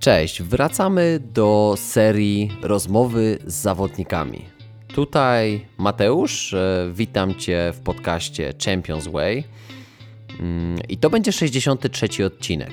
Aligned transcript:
Cześć, 0.00 0.42
wracamy 0.42 1.20
do 1.34 1.74
serii 1.76 2.50
rozmowy 2.62 3.38
z 3.46 3.54
zawodnikami. 3.54 4.44
Tutaj 4.94 5.66
Mateusz, 5.78 6.54
e, 6.54 6.90
witam 6.94 7.34
Cię 7.34 7.72
w 7.74 7.80
podcaście 7.80 8.54
Champions 8.64 9.08
Way. 9.08 9.44
Mm, 10.40 10.78
I 10.88 10.96
to 10.96 11.10
będzie 11.10 11.32
63 11.32 12.24
odcinek. 12.24 12.72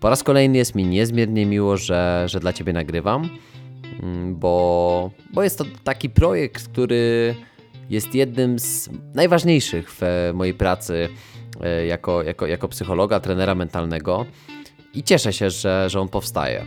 Po 0.00 0.10
raz 0.10 0.22
kolejny 0.22 0.58
jest 0.58 0.74
mi 0.74 0.84
niezmiernie 0.84 1.46
miło, 1.46 1.76
że, 1.76 2.24
że 2.26 2.40
dla 2.40 2.52
Ciebie 2.52 2.72
nagrywam, 2.72 3.30
mm, 4.02 4.36
bo, 4.36 5.10
bo 5.32 5.42
jest 5.42 5.58
to 5.58 5.64
taki 5.84 6.10
projekt, 6.10 6.68
który 6.68 7.34
jest 7.90 8.14
jednym 8.14 8.58
z 8.58 8.90
najważniejszych 9.14 9.90
w 10.00 10.30
mojej 10.34 10.54
pracy 10.54 11.08
e, 11.60 11.86
jako, 11.86 12.22
jako, 12.22 12.46
jako 12.46 12.68
psychologa, 12.68 13.20
trenera 13.20 13.54
mentalnego 13.54 14.26
i 14.94 15.02
cieszę 15.02 15.32
się, 15.32 15.50
że, 15.50 15.90
że 15.90 16.00
on 16.00 16.08
powstaje. 16.08 16.64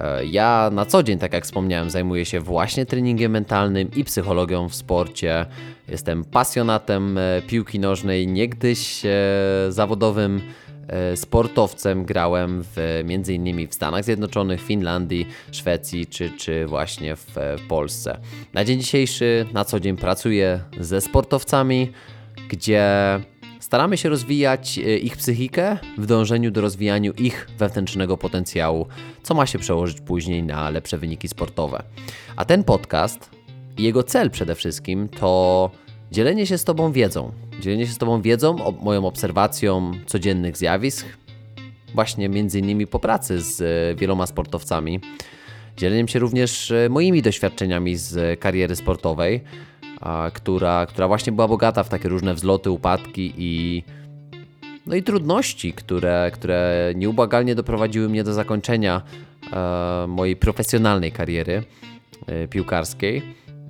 E, 0.00 0.24
ja 0.24 0.70
na 0.72 0.86
co 0.86 1.02
dzień, 1.02 1.18
tak 1.18 1.32
jak 1.32 1.44
wspomniałem, 1.44 1.90
zajmuję 1.90 2.24
się 2.24 2.40
właśnie 2.40 2.86
treningiem 2.86 3.32
mentalnym 3.32 3.90
i 3.96 4.04
psychologią 4.04 4.68
w 4.68 4.74
sporcie. 4.74 5.46
Jestem 5.88 6.24
pasjonatem 6.24 7.18
e, 7.18 7.42
piłki 7.46 7.78
nożnej, 7.78 8.26
niegdyś 8.26 9.02
zawodowym 9.68 10.40
sportowcem. 11.14 12.04
Grałem 12.04 12.62
w, 12.62 13.02
między 13.04 13.34
innymi 13.34 13.66
w 13.66 13.74
Stanach 13.74 14.04
Zjednoczonych, 14.04 14.62
Finlandii, 14.62 15.26
Szwecji 15.52 16.06
czy, 16.06 16.30
czy 16.30 16.66
właśnie 16.66 17.16
w 17.16 17.36
Polsce. 17.68 18.18
Na 18.54 18.64
dzień 18.64 18.80
dzisiejszy 18.80 19.46
na 19.52 19.64
co 19.64 19.80
dzień 19.80 19.96
pracuję 19.96 20.60
ze 20.80 21.00
sportowcami, 21.00 21.92
gdzie 22.48 22.84
Staramy 23.66 23.96
się 23.96 24.08
rozwijać 24.08 24.78
e, 24.78 24.98
ich 24.98 25.16
psychikę 25.16 25.78
w 25.98 26.06
dążeniu 26.06 26.50
do 26.50 26.60
rozwijania 26.60 27.10
ich 27.18 27.48
wewnętrznego 27.58 28.16
potencjału, 28.16 28.86
co 29.22 29.34
ma 29.34 29.46
się 29.46 29.58
przełożyć 29.58 30.00
później 30.00 30.42
na 30.42 30.70
lepsze 30.70 30.98
wyniki 30.98 31.28
sportowe. 31.28 31.82
A 32.36 32.44
ten 32.44 32.64
podcast 32.64 33.30
i 33.78 33.82
jego 33.82 34.02
cel 34.02 34.30
przede 34.30 34.54
wszystkim 34.54 35.08
to 35.08 35.70
dzielenie 36.12 36.46
się 36.46 36.58
z 36.58 36.64
Tobą 36.64 36.92
wiedzą. 36.92 37.32
Dzielenie 37.60 37.86
się 37.86 37.92
z 37.92 37.98
Tobą 37.98 38.22
wiedzą, 38.22 38.56
moją 38.82 39.06
obserwacją 39.06 39.92
codziennych 40.06 40.56
zjawisk, 40.56 41.06
właśnie 41.94 42.28
między 42.28 42.58
innymi 42.58 42.86
po 42.86 42.98
pracy 42.98 43.40
z 43.40 43.60
e, 43.60 43.94
wieloma 44.00 44.26
sportowcami. 44.26 45.00
Dzieleniem 45.76 46.08
się 46.08 46.18
również 46.18 46.70
e, 46.70 46.88
moimi 46.88 47.22
doświadczeniami 47.22 47.96
z 47.96 48.40
kariery 48.40 48.76
sportowej 48.76 49.40
która, 50.34 50.86
która 50.86 51.08
właśnie 51.08 51.32
była 51.32 51.48
bogata 51.48 51.82
w 51.82 51.88
takie 51.88 52.08
różne 52.08 52.34
wzloty, 52.34 52.70
upadki 52.70 53.32
i, 53.36 53.82
no 54.86 54.94
i 54.94 55.02
trudności, 55.02 55.72
które, 55.72 56.30
które 56.34 56.92
nieubłagalnie 56.96 57.54
doprowadziły 57.54 58.08
mnie 58.08 58.24
do 58.24 58.32
zakończenia 58.32 59.02
e, 59.52 60.06
mojej 60.08 60.36
profesjonalnej 60.36 61.12
kariery 61.12 61.62
e, 62.26 62.48
piłkarskiej. 62.48 63.22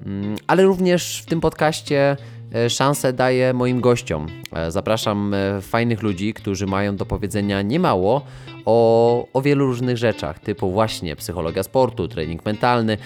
Mm, 0.07 0.37
ale 0.47 0.63
również 0.63 1.23
w 1.23 1.27
tym 1.27 1.41
podcaście 1.41 2.17
e, 2.55 2.71
szansę 2.71 3.13
daję 3.13 3.53
moim 3.53 3.81
gościom. 3.81 4.27
E, 4.53 4.71
zapraszam 4.71 5.35
e, 5.35 5.61
fajnych 5.61 6.03
ludzi, 6.03 6.35
którzy 6.35 6.67
mają 6.67 6.97
do 6.97 7.07
powiedzenia 7.07 7.63
niemało 7.63 8.25
o, 8.65 9.27
o 9.33 9.43
wielu 9.43 9.67
różnych 9.67 9.97
rzeczach, 9.97 10.39
typu 10.39 10.73
właśnie 10.73 11.17
psychologia 11.17 11.63
sportu, 11.63 12.09
trening 12.09 12.45
mentalny, 12.45 12.99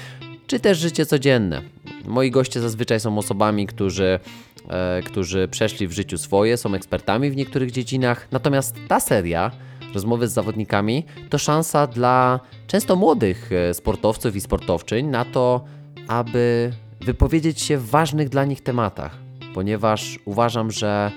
czy 0.47 0.61
też 0.61 0.79
życie 0.79 1.07
codzienne. 1.07 1.63
Moi 2.05 2.31
goście 2.31 2.61
zazwyczaj 2.61 3.01
są 3.01 3.19
osobami, 3.19 3.67
którzy, 3.67 4.21
e, 4.69 5.03
którzy 5.03 5.49
przeszli 5.49 5.89
w 5.89 5.93
życiu 5.93 6.19
swoje, 6.19 6.57
są 6.57 6.75
ekspertami 6.75 7.31
w 7.31 7.37
niektórych 7.37 7.71
dziedzinach. 7.71 8.29
Natomiast 8.31 8.77
ta 8.89 9.01
seria, 9.01 9.51
rozmowy 9.95 10.29
z 10.29 10.33
zawodnikami, 10.33 11.05
to 11.31 11.39
szansa 11.39 11.87
dla 11.87 12.41
często 12.67 12.97
młodych 12.97 13.51
e, 13.53 13.75
sportowców 13.75 14.37
i 14.37 14.41
sportowczyń 14.41 15.07
na 15.07 15.25
to, 15.25 15.65
aby 16.09 16.73
wypowiedzieć 17.01 17.61
się 17.61 17.79
w 17.79 17.91
ważnych 17.91 18.29
dla 18.29 18.45
nich 18.45 18.61
tematach, 18.61 19.19
ponieważ 19.55 20.19
uważam, 20.25 20.71
że 20.71 21.13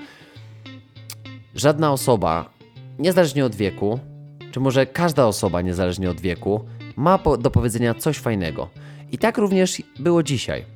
żadna 1.54 1.92
osoba, 1.92 2.50
niezależnie 2.98 3.44
od 3.44 3.54
wieku, 3.54 3.98
czy 4.50 4.60
może 4.60 4.86
każda 4.86 5.26
osoba, 5.26 5.62
niezależnie 5.62 6.10
od 6.10 6.20
wieku, 6.20 6.64
ma 6.96 7.18
do 7.38 7.50
powiedzenia 7.50 7.94
coś 7.94 8.18
fajnego. 8.18 8.68
I 9.12 9.18
tak 9.18 9.38
również 9.38 9.82
było 9.98 10.22
dzisiaj. 10.22 10.73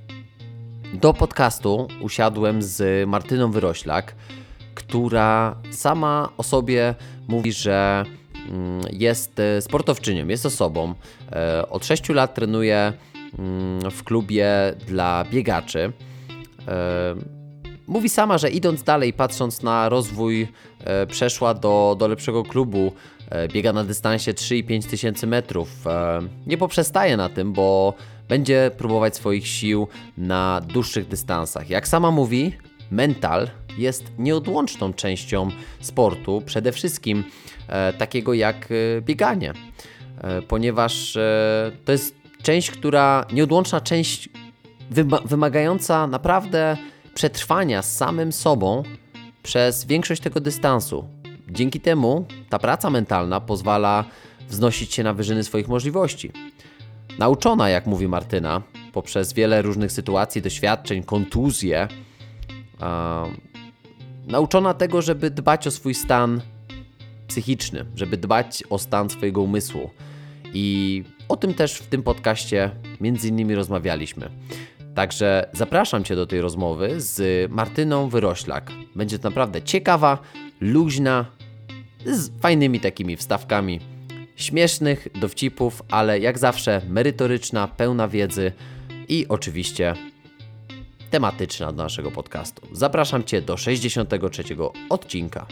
Do 0.95 1.15
podcastu 1.15 1.89
usiadłem 2.01 2.63
z 2.63 3.09
Martyną 3.09 3.51
Wyroślak, 3.51 4.15
która 4.75 5.57
sama 5.71 6.29
o 6.37 6.43
sobie 6.43 6.95
mówi, 7.29 7.53
że 7.53 8.05
mm, 8.49 8.81
jest 8.93 9.41
e, 9.41 9.63
sportowczynią, 9.63 10.29
jest 10.29 10.47
osobą. 10.47 10.95
E, 11.33 11.69
od 11.69 11.87
6 11.87 12.09
lat 12.09 12.35
trenuje 12.35 12.93
mm, 13.39 13.91
w 13.91 14.05
klubie 14.05 14.49
dla 14.87 15.25
biegaczy. 15.31 15.93
E, 16.69 17.15
mówi 17.87 18.09
sama, 18.09 18.39
że 18.39 18.51
idąc 18.51 18.83
dalej, 18.83 19.13
patrząc 19.13 19.63
na 19.63 19.89
rozwój, 19.89 20.49
przeszła 21.09 21.55
do, 21.55 21.97
do 21.99 22.09
lepszego 22.09 22.43
klubu. 22.43 22.93
Biega 23.53 23.73
na 23.73 23.85
dystansie 23.85 24.35
3,5 24.35 24.91
tysięcy 24.91 25.27
metrów. 25.27 25.85
Nie 26.47 26.59
poprzestaje 26.59 27.17
na 27.17 27.29
tym, 27.29 27.53
bo 27.53 27.95
będzie 28.29 28.71
próbować 28.79 29.17
swoich 29.17 29.47
sił 29.47 29.89
na 30.17 30.61
dłuższych 30.61 31.09
dystansach. 31.09 31.71
Jak 31.71 31.89
sama 31.89 32.11
mówi, 32.11 32.53
mental 32.91 33.51
jest 33.79 34.05
nieodłączną 34.19 34.93
częścią 34.93 35.51
sportu, 35.81 36.43
przede 36.47 36.73
wszystkim 36.73 37.25
e, 37.69 37.93
takiego 37.93 38.35
jak 38.35 38.69
e, 38.71 39.03
bieganie, 39.03 39.53
e, 40.21 40.43
ponieważ 40.43 41.17
e, 41.17 41.73
to 41.85 41.93
jest 41.93 42.15
część, 42.43 42.71
która 42.71 43.27
nieodłączna 43.33 43.81
część 43.81 44.29
wymagająca 45.25 46.07
naprawdę 46.07 46.77
przetrwania 47.15 47.83
z 47.83 47.97
samym 47.97 48.33
sobą 48.33 48.83
przez 49.43 49.85
większość 49.85 50.23
tego 50.23 50.41
dystansu. 50.41 51.09
Dzięki 51.51 51.81
temu 51.81 52.27
ta 52.49 52.59
praca 52.59 52.91
mentalna 52.91 53.41
pozwala 53.41 54.05
wznosić 54.49 54.95
się 54.95 55.03
na 55.03 55.15
wyżyny 55.15 55.45
swoich 55.45 55.69
możliwości. 55.69 56.33
Nauczona, 57.19 57.69
jak 57.69 57.87
mówi 57.87 58.09
Martyna, 58.09 58.63
poprzez 58.93 59.33
wiele 59.33 59.63
różnych 59.63 59.93
sytuacji, 59.93 60.43
doświadczeń, 60.43 61.03
kontuzje, 61.03 61.89
nauczona 64.27 64.75
tego, 64.75 65.03
żeby 65.03 65.31
dbać 65.31 65.67
o 65.67 65.71
swój 65.71 65.95
stan 65.95 66.41
psychiczny, 67.29 67.85
żeby 67.95 68.17
dbać 68.17 68.65
o 68.71 68.79
stan 68.79 69.11
swojego 69.11 69.43
umysłu. 69.43 69.91
I 70.55 71.05
o 71.29 71.37
tym 71.37 71.55
też 71.55 71.75
w 71.75 71.87
tym 71.87 72.03
podcaście 72.03 72.71
między 73.01 73.29
innymi 73.29 73.55
rozmawialiśmy. 73.55 74.31
Także 74.95 75.49
zapraszam 75.53 76.05
Cię 76.05 76.17
do 76.17 76.27
tej 76.27 76.41
rozmowy 76.41 77.01
z 77.01 77.51
Martyną 77.53 78.09
Wyroślak. 78.09 78.73
Będzie 78.97 79.19
to 79.19 79.29
naprawdę 79.29 79.63
ciekawa, 79.63 80.19
luźna, 80.61 81.27
z 82.07 82.41
fajnymi 82.41 82.81
takimi 82.81 83.17
wstawkami 83.17 83.81
śmiesznych 84.39 85.09
dowcipów, 85.21 85.83
ale 85.91 86.19
jak 86.19 86.39
zawsze 86.39 86.83
merytoryczna, 86.89 87.69
pełna 87.69 88.09
wiedzy 88.09 88.53
i 89.09 89.27
oczywiście 89.29 89.95
tematyczna 91.11 91.73
do 91.73 91.83
naszego 91.83 92.11
podcastu. 92.11 92.69
Zapraszam 92.73 93.25
Cię 93.25 93.43
do 93.43 93.57
63 93.57 94.43
odcinka. 94.89 95.47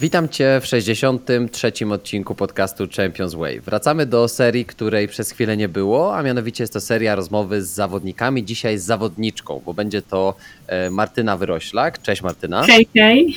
Witam 0.00 0.28
Cię 0.28 0.60
w 0.62 0.66
63 0.66 1.72
odcinku 1.90 2.34
podcastu 2.34 2.84
Champions 2.96 3.34
Way. 3.34 3.60
Wracamy 3.60 4.06
do 4.06 4.28
serii, 4.28 4.64
której 4.64 5.08
przez 5.08 5.30
chwilę 5.30 5.56
nie 5.56 5.68
było, 5.68 6.16
a 6.16 6.22
mianowicie 6.22 6.62
jest 6.62 6.72
to 6.72 6.80
seria 6.80 7.14
rozmowy 7.14 7.62
z 7.62 7.68
zawodnikami. 7.68 8.44
Dzisiaj 8.44 8.78
z 8.78 8.84
zawodniczką, 8.84 9.62
bo 9.66 9.74
będzie 9.74 10.02
to 10.02 10.34
e, 10.66 10.90
Martyna 10.90 11.36
Wyroślak. 11.36 12.02
Cześć 12.02 12.22
Martyna. 12.22 12.62
Hej, 12.62 12.88
hej. 12.94 13.36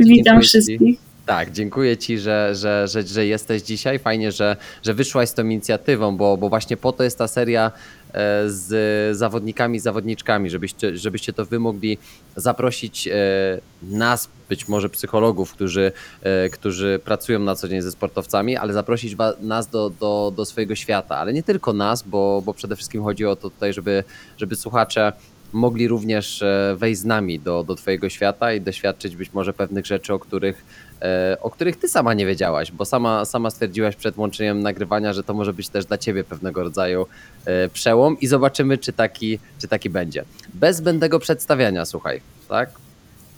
Witam 0.00 0.42
wszystkich. 0.42 0.98
Tak, 1.26 1.52
dziękuję 1.52 1.96
Ci, 1.96 2.18
że, 2.18 2.54
że, 2.54 2.88
że, 2.88 3.02
że 3.02 3.26
jesteś 3.26 3.62
dzisiaj. 3.62 3.98
Fajnie, 3.98 4.32
że, 4.32 4.56
że 4.82 4.94
wyszłaś 4.94 5.28
z 5.28 5.34
tą 5.34 5.44
inicjatywą, 5.44 6.16
bo, 6.16 6.36
bo 6.36 6.48
właśnie 6.48 6.76
po 6.76 6.92
to 6.92 7.04
jest 7.04 7.18
ta 7.18 7.28
seria 7.28 7.72
e, 8.12 8.50
z 8.50 9.16
zawodnikami, 9.16 9.80
zawodniczkami, 9.80 10.50
żebyście, 10.50 10.96
żebyście 10.96 11.32
to 11.32 11.44
wy 11.44 11.58
mogli 11.58 11.98
zaprosić 12.36 13.08
e, 13.08 13.12
nas, 13.82 14.28
być 14.48 14.68
może 14.68 14.88
psychologów, 14.88 15.52
którzy, 15.52 15.92
e, 16.22 16.48
którzy 16.48 17.00
pracują 17.04 17.38
na 17.38 17.54
co 17.54 17.68
dzień 17.68 17.82
ze 17.82 17.90
sportowcami, 17.90 18.56
ale 18.56 18.72
zaprosić 18.72 19.16
nas 19.40 19.68
do, 19.68 19.90
do, 19.90 20.32
do 20.36 20.44
swojego 20.44 20.74
świata, 20.74 21.16
ale 21.16 21.32
nie 21.32 21.42
tylko 21.42 21.72
nas, 21.72 22.02
bo, 22.02 22.42
bo 22.44 22.54
przede 22.54 22.76
wszystkim 22.76 23.02
chodzi 23.02 23.26
o 23.26 23.36
to 23.36 23.50
tutaj, 23.50 23.72
żeby, 23.72 24.04
żeby 24.36 24.56
słuchacze 24.56 25.12
mogli 25.52 25.88
również 25.88 26.44
wejść 26.76 27.00
z 27.00 27.04
nami 27.04 27.40
do, 27.40 27.64
do 27.64 27.74
Twojego 27.74 28.08
świata 28.08 28.52
i 28.52 28.60
doświadczyć 28.60 29.16
być 29.16 29.32
może 29.32 29.52
pewnych 29.52 29.86
rzeczy, 29.86 30.14
o 30.14 30.18
których 30.18 30.64
o 31.40 31.50
których 31.50 31.76
ty 31.76 31.88
sama 31.88 32.14
nie 32.14 32.26
wiedziałaś, 32.26 32.72
bo 32.72 32.84
sama, 32.84 33.24
sama 33.24 33.50
stwierdziłaś 33.50 33.96
przed 33.96 34.16
łączeniem 34.16 34.60
nagrywania, 34.60 35.12
że 35.12 35.24
to 35.24 35.34
może 35.34 35.52
być 35.52 35.68
też 35.68 35.86
dla 35.86 35.98
ciebie 35.98 36.24
pewnego 36.24 36.62
rodzaju 36.62 37.06
e, 37.44 37.68
przełom 37.68 38.20
i 38.20 38.26
zobaczymy, 38.26 38.78
czy 38.78 38.92
taki, 38.92 39.38
czy 39.58 39.68
taki 39.68 39.90
będzie. 39.90 40.24
Bez 40.54 40.76
zbędnego 40.76 41.18
przedstawiania, 41.18 41.84
słuchaj, 41.84 42.20
tak? 42.48 42.83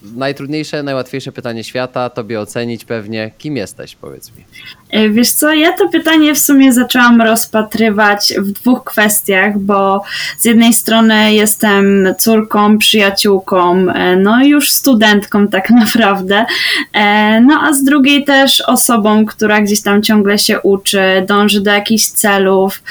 Najtrudniejsze, 0.01 0.83
najłatwiejsze 0.83 1.31
pytanie 1.31 1.63
świata, 1.63 2.09
tobie 2.09 2.39
ocenić 2.39 2.85
pewnie, 2.85 3.31
kim 3.37 3.57
jesteś, 3.57 3.95
powiedz 3.95 4.31
mi. 4.37 4.45
E, 4.89 5.09
wiesz 5.09 5.31
co, 5.31 5.53
ja 5.53 5.73
to 5.73 5.89
pytanie 5.89 6.33
w 6.33 6.39
sumie 6.39 6.73
zaczęłam 6.73 7.21
rozpatrywać 7.21 8.33
w 8.37 8.51
dwóch 8.51 8.83
kwestiach, 8.83 9.59
bo 9.59 10.03
z 10.37 10.45
jednej 10.45 10.73
strony 10.73 11.33
jestem 11.33 12.07
córką, 12.19 12.77
przyjaciółką, 12.77 13.89
e, 13.89 14.15
no 14.15 14.43
już 14.43 14.69
studentką 14.69 15.47
tak 15.47 15.69
naprawdę, 15.85 16.45
e, 16.93 17.41
no 17.41 17.61
a 17.63 17.73
z 17.73 17.83
drugiej 17.83 18.23
też 18.23 18.61
osobą, 18.61 19.25
która 19.25 19.61
gdzieś 19.61 19.81
tam 19.81 20.03
ciągle 20.03 20.37
się 20.37 20.61
uczy, 20.61 21.25
dąży 21.27 21.61
do 21.61 21.71
jakichś 21.71 22.05
celów, 22.05 22.83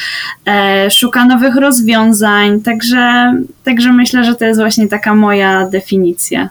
szuka 0.91 1.25
nowych 1.25 1.57
rozwiązań, 1.57 2.61
także, 2.61 3.35
także 3.65 3.93
myślę, 3.93 4.25
że 4.25 4.35
to 4.35 4.45
jest 4.45 4.61
właśnie 4.61 4.89
taka 4.89 5.15
moja 5.15 5.67
definicja. 5.67 6.49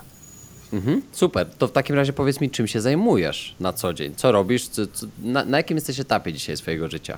Mhm, 0.73 1.01
super. 1.11 1.47
To 1.57 1.67
w 1.67 1.71
takim 1.71 1.95
razie 1.95 2.13
powiedz 2.13 2.41
mi, 2.41 2.49
czym 2.49 2.67
się 2.67 2.81
zajmujesz 2.81 3.55
na 3.59 3.73
co 3.73 3.93
dzień? 3.93 4.15
Co 4.15 4.31
robisz? 4.31 4.67
Co, 4.67 4.87
co, 4.87 5.07
na, 5.23 5.45
na 5.45 5.57
jakim 5.57 5.77
jesteś 5.77 5.99
etapie 5.99 6.33
dzisiaj 6.33 6.57
swojego 6.57 6.89
życia? 6.89 7.17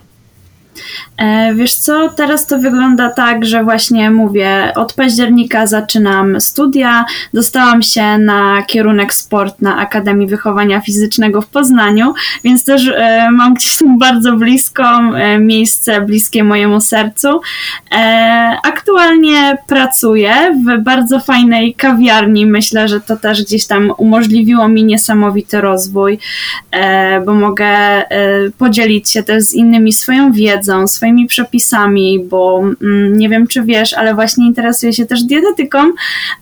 E, 1.18 1.54
wiesz 1.56 1.74
co, 1.74 2.10
teraz 2.10 2.48
to 2.48 2.60
wygląda 2.60 3.10
tak, 3.10 3.46
że 3.46 3.64
właśnie 3.64 4.12
mówię, 4.12 4.72
od 4.76 4.94
października 4.94 5.68
zaczynam 5.68 6.42
studia. 6.42 7.06
Dostałam 7.34 7.82
się 7.82 8.18
na 8.18 8.62
kierunek 8.68 9.14
sport 9.14 9.62
na 9.62 9.78
Akademii 9.78 10.28
Wychowania 10.28 10.82
Fizycznego 10.82 11.42
w 11.42 11.48
Poznaniu, 11.48 12.14
więc 12.44 12.66
też 12.66 12.88
e, 12.96 13.28
mam 13.32 13.54
gdzieś 13.54 13.80
bardzo 14.00 14.34
blisko 14.34 14.84
e, 14.84 15.40
miejsce 15.40 16.02
bliskie 16.02 16.44
mojemu 16.44 16.82
sercu. 16.82 17.42
Aktualnie 18.64 19.58
pracuję 19.68 20.34
w 20.66 20.84
bardzo 20.84 21.20
fajnej 21.20 21.74
kawiarni. 21.74 22.46
Myślę, 22.46 22.88
że 22.88 23.02
to 23.02 23.18
też 23.18 23.44
gdzieś 23.44 23.68
tam 23.68 23.94
umożliwiło 23.98 24.68
mi 24.68 24.84
niesamowity 24.84 25.62
rozwój, 25.62 26.20
bo 27.26 27.34
mogę 27.34 27.68
podzielić 28.58 29.10
się 29.10 29.24
też 29.24 29.44
z 29.44 29.54
innymi 29.54 29.94
swoją 29.94 30.32
wiedzą 30.32 30.67
wiedzą, 30.68 30.88
swoimi 30.88 31.28
przepisami, 31.28 32.20
bo 32.20 32.64
mm, 32.82 33.18
nie 33.18 33.30
wiem, 33.30 33.48
czy 33.48 33.64
wiesz, 33.64 33.94
ale 33.94 34.16
właśnie 34.16 34.48
interesuję 34.48 34.94
się 34.94 35.06
też 35.06 35.24
dietetyką. 35.24 35.78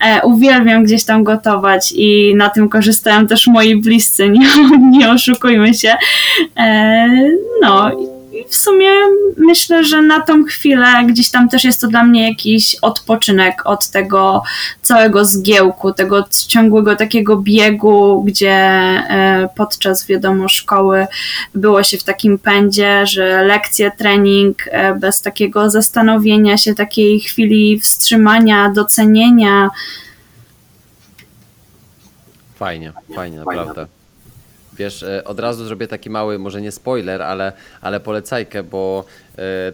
E, 0.06 0.22
uwielbiam 0.24 0.84
gdzieś 0.84 1.04
tam 1.04 1.24
gotować 1.24 1.94
i 1.96 2.36
na 2.36 2.50
tym 2.50 2.70
korzystają 2.70 3.28
też 3.28 3.48
moi 3.48 3.76
bliscy, 3.76 4.30
nie, 4.40 4.48
nie 4.92 5.12
oszukujmy 5.12 5.74
się. 5.74 5.96
E, 6.58 7.08
no 7.62 7.92
w 8.50 8.56
sumie 8.56 8.90
myślę, 9.38 9.84
że 9.84 10.02
na 10.02 10.22
tą 10.22 10.44
chwilę 10.44 10.88
gdzieś 11.08 11.32
tam 11.32 11.50
też 11.50 11.64
jest 11.64 11.82
to 11.82 11.88
dla 11.88 12.04
mnie 12.04 12.30
jakiś 12.30 12.76
odpoczynek 12.82 13.62
od 13.66 13.90
tego 13.90 14.44
całego 14.82 15.26
zgiełku, 15.26 15.94
tego 15.94 16.26
ciągłego 16.48 16.96
takiego 16.96 17.38
biegu, 17.38 18.24
gdzie 18.24 18.52
e, 18.52 19.50
podczas 19.56 20.08
wiadomo 20.08 20.50
szkoły 20.50 21.08
było 21.56 21.84
się 21.84 21.98
w 21.98 22.04
takim 22.04 22.40
pędzie, 22.40 23.08
że 23.08 23.44
lekcje, 23.44 23.92
trening 23.98 24.58
e, 24.68 24.96
bez 24.96 25.22
takiego 25.22 25.70
zastanowienia 25.70 26.58
się, 26.58 26.76
takiej 26.76 27.20
chwili 27.20 27.80
wstrzymania, 27.80 28.70
docenienia. 28.70 29.70
Fajnie, 32.56 32.94
fajnie, 33.16 33.38
naprawdę. 33.38 33.95
Wiesz, 34.78 35.04
e, 35.04 35.24
od 35.24 35.40
razu 35.40 35.66
zrobię 35.66 35.88
taki 35.88 36.10
mały, 36.10 36.40
może 36.40 36.62
nie 36.62 36.72
spoiler, 36.72 37.22
ale, 37.22 37.54
ale 37.82 38.00
polecajkę, 38.00 38.64
bo 38.64 39.06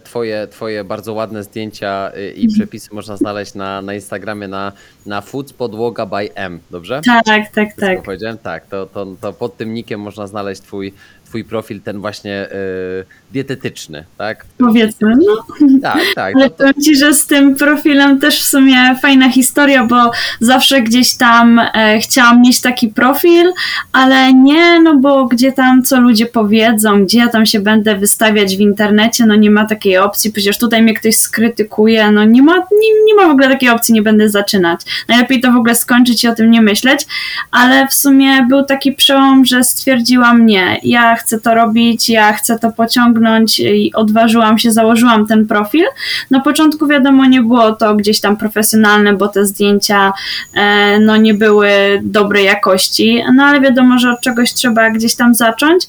twoje, 0.04 0.48
twoje 0.50 0.84
bardzo 0.84 1.12
ładne 1.12 1.42
zdjęcia 1.42 2.10
e, 2.14 2.30
i 2.30 2.44
mhm. 2.44 2.48
przepisy 2.54 2.94
można 2.94 3.16
znaleźć 3.16 3.54
na, 3.54 3.82
na 3.82 3.94
Instagramie 3.94 4.48
na, 4.48 4.72
na 5.06 5.20
Foods 5.20 5.52
Podłoga 5.52 6.06
by 6.06 6.34
M, 6.34 6.60
dobrze? 6.70 7.00
Tak, 7.04 7.52
tak, 7.54 7.68
tak. 7.80 8.02
powiedziałem? 8.02 8.38
Tak, 8.38 8.66
to, 8.66 8.86
to, 8.86 9.06
to 9.20 9.32
pod 9.32 9.56
tym 9.56 9.74
nikiem 9.74 10.00
można 10.00 10.26
znaleźć 10.26 10.62
twój, 10.62 10.92
twój 11.32 11.44
profil 11.44 11.80
ten 11.80 12.00
właśnie 12.00 12.48
y, 12.52 13.04
dietetyczny, 13.32 14.04
tak? 14.18 14.44
Powiedzmy, 14.58 15.14
no. 15.26 15.44
Tak, 15.82 16.02
tak. 16.14 16.34
Ale 16.36 16.44
no 16.44 16.50
powiem 16.50 16.74
Ci, 16.84 16.96
że 16.96 17.14
z 17.14 17.26
tym 17.26 17.56
profilem 17.56 18.20
też 18.20 18.42
w 18.42 18.46
sumie 18.46 18.96
fajna 19.02 19.30
historia, 19.30 19.84
bo 19.84 20.10
zawsze 20.40 20.82
gdzieś 20.82 21.14
tam 21.14 21.58
e, 21.58 21.98
chciałam 21.98 22.42
mieć 22.42 22.60
taki 22.60 22.88
profil, 22.88 23.52
ale 23.92 24.34
nie, 24.34 24.80
no 24.80 24.96
bo 24.96 25.26
gdzie 25.26 25.52
tam 25.52 25.82
co 25.82 26.00
ludzie 26.00 26.26
powiedzą, 26.26 27.04
gdzie 27.04 27.18
ja 27.18 27.28
tam 27.28 27.46
się 27.46 27.60
będę 27.60 27.96
wystawiać 27.96 28.56
w 28.56 28.60
internecie, 28.60 29.26
no 29.26 29.34
nie 29.34 29.50
ma 29.52 29.66
takiej 29.66 29.98
opcji, 29.98 30.32
przecież 30.32 30.58
tutaj 30.58 30.82
mnie 30.82 30.94
ktoś 30.94 31.16
skrytykuje, 31.16 32.10
no 32.10 32.24
nie 32.24 32.42
ma, 32.42 32.56
nie, 32.56 33.04
nie 33.06 33.14
ma 33.14 33.28
w 33.28 33.30
ogóle 33.30 33.48
takiej 33.48 33.68
opcji, 33.68 33.94
nie 33.94 34.02
będę 34.02 34.28
zaczynać. 34.28 34.80
Najlepiej 35.08 35.40
to 35.40 35.52
w 35.52 35.56
ogóle 35.56 35.74
skończyć 35.74 36.24
i 36.24 36.28
o 36.28 36.34
tym 36.34 36.50
nie 36.50 36.62
myśleć, 36.62 37.06
ale 37.50 37.86
w 37.86 37.94
sumie 37.94 38.46
był 38.48 38.64
taki 38.64 38.92
przełom, 38.92 39.44
że 39.44 39.64
stwierdziłam 39.64 40.46
nie, 40.46 40.80
ja 40.82 41.16
chcę 41.16 41.40
to 41.40 41.54
robić, 41.54 42.08
ja 42.08 42.32
chcę 42.32 42.58
to 42.58 42.72
pociągnąć 42.72 43.60
i 43.60 43.92
odważyłam 43.94 44.58
się, 44.58 44.72
założyłam 44.72 45.26
ten 45.26 45.46
profil. 45.46 45.84
Na 46.30 46.40
początku 46.40 46.86
wiadomo 46.86 47.26
nie 47.26 47.42
było 47.42 47.72
to 47.72 47.94
gdzieś 47.94 48.20
tam 48.20 48.36
profesjonalne, 48.36 49.12
bo 49.12 49.28
te 49.28 49.46
zdjęcia 49.46 50.12
e, 50.54 50.98
no 51.00 51.16
nie 51.16 51.34
były 51.34 52.00
dobrej 52.02 52.44
jakości, 52.44 53.24
no 53.34 53.44
ale 53.44 53.60
wiadomo, 53.60 53.98
że 53.98 54.10
od 54.10 54.20
czegoś 54.20 54.54
trzeba 54.54 54.90
gdzieś 54.90 55.14
tam 55.14 55.34
zacząć. 55.34 55.86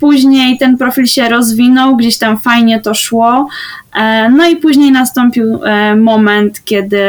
Później 0.00 0.58
ten 0.58 0.78
profil 0.78 1.06
się 1.06 1.28
rozwinął, 1.28 1.96
gdzieś 1.96 2.18
tam 2.18 2.40
fajnie 2.40 2.80
to 2.80 2.94
szło. 2.94 3.48
E, 3.94 4.30
no 4.30 4.48
i 4.48 4.56
później 4.56 4.92
nastąpił 4.92 5.64
e, 5.64 5.96
moment, 5.96 6.64
kiedy 6.64 7.02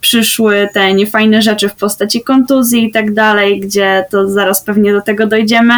przyszły 0.00 0.68
te 0.74 0.94
niefajne 0.94 1.42
rzeczy 1.42 1.68
w 1.68 1.74
postaci 1.74 2.22
kontuzji 2.22 2.84
i 2.84 2.92
tak 2.92 3.14
dalej, 3.14 3.60
gdzie 3.60 4.04
to 4.10 4.28
zaraz 4.28 4.64
pewnie 4.64 4.92
do 4.92 5.00
tego 5.00 5.26
dojdziemy. 5.26 5.74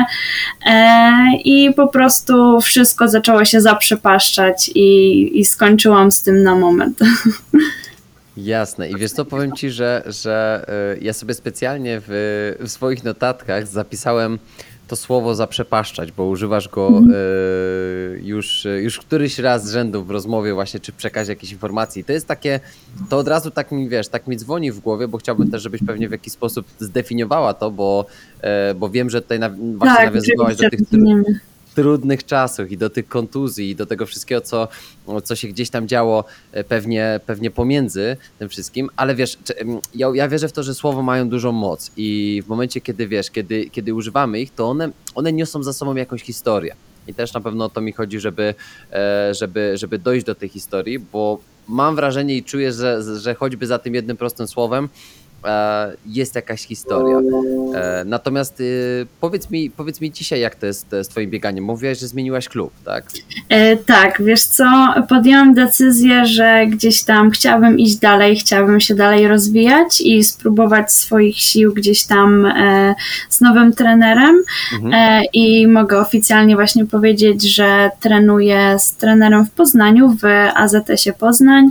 E, 0.67 1.13
I 1.45 1.73
po 1.77 1.89
prostu 1.89 2.61
wszystko 2.61 3.09
zaczęło 3.09 3.45
się 3.45 3.61
zaprzepaszczać 3.61 4.71
i, 4.75 5.41
i 5.41 5.45
skończyłam 5.45 6.13
z 6.13 6.23
tym 6.23 6.43
na 6.43 6.55
moment. 6.55 6.99
Jasne. 8.37 8.91
I 8.91 8.97
wiesz 8.97 9.13
co, 9.13 9.25
powiem 9.25 9.53
Ci, 9.53 9.71
że, 9.71 10.03
że 10.07 10.67
ja 11.01 11.13
sobie 11.13 11.35
specjalnie 11.35 12.01
w, 12.09 12.57
w 12.61 12.69
swoich 12.69 13.05
notatkach 13.05 13.67
zapisałem 13.67 14.39
to 14.89 14.97
słowo 14.97 15.35
zaprzepaszczać, 15.35 16.13
bo 16.13 16.27
używasz 16.27 16.69
go 16.69 16.89
mhm. 16.89 17.11
y, 17.11 18.21
już, 18.23 18.67
już 18.83 18.99
któryś 18.99 19.39
raz 19.39 19.67
z 19.67 19.73
rzędu 19.73 20.05
w 20.05 20.11
rozmowie 20.11 20.55
właśnie, 20.55 20.81
czy 20.81 20.93
przekazie 20.93 21.33
jakiejś 21.33 21.53
informacji. 21.53 22.05
To 22.05 22.13
jest 22.13 22.27
takie, 22.27 22.61
to 23.09 23.19
od 23.19 23.29
razu 23.29 23.51
tak 23.51 23.73
mi, 23.73 23.89
wiesz, 23.89 24.09
tak 24.09 24.27
mi 24.27 24.37
dzwoni 24.37 24.73
w 24.73 24.81
głowie, 24.81 25.09
bo 25.09 25.19
chciałbym 25.19 25.51
też, 25.51 25.63
żebyś 25.63 25.81
pewnie 25.87 26.09
w 26.09 26.13
jakiś 26.13 26.33
sposób 26.33 26.67
zdefiniowała 26.79 27.55
to, 27.55 27.71
bo, 27.71 28.07
y, 28.71 28.75
bo 28.75 28.91
wiem, 28.91 29.11
że 29.11 29.23
tutaj 29.23 29.39
na, 29.39 29.51
właśnie 29.51 29.97
tak, 29.97 30.07
nawiązywałaś 30.07 30.57
do 30.57 30.71
tych 30.71 30.81
trudnych 31.75 32.27
czasów 32.27 32.73
i 32.73 32.77
do 32.77 32.91
tych 32.91 33.09
kontuzji 33.09 33.71
i 33.71 33.77
do 33.77 33.87
tego 33.87 34.07
wszystkiego, 34.07 34.41
co, 34.41 34.69
co 35.25 35.37
się 35.37 35.49
gdzieś 35.49 35.71
tam 35.71 35.89
działo 35.89 36.25
e, 36.53 36.65
pewnie, 36.65 37.21
pewnie 37.27 37.51
pomiędzy 37.51 38.17
tym 38.39 38.49
wszystkim, 38.49 38.91
ale 38.97 39.15
wiesz, 39.15 39.39
ja, 39.95 40.09
ja 40.15 40.29
wierzę 40.29 40.49
w 40.49 40.53
to, 40.53 40.63
że 40.63 40.75
słowo 40.75 41.03
mają 41.03 41.29
dużą 41.29 41.53
moc 41.53 41.91
i 41.97 42.43
w 42.47 42.49
momencie, 42.49 42.81
kiedy 42.81 43.09
wiesz, 43.09 43.31
kiedy, 43.31 43.71
kiedy 43.71 43.95
używamy 43.95 44.41
ich, 44.41 44.55
to 44.55 44.71
one, 44.71 44.91
one 45.15 45.33
niosą 45.33 45.63
za 45.63 45.73
sobą 45.73 45.95
jakąś 45.95 46.23
historię. 46.23 46.75
I 47.07 47.15
też 47.15 47.33
na 47.33 47.41
pewno 47.41 47.65
o 47.65 47.69
to 47.69 47.81
mi 47.81 47.93
chodzi, 47.93 48.21
żeby, 48.21 48.55
e, 48.93 49.35
żeby, 49.35 49.73
żeby 49.77 49.99
dojść 49.99 50.27
do 50.27 50.35
tej 50.35 50.49
historii, 50.49 50.99
bo 50.99 51.39
mam 51.69 51.97
wrażenie 51.97 52.37
i 52.37 52.45
czuję, 52.45 52.73
że, 52.73 53.19
że 53.19 53.35
choćby 53.35 53.67
za 53.67 53.79
tym 53.79 53.95
jednym 53.95 54.17
prostym 54.17 54.49
słowem 54.49 54.89
jest 56.07 56.35
jakaś 56.35 56.67
historia. 56.67 57.19
E, 57.75 58.05
natomiast 58.05 58.61
y, 58.61 59.07
powiedz 59.21 59.51
mi, 59.51 59.71
powiedz 59.71 60.01
mi 60.01 60.13
dzisiaj, 60.13 60.41
jak 60.41 60.55
to 60.55 60.67
jest 60.67 60.87
z 61.03 61.09
Twoim 61.09 61.31
bieganiem. 61.31 61.65
Mówiłaś, 61.65 61.99
że 61.99 62.09
zmieniłaś 62.09 62.49
klub, 62.49 62.73
tak? 62.85 63.05
E, 63.49 63.77
tak, 63.77 64.23
wiesz 64.23 64.43
co, 64.43 64.95
podjęłam 65.09 65.55
decyzję, 65.55 66.27
że 66.27 66.67
gdzieś 66.67 67.03
tam 67.05 67.31
chciałabym 67.31 67.79
iść 67.79 67.97
dalej, 67.97 68.37
chciałabym 68.37 68.81
się 68.81 68.95
dalej 68.95 69.29
rozwijać 69.29 70.01
i 70.01 70.25
spróbować 70.25 70.93
swoich 70.93 71.37
sił 71.37 71.75
gdzieś 71.75 72.05
tam 72.07 72.47
e, 72.47 72.95
z 73.29 73.41
nowym 73.41 73.73
trenerem. 73.73 74.43
Mhm. 74.73 74.93
E, 74.95 75.25
I 75.33 75.67
mogę 75.67 75.99
oficjalnie 76.01 76.55
właśnie 76.55 76.87
powiedzieć, 76.87 77.55
że 77.55 77.91
trenuję 78.01 78.77
z 78.79 78.97
trenerem 78.97 79.47
w 79.47 79.51
Poznaniu, 79.51 80.17
w 80.23 80.25
AZS-ie 80.55 81.13
Poznań. 81.19 81.71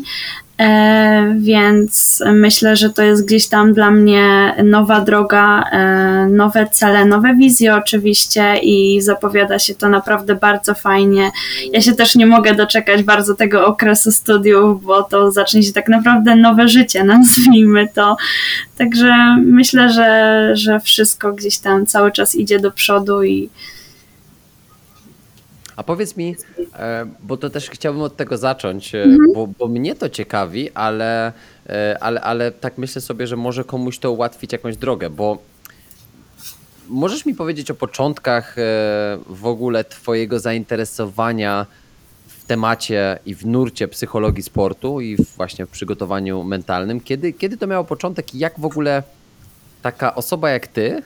E, 0.62 1.36
więc 1.38 2.24
myślę, 2.34 2.76
że 2.76 2.90
to 2.90 3.04
jest 3.04 3.26
gdzieś 3.26 3.48
tam 3.48 3.74
dla 3.74 3.92
mnie 3.92 4.56
nowa 4.64 5.02
droga, 5.02 5.64
e, 5.72 6.28
nowe 6.32 6.68
cele, 6.72 7.06
nowe 7.06 7.36
wizje 7.36 7.76
oczywiście 7.76 8.58
i 8.58 9.02
zapowiada 9.02 9.60
się 9.60 9.76
to 9.76 9.90
naprawdę 9.90 10.36
bardzo 10.36 10.74
fajnie. 10.74 11.32
Ja 11.74 11.82
się 11.82 11.94
też 11.94 12.16
nie 12.16 12.26
mogę 12.26 12.56
doczekać 12.56 13.04
bardzo 13.04 13.36
tego 13.36 13.66
okresu 13.66 14.12
studiów, 14.12 14.84
bo 14.84 15.04
to 15.04 15.32
zacznie 15.32 15.64
się 15.64 15.74
tak 15.74 15.88
naprawdę 15.88 16.36
nowe 16.36 16.68
życie, 16.68 17.04
nazwijmy 17.14 17.88
to. 17.94 18.18
Także 18.78 19.14
myślę, 19.46 19.90
że, 19.90 20.50
że 20.54 20.80
wszystko 20.80 21.34
gdzieś 21.34 21.58
tam 21.58 21.86
cały 21.86 22.12
czas 22.12 22.36
idzie 22.36 22.60
do 22.60 22.72
przodu 22.72 23.24
i, 23.24 23.50
A 25.82 25.84
powiedz 25.84 26.18
mi, 26.18 26.36
e, 26.74 27.06
bo 27.24 27.38
to 27.38 27.50
też 27.50 27.70
chciałbym 27.70 28.02
od 28.02 28.16
tego 28.16 28.38
zacząć, 28.38 28.96
e, 28.96 29.04
mhm. 29.04 29.20
bo, 29.36 29.48
bo, 29.48 29.68
mnie 29.68 29.96
to 29.96 30.10
ciekawi, 30.10 30.72
ale, 30.72 31.34
e, 31.70 31.98
ale, 32.02 32.22
ale 32.22 32.52
tak 32.52 32.78
myślę 32.78 33.02
sobie, 33.02 33.28
że 33.28 33.36
może 33.36 33.64
komuś 33.64 34.00
to 34.00 34.12
ułatwić 34.12 34.54
jakąś 34.54 34.78
drogę, 34.78 35.10
bo 35.10 35.38
możesz 36.88 37.26
mi 37.26 37.36
powiedzieć 37.36 37.72
o 37.72 37.76
początkach 37.76 38.56
w 39.28 39.46
ogóle 39.46 39.84
Twojego 39.84 40.40
zainteresowania 40.40 41.66
w 42.28 42.46
temacie 42.46 43.20
i 43.26 43.36
w 43.36 43.46
nurcie 43.46 43.88
psychologii 43.88 44.44
sportu 44.44 45.02
i 45.02 45.18
właśnie 45.38 45.66
w 45.66 45.70
przygotowaniu 45.70 46.44
mentalnym. 46.44 47.02
Kiedy, 47.02 47.34
kiedy 47.34 47.58
to 47.58 47.68
miało 47.68 47.84
początek 47.84 48.36
i 48.36 48.40
jak 48.40 48.60
w 48.60 48.66
ogóle 48.66 49.04
taka 49.82 50.16
osoba 50.16 50.50
jak 50.50 50.68
Ty, 50.68 51.04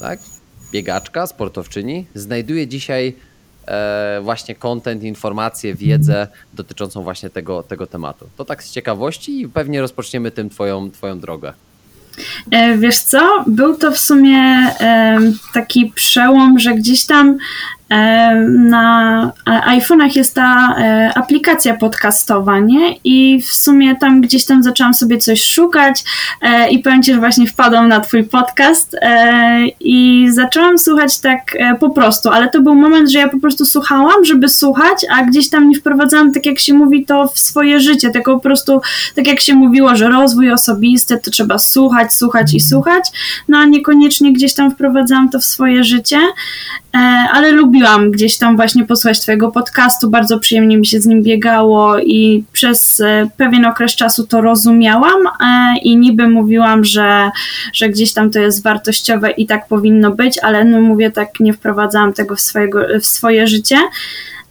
tak, 0.00 0.18
biegaczka, 0.72 1.26
sportowczyni, 1.26 2.06
znajduje 2.14 2.66
dzisiaj 2.66 3.14
właśnie 4.22 4.54
content, 4.54 5.02
informacje, 5.02 5.74
wiedzę 5.74 6.28
dotyczącą 6.54 7.02
właśnie 7.02 7.30
tego, 7.30 7.62
tego 7.62 7.86
tematu. 7.86 8.28
To 8.36 8.44
tak 8.44 8.64
z 8.64 8.72
ciekawości 8.72 9.40
i 9.40 9.48
pewnie 9.48 9.80
rozpoczniemy 9.80 10.30
tym 10.30 10.50
twoją, 10.50 10.90
twoją 10.90 11.20
drogę. 11.20 11.52
E, 12.50 12.78
wiesz 12.78 12.98
co, 12.98 13.44
był 13.46 13.76
to 13.76 13.92
w 13.92 13.98
sumie 13.98 14.38
e, 14.38 15.18
taki 15.54 15.92
przełom, 15.94 16.58
że 16.58 16.74
gdzieś 16.74 17.06
tam 17.06 17.36
na 17.88 19.32
iPhone'ach 19.46 20.16
jest 20.16 20.34
ta 20.34 20.76
e, 20.78 21.10
aplikacja 21.14 21.76
podcastowa, 21.76 22.58
nie? 22.58 22.96
I 23.04 23.42
w 23.42 23.52
sumie 23.52 23.96
tam 23.96 24.20
gdzieś 24.20 24.44
tam 24.44 24.62
zaczęłam 24.62 24.94
sobie 24.94 25.18
coś 25.18 25.42
szukać 25.42 26.04
e, 26.42 26.70
i 26.70 26.78
powiem 26.78 27.02
Ci, 27.02 27.12
że 27.12 27.18
właśnie 27.18 27.46
wpadłam 27.46 27.88
na 27.88 28.00
Twój 28.00 28.24
podcast 28.24 28.96
e, 29.02 29.66
i 29.80 30.28
zaczęłam 30.30 30.78
słuchać 30.78 31.20
tak 31.20 31.56
po 31.80 31.90
prostu, 31.90 32.28
ale 32.28 32.48
to 32.48 32.60
był 32.60 32.74
moment, 32.74 33.10
że 33.10 33.18
ja 33.18 33.28
po 33.28 33.40
prostu 33.40 33.64
słuchałam, 33.64 34.24
żeby 34.24 34.48
słuchać, 34.48 35.06
a 35.10 35.24
gdzieś 35.24 35.50
tam 35.50 35.68
nie 35.68 35.76
wprowadzałam, 35.76 36.32
tak 36.32 36.46
jak 36.46 36.58
się 36.58 36.74
mówi, 36.74 37.04
to 37.04 37.28
w 37.28 37.38
swoje 37.38 37.80
życie, 37.80 38.10
tylko 38.10 38.34
po 38.34 38.40
prostu, 38.40 38.80
tak 39.14 39.26
jak 39.26 39.40
się 39.40 39.54
mówiło, 39.54 39.96
że 39.96 40.08
rozwój 40.08 40.52
osobisty 40.52 41.20
to 41.24 41.30
trzeba 41.30 41.58
słuchać, 41.58 42.14
słuchać 42.14 42.54
i 42.54 42.60
słuchać, 42.60 43.04
no 43.48 43.58
a 43.58 43.64
niekoniecznie 43.64 44.32
gdzieś 44.32 44.54
tam 44.54 44.70
wprowadzałam 44.70 45.28
to 45.28 45.38
w 45.38 45.44
swoje 45.44 45.84
życie, 45.84 46.18
ale 47.32 47.52
lubię 47.52 47.75
lubiłam 47.76 48.10
gdzieś 48.10 48.38
tam 48.38 48.56
właśnie 48.56 48.84
posłuchać 48.84 49.20
Twojego 49.20 49.50
podcastu, 49.50 50.10
bardzo 50.10 50.38
przyjemnie 50.38 50.76
mi 50.76 50.86
się 50.86 51.00
z 51.00 51.06
nim 51.06 51.22
biegało 51.22 51.98
i 51.98 52.44
przez 52.52 53.00
e, 53.00 53.28
pewien 53.36 53.64
okres 53.64 53.96
czasu 53.96 54.26
to 54.26 54.40
rozumiałam 54.40 55.26
e, 55.26 55.78
i 55.82 55.96
niby 55.96 56.28
mówiłam, 56.28 56.84
że, 56.84 57.30
że 57.72 57.88
gdzieś 57.88 58.12
tam 58.12 58.30
to 58.30 58.38
jest 58.38 58.62
wartościowe 58.62 59.30
i 59.30 59.46
tak 59.46 59.68
powinno 59.68 60.10
być, 60.10 60.38
ale 60.42 60.64
no 60.64 60.80
mówię, 60.80 61.10
tak 61.10 61.40
nie 61.40 61.52
wprowadzałam 61.52 62.12
tego 62.12 62.36
w, 62.36 62.40
swojego, 62.40 62.80
w 63.00 63.06
swoje 63.06 63.46
życie. 63.46 63.76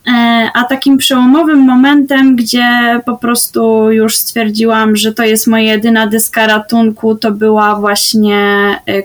E, 0.07 0.49
a 0.53 0.63
takim 0.63 0.97
przełomowym 0.97 1.59
momentem, 1.59 2.35
gdzie 2.35 2.99
po 3.05 3.17
prostu 3.17 3.91
już 3.91 4.15
stwierdziłam, 4.15 4.95
że 4.95 5.13
to 5.13 5.23
jest 5.23 5.47
moja 5.47 5.73
jedyna 5.73 6.07
dyska 6.07 6.47
ratunku, 6.47 7.15
to 7.15 7.31
była 7.31 7.75
właśnie 7.75 8.39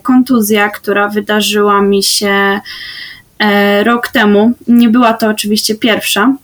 kontuzja, 0.03 0.69
która 0.69 1.09
wydarzyła 1.09 1.83
mi 1.83 2.03
się 2.03 2.61
rok 3.85 4.09
temu. 4.09 4.53
Nie 4.69 4.89
była 4.89 5.13
to 5.13 5.29
oczywiście 5.29 5.75
pierwsza, 5.75 6.35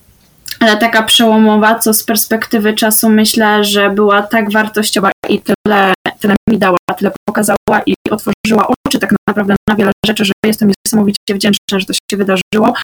ale 0.60 0.76
taka 0.76 1.02
przełomowa, 1.02 1.78
co 1.78 1.94
z 1.94 2.04
perspektywy 2.04 2.74
czasu 2.74 3.08
myślę, 3.08 3.64
że 3.64 3.90
była 3.90 4.22
tak 4.22 4.52
wartościowa 4.52 5.10
i 5.28 5.40
tyle, 5.40 5.94
tyle 6.20 6.34
mi 6.50 6.58
dała, 6.58 6.76
tyle 6.96 7.10
pokazała 7.28 7.82
i 7.86 7.94
otworzyła 8.10 8.66
oczy 8.86 8.98
tak 8.98 9.14
naprawdę 9.28 9.54
na 9.68 9.76
wiele 9.76 9.92
rzeczy, 10.06 10.24
że 10.24 10.32
jestem 10.46 10.72
niesamowicie 10.86 11.34
wdzięczna, 11.34 11.78
że 11.78 11.86
to 11.86 11.92
się 11.92 12.16
wydarzyło, 12.16 12.74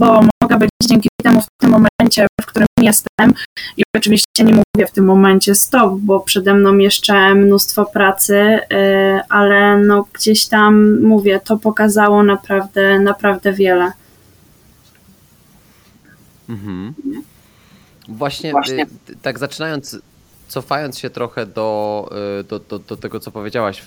bo 0.00 0.20
mogę 0.42 0.58
być 0.58 0.70
dzięki 0.82 1.08
temu 1.22 1.40
w 1.40 1.46
tym 1.60 1.70
momencie, 1.70 2.26
w 2.42 2.46
którym 2.46 2.66
jestem 2.80 3.34
i 3.76 3.82
oczywiście 3.96 4.44
nie 4.44 4.54
mówię 4.54 4.86
w 4.86 4.92
tym 4.92 5.04
momencie 5.04 5.54
stop, 5.54 5.92
bo 5.96 6.20
przede 6.20 6.54
mną 6.54 6.78
jeszcze 6.78 7.34
mnóstwo 7.34 7.84
pracy, 7.84 8.34
y, 8.36 9.20
ale 9.28 9.76
no 9.78 10.06
gdzieś 10.12 10.46
tam 10.46 11.00
mówię, 11.02 11.40
to 11.44 11.56
pokazało 11.56 12.22
naprawdę, 12.22 12.98
naprawdę 12.98 13.52
wiele. 13.52 13.92
Mhm. 16.50 16.94
Właśnie, 18.08 18.52
Właśnie. 18.52 18.86
Y, 19.10 19.16
tak 19.22 19.38
zaczynając, 19.38 19.98
cofając 20.48 20.98
się 20.98 21.10
trochę 21.10 21.46
do, 21.46 22.10
y, 22.40 22.44
do, 22.44 22.58
do, 22.58 22.78
do, 22.78 22.96
tego, 22.96 23.20
co 23.20 23.30
powiedziałaś, 23.30 23.82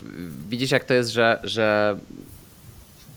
widzisz 0.49 0.71
jak 0.71 0.83
to 0.83 0.93
jest, 0.93 1.09
że, 1.09 1.39
że 1.43 1.97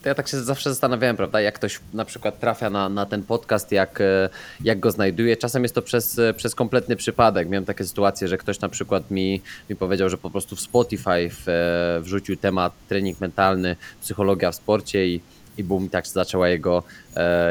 ja 0.04 0.14
tak 0.14 0.28
się 0.28 0.42
zawsze 0.42 0.70
zastanawiałem, 0.70 1.16
prawda, 1.16 1.40
jak 1.40 1.54
ktoś 1.54 1.80
na 1.94 2.04
przykład 2.04 2.40
trafia 2.40 2.70
na, 2.70 2.88
na 2.88 3.06
ten 3.06 3.22
podcast, 3.22 3.72
jak, 3.72 4.00
e, 4.00 4.28
jak 4.64 4.80
go 4.80 4.90
znajduje. 4.90 5.36
Czasem 5.36 5.62
jest 5.62 5.74
to 5.74 5.82
przez, 5.82 6.20
przez 6.36 6.54
kompletny 6.54 6.96
przypadek. 6.96 7.48
Miałem 7.48 7.64
takie 7.64 7.84
sytuacje, 7.84 8.28
że 8.28 8.38
ktoś 8.38 8.60
na 8.60 8.68
przykład 8.68 9.10
mi, 9.10 9.42
mi 9.70 9.76
powiedział, 9.76 10.08
że 10.08 10.18
po 10.18 10.30
prostu 10.30 10.56
w 10.56 10.60
Spotify 10.60 11.30
w, 11.30 11.48
e, 11.48 12.00
wrzucił 12.02 12.36
temat 12.36 12.72
trening 12.88 13.20
mentalny, 13.20 13.76
psychologia 14.00 14.50
w 14.50 14.54
sporcie 14.54 15.06
i 15.06 15.20
i 15.58 15.64
boom, 15.64 15.88
tak 15.88 16.06
zaczęła 16.06 16.48
jego, 16.48 16.82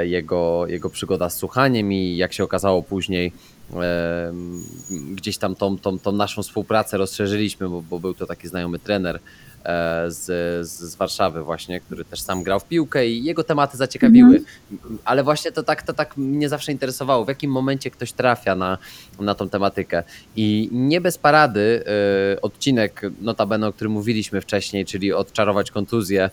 jego, 0.01 0.67
jego 0.67 0.89
przygoda 0.89 1.29
z 1.29 1.37
słuchaniem 1.37 1.93
i 1.93 2.17
jak 2.17 2.33
się 2.33 2.43
okazało 2.43 2.83
później 2.83 3.31
gdzieś 4.89 5.37
tam 5.37 5.55
tą, 5.55 5.77
tą, 5.77 5.99
tą 5.99 6.11
naszą 6.11 6.43
współpracę 6.43 6.97
rozszerzyliśmy, 6.97 7.69
bo, 7.69 7.81
bo 7.81 7.99
był 7.99 8.13
to 8.13 8.25
taki 8.25 8.47
znajomy 8.47 8.79
trener 8.79 9.19
E, 9.19 9.54
z, 10.07 10.67
z 10.67 10.95
Warszawy 10.95 11.43
właśnie, 11.43 11.79
który 11.79 12.05
też 12.05 12.21
sam 12.21 12.43
grał 12.43 12.59
w 12.59 12.65
piłkę 12.65 13.07
i 13.07 13.23
jego 13.23 13.43
tematy 13.43 13.77
zaciekawiły. 13.77 14.35
Mhm. 14.71 14.97
Ale 15.05 15.23
właśnie 15.23 15.51
to 15.51 15.63
tak, 15.63 15.83
to 15.83 15.93
tak 15.93 16.17
mnie 16.17 16.49
zawsze 16.49 16.71
interesowało, 16.71 17.25
w 17.25 17.27
jakim 17.27 17.51
momencie 17.51 17.91
ktoś 17.91 18.11
trafia 18.11 18.55
na, 18.55 18.77
na 19.19 19.35
tą 19.35 19.49
tematykę. 19.49 20.03
I 20.35 20.69
nie 20.71 21.01
bez 21.01 21.17
parady 21.17 21.83
y, 22.35 22.41
odcinek, 22.41 23.01
notabene, 23.21 23.67
o 23.67 23.73
którym 23.73 23.91
mówiliśmy 23.91 24.41
wcześniej, 24.41 24.85
czyli 24.85 25.13
odczarować 25.13 25.71
kontuzję, 25.71 26.29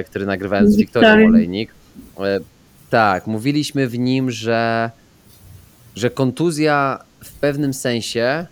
y, 0.00 0.04
który 0.04 0.26
nagrywałem 0.26 0.70
z 0.72 0.76
Wiktorią 0.76 1.26
Olejnik. 1.26 1.70
Y, 1.70 2.22
tak, 2.90 3.26
mówiliśmy 3.26 3.88
w 3.88 3.98
nim, 3.98 4.30
że, 4.30 4.90
że 5.96 6.10
kontuzja 6.10 7.04
w 7.24 7.32
pewnym 7.32 7.74
sensie 7.74 8.46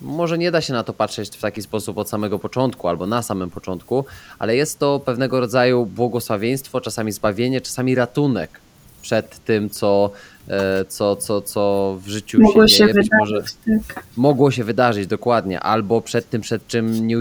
może 0.00 0.38
nie 0.38 0.50
da 0.50 0.60
się 0.60 0.72
na 0.72 0.84
to 0.84 0.92
patrzeć 0.92 1.36
w 1.36 1.40
taki 1.40 1.62
sposób 1.62 1.98
od 1.98 2.08
samego 2.08 2.38
początku 2.38 2.88
albo 2.88 3.06
na 3.06 3.22
samym 3.22 3.50
początku, 3.50 4.04
ale 4.38 4.56
jest 4.56 4.78
to 4.78 5.00
pewnego 5.00 5.40
rodzaju 5.40 5.86
błogosławieństwo, 5.86 6.80
czasami 6.80 7.12
zbawienie, 7.12 7.60
czasami 7.60 7.94
ratunek 7.94 8.60
przed 9.02 9.44
tym, 9.44 9.70
co, 9.70 10.10
e, 10.48 10.84
co, 10.84 11.16
co, 11.16 11.42
co 11.42 11.96
w 12.04 12.08
życiu 12.08 12.40
mogło 12.40 12.68
się 12.68 12.76
dzieje. 12.76 13.04
Się 13.04 13.08
może 13.18 13.42
tak. 13.86 14.04
mogło 14.16 14.50
się 14.50 14.64
wydarzyć 14.64 15.06
dokładnie, 15.06 15.60
albo 15.60 16.00
przed 16.00 16.30
tym, 16.30 16.40
przed 16.40 16.66
czym 16.66 17.06
nie 17.06 17.18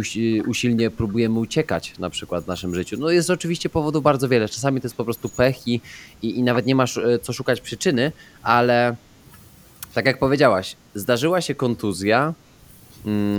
usilnie 0.47 0.89
próbujemy 0.89 1.39
uciekać 1.39 1.93
na 1.99 2.09
przykład 2.09 2.43
w 2.43 2.47
naszym 2.47 2.75
życiu. 2.75 2.97
No 2.99 3.09
jest 3.09 3.29
oczywiście 3.29 3.69
powodów 3.69 4.03
bardzo 4.03 4.29
wiele. 4.29 4.49
Czasami 4.49 4.81
to 4.81 4.85
jest 4.85 4.95
po 4.95 5.05
prostu 5.05 5.29
pech 5.29 5.67
i, 5.67 5.81
i, 6.21 6.39
i 6.39 6.43
nawet 6.43 6.65
nie 6.65 6.75
masz 6.75 6.97
e, 6.97 7.19
co 7.19 7.33
szukać 7.33 7.61
przyczyny, 7.61 8.11
ale 8.43 8.95
tak 9.93 10.05
jak 10.05 10.19
powiedziałaś, 10.19 10.75
zdarzyła 10.95 11.41
się 11.41 11.55
kontuzja, 11.55 12.33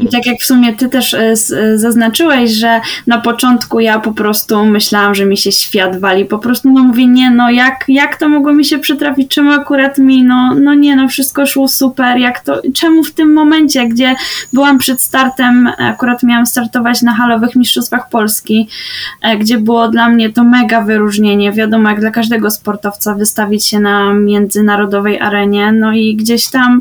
i 0.00 0.08
tak 0.08 0.26
jak 0.26 0.40
w 0.40 0.44
sumie 0.44 0.76
ty 0.76 0.88
też 0.88 1.14
e, 1.14 1.34
e, 1.56 1.78
zaznaczyłeś, 1.78 2.50
że 2.50 2.80
na 3.06 3.20
początku 3.20 3.80
ja 3.80 4.00
po 4.00 4.12
prostu 4.12 4.66
myślałam, 4.66 5.14
że 5.14 5.26
mi 5.26 5.36
się 5.36 5.52
świat 5.52 6.00
wali. 6.00 6.24
Po 6.24 6.38
prostu 6.38 6.72
no 6.72 6.82
mówię, 6.84 7.06
nie 7.06 7.30
no, 7.30 7.50
jak, 7.50 7.84
jak 7.88 8.16
to 8.16 8.28
mogło 8.28 8.52
mi 8.52 8.64
się 8.64 8.78
przytrafić? 8.78 9.30
Czemu 9.30 9.52
akurat 9.52 9.98
mi? 9.98 10.22
No, 10.24 10.54
no 10.54 10.74
nie 10.74 10.96
no, 10.96 11.08
wszystko 11.08 11.46
szło 11.46 11.68
super. 11.68 12.18
Jak 12.18 12.40
to, 12.40 12.62
czemu 12.74 13.04
w 13.04 13.12
tym 13.12 13.32
momencie, 13.32 13.88
gdzie 13.88 14.14
byłam 14.52 14.78
przed 14.78 15.00
startem, 15.00 15.68
akurat 15.78 16.22
miałam 16.22 16.46
startować 16.46 17.02
na 17.02 17.14
halowych 17.14 17.56
mistrzostwach 17.56 18.08
Polski, 18.08 18.68
e, 19.22 19.36
gdzie 19.36 19.58
było 19.58 19.88
dla 19.88 20.08
mnie 20.08 20.32
to 20.32 20.44
mega 20.44 20.80
wyróżnienie. 20.80 21.52
Wiadomo, 21.52 21.88
jak 21.88 22.00
dla 22.00 22.10
każdego 22.10 22.50
sportowca 22.50 23.14
wystawić 23.14 23.66
się 23.66 23.80
na 23.80 24.14
międzynarodowej 24.14 25.20
arenie, 25.20 25.72
no 25.72 25.92
i 25.92 26.16
gdzieś 26.16 26.50
tam 26.50 26.80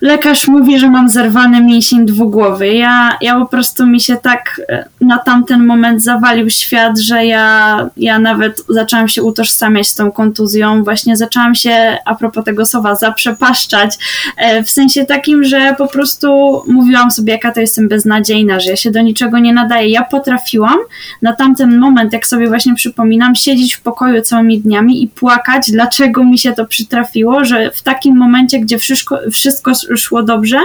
lekarz 0.00 0.48
mówi, 0.48 0.78
że 0.78 0.90
mam 0.90 1.08
zerwany 1.08 1.62
mięsień 1.62 2.06
dwugłowy. 2.06 2.68
Ja, 2.68 3.18
ja 3.20 3.38
po 3.38 3.46
prostu 3.46 3.86
mi 3.86 4.00
się 4.00 4.16
tak 4.16 4.60
e, 4.68 4.84
na 5.00 5.18
tamten 5.18 5.66
moment 5.66 6.02
zawalił 6.02 6.50
świat, 6.50 6.98
że 6.98 7.26
ja, 7.26 7.90
ja 7.96 8.18
nawet 8.18 8.64
zaczęłam 8.68 9.08
się 9.08 9.22
utożsamiać 9.22 9.88
z 9.88 9.94
tą 9.94 10.12
kontuzją. 10.12 10.84
Właśnie 10.84 11.16
zaczęłam 11.16 11.54
się, 11.54 11.98
a 12.04 12.14
propos 12.14 12.44
tego 12.44 12.66
słowa, 12.66 12.94
zaprzepaszczać. 12.94 13.98
E, 14.36 14.62
w 14.62 14.70
sensie 14.70 15.04
takim, 15.04 15.44
że 15.44 15.74
po 15.78 15.88
prostu 15.88 16.28
mówiłam 16.66 17.10
sobie, 17.10 17.32
jaka 17.32 17.52
to 17.52 17.60
jestem 17.60 17.88
beznadziejna, 17.88 18.60
że 18.60 18.70
ja 18.70 18.76
się 18.76 18.90
do 18.90 19.00
niczego 19.00 19.38
nie 19.38 19.52
nadaję. 19.52 19.88
Ja 19.88 20.04
potrafiłam 20.04 20.78
na 21.22 21.32
tamten 21.32 21.78
moment, 21.78 22.12
jak 22.12 22.26
sobie 22.26 22.48
właśnie 22.48 22.74
przypominam, 22.74 23.34
siedzieć 23.34 23.76
w 23.76 23.80
pokoju 23.80 24.22
całymi 24.22 24.60
dniami 24.60 25.02
i 25.02 25.08
płakać, 25.08 25.70
dlaczego 25.70 26.24
mi 26.24 26.38
się 26.38 26.52
to 26.52 26.66
przytrafiło, 26.66 27.44
że 27.44 27.70
w 27.70 27.82
takim 27.82 28.16
momencie, 28.16 28.60
gdzie 28.60 28.78
wszystko, 28.78 29.18
wszystko 29.32 29.72
szło 29.96 30.22
dobrze. 30.22 30.58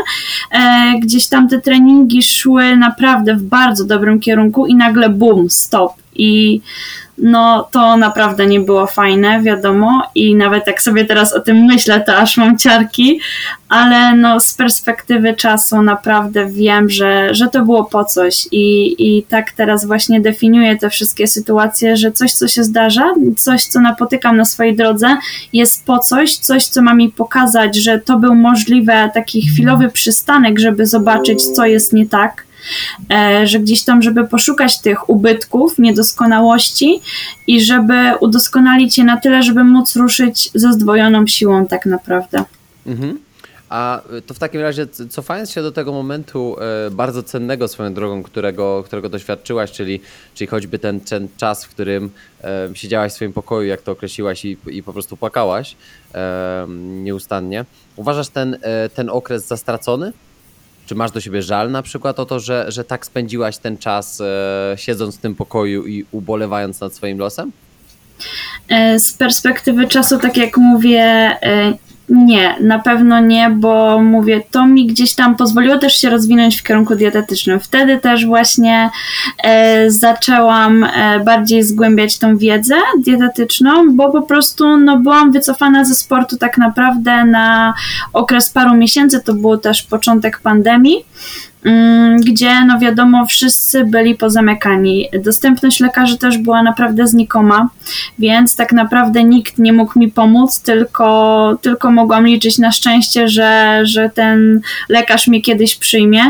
E, 0.51 0.93
gdzieś 1.01 1.27
tam 1.27 1.49
te 1.49 1.61
treningi 1.61 2.23
szły 2.23 2.75
naprawdę 2.75 3.35
w 3.35 3.43
bardzo 3.43 3.85
dobrym 3.85 4.19
kierunku 4.19 4.65
i 4.65 4.75
nagle 4.75 5.09
bum, 5.09 5.49
stop. 5.49 5.91
I 6.15 6.61
no 7.17 7.67
to 7.71 7.97
naprawdę 7.97 8.45
nie 8.45 8.59
było 8.59 8.87
fajne, 8.87 9.41
wiadomo, 9.41 10.03
i 10.15 10.35
nawet 10.35 10.67
jak 10.67 10.81
sobie 10.81 11.05
teraz 11.05 11.33
o 11.33 11.39
tym 11.39 11.57
myślę, 11.57 12.01
to 12.01 12.17
aż 12.17 12.37
mam 12.37 12.57
ciarki, 12.57 13.19
ale 13.69 14.15
no 14.15 14.39
z 14.39 14.53
perspektywy 14.53 15.33
czasu 15.33 15.81
naprawdę 15.81 16.45
wiem, 16.45 16.89
że, 16.89 17.35
że 17.35 17.47
to 17.47 17.65
było 17.65 17.85
po 17.85 18.05
coś. 18.05 18.47
I, 18.51 18.95
i 18.99 19.23
tak 19.23 19.51
teraz 19.51 19.85
właśnie 19.85 20.21
definiuję 20.21 20.77
te 20.77 20.89
wszystkie 20.89 21.27
sytuacje, 21.27 21.97
że 21.97 22.11
coś, 22.11 22.33
co 22.33 22.47
się 22.47 22.63
zdarza, 22.63 23.13
coś, 23.37 23.65
co 23.65 23.79
napotykam 23.79 24.37
na 24.37 24.45
swojej 24.45 24.75
drodze, 24.75 25.17
jest 25.53 25.85
po 25.85 25.99
coś, 25.99 26.37
coś, 26.37 26.65
co 26.65 26.81
ma 26.81 26.93
mi 26.93 27.09
pokazać, 27.09 27.75
że 27.75 27.99
to 27.99 28.17
był 28.17 28.35
możliwe 28.35 29.11
taki 29.13 29.41
chwilowy 29.41 29.89
przystanek, 29.89 30.59
żeby 30.59 30.85
zobaczyć, 30.85 31.43
co 31.45 31.65
jest 31.65 31.93
nie 31.93 32.07
tak, 32.07 32.45
że 33.43 33.59
gdzieś 33.59 33.83
tam, 33.83 34.01
żeby 34.01 34.27
poszukać 34.27 34.81
tych 34.81 35.09
ubytków, 35.09 35.79
niedoskonałości 35.79 37.01
i 37.47 37.61
żeby 37.61 37.93
udoskonalić 38.19 38.97
je 38.97 39.03
na 39.03 39.17
tyle, 39.17 39.43
żeby 39.43 39.63
móc 39.63 39.95
ruszyć 39.95 40.49
ze 40.55 40.73
zdwojoną 40.73 41.27
siłą 41.27 41.67
tak 41.67 41.85
naprawdę. 41.85 42.43
Mhm. 42.87 43.19
A 43.69 44.01
to 44.27 44.33
w 44.33 44.39
takim 44.39 44.61
razie, 44.61 44.87
cofając 45.09 45.51
się 45.51 45.61
do 45.61 45.71
tego 45.71 45.91
momentu 45.91 46.55
e, 46.87 46.91
bardzo 46.91 47.23
cennego 47.23 47.67
swoją 47.67 47.93
drogą, 47.93 48.23
którego, 48.23 48.83
którego 48.85 49.09
doświadczyłaś, 49.09 49.71
czyli, 49.71 49.99
czyli 50.33 50.47
choćby 50.47 50.79
ten, 50.79 50.99
ten 50.99 51.27
czas, 51.37 51.65
w 51.65 51.69
którym 51.69 52.11
e, 52.43 52.69
siedziałaś 52.73 53.11
w 53.11 53.15
swoim 53.15 53.33
pokoju, 53.33 53.67
jak 53.67 53.81
to 53.81 53.91
określiłaś, 53.91 54.45
i, 54.45 54.57
i 54.67 54.83
po 54.83 54.93
prostu 54.93 55.17
płakałaś 55.17 55.75
nieustannie. 56.77 57.65
Uważasz 57.95 58.29
ten, 58.29 58.57
ten 58.95 59.09
okres 59.09 59.47
za 59.47 59.57
stracony? 59.57 60.13
Czy 60.85 60.95
masz 60.95 61.11
do 61.11 61.21
siebie 61.21 61.41
żal 61.41 61.71
na 61.71 61.81
przykład 61.81 62.19
o 62.19 62.25
to, 62.25 62.39
że, 62.39 62.65
że 62.67 62.83
tak 62.83 63.05
spędziłaś 63.05 63.57
ten 63.57 63.77
czas 63.77 64.21
e, 64.21 64.73
siedząc 64.77 65.17
w 65.17 65.21
tym 65.21 65.35
pokoju 65.35 65.85
i 65.85 66.05
ubolewając 66.11 66.79
nad 66.79 66.93
swoim 66.93 67.17
losem? 67.17 67.51
E, 68.69 68.99
z 68.99 69.13
perspektywy 69.13 69.87
czasu, 69.87 70.19
tak 70.19 70.37
jak 70.37 70.57
mówię, 70.57 71.01
e, 71.01 71.73
nie, 72.13 72.55
na 72.59 72.79
pewno 72.79 73.19
nie, 73.19 73.49
bo 73.49 74.01
mówię, 74.01 74.41
to 74.51 74.67
mi 74.67 74.87
gdzieś 74.87 75.15
tam 75.15 75.35
pozwoliło 75.35 75.77
też 75.77 75.93
się 75.93 76.09
rozwinąć 76.09 76.59
w 76.59 76.63
kierunku 76.63 76.95
dietetycznym. 76.95 77.59
Wtedy 77.59 77.97
też 77.99 78.25
właśnie 78.25 78.89
e, 79.43 79.91
zaczęłam 79.91 80.83
e, 80.83 81.19
bardziej 81.19 81.63
zgłębiać 81.63 82.17
tą 82.17 82.37
wiedzę 82.37 82.75
dietetyczną, 82.99 83.95
bo 83.95 84.11
po 84.11 84.21
prostu 84.21 84.77
no, 84.77 84.97
byłam 84.97 85.31
wycofana 85.31 85.85
ze 85.85 85.95
sportu 85.95 86.37
tak 86.37 86.57
naprawdę 86.57 87.25
na 87.25 87.73
okres 88.13 88.49
paru 88.49 88.73
miesięcy, 88.73 89.21
to 89.23 89.33
był 89.33 89.57
też 89.57 89.83
początek 89.83 90.39
pandemii. 90.39 91.05
Mm, 91.65 92.17
gdzie 92.17 92.65
no 92.65 92.79
wiadomo 92.79 93.25
wszyscy 93.25 93.85
byli 93.85 94.15
pozamykani. 94.15 95.09
Dostępność 95.23 95.79
lekarzy 95.79 96.17
też 96.17 96.37
była 96.37 96.63
naprawdę 96.63 97.07
znikoma, 97.07 97.69
więc 98.19 98.55
tak 98.55 98.71
naprawdę 98.71 99.23
nikt 99.23 99.57
nie 99.57 99.73
mógł 99.73 99.99
mi 99.99 100.11
pomóc, 100.11 100.61
tylko, 100.61 101.57
tylko 101.61 101.91
mogłam 101.91 102.27
liczyć 102.27 102.57
na 102.57 102.71
szczęście, 102.71 103.27
że, 103.27 103.79
że 103.83 104.09
ten 104.09 104.61
lekarz 104.89 105.27
mnie 105.27 105.41
kiedyś 105.41 105.75
przyjmie. 105.75 106.21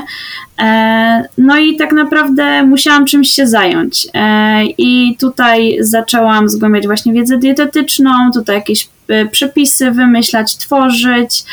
E, 0.62 1.24
no 1.38 1.58
i 1.58 1.78
tak 1.78 1.92
naprawdę 1.92 2.64
musiałam 2.64 3.06
czymś 3.06 3.30
się 3.30 3.48
zająć. 3.48 4.08
E, 4.14 4.64
I 4.66 5.18
tutaj 5.20 5.78
zaczęłam 5.80 6.50
zgłębiać 6.50 6.86
właśnie 6.86 7.14
wiedzę 7.14 7.38
dietetyczną, 7.38 8.12
tutaj 8.34 8.56
jakieś 8.56 8.90
e, 9.08 9.26
przepisy 9.26 9.92
wymyślać, 9.92 10.58
tworzyć. 10.58 11.44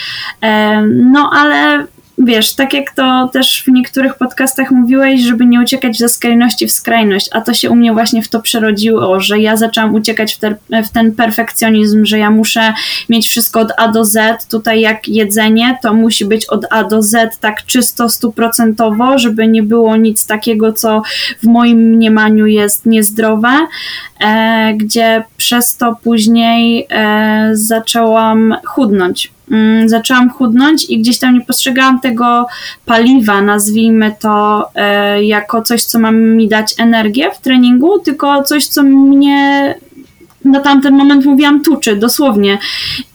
No 0.86 1.30
ale 1.32 1.86
wiesz, 2.20 2.54
tak 2.54 2.74
jak 2.74 2.90
to 2.90 3.30
też 3.32 3.62
w 3.66 3.68
niektórych 3.68 4.14
podcastach 4.14 4.70
mówiłeś, 4.70 5.20
żeby 5.20 5.46
nie 5.46 5.60
uciekać 5.60 5.98
ze 5.98 6.08
skrajności 6.08 6.66
w 6.66 6.72
skrajność, 6.72 7.28
a 7.32 7.40
to 7.40 7.54
się 7.54 7.70
u 7.70 7.74
mnie 7.74 7.92
właśnie 7.92 8.22
w 8.22 8.28
to 8.28 8.40
przerodziło, 8.40 9.20
że 9.20 9.38
ja 9.38 9.56
zaczęłam 9.56 9.94
uciekać 9.94 10.34
w, 10.34 10.38
te, 10.38 10.56
w 10.84 10.88
ten 10.88 11.14
perfekcjonizm, 11.14 12.04
że 12.04 12.18
ja 12.18 12.30
muszę 12.30 12.74
mieć 13.08 13.28
wszystko 13.28 13.60
od 13.60 13.72
A 13.76 13.88
do 13.88 14.04
Z. 14.04 14.46
Tutaj 14.46 14.80
jak 14.80 15.08
jedzenie, 15.08 15.78
to 15.82 15.94
musi 15.94 16.24
być 16.24 16.46
od 16.46 16.66
A 16.70 16.84
do 16.84 17.02
Z 17.02 17.38
tak 17.40 17.66
czysto, 17.66 18.08
stuprocentowo, 18.08 19.18
żeby 19.18 19.48
nie 19.48 19.62
było 19.62 19.96
nic 19.96 20.26
takiego, 20.26 20.72
co 20.72 21.02
w 21.42 21.46
moim 21.46 21.78
mniemaniu 21.78 22.46
jest 22.46 22.86
niezdrowe, 22.86 23.66
e, 24.20 24.74
gdzie 24.76 25.24
przez 25.36 25.76
to 25.76 25.96
później 26.02 26.86
e, 26.90 27.50
zaczęłam 27.52 28.56
chudnąć 28.64 29.32
zaczęłam 29.86 30.30
chudnąć 30.30 30.90
i 30.90 30.98
gdzieś 30.98 31.18
tam 31.18 31.34
nie 31.34 31.40
postrzegałam 31.40 32.00
tego 32.00 32.46
paliwa, 32.86 33.42
nazwijmy 33.42 34.14
to, 34.20 34.68
e, 34.74 35.24
jako 35.24 35.62
coś, 35.62 35.84
co 35.84 35.98
ma 35.98 36.10
mi 36.12 36.48
dać 36.48 36.74
energię 36.78 37.30
w 37.34 37.38
treningu, 37.38 37.98
tylko 37.98 38.42
coś, 38.42 38.66
co 38.66 38.82
mnie 38.82 39.74
na 40.44 40.60
tamten 40.60 40.94
moment 40.94 41.24
mówiłam 41.24 41.62
tuczy, 41.62 41.96
dosłownie. 41.96 42.58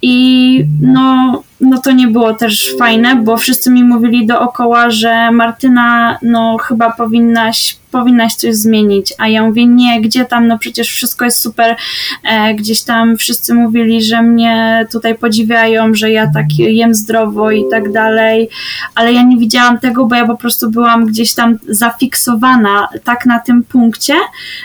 I 0.02 0.65
no, 0.82 1.43
no 1.65 1.82
to 1.82 1.91
nie 1.91 2.08
było 2.08 2.34
też 2.34 2.75
fajne, 2.80 3.15
bo 3.15 3.38
wszyscy 3.38 3.71
mi 3.71 3.84
mówili 3.84 4.25
dookoła, 4.25 4.89
że 4.89 5.32
Martyna, 5.32 6.17
no 6.21 6.58
chyba 6.58 6.91
powinnaś 6.91 7.78
powinnaś 7.99 8.34
coś 8.34 8.56
zmienić, 8.56 9.13
a 9.17 9.28
ja 9.28 9.43
mówię, 9.43 9.65
nie, 9.65 10.01
gdzie 10.01 10.25
tam, 10.25 10.47
no 10.47 10.60
przecież 10.60 10.89
wszystko 10.89 11.25
jest 11.25 11.38
super, 11.38 11.75
e, 12.23 12.54
gdzieś 12.54 12.82
tam 12.82 13.17
wszyscy 13.17 13.54
mówili, 13.54 14.04
że 14.04 14.21
mnie 14.21 14.88
tutaj 14.91 15.15
podziwiają, 15.15 15.93
że 15.93 16.12
ja 16.12 16.32
tak 16.34 16.45
jem 16.58 16.95
zdrowo 16.95 17.51
i 17.51 17.63
tak 17.71 17.91
dalej, 17.91 18.49
ale 18.95 19.13
ja 19.13 19.23
nie 19.23 19.38
widziałam 19.38 19.80
tego, 19.80 20.06
bo 20.06 20.15
ja 20.15 20.28
po 20.28 20.38
prostu 20.38 20.71
byłam 20.71 21.06
gdzieś 21.06 21.34
tam 21.34 21.58
zafiksowana 21.69 22.88
tak 23.04 23.25
na 23.25 23.39
tym 23.39 23.63
punkcie, 23.63 24.13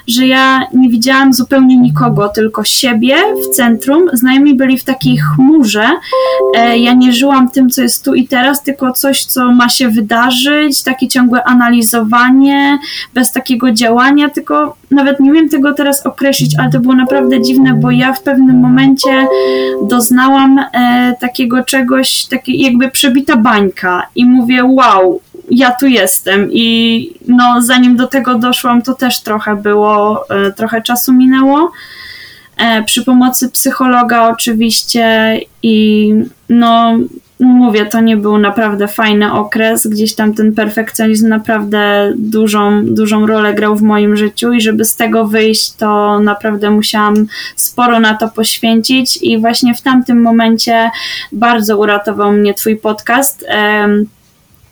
że 0.07 0.27
ja 0.27 0.61
nie 0.75 0.91
widziałam 0.91 1.33
zupełnie 1.33 1.77
nikogo, 1.77 2.29
tylko 2.29 2.65
siebie 2.65 3.17
w 3.45 3.57
centrum, 3.57 4.03
znajomi 4.13 4.55
byli 4.55 4.79
w 4.79 4.85
takiej 4.85 5.19
chmurze, 5.19 5.89
e, 6.57 6.79
ja 6.79 6.90
nie 6.93 7.13
żyłam 7.13 7.51
tym, 7.51 7.71
co 7.71 7.83
jest 7.83 8.05
tu 8.05 8.15
i 8.15 8.29
teraz, 8.29 8.63
tylko 8.63 8.93
coś, 8.93 9.25
co 9.25 9.53
ma 9.53 9.69
się 9.69 9.89
wydarzyć, 9.89 10.83
takie 10.83 11.09
ciągłe 11.09 11.45
analizowanie, 11.45 12.79
bez 13.15 13.33
takiego 13.33 13.73
działania, 13.73 14.31
tylko 14.31 14.77
nawet 14.91 15.21
nie 15.21 15.33
wiem 15.33 15.49
tego 15.49 15.75
teraz 15.75 16.07
określić, 16.07 16.59
ale 16.59 16.71
to 16.71 16.81
było 16.81 16.95
naprawdę 16.95 17.43
dziwne, 17.43 17.75
bo 17.75 17.91
ja 17.91 18.13
w 18.13 18.23
pewnym 18.23 18.61
momencie 18.61 19.27
doznałam 19.83 20.59
e, 20.59 21.15
takiego 21.21 21.65
czegoś, 21.65 22.27
takiej 22.27 22.61
jakby 22.61 22.91
przebita 22.91 23.37
bańka 23.37 24.07
i 24.15 24.25
mówię, 24.25 24.65
wow, 24.65 25.21
ja 25.51 25.71
tu 25.71 25.87
jestem 25.87 26.49
i 26.53 27.13
no 27.29 27.63
zanim 27.63 27.97
do 27.97 28.07
tego 28.07 28.35
doszłam, 28.35 28.83
to 28.83 28.95
też 28.95 29.21
trochę 29.21 29.57
było, 29.57 30.25
e, 30.31 30.53
trochę 30.53 30.83
czasu 30.83 31.13
minęło. 31.13 31.73
E, 32.61 32.83
przy 32.83 33.05
pomocy 33.05 33.51
psychologa 33.51 34.29
oczywiście 34.29 35.41
i 35.63 36.15
no 36.49 36.97
mówię, 37.41 37.87
to 37.87 38.01
nie 38.01 38.17
był 38.17 38.39
naprawdę 38.39 38.89
fajny 38.89 39.33
okres, 39.33 39.87
gdzieś 39.87 40.15
tam 40.15 40.35
ten 40.35 40.55
perfekcjonizm 40.55 41.29
naprawdę 41.29 42.13
dużą, 42.17 42.85
dużą 42.85 43.27
rolę 43.27 43.55
grał 43.55 43.77
w 43.77 43.83
moim 43.83 44.17
życiu 44.17 44.53
i 44.53 44.61
żeby 44.61 44.85
z 44.85 44.97
tego 44.97 45.27
wyjść, 45.27 45.73
to 45.73 46.21
naprawdę 46.21 46.71
musiałam 46.71 47.27
sporo 47.57 48.01
na 48.01 48.15
to 48.15 48.29
poświęcić. 48.29 49.19
I 49.23 49.39
właśnie 49.39 49.75
w 49.75 49.81
tamtym 49.81 50.23
momencie 50.23 50.91
bardzo 51.33 51.79
uratował 51.79 52.33
mnie 52.33 52.55
twój 52.55 52.77
podcast 52.77 53.47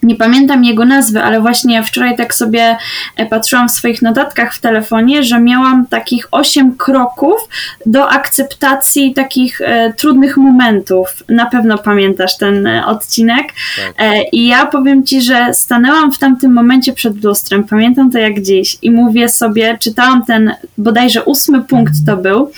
nie 0.03 0.17
pamiętam 0.17 0.65
jego 0.65 0.85
nazwy, 0.85 1.23
ale 1.23 1.41
właśnie 1.41 1.83
wczoraj 1.83 2.17
tak 2.17 2.35
sobie 2.35 2.77
e, 3.17 3.27
patrzyłam 3.27 3.69
w 3.69 3.73
swoich 3.73 4.03
notatkach 4.03 4.55
w 4.55 4.61
telefonie, 4.61 5.25
że 5.25 5.41
miałam 5.41 5.87
takich 5.87 6.29
osiem 6.31 6.77
kroków 6.77 7.49
do 7.87 8.09
akceptacji 8.09 9.15
takich 9.15 9.61
e, 9.61 9.93
trudnych 9.93 10.37
momentów. 10.37 11.23
Na 11.29 11.47
pewno 11.47 11.79
pamiętasz 11.79 12.37
ten 12.37 12.67
e, 12.67 12.87
odcinek. 12.87 13.47
Tak. 13.47 13.95
E, 13.99 14.23
I 14.33 14.47
ja 14.47 14.67
powiem 14.67 15.05
ci, 15.05 15.23
że 15.23 15.55
stanęłam 15.55 16.13
w 16.13 16.19
tamtym 16.19 16.53
momencie 16.53 16.93
przed 16.93 17.25
lustrem, 17.25 17.65
pamiętam 17.65 18.11
to 18.11 18.19
jak 18.19 18.43
dziś, 18.43 18.79
i 18.83 18.91
mówię 18.91 19.29
sobie, 19.29 19.79
czytałam 19.81 20.25
ten 20.25 20.55
bodajże 20.79 21.25
ósmy 21.25 21.63
punkt 21.63 21.93
to 22.07 22.17
był, 22.17 22.53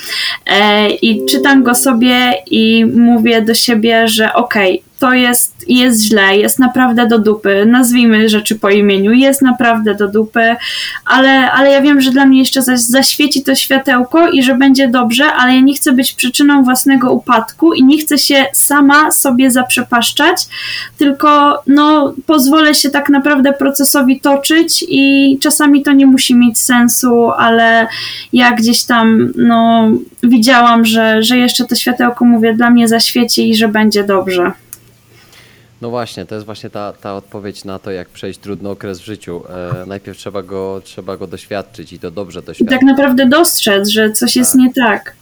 e, 0.47 0.91
i 0.91 1.27
czytam 1.27 1.63
go 1.63 1.75
sobie 1.75 2.33
i 2.47 2.85
mówię 2.85 3.43
do 3.43 3.55
siebie, 3.55 4.09
że 4.09 4.33
okej, 4.33 4.79
okay, 4.79 4.90
to 5.01 5.13
jest, 5.13 5.65
jest 5.69 6.03
źle, 6.03 6.37
jest 6.37 6.59
naprawdę 6.59 7.07
do 7.07 7.19
dupy, 7.19 7.67
nazwijmy 7.67 8.29
rzeczy 8.29 8.59
po 8.59 8.71
imieniu, 8.71 9.13
jest 9.13 9.43
naprawdę 9.43 9.95
do 9.95 10.09
dupy, 10.09 10.57
ale, 11.05 11.51
ale 11.53 11.71
ja 11.71 11.81
wiem, 11.83 12.01
że 12.01 12.11
dla 12.11 12.27
mnie 12.27 12.39
jeszcze 12.39 12.63
zaświeci 12.77 13.43
to 13.43 13.55
światełko 13.55 14.29
i 14.29 14.43
że 14.43 14.55
będzie 14.55 14.89
dobrze, 14.89 15.33
ale 15.33 15.55
ja 15.55 15.61
nie 15.61 15.75
chcę 15.75 15.93
być 15.93 16.13
przyczyną 16.13 16.63
własnego 16.63 17.13
upadku 17.13 17.73
i 17.73 17.85
nie 17.85 17.99
chcę 17.99 18.19
się 18.19 18.47
sama 18.53 19.11
sobie 19.11 19.51
zaprzepaszczać, 19.51 20.47
tylko 20.99 21.63
no, 21.67 22.15
pozwolę 22.27 22.75
się 22.75 22.91
tak 22.91 23.09
naprawdę 23.09 23.53
procesowi 23.53 24.21
toczyć 24.21 24.85
i 24.89 25.39
czasami 25.43 25.83
to 25.83 25.93
nie 25.93 26.07
musi 26.07 26.35
mieć 26.35 26.59
sensu, 26.59 27.31
ale 27.31 27.87
ja 28.33 28.53
gdzieś 28.53 28.85
tam 28.85 29.33
no, 29.37 29.91
widziałam, 30.23 30.85
że, 30.85 31.23
że 31.23 31.39
jeszcze 31.39 31.65
to 31.65 31.75
światełko, 31.75 32.25
mówię, 32.25 32.55
dla 32.55 32.71
mnie 32.71 32.89
zaświeci 32.89 33.51
i 33.51 33.57
że 33.57 33.69
będzie 33.69 34.05
dobrze. 34.05 34.53
No 35.81 35.91
właśnie, 35.91 36.27
to 36.27 36.35
jest 36.35 36.47
właśnie 36.47 36.71
ta, 36.71 36.93
ta 36.93 37.15
odpowiedź 37.15 37.65
na 37.65 37.79
to, 37.79 37.91
jak 37.91 38.09
przejść 38.09 38.39
trudny 38.39 38.69
okres 38.69 39.01
w 39.01 39.05
życiu. 39.05 39.43
E, 39.83 39.87
najpierw 39.87 40.19
trzeba 40.19 40.43
go, 40.43 40.81
trzeba 40.85 41.17
go 41.17 41.27
doświadczyć 41.27 41.93
i 41.93 41.99
to 41.99 42.11
dobrze 42.11 42.43
doświadczyć. 42.43 42.67
I 42.67 42.79
tak 42.79 42.83
naprawdę 42.83 43.27
dostrzec, 43.27 43.89
że 43.89 44.13
coś 44.13 44.31
tak. 44.31 44.37
jest 44.37 44.55
nie 44.55 44.73
tak. 44.73 45.15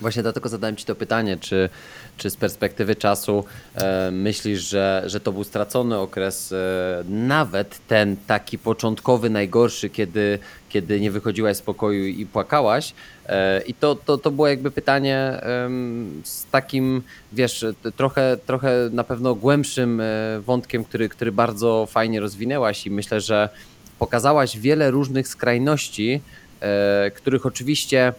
Właśnie 0.00 0.22
dlatego 0.22 0.48
zadałem 0.48 0.76
Ci 0.76 0.84
to 0.84 0.94
pytanie, 0.94 1.36
czy, 1.36 1.68
czy 2.16 2.30
z 2.30 2.36
perspektywy 2.36 2.96
czasu 2.96 3.44
e, 3.74 4.10
myślisz, 4.10 4.60
że, 4.60 5.02
że 5.06 5.20
to 5.20 5.32
był 5.32 5.44
stracony 5.44 5.98
okres, 5.98 6.52
e, 6.52 7.04
nawet 7.08 7.80
ten 7.88 8.16
taki 8.26 8.58
początkowy, 8.58 9.30
najgorszy, 9.30 9.90
kiedy, 9.90 10.38
kiedy 10.68 11.00
nie 11.00 11.10
wychodziłaś 11.10 11.56
z 11.56 11.62
pokoju 11.62 12.06
i 12.06 12.26
płakałaś. 12.26 12.94
E, 13.26 13.62
I 13.66 13.74
to, 13.74 13.94
to, 13.94 14.18
to 14.18 14.30
było 14.30 14.48
jakby 14.48 14.70
pytanie 14.70 15.16
e, 15.16 15.70
z 16.24 16.46
takim, 16.50 17.02
wiesz, 17.32 17.64
trochę, 17.96 18.36
trochę 18.46 18.88
na 18.92 19.04
pewno 19.04 19.34
głębszym 19.34 20.00
e, 20.00 20.04
wątkiem, 20.40 20.84
który, 20.84 21.08
który 21.08 21.32
bardzo 21.32 21.86
fajnie 21.90 22.20
rozwinęłaś 22.20 22.86
i 22.86 22.90
myślę, 22.90 23.20
że 23.20 23.48
pokazałaś 23.98 24.58
wiele 24.58 24.90
różnych 24.90 25.28
skrajności, 25.28 26.20
e, 26.60 27.10
których 27.10 27.46
oczywiście 27.46 28.12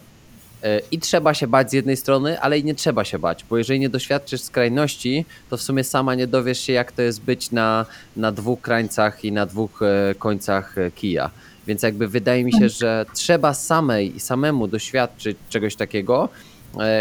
I 0.90 0.98
trzeba 0.98 1.34
się 1.34 1.46
bać 1.46 1.70
z 1.70 1.72
jednej 1.72 1.96
strony, 1.96 2.40
ale 2.40 2.58
i 2.58 2.64
nie 2.64 2.74
trzeba 2.74 3.04
się 3.04 3.18
bać, 3.18 3.44
bo 3.50 3.58
jeżeli 3.58 3.80
nie 3.80 3.88
doświadczysz 3.88 4.40
skrajności, 4.40 5.24
to 5.50 5.56
w 5.56 5.62
sumie 5.62 5.84
sama 5.84 6.14
nie 6.14 6.26
dowiesz 6.26 6.60
się, 6.60 6.72
jak 6.72 6.92
to 6.92 7.02
jest 7.02 7.20
być 7.20 7.50
na, 7.50 7.86
na 8.16 8.32
dwóch 8.32 8.60
krańcach 8.60 9.24
i 9.24 9.32
na 9.32 9.46
dwóch 9.46 9.82
e, 9.82 10.14
końcach 10.14 10.78
e, 10.78 10.90
kija. 10.90 11.30
Więc 11.66 11.82
jakby 11.82 12.08
wydaje 12.08 12.44
mi 12.44 12.52
się, 12.52 12.60
tak. 12.60 12.70
że 12.70 13.06
trzeba 13.14 13.54
samej 13.54 14.16
i 14.16 14.20
samemu 14.20 14.68
doświadczyć 14.68 15.38
czegoś 15.48 15.76
takiego, 15.76 16.28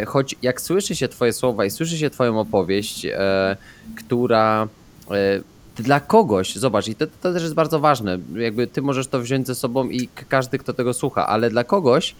choć 0.08 0.36
jak 0.41 0.62
słyszy 0.62 0.96
się 0.96 1.08
Twoje 1.08 1.34
słowa 1.34 1.65
i 1.65 1.72
słyszy 1.72 1.98
się 1.98 2.10
Twoją 2.10 2.39
opowieść, 2.39 3.08
która 3.98 4.67
dla 5.76 6.00
kogoś, 6.00 6.56
zobacz, 6.56 6.88
i 6.88 6.96
to, 6.96 7.08
to 7.22 7.34
też 7.34 7.43
jest 7.43 7.54
bardzo 7.54 7.80
ważne, 7.80 8.17
jakby 8.36 8.67
Ty 8.67 8.82
możesz 8.82 9.08
to 9.08 9.20
wziąć 9.22 9.48
ze 9.48 9.56
sobą 9.56 9.89
i 9.89 10.10
każdy, 10.30 10.58
kto 10.58 10.74
tego 10.74 10.93
słucha, 10.93 11.28
ale 11.28 11.50
dla 11.50 11.63
kogoś 11.63 12.15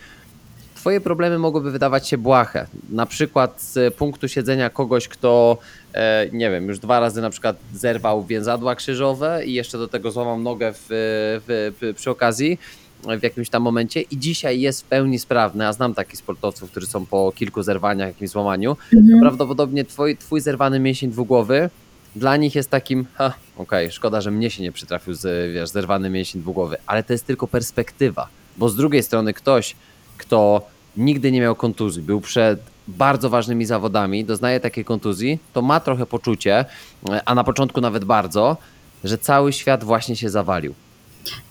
Twoje 0.78 1.02
problemy 1.02 1.40
mogłyby 1.40 1.72
wydawać 1.72 2.08
się 2.08 2.18
błahe. 2.18 2.68
Na 2.90 3.06
przykład 3.06 3.62
z 3.62 3.94
punktu 3.94 4.28
siedzenia 4.28 4.70
kogoś, 4.70 5.08
kto, 5.08 5.58
e, 5.94 6.28
nie 6.32 6.52
wiem, 6.52 6.68
już 6.68 6.80
dwa 6.80 7.00
razy 7.00 7.22
na 7.22 7.30
przykład 7.30 7.58
zerwał 7.74 8.26
więzadła 8.26 8.76
krzyżowe 8.76 9.46
i 9.46 9.54
jeszcze 9.54 9.78
do 9.78 9.88
tego 9.88 10.12
złamał 10.12 10.40
nogę 10.40 10.74
w, 10.74 10.86
w, 11.48 11.94
przy 11.96 12.10
okazji 12.10 12.58
w 13.20 13.24
jakimś 13.24 13.50
tam 13.50 13.64
momencie 13.64 14.02
i 14.02 14.18
dzisiaj 14.18 14.62
jest 14.62 14.82
w 14.82 14.86
pełni 14.86 15.20
sprawny, 15.20 15.68
a 15.68 15.74
znam 15.74 15.94
takich 15.94 16.20
sportowców, 16.20 16.72
którzy 16.72 16.88
są 16.88 17.06
po 17.06 17.32
kilku 17.36 17.64
zerwaniach, 17.64 18.08
jakimś 18.08 18.30
złamaniu, 18.30 18.78
mhm. 18.94 19.20
prawdopodobnie 19.20 19.86
twój, 19.86 20.18
twój 20.18 20.42
zerwany 20.42 20.80
mięsień 20.80 21.12
dwugłowy 21.12 21.70
dla 22.16 22.38
nich 22.38 22.56
jest 22.56 22.70
takim, 22.70 23.06
ha, 23.14 23.34
okej, 23.56 23.86
okay, 23.86 23.92
szkoda, 23.92 24.22
że 24.22 24.32
mnie 24.32 24.50
się 24.50 24.64
nie 24.64 24.72
przytrafił 24.72 25.14
z, 25.14 25.54
wiesz, 25.54 25.70
zerwany 25.70 26.10
mięsień 26.10 26.42
dwugłowy, 26.42 26.78
ale 26.86 27.04
to 27.04 27.14
jest 27.14 27.26
tylko 27.26 27.48
perspektywa, 27.48 28.28
bo 28.58 28.70
z 28.70 28.76
drugiej 28.76 29.04
strony 29.04 29.34
ktoś, 29.34 29.76
kto 30.18 30.68
nigdy 30.98 31.32
nie 31.32 31.42
miał 31.42 31.56
kontuzji, 31.56 32.02
był 32.02 32.22
przed 32.22 32.60
bardzo 32.88 33.30
ważnymi 33.30 33.66
zawodami, 33.66 34.26
doznaje 34.26 34.60
takiej 34.60 34.86
kontuzji, 34.86 35.40
to 35.54 35.62
ma 35.62 35.80
trochę 35.80 36.06
poczucie, 36.06 36.66
a 37.26 37.36
na 37.36 37.44
początku 37.44 37.82
nawet 37.82 38.06
bardzo, 38.06 38.58
że 39.04 39.18
cały 39.18 39.54
świat 39.54 39.84
właśnie 39.84 40.16
się 40.16 40.30
zawalił. 40.30 40.74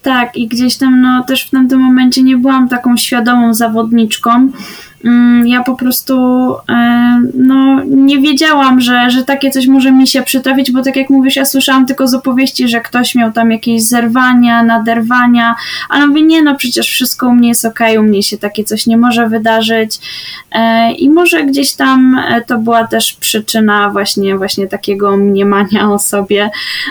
Tak, 0.06 0.36
i 0.36 0.48
gdzieś 0.48 0.76
tam 0.76 1.00
no, 1.00 1.24
też 1.24 1.46
w 1.46 1.50
tamtym 1.50 1.80
momencie 1.80 2.22
nie 2.22 2.36
byłam 2.36 2.68
taką 2.68 2.96
świadomą 2.96 3.54
zawodniczką, 3.54 4.48
Mm, 5.06 5.46
ja 5.46 5.62
po 5.62 5.76
prostu 5.76 6.14
e, 6.68 7.22
no, 7.34 7.82
nie 7.84 8.18
wiedziałam, 8.18 8.80
że, 8.80 9.10
że 9.10 9.24
takie 9.24 9.50
coś 9.50 9.66
może 9.66 9.92
mi 9.92 10.06
się 10.06 10.22
przytrafić, 10.22 10.72
bo 10.72 10.82
tak 10.82 10.96
jak 10.96 11.10
mówisz, 11.10 11.36
ja 11.36 11.44
słyszałam 11.44 11.86
tylko 11.86 12.08
z 12.08 12.14
opowieści, 12.14 12.68
że 12.68 12.80
ktoś 12.80 13.14
miał 13.14 13.32
tam 13.32 13.50
jakieś 13.50 13.82
zerwania, 13.82 14.62
naderwania, 14.62 15.54
ale 15.88 16.06
mówię, 16.06 16.22
nie 16.22 16.42
no, 16.42 16.54
przecież 16.54 16.86
wszystko 16.86 17.28
u 17.28 17.32
mnie 17.32 17.48
jest 17.48 17.64
ok, 17.64 17.78
u 17.98 18.02
mnie 18.02 18.22
się 18.22 18.38
takie 18.38 18.64
coś 18.64 18.86
nie 18.86 18.96
może 18.96 19.28
wydarzyć. 19.28 19.98
E, 20.52 20.92
i 20.92 21.10
może 21.10 21.44
gdzieś 21.44 21.72
tam 21.72 22.18
e, 22.28 22.40
to 22.40 22.58
była 22.58 22.86
też 22.86 23.12
przyczyna 23.12 23.90
właśnie, 23.90 24.36
właśnie 24.36 24.66
takiego 24.66 25.16
mniemania 25.16 25.90
o 25.92 25.98
sobie, 25.98 26.50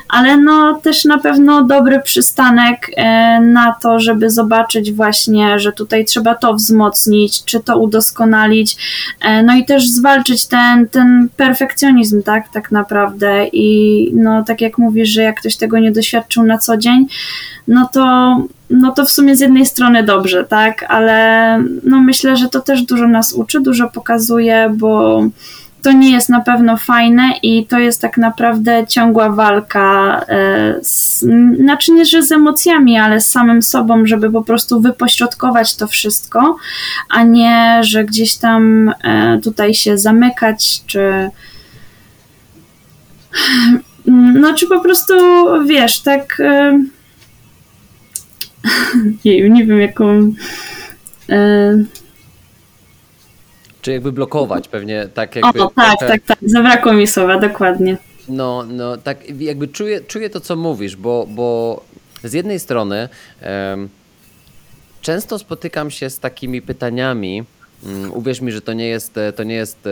ale 0.10 0.38
no 0.38 0.80
też 0.84 1.06
na 1.06 1.18
pewno 1.18 1.64
dobry 1.64 2.02
przystanek 2.04 2.92
na 3.40 3.76
to, 3.82 4.00
żeby 4.00 4.30
zobaczyć 4.30 4.92
właśnie, 4.92 5.60
że 5.60 5.72
tutaj 5.72 6.06
trzeba 6.06 6.36
to 6.36 6.54
wzmocnić, 6.54 7.44
czy 7.44 7.60
to 7.60 7.80
udoskonalić, 7.80 8.78
e, 9.22 9.44
no 9.44 9.56
i 9.56 9.66
też 9.66 9.90
zwalczyć 9.90 10.46
ten, 10.48 10.88
ten 10.88 11.30
perfekcjonizm, 11.38 12.24
tak, 12.24 12.50
tak 12.50 12.72
naprawdę. 12.72 13.48
I 13.48 14.12
no 14.16 14.44
tak 14.44 14.62
jak 14.62 14.78
mówisz, 14.78 15.10
że 15.10 15.22
jak 15.22 15.40
ktoś 15.40 15.56
tego 15.56 15.80
nie 15.80 15.92
doświadczył 15.92 16.44
na 16.44 16.58
co 16.58 16.78
dzień, 16.78 17.08
no 17.68 17.90
to, 17.94 18.38
no 18.70 18.92
to 18.92 19.06
w 19.06 19.12
sumie 19.12 19.36
z 19.36 19.40
jednej 19.40 19.66
strony 19.66 20.04
dobrze, 20.04 20.44
tak, 20.44 20.86
ale 20.88 21.60
no 21.84 22.00
myślę, 22.00 22.38
że 22.38 22.50
to 22.50 22.60
też 22.62 22.82
dużo 22.82 23.08
nas 23.08 23.34
uczy, 23.34 23.62
dużo 23.62 23.90
pokazuje, 23.90 24.72
bo 24.76 25.24
to 25.86 25.92
nie 25.92 26.12
jest 26.12 26.30
na 26.30 26.42
pewno 26.42 26.78
fajne 26.78 27.34
i 27.44 27.66
to 27.66 27.80
jest 27.80 28.02
tak 28.02 28.18
naprawdę 28.18 28.88
ciągła 28.88 29.30
walka, 29.30 30.22
e, 30.30 30.76
z, 30.82 31.20
znaczy 31.60 31.92
nie, 31.92 32.06
że 32.06 32.24
z 32.24 32.32
emocjami, 32.32 32.98
ale 32.98 33.22
z 33.22 33.32
samym 33.32 33.62
sobą, 33.62 34.06
żeby 34.06 34.32
po 34.32 34.42
prostu 34.42 34.82
wypośrodkować 34.82 35.76
to 35.76 35.88
wszystko, 35.88 36.58
a 37.10 37.24
nie, 37.24 37.80
że 37.82 38.06
gdzieś 38.06 38.38
tam 38.38 38.92
e, 39.04 39.40
tutaj 39.44 39.74
się 39.74 39.98
zamykać, 39.98 40.82
czy 40.86 41.30
no, 44.36 44.54
czy 44.54 44.68
po 44.68 44.80
prostu, 44.80 45.14
wiesz, 45.66 46.00
tak 46.00 46.40
e, 46.40 46.80
nie 49.26 49.66
wiem 49.66 49.82
jaką 49.82 50.32
czy 53.86 53.92
jakby 53.92 54.12
blokować 54.12 54.68
pewnie 54.68 55.08
tak 55.14 55.36
jakby. 55.36 55.64
O, 55.64 55.72
tak, 55.76 56.00
tak, 56.00 56.22
tak. 56.24 56.38
Zabrakło 56.42 56.94
mi 56.94 57.08
słowa, 57.08 57.40
dokładnie. 57.40 57.98
No, 58.30 58.66
no, 58.68 58.98
tak 58.98 59.18
jakby 59.40 59.68
czuję, 59.68 60.02
czuję 60.02 60.30
to, 60.30 60.40
co 60.40 60.56
mówisz, 60.56 60.96
bo, 60.96 61.28
bo 61.30 61.82
z 62.24 62.34
jednej 62.34 62.60
strony 62.60 63.10
um, 63.72 63.90
często 65.02 65.40
spotykam 65.40 65.92
się 65.92 66.10
z 66.10 66.20
takimi 66.20 66.62
pytaniami. 66.62 67.44
Um, 67.86 68.14
uwierz 68.14 68.42
mi, 68.42 68.52
że 68.52 68.62
to 68.62 68.74
nie 68.74 68.88
jest, 68.88 69.20
to 69.36 69.44
nie 69.44 69.56
jest 69.56 69.88
e, 69.88 69.92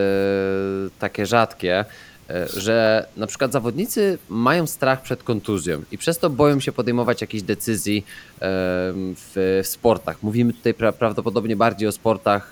takie 0.99 1.25
rzadkie, 1.25 1.85
e, 2.29 2.47
że 2.47 3.07
na 3.17 3.27
przykład 3.27 3.51
zawodnicy 3.51 4.17
mają 4.29 4.67
strach 4.67 5.01
przed 5.01 5.23
kontuzją 5.23 5.81
i 5.91 5.97
przez 5.97 6.17
to 6.17 6.29
boją 6.29 6.59
się 6.59 6.71
podejmować 6.71 7.21
jakichś 7.21 7.43
decyzji 7.43 8.05
w, 8.41 9.61
w, 9.63 9.67
sportach. 9.67 10.23
Mówimy 10.23 10.53
tutaj 10.53 10.73
pra, 10.73 10.91
prawdopodobnie 10.91 11.55
bardziej 11.55 11.87
o 11.87 11.91
sportach 11.91 12.51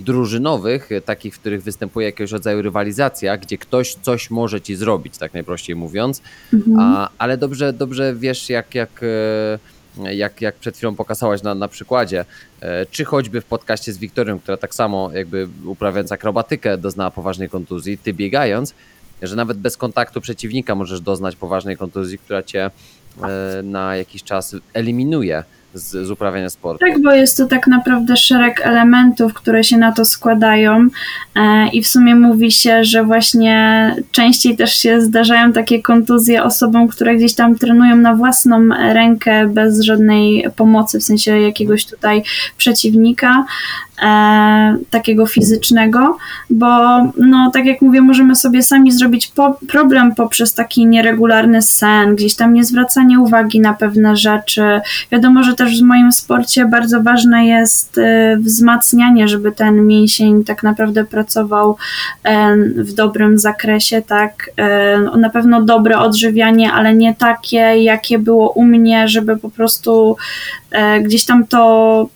drużynowych, 0.00 0.92
e, 0.92 1.00
takich, 1.00 1.34
w 1.34 1.38
których 1.38 1.62
występuje 1.62 2.06
jakiegoś 2.06 2.32
rodzaju 2.32 2.62
rywalizacja, 2.62 3.36
gdzie 3.36 3.58
ktoś 3.58 3.94
coś 3.94 4.30
może 4.30 4.60
ci 4.60 4.76
zrobić, 4.76 5.18
tak 5.18 5.34
najprościej 5.34 5.76
mówiąc, 5.76 6.22
mhm. 6.52 6.76
A, 6.80 7.10
ale 7.18 7.36
dobrze, 7.36 7.72
dobrze 7.72 8.14
wiesz, 8.14 8.50
jak, 8.50 8.74
jak, 8.74 9.00
e, 10.04 10.14
jak, 10.14 10.40
jak 10.40 10.54
przed 10.54 10.76
chwilą 10.76 10.94
pokazałaś 10.94 11.42
na, 11.42 11.54
na 11.54 11.68
przykładzie, 11.68 12.24
e, 12.60 12.86
czy 12.86 13.04
choćby 13.04 13.40
w 13.40 13.44
podcaście 13.44 13.92
z 13.92 13.98
Wiktorią, 13.98 14.38
która 14.38 14.56
tak 14.56 14.74
samo 14.74 15.10
jakby 15.12 15.48
uprawiając 15.64 16.12
akrobatykę 16.12 16.78
doznała 16.78 17.10
poważnej 17.10 17.48
kontuzji, 17.48 17.98
ty 17.98 18.12
biegając, 18.12 18.74
że 19.22 19.36
nawet 19.36 19.58
bez 19.58 19.76
kontaktu 19.76 20.20
przeciwnika 20.20 20.74
możesz 20.74 21.00
doznać 21.00 21.36
poważnej 21.36 21.76
kontuzji, 21.76 22.18
która 22.18 22.42
cię 22.42 22.70
na 23.62 23.96
jakiś 23.96 24.24
czas 24.24 24.56
eliminuje 24.74 25.44
z, 25.74 26.06
z 26.06 26.10
uprawiania 26.10 26.50
sportu. 26.50 26.86
Tak, 26.86 27.02
bo 27.02 27.12
jest 27.12 27.36
to 27.36 27.46
tak 27.46 27.66
naprawdę 27.66 28.16
szereg 28.16 28.60
elementów, 28.66 29.34
które 29.34 29.64
się 29.64 29.76
na 29.76 29.92
to 29.92 30.04
składają 30.04 30.88
e, 31.36 31.68
i 31.68 31.82
w 31.82 31.88
sumie 31.88 32.14
mówi 32.14 32.50
się, 32.50 32.84
że 32.84 33.04
właśnie 33.04 33.96
częściej 34.12 34.56
też 34.56 34.78
się 34.78 35.00
zdarzają 35.00 35.52
takie 35.52 35.82
kontuzje 35.82 36.44
osobom, 36.44 36.88
które 36.88 37.16
gdzieś 37.16 37.34
tam 37.34 37.58
trenują 37.58 37.96
na 37.96 38.14
własną 38.14 38.68
rękę 38.92 39.48
bez 39.48 39.80
żadnej 39.80 40.46
pomocy, 40.56 41.00
w 41.00 41.04
sensie 41.04 41.38
jakiegoś 41.38 41.86
tutaj 41.86 42.22
przeciwnika, 42.56 43.44
e, 44.02 44.76
takiego 44.90 45.26
fizycznego, 45.26 46.16
bo 46.50 46.66
no 47.16 47.50
tak 47.54 47.66
jak 47.66 47.82
mówię, 47.82 48.00
możemy 48.00 48.36
sobie 48.36 48.62
sami 48.62 48.92
zrobić 48.92 49.26
po, 49.26 49.58
problem 49.68 50.14
poprzez 50.14 50.54
taki 50.54 50.86
nieregularny 50.86 51.62
sen, 51.62 52.16
gdzieś 52.16 52.36
tam 52.36 52.52
niezwracanie 52.52 53.20
uwagi 53.20 53.60
na 53.60 53.74
pewne 53.74 54.16
rzeczy. 54.16 54.80
Wiadomo, 55.12 55.42
że 55.42 55.54
też 55.54 55.80
w 55.80 55.84
moim 55.84 56.12
sporcie 56.12 56.64
bardzo 56.64 57.02
ważne 57.02 57.46
jest 57.46 57.98
e, 57.98 58.36
wzmacnianie, 58.36 59.28
żeby 59.28 59.52
ten 59.52 59.86
mięsień 59.86 60.44
tak 60.44 60.62
naprawdę 60.62 61.04
pracował 61.04 61.76
e, 62.24 62.56
w 62.76 62.92
dobrym 62.92 63.38
zakresie, 63.38 64.02
tak. 64.02 64.50
E, 64.56 64.98
na 64.98 65.30
pewno 65.30 65.62
dobre 65.62 65.98
odżywianie, 65.98 66.72
ale 66.72 66.94
nie 66.94 67.14
takie, 67.14 67.58
jakie 67.58 68.18
było 68.18 68.50
u 68.50 68.64
mnie, 68.64 69.08
żeby 69.08 69.36
po 69.36 69.50
prostu 69.50 70.16
gdzieś 71.02 71.24
tam 71.24 71.46
to, 71.46 72.08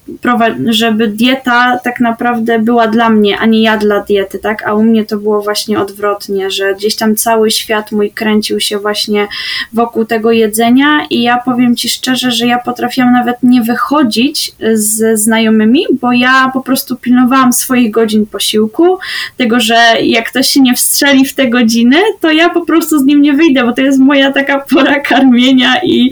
żeby 0.69 1.09
dieta 1.09 1.79
tak 1.85 2.01
naprawdę 2.01 2.59
była 2.59 2.89
dla 2.89 3.11
mnie, 3.11 3.39
a 3.39 3.47
nie 3.47 3.63
ja 3.63 3.77
dla 3.77 4.01
diety, 4.01 4.39
tak? 4.39 4.69
A 4.69 4.75
u 4.75 4.83
mnie 4.83 5.05
to 5.05 5.17
było 5.17 5.43
właśnie 5.43 5.81
odwrotnie, 5.81 6.51
że 6.51 6.75
gdzieś 6.75 6.97
tam 6.97 7.17
cały 7.17 7.51
świat 7.51 7.93
mój 7.93 8.11
kręcił 8.11 8.61
się 8.61 8.79
właśnie 8.79 9.29
wokół 9.73 10.05
tego 10.05 10.33
jedzenia 10.33 11.07
i 11.11 11.23
ja 11.23 11.39
powiem 11.45 11.77
Ci 11.77 11.89
szczerze, 11.89 12.31
że 12.31 12.47
ja 12.47 12.59
potrafiłam 12.59 13.13
nawet 13.13 13.37
nie 13.43 13.63
wychodzić 13.63 14.53
z 14.75 15.21
znajomymi, 15.21 15.85
bo 16.01 16.13
ja 16.13 16.51
po 16.53 16.61
prostu 16.61 16.97
pilnowałam 16.97 17.53
swoich 17.53 17.91
godzin 17.91 18.27
posiłku, 18.27 18.99
tego, 19.37 19.61
że 19.61 19.75
jak 20.03 20.29
ktoś 20.29 20.49
się 20.49 20.61
nie 20.61 20.75
wstrzeli 20.75 21.25
w 21.25 21.35
te 21.35 21.49
godziny, 21.49 21.97
to 22.21 22.31
ja 22.31 22.49
po 22.49 22.67
prostu 22.67 22.99
z 22.99 23.05
nim 23.05 23.23
nie 23.23 23.33
wyjdę, 23.33 23.65
bo 23.65 23.73
to 23.73 23.81
jest 23.81 23.99
moja 23.99 24.33
taka 24.33 24.59
pora 24.61 25.01
karmienia 25.01 25.75
i 25.83 26.11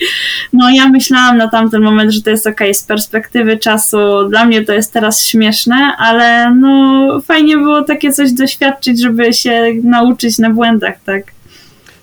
no 0.53 0.71
ja 0.71 0.89
myślałam 0.89 1.39
na 1.39 1.49
tamten 1.49 1.83
moment, 1.83 2.13
że 2.13 2.23
to 2.23 2.30
jest 2.31 2.47
ok, 2.47 2.61
z 2.73 2.83
perspektywy 2.83 3.59
czasu 3.59 4.29
dla 4.29 4.45
mnie 4.45 4.65
to 4.65 4.73
jest 4.73 4.93
teraz 4.93 5.25
śmieszne, 5.25 5.93
ale 5.99 6.55
no 6.55 7.21
fajnie 7.21 7.57
było 7.57 7.83
takie 7.83 8.13
coś 8.13 8.33
doświadczyć, 8.33 9.01
żeby 9.01 9.33
się 9.33 9.67
nauczyć 9.83 10.39
na 10.39 10.51
błędach, 10.51 10.95
tak. 11.07 11.23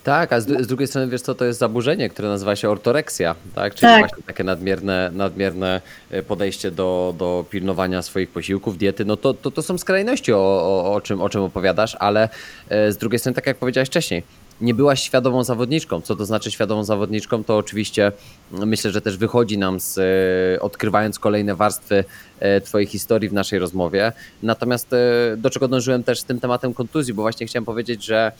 Tak, 0.07 0.33
a 0.33 0.41
z, 0.41 0.47
z, 0.63 0.67
drugiej 0.67 0.87
strony 0.87 1.07
wiesz 1.07 1.21
co, 1.21 1.35
to 1.35 1.45
jest 1.45 1.59
zaburzenie, 1.59 2.09
które 2.09 2.27
nazywa 2.27 2.55
się 2.55 2.69
ortoreksja, 2.69 3.35
tak? 3.55 3.75
Czyli 3.75 3.91
tak. 3.91 3.99
właśnie 3.99 4.23
takie 4.23 4.43
nadmierne, 4.43 5.11
nadmierne 5.13 5.81
e, 6.11 6.23
podejście 6.23 6.71
do, 6.71 7.15
do 7.17 7.45
pilnowania 7.49 8.01
swoich 8.01 8.29
posiłków, 8.29 8.77
diety. 8.77 9.05
No 9.05 9.17
to, 9.17 9.33
to, 9.33 9.51
to 9.51 9.61
są 9.61 9.77
skrajności, 9.77 10.33
o, 10.33 10.37
o, 10.37 10.93
o, 10.93 11.01
czym, 11.01 11.21
o 11.21 11.29
czym 11.29 11.41
opowiadasz, 11.41 11.97
ale 11.99 12.29
e, 12.69 12.91
z 12.91 12.97
drugiej 12.97 13.19
strony, 13.19 13.35
tak 13.35 13.47
jak 13.47 13.57
powiedziałeś 13.57 13.89
wcześniej, 13.89 14.23
nie 14.61 14.73
byłaś 14.73 15.03
świadomą 15.03 15.43
zawodniczką. 15.43 16.01
Co 16.01 16.15
to 16.15 16.25
znaczy 16.25 16.51
świadomą 16.51 16.83
zawodniczką? 16.83 17.43
To 17.43 17.57
oczywiście 17.57 18.11
myślę, 18.51 18.91
że 18.91 19.01
też 19.01 19.17
wychodzi 19.17 19.57
nam 19.57 19.79
z 19.79 19.97
e, 19.97 20.61
odkrywając 20.61 21.19
kolejne 21.19 21.55
warstwy 21.55 22.03
e, 22.39 22.61
Twojej 22.61 22.87
historii 22.87 23.29
w 23.29 23.33
naszej 23.33 23.59
rozmowie. 23.59 24.11
Natomiast 24.43 24.93
e, 24.93 24.97
do 25.37 25.49
czego 25.49 25.67
dążyłem 25.67 26.03
też 26.03 26.19
z 26.19 26.23
tym 26.23 26.39
tematem 26.39 26.73
kontuzji, 26.73 27.13
bo 27.13 27.21
właśnie 27.21 27.47
chciałem 27.47 27.65
powiedzieć, 27.65 28.05
że, 28.05 28.31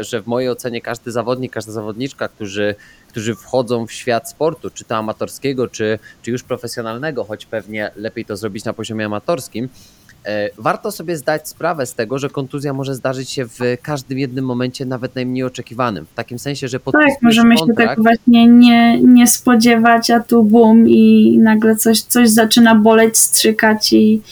że 0.00 0.22
w 0.22 0.26
mojej 0.26 0.50
ocenie 0.50 0.80
każdy 0.80 1.12
zawodnik, 1.12 1.52
każda 1.52 1.72
zawodniczka, 1.72 2.28
którzy, 2.28 2.74
którzy 3.08 3.34
wchodzą 3.34 3.86
w 3.86 3.92
świat 3.92 4.30
sportu, 4.30 4.70
czy 4.70 4.84
to 4.84 4.96
amatorskiego, 4.96 5.68
czy, 5.68 5.98
czy 6.22 6.30
już 6.30 6.42
profesjonalnego, 6.42 7.24
choć 7.24 7.46
pewnie 7.46 7.90
lepiej 7.96 8.24
to 8.24 8.36
zrobić 8.36 8.64
na 8.64 8.72
poziomie 8.72 9.06
amatorskim, 9.06 9.68
warto 10.58 10.92
sobie 10.92 11.16
zdać 11.16 11.48
sprawę 11.48 11.86
z 11.86 11.94
tego, 11.94 12.18
że 12.18 12.30
kontuzja 12.30 12.72
może 12.72 12.94
zdarzyć 12.94 13.30
się 13.30 13.44
w 13.44 13.58
każdym 13.82 14.18
jednym 14.18 14.44
momencie, 14.44 14.84
nawet 14.84 15.14
najmniej 15.14 15.44
oczekiwanym. 15.44 16.06
W 16.06 16.14
takim 16.14 16.38
sensie, 16.38 16.68
że 16.68 16.80
Tak, 16.80 17.22
możemy 17.22 17.54
kontrakt, 17.56 17.80
się 17.80 17.86
tak 17.86 18.02
właśnie 18.02 18.46
nie, 18.46 19.00
nie 19.00 19.26
spodziewać, 19.26 20.10
a 20.10 20.20
tu 20.20 20.44
bum 20.44 20.88
i 20.88 21.38
nagle 21.38 21.76
coś, 21.76 22.00
coś 22.00 22.30
zaczyna 22.30 22.74
boleć, 22.74 23.18
strzykać 23.18 23.92
i, 23.92 24.22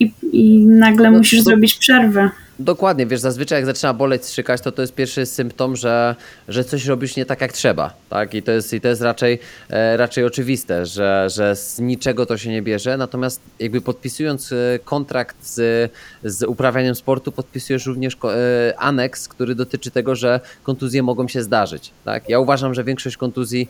i, 0.00 0.12
i 0.32 0.66
nagle 0.66 1.10
no, 1.10 1.18
musisz 1.18 1.38
to, 1.38 1.44
zrobić 1.44 1.74
przerwę. 1.74 2.30
Dokładnie, 2.60 3.06
wiesz, 3.06 3.20
zazwyczaj 3.20 3.58
jak 3.58 3.66
zaczyna 3.66 3.94
boleć, 3.94 4.24
strzykać, 4.24 4.60
to 4.60 4.72
to 4.72 4.82
jest 4.82 4.94
pierwszy 4.94 5.26
symptom, 5.26 5.76
że, 5.76 6.16
że 6.48 6.64
coś 6.64 6.86
robisz 6.86 7.16
nie 7.16 7.26
tak 7.26 7.40
jak 7.40 7.52
trzeba, 7.52 7.94
tak? 8.10 8.34
I 8.34 8.42
to 8.42 8.52
jest, 8.52 8.72
i 8.72 8.80
to 8.80 8.88
jest 8.88 9.02
raczej, 9.02 9.38
e, 9.70 9.96
raczej 9.96 10.24
oczywiste, 10.24 10.86
że, 10.86 11.26
że 11.30 11.56
z 11.56 11.78
niczego 11.78 12.26
to 12.26 12.38
się 12.38 12.50
nie 12.50 12.62
bierze, 12.62 12.96
natomiast 12.96 13.40
jakby 13.58 13.80
podpisując 13.80 14.52
e, 14.52 14.78
kontrakt 14.84 15.36
z, 15.46 15.92
z 16.24 16.42
uprawianiem 16.42 16.94
sportu, 16.94 17.32
podpisujesz 17.32 17.86
również 17.86 18.16
e, 18.24 18.78
aneks, 18.78 19.28
który 19.28 19.54
dotyczy 19.54 19.90
tego, 19.90 20.14
że 20.14 20.40
kontuzje 20.62 21.02
mogą 21.02 21.28
się 21.28 21.42
zdarzyć, 21.42 21.90
tak? 22.04 22.28
Ja 22.28 22.38
uważam, 22.38 22.74
że 22.74 22.84
większość 22.84 23.16
kontuzji, 23.16 23.68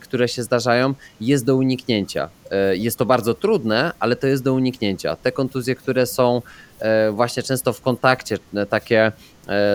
które 0.00 0.28
się 0.28 0.42
zdarzają, 0.42 0.94
jest 1.20 1.44
do 1.44 1.56
uniknięcia. 1.56 2.28
E, 2.50 2.76
jest 2.76 2.98
to 2.98 3.06
bardzo 3.06 3.34
trudne, 3.34 3.92
ale 3.98 4.16
to 4.16 4.26
jest 4.26 4.42
do 4.42 4.54
uniknięcia. 4.54 5.16
Te 5.16 5.32
kontuzje, 5.32 5.74
które 5.74 6.06
są 6.06 6.42
E, 6.80 7.10
właśnie 7.10 7.42
często 7.42 7.72
w 7.72 7.80
kontakcie, 7.80 8.38
e, 8.54 8.66
takie 8.66 9.12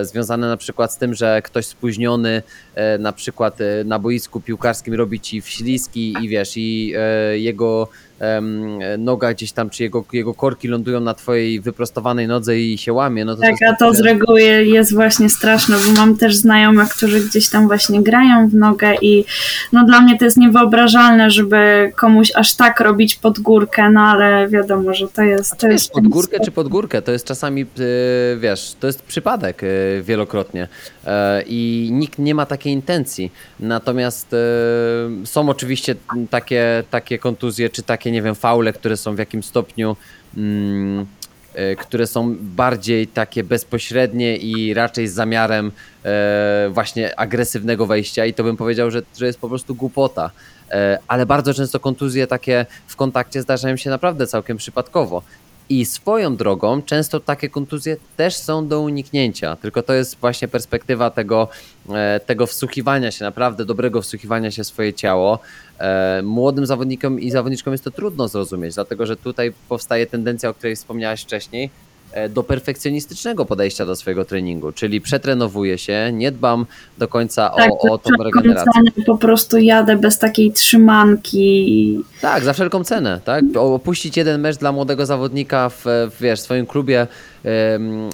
związane 0.02 0.48
na 0.48 0.58
przykład 0.58 0.94
z 0.94 0.98
tym, 0.98 1.14
że 1.14 1.42
ktoś 1.42 1.66
spóźniony 1.66 2.42
na 3.00 3.12
przykład 3.12 3.58
na 3.86 4.00
boisku 4.00 4.42
piłkarskim 4.42 4.94
robi 4.94 5.20
ci 5.20 5.42
wślizgi 5.42 6.16
i 6.22 6.30
wiesz, 6.30 6.58
i 6.58 6.94
jego 7.34 7.88
noga 8.98 9.34
gdzieś 9.34 9.52
tam, 9.52 9.70
czy 9.70 9.84
jego, 9.84 10.06
jego 10.14 10.34
korki 10.34 10.68
lądują 10.68 11.00
na 11.00 11.14
twojej 11.14 11.62
wyprostowanej 11.62 12.28
nodze 12.28 12.60
i 12.60 12.78
się 12.78 12.94
łamie. 12.94 13.26
No 13.26 13.36
to 13.36 13.42
tak, 13.42 13.56
a 13.70 13.76
to 13.76 13.94
z 13.94 14.00
reguły 14.00 14.42
jest 14.44 14.94
właśnie 14.94 15.30
straszne, 15.30 15.76
bo 15.86 15.92
mam 15.92 16.18
też 16.18 16.36
znajomych, 16.36 16.90
którzy 16.90 17.22
gdzieś 17.22 17.50
tam 17.50 17.68
właśnie 17.68 18.04
grają 18.04 18.50
w 18.50 18.54
nogę 18.54 18.96
i 19.02 19.26
no 19.74 19.86
dla 19.86 20.02
mnie 20.02 20.18
to 20.18 20.26
jest 20.26 20.38
niewyobrażalne, 20.38 21.32
żeby 21.32 21.92
komuś 21.96 22.32
aż 22.36 22.56
tak 22.56 22.80
robić 22.80 23.16
pod 23.16 23.40
górkę, 23.40 23.90
no 23.90 24.02
ale 24.02 24.48
wiadomo, 24.50 24.94
że 24.94 25.08
to 25.08 25.22
jest... 25.22 25.58
To 25.58 25.68
jest 25.68 25.92
pod 25.92 26.08
górkę 26.08 26.40
czy 26.46 26.52
pod 26.52 26.68
górkę? 26.68 27.02
To 27.02 27.12
jest 27.12 27.26
czasami, 27.26 27.66
wiesz, 28.40 28.76
to 28.80 28.88
jest 28.88 29.02
przypadek 29.02 29.61
y, 29.64 30.02
wielokrotnie 30.04 30.68
e, 31.06 31.44
i 31.48 31.90
nikt 31.92 32.20
nie 32.20 32.36
ma 32.36 32.46
takiej 32.46 32.74
intencji. 32.74 33.32
Natomiast 33.60 34.34
y, 34.34 35.28
są 35.28 35.50
oczywiście 35.50 35.96
takie, 36.30 36.84
takie 36.90 37.20
kontuzje, 37.20 37.70
czy 37.70 37.84
takie 37.84 38.12
nie 38.12 38.22
wiem, 38.22 38.36
faule, 38.36 38.74
które 38.74 38.98
są 38.98 39.16
w 39.16 39.20
jakimś 39.20 39.46
stopniu, 39.46 39.96
mm, 40.38 41.06
e, 41.54 41.76
które 41.76 42.08
są 42.08 42.36
bardziej 42.40 43.08
takie 43.08 43.44
bezpośrednie 43.44 44.38
i 44.38 44.74
raczej 44.74 45.08
z 45.08 45.14
zamiarem 45.14 45.72
e, 46.06 46.70
właśnie 46.72 47.20
agresywnego 47.20 47.86
wejścia 47.86 48.26
i 48.26 48.34
to 48.34 48.44
bym 48.44 48.58
powiedział, 48.58 48.92
że, 48.92 49.02
że 49.20 49.26
jest 49.26 49.40
po 49.40 49.50
prostu 49.50 49.76
głupota. 49.76 50.32
E, 50.72 51.00
ale 51.08 51.26
bardzo 51.26 51.54
często 51.54 51.80
kontuzje 51.80 52.28
takie 52.28 52.66
w 52.88 52.96
kontakcie 52.96 53.42
zdarzają 53.42 53.78
się 53.78 53.90
naprawdę 53.90 54.28
całkiem 54.28 54.58
przypadkowo. 54.58 55.22
I 55.72 55.86
swoją 55.86 56.36
drogą, 56.36 56.82
często 56.82 57.20
takie 57.20 57.50
kontuzje 57.50 57.98
też 58.18 58.36
są 58.36 58.68
do 58.68 58.82
uniknięcia, 58.82 59.56
tylko 59.56 59.84
to 59.84 59.94
jest 59.94 60.18
właśnie 60.20 60.48
perspektywa 60.48 61.10
tego, 61.10 61.48
e, 61.90 62.20
tego 62.26 62.48
wsłuchiwania 62.48 63.12
się, 63.12 63.26
naprawdę 63.26 63.66
dobrego 63.66 64.02
wsłuchiwania 64.02 64.52
się 64.52 64.64
w 64.64 64.68
swoje 64.68 64.94
ciało. 64.94 65.40
E, 65.80 66.22
młodym 66.24 66.66
zawodnikom 66.66 67.20
i 67.20 67.32
zawodniczkom 67.32 67.74
jest 67.74 67.84
to 67.84 67.92
trudno 67.92 68.28
zrozumieć, 68.28 68.76
dlatego 68.76 69.06
że 69.06 69.18
tutaj 69.18 69.54
powstaje 69.70 70.08
tendencja, 70.08 70.50
o 70.50 70.54
której 70.54 70.76
wspomniałaś 70.76 71.24
wcześniej, 71.24 71.70
do 72.30 72.44
perfekcjonistycznego 72.44 73.46
podejścia 73.46 73.86
do 73.86 73.96
swojego 73.96 74.26
treningu, 74.26 74.72
czyli 74.72 75.02
przetrenowuję 75.02 75.78
się, 75.78 76.12
nie 76.14 76.32
dbam 76.32 76.66
do 76.98 77.08
końca 77.08 77.50
tak, 77.58 77.72
o, 77.72 77.92
o 77.92 77.98
tą 77.98 78.10
regenerację. 78.24 78.82
Po 79.06 79.18
prostu 79.18 79.58
jadę 79.58 79.98
bez 79.98 80.20
takiej 80.20 80.52
trzymanki. 80.52 82.00
Tak, 82.22 82.44
za 82.44 82.54
wszelką 82.54 82.84
cenę. 82.84 83.20
Tak? 83.26 83.46
Opuścić 83.56 84.18
jeden 84.18 84.42
mecz 84.42 84.58
dla 84.58 84.72
młodego 84.72 85.06
zawodnika 85.06 85.70
w, 85.70 85.84
w 85.86 86.22
wiesz, 86.22 86.40
swoim 86.40 86.66
klubie 86.66 87.08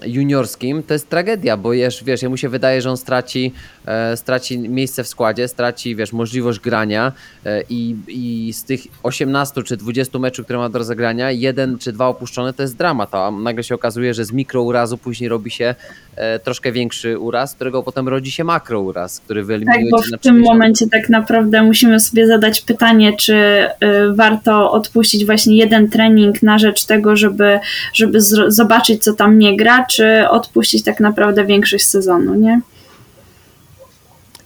juniorskim, 0.05 0.83
to 0.83 0.93
jest 0.93 1.09
tragedia, 1.09 1.57
bo 1.57 1.71
wiesz, 1.71 2.03
wiesz, 2.03 2.21
jemu 2.21 2.37
się 2.37 2.49
wydaje, 2.49 2.81
że 2.81 2.89
on 2.89 2.97
straci, 2.97 3.53
e, 3.85 4.17
straci 4.17 4.59
miejsce 4.59 5.03
w 5.03 5.07
składzie, 5.07 5.47
straci 5.47 5.95
wiesz, 5.95 6.13
możliwość 6.13 6.59
grania 6.59 7.11
e, 7.45 7.63
i, 7.69 7.95
i 8.07 8.53
z 8.53 8.63
tych 8.63 8.81
18 9.03 9.63
czy 9.63 9.77
20 9.77 10.19
meczów, 10.19 10.45
które 10.45 10.59
ma 10.59 10.69
do 10.69 10.79
rozegrania, 10.79 11.31
jeden 11.31 11.77
czy 11.77 11.91
dwa 11.91 12.07
opuszczone 12.07 12.53
to 12.53 12.61
jest 12.61 12.77
dramat, 12.77 13.15
a 13.15 13.31
nagle 13.31 13.63
się 13.63 13.75
okazuje, 13.75 14.13
że 14.13 14.25
z 14.25 14.31
mikrourazu 14.31 14.97
później 14.97 15.29
robi 15.29 15.51
się 15.51 15.75
troszkę 16.43 16.71
większy 16.71 17.19
uraz, 17.19 17.51
z 17.51 17.55
którego 17.55 17.83
potem 17.83 18.07
rodzi 18.07 18.31
się 18.31 18.43
makrouraz, 18.43 19.19
który 19.19 19.43
wyeliminuje 19.43 19.91
Tak, 19.91 20.09
bo 20.11 20.17
w 20.17 20.21
tym 20.21 20.39
momencie 20.39 20.85
tak 20.91 21.09
naprawdę 21.09 21.63
musimy 21.63 21.99
sobie 21.99 22.27
zadać 22.27 22.61
pytanie, 22.61 23.17
czy 23.17 23.33
y, 23.33 23.67
warto 24.13 24.71
odpuścić 24.71 25.25
właśnie 25.25 25.57
jeden 25.57 25.89
trening 25.89 26.43
na 26.43 26.59
rzecz 26.59 26.85
tego, 26.85 27.15
żeby, 27.15 27.59
żeby 27.93 28.21
zobaczyć, 28.47 29.03
co 29.03 29.13
tam 29.13 29.39
nie 29.39 29.57
gra, 29.57 29.85
czy 29.85 30.29
odpuścić 30.29 30.83
tak 30.83 30.99
naprawdę 30.99 31.45
większość 31.45 31.87
sezonu, 31.87 32.35
nie? 32.35 32.61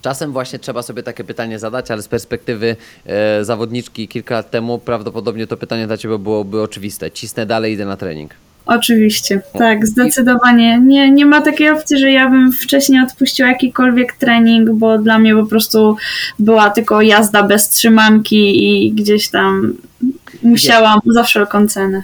Czasem 0.01 0.31
właśnie 0.31 0.59
trzeba 0.59 0.81
sobie 0.81 1.03
takie 1.03 1.23
pytanie 1.23 1.59
zadać, 1.59 1.91
ale 1.91 2.01
z 2.01 2.07
perspektywy 2.07 2.75
e, 3.05 3.45
zawodniczki 3.45 4.07
kilka 4.07 4.35
lat 4.35 4.51
temu 4.51 4.79
prawdopodobnie 4.79 5.47
to 5.47 5.57
pytanie 5.57 5.87
dla 5.87 5.97
Ciebie 5.97 6.17
byłoby 6.17 6.61
oczywiste. 6.61 7.11
Cisnę 7.11 7.45
dalej, 7.45 7.73
idę 7.73 7.85
na 7.85 7.97
trening. 7.97 8.31
Oczywiście, 8.65 9.41
tak, 9.53 9.87
zdecydowanie. 9.87 10.79
Nie, 10.79 11.11
nie 11.11 11.25
ma 11.25 11.41
takiej 11.41 11.69
opcji, 11.69 11.97
że 11.97 12.11
ja 12.11 12.29
bym 12.29 12.51
wcześniej 12.51 13.03
odpuściła 13.03 13.49
jakikolwiek 13.49 14.13
trening, 14.13 14.69
bo 14.71 14.97
dla 14.97 15.19
mnie 15.19 15.35
po 15.35 15.45
prostu 15.45 15.97
była 16.39 16.69
tylko 16.69 17.01
jazda 17.01 17.43
bez 17.43 17.69
trzymanki 17.69 18.67
i 18.67 18.91
gdzieś 18.91 19.29
tam 19.29 19.73
musiałam 20.43 20.99
za 21.05 21.23
wszelką 21.23 21.67
cenę. 21.67 22.03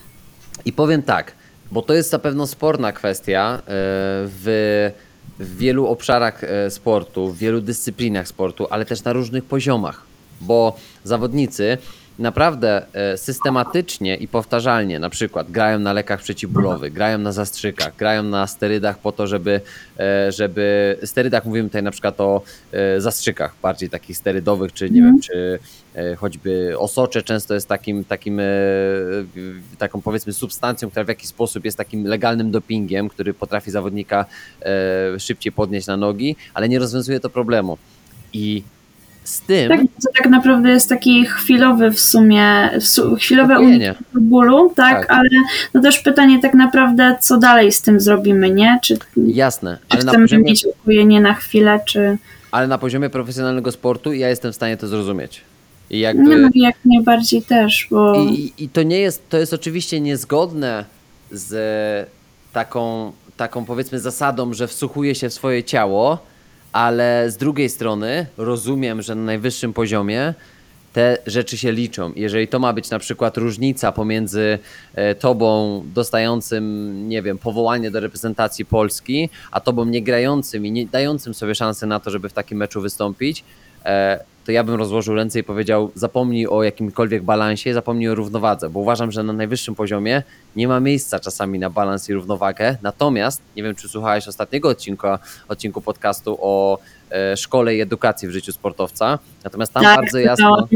I 0.66 0.74
powiem 0.74 1.04
tak, 1.04 1.32
bo 1.72 1.82
to 1.82 1.94
jest 1.94 2.12
na 2.12 2.20
pewno 2.20 2.48
sporna 2.48 2.92
kwestia 2.92 3.58
e, 3.58 3.62
w, 3.68 4.92
w 5.40 5.58
wielu 5.58 5.88
obszarach 5.88 6.44
e, 6.44 6.72
sportu, 6.72 7.32
w 7.32 7.38
wielu 7.38 7.62
dyscyplinach 7.62 8.28
sportu, 8.28 8.68
ale 8.70 8.86
też 8.86 9.04
na 9.04 9.14
różnych 9.14 9.46
poziomach, 9.46 10.04
bo 10.42 10.78
zawodnicy 11.04 11.78
naprawdę 12.20 12.86
e, 12.94 13.18
systematycznie 13.18 14.16
i 14.16 14.28
powtarzalnie, 14.28 15.00
na 15.00 15.10
przykład 15.10 15.52
grają 15.52 15.80
na 15.80 15.94
lekach 15.94 16.22
przeciwbólowych, 16.22 16.94
grają 16.94 17.18
na 17.18 17.32
zastrzykach, 17.32 17.96
grają 17.96 18.24
na 18.24 18.48
sterydach 18.48 19.00
po 19.00 19.12
to, 19.12 19.28
żeby, 19.28 19.62
e, 20.00 20.32
żeby 20.32 20.98
sterydach 21.04 21.46
mówimy 21.46 21.70
tutaj 21.70 21.84
na 21.84 21.92
przykład 21.92 22.22
o 22.22 22.42
e, 22.72 23.02
zastrzykach, 23.02 23.56
bardziej 23.62 23.90
takich 23.90 24.18
sterydowych, 24.18 24.74
czy 24.74 24.90
nie 24.90 25.02
wiem, 25.02 25.20
czy 25.20 25.60
choćby 26.18 26.80
osocze 26.80 27.24
często 27.24 27.54
jest 27.54 27.68
takim, 27.68 28.06
takim 28.06 28.42
taką 29.78 30.02
powiedzmy 30.02 30.34
substancją, 30.34 30.90
która 30.90 31.06
w 31.06 31.08
jakiś 31.08 31.28
sposób 31.28 31.66
jest 31.66 31.78
takim 31.78 32.08
legalnym 32.08 32.52
dopingiem, 32.52 33.10
który 33.10 33.34
potrafi 33.34 33.72
zawodnika 33.72 34.26
szybciej 35.18 35.52
podnieść 35.52 35.88
na 35.88 35.98
nogi, 35.98 36.36
ale 36.54 36.70
nie 36.70 36.80
rozwiązuje 36.80 37.20
to 37.20 37.30
problemu. 37.30 37.78
I 38.34 38.64
z 39.28 39.42
tym. 39.42 39.70
Tak, 39.70 39.80
to 39.82 40.10
tak 40.18 40.30
naprawdę 40.30 40.70
jest 40.70 40.90
taki 40.90 41.26
chwilowy 41.26 41.92
w 41.92 42.00
sumie, 42.00 42.70
chwilowe 43.20 43.60
uniknięcie 43.60 43.96
bólu, 44.14 44.74
tak, 44.76 45.00
tak, 45.08 45.12
ale 45.18 45.30
no 45.74 45.82
też 45.82 46.00
pytanie 46.00 46.40
tak 46.42 46.54
naprawdę, 46.54 47.18
co 47.22 47.38
dalej 47.38 47.72
z 47.72 47.82
tym 47.82 48.00
zrobimy, 48.00 48.50
nie? 48.50 48.80
Czy, 48.84 48.98
Jasne, 49.18 49.78
ale 49.90 50.02
czy 50.02 50.08
chcemy 50.08 50.24
poziomie, 50.24 50.44
mieć 50.44 50.66
ukojenie 50.66 51.22
na 51.22 51.34
chwilę, 51.34 51.80
czy... 51.86 52.18
Ale 52.52 52.68
na 52.68 52.78
poziomie 52.78 53.10
profesjonalnego 53.10 53.72
sportu 53.72 54.14
ja 54.14 54.30
jestem 54.30 54.52
w 54.52 54.56
stanie 54.56 54.78
to 54.78 54.88
zrozumieć. 54.88 55.42
I 55.90 56.00
jakby... 56.00 56.38
No 56.38 56.50
jak 56.56 56.76
najbardziej 56.86 57.42
też, 57.42 57.88
bo... 57.92 58.16
I, 58.16 58.54
I 58.58 58.70
to 58.70 58.84
nie 58.84 59.00
jest, 59.00 59.30
to 59.30 59.38
jest 59.38 59.54
oczywiście 59.54 60.02
niezgodne 60.02 60.86
z 61.32 62.10
taką, 62.54 63.12
taką 63.38 63.66
powiedzmy 63.66 64.00
zasadą, 64.00 64.54
że 64.54 64.68
wsłuchuje 64.68 65.16
się 65.16 65.30
w 65.30 65.34
swoje 65.34 65.64
ciało, 65.64 66.20
ale 66.78 67.32
z 67.32 67.38
drugiej 67.38 67.70
strony 67.70 68.26
rozumiem, 68.38 69.02
że 69.02 69.16
na 69.16 69.22
najwyższym 69.22 69.74
poziomie 69.74 70.34
te 70.94 71.18
rzeczy 71.26 71.58
się 71.58 71.72
liczą. 71.72 72.12
Jeżeli 72.16 72.48
to 72.48 72.60
ma 72.60 72.74
być 72.74 72.90
na 72.90 73.00
przykład 73.00 73.38
różnica 73.38 73.92
pomiędzy 73.92 74.60
e, 74.96 75.16
tobą 75.16 75.84
dostającym, 75.94 76.64
nie 77.10 77.22
wiem, 77.22 77.38
powołanie 77.38 77.92
do 77.92 78.00
reprezentacji 78.00 78.66
Polski, 78.66 79.30
a 79.52 79.60
tobą 79.60 79.86
nie 79.86 80.02
grającym 80.02 80.66
i 80.66 80.72
nie 80.72 80.86
dającym 80.86 81.34
sobie 81.34 81.56
szansy 81.56 81.88
na 81.88 82.00
to, 82.00 82.10
żeby 82.10 82.30
w 82.30 82.34
takim 82.34 82.58
meczu 82.58 82.82
wystąpić, 82.82 83.44
e, 83.86 84.20
to 84.48 84.52
ja 84.52 84.64
bym 84.64 84.76
rozłożył 84.76 85.16
ręce 85.16 85.40
i 85.40 85.44
powiedział: 85.44 85.92
zapomnij 85.96 86.48
o 86.48 86.64
jakimkolwiek 86.64 87.24
balansie, 87.24 87.74
zapomnij 87.74 88.10
o 88.10 88.16
równowadze, 88.16 88.70
bo 88.70 88.80
uważam, 88.80 89.12
że 89.12 89.24
na 89.24 89.34
najwyższym 89.34 89.76
poziomie 89.76 90.24
nie 90.56 90.68
ma 90.68 90.80
miejsca 90.80 91.20
czasami 91.20 91.60
na 91.60 91.70
balans 91.70 92.10
i 92.10 92.14
równowagę. 92.14 92.78
Natomiast 92.82 93.42
nie 93.56 93.64
wiem, 93.64 93.76
czy 93.76 93.90
słuchałeś 93.90 94.28
ostatniego 94.28 94.70
odcinka, 94.70 95.20
odcinku 95.48 95.82
podcastu 95.82 96.38
o 96.42 96.80
e, 97.12 97.38
szkole 97.38 97.76
i 97.76 97.82
edukacji 97.82 98.28
w 98.28 98.32
życiu 98.32 98.52
sportowca. 98.52 99.20
Natomiast 99.44 99.74
tam 99.74 99.84
tak, 99.84 99.96
bardzo 99.96 100.20
jasno. 100.20 100.68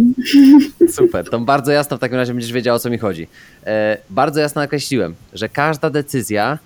Super, 0.98 1.30
tam 1.30 1.46
bardzo 1.46 1.72
jasno 1.72 1.98
w 1.98 2.00
takim 2.00 2.18
razie 2.18 2.34
będziesz 2.34 2.52
wiedział, 2.52 2.76
o 2.76 2.80
co 2.80 2.90
mi 2.90 2.98
chodzi. 2.98 3.28
E, 3.66 3.98
bardzo 4.10 4.40
jasno 4.40 4.62
nakreśliłem, 4.62 5.16
że 5.34 5.50
każda 5.50 5.90
decyzja 5.90 6.58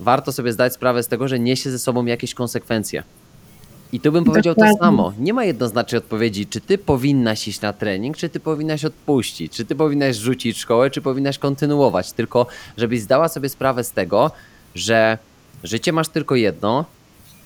warto 0.00 0.32
sobie 0.32 0.52
zdać 0.52 0.72
sprawę 0.72 1.02
z 1.02 1.08
tego, 1.08 1.28
że 1.28 1.38
niesie 1.38 1.70
ze 1.70 1.78
sobą 1.78 2.06
jakieś 2.06 2.34
konsekwencje. 2.34 3.02
I 3.92 4.00
tu 4.00 4.12
bym 4.12 4.24
powiedział 4.24 4.54
Dokładnie. 4.54 4.78
to 4.78 4.84
samo. 4.84 5.12
Nie 5.18 5.34
ma 5.34 5.44
jednoznacznej 5.44 5.98
odpowiedzi, 5.98 6.46
czy 6.46 6.60
ty 6.60 6.78
powinnaś 6.78 7.48
iść 7.48 7.60
na 7.60 7.72
trening, 7.72 8.16
czy 8.16 8.28
ty 8.28 8.40
powinnaś 8.40 8.84
odpuścić, 8.84 9.52
czy 9.52 9.64
ty 9.64 9.74
powinnaś 9.74 10.16
rzucić 10.16 10.58
szkołę, 10.58 10.90
czy 10.90 11.00
powinnaś 11.00 11.38
kontynuować. 11.38 12.12
Tylko, 12.12 12.46
żebyś 12.76 13.00
zdała 13.00 13.28
sobie 13.28 13.48
sprawę 13.48 13.84
z 13.84 13.92
tego, 13.92 14.30
że 14.74 15.18
życie 15.64 15.92
masz 15.92 16.08
tylko 16.08 16.34
jedno, 16.34 16.84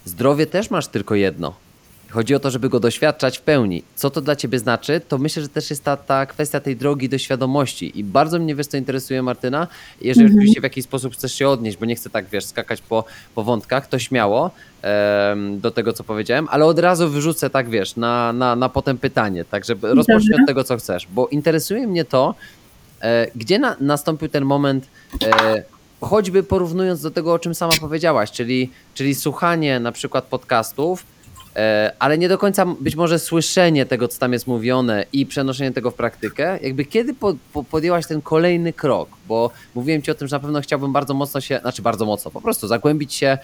zdrowie 0.05 0.47
też 0.47 0.71
masz 0.71 0.89
tylko 0.89 1.15
jedno. 1.15 1.55
Chodzi 2.11 2.35
o 2.35 2.41
to, 2.41 2.51
żeby 2.51 2.69
go 2.69 2.81
doświadczać 2.81 3.39
w 3.39 3.41
pełni. 3.41 3.83
Co 3.95 4.11
to 4.11 4.21
dla 4.21 4.37
ciebie 4.37 4.59
znaczy? 4.59 5.01
To 5.09 5.19
myślę, 5.19 5.43
że 5.43 5.49
też 5.49 5.71
jest 5.71 5.85
ta, 5.85 5.97
ta 5.97 6.27
kwestia 6.27 6.61
tej 6.61 6.77
drogi 6.77 7.09
do 7.09 7.19
świadomości. 7.19 7.99
I 7.99 8.05
bardzo 8.05 8.39
mnie 8.39 8.55
wiesz, 8.55 8.67
co 8.67 8.77
interesuje 8.77 9.23
Martyna. 9.23 9.67
Jeżeli 10.01 10.27
mhm. 10.27 10.39
oczywiście 10.39 10.61
w 10.61 10.65
jakiś 10.65 10.85
sposób 10.85 11.13
chcesz 11.13 11.35
się 11.35 11.49
odnieść, 11.49 11.79
bo 11.79 11.87
nie 11.87 11.97
chcę 11.97 12.11
tak 12.11 12.27
wiesz, 12.27 12.45
skakać 12.45 12.83
po, 12.83 13.05
po 13.35 13.43
wątkach, 13.43 13.89
to 13.89 13.99
śmiało 13.99 14.51
do 15.57 15.71
tego, 15.71 15.93
co 15.93 16.05
powiedziałem, 16.05 16.49
ale 16.51 16.65
od 16.65 16.79
razu 16.79 17.11
wyrzucę 17.11 17.51
tak 17.51 17.69
wiesz, 17.69 17.97
na, 17.97 18.33
na, 18.33 18.57
na 18.57 18.69
potem 18.69 18.99
pytanie, 18.99 19.45
tak 19.45 19.65
żeby 19.65 19.95
rozpocznij 19.95 20.35
od 20.41 20.47
tego, 20.47 20.65
co 20.65 20.77
chcesz. 20.77 21.07
Bo 21.11 21.29
interesuje 21.29 21.87
mnie 21.87 22.05
to, 22.05 22.35
e, 23.01 23.27
gdzie 23.35 23.59
na, 23.59 23.77
nastąpił 23.81 24.29
ten 24.29 24.45
moment. 24.45 24.87
E, 25.25 25.63
choćby 26.01 26.43
porównując 26.43 27.03
do 27.03 27.11
tego, 27.11 27.33
o 27.33 27.39
czym 27.39 27.55
sama 27.55 27.73
powiedziałaś, 27.81 28.31
czyli, 28.31 28.71
czyli 28.95 29.15
słuchanie 29.15 29.81
na 29.81 29.93
przykład 29.93 30.25
podcastów, 30.25 31.05
ale 31.99 32.19
nie 32.19 32.29
do 32.29 32.39
końca 32.39 32.67
być 32.81 32.97
może 32.97 33.19
słyszenie 33.19 33.87
tego, 33.87 34.09
co 34.09 34.21
tam 34.21 34.33
jest 34.33 34.47
mówione 34.47 35.05
i 35.13 35.27
przenoszenie 35.27 35.73
tego 35.73 35.91
w 35.91 35.95
praktykę. 35.95 36.59
Jakby 36.63 36.85
kiedy 36.85 37.15
po, 37.15 37.35
po 37.53 37.65
podjęłaś 37.65 38.07
ten 38.07 38.23
kolejny 38.23 38.73
krok? 38.73 39.09
Bo 39.29 39.51
mówiłem 39.75 40.03
ci 40.03 40.11
o 40.11 40.15
tym, 40.15 40.29
że 40.29 40.37
na 40.37 40.41
pewno 40.41 40.61
chciałbym 40.61 40.93
bardzo 40.93 41.15
mocno 41.15 41.41
się, 41.41 41.59
znaczy 41.59 41.83
bardzo 41.83 42.07
mocno, 42.07 42.31
po 42.31 42.41
prostu 42.41 42.69
zagłębić 42.69 43.15
się 43.15 43.39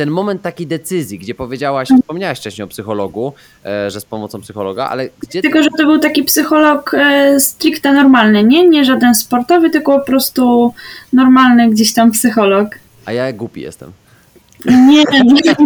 ten 0.00 0.10
moment 0.10 0.42
takiej 0.42 0.66
decyzji, 0.66 1.18
gdzie 1.18 1.34
powiedziałaś, 1.34 1.88
wspomniałaś 2.00 2.38
wcześniej 2.38 2.64
o 2.64 2.68
psychologu, 2.68 3.32
e, 3.64 3.90
że 3.90 4.00
z 4.00 4.04
pomocą 4.04 4.40
psychologa, 4.40 4.88
ale 4.88 5.08
gdzie... 5.20 5.42
Tylko, 5.42 5.62
że 5.62 5.68
to 5.78 5.86
był 5.86 5.98
taki 5.98 6.22
psycholog 6.22 6.94
e, 6.94 7.40
stricte 7.40 7.92
normalny, 7.92 8.44
nie? 8.44 8.68
Nie 8.68 8.84
żaden 8.84 9.14
sportowy, 9.14 9.70
tylko 9.70 9.98
po 9.98 10.06
prostu 10.06 10.74
normalny 11.12 11.70
gdzieś 11.70 11.92
tam 11.92 12.10
psycholog. 12.10 12.68
A 13.06 13.12
ja 13.12 13.32
głupi 13.32 13.60
jestem. 13.60 13.92
Nie, 14.66 15.04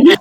nie 0.05 0.14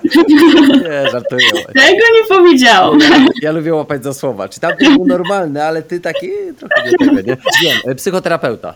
żartuję. 1.11 1.51
Tego 1.73 2.05
nie 2.13 2.27
powiedziałam. 2.29 2.99
Ja, 2.99 3.25
ja, 3.41 3.51
lubię 3.51 3.73
łapać 3.73 4.03
za 4.03 4.13
słowa. 4.13 4.49
Czy 4.49 4.59
tam 4.59 4.71
był 4.79 5.05
normalny, 5.05 5.63
ale 5.63 5.81
ty 5.81 5.99
taki 5.99 6.27
trochę 6.59 6.91
nie 6.91 6.97
tego, 6.97 7.21
nie? 7.21 7.37
Wiem, 7.63 7.77
e, 7.87 7.95
psychoterapeuta. 7.95 8.73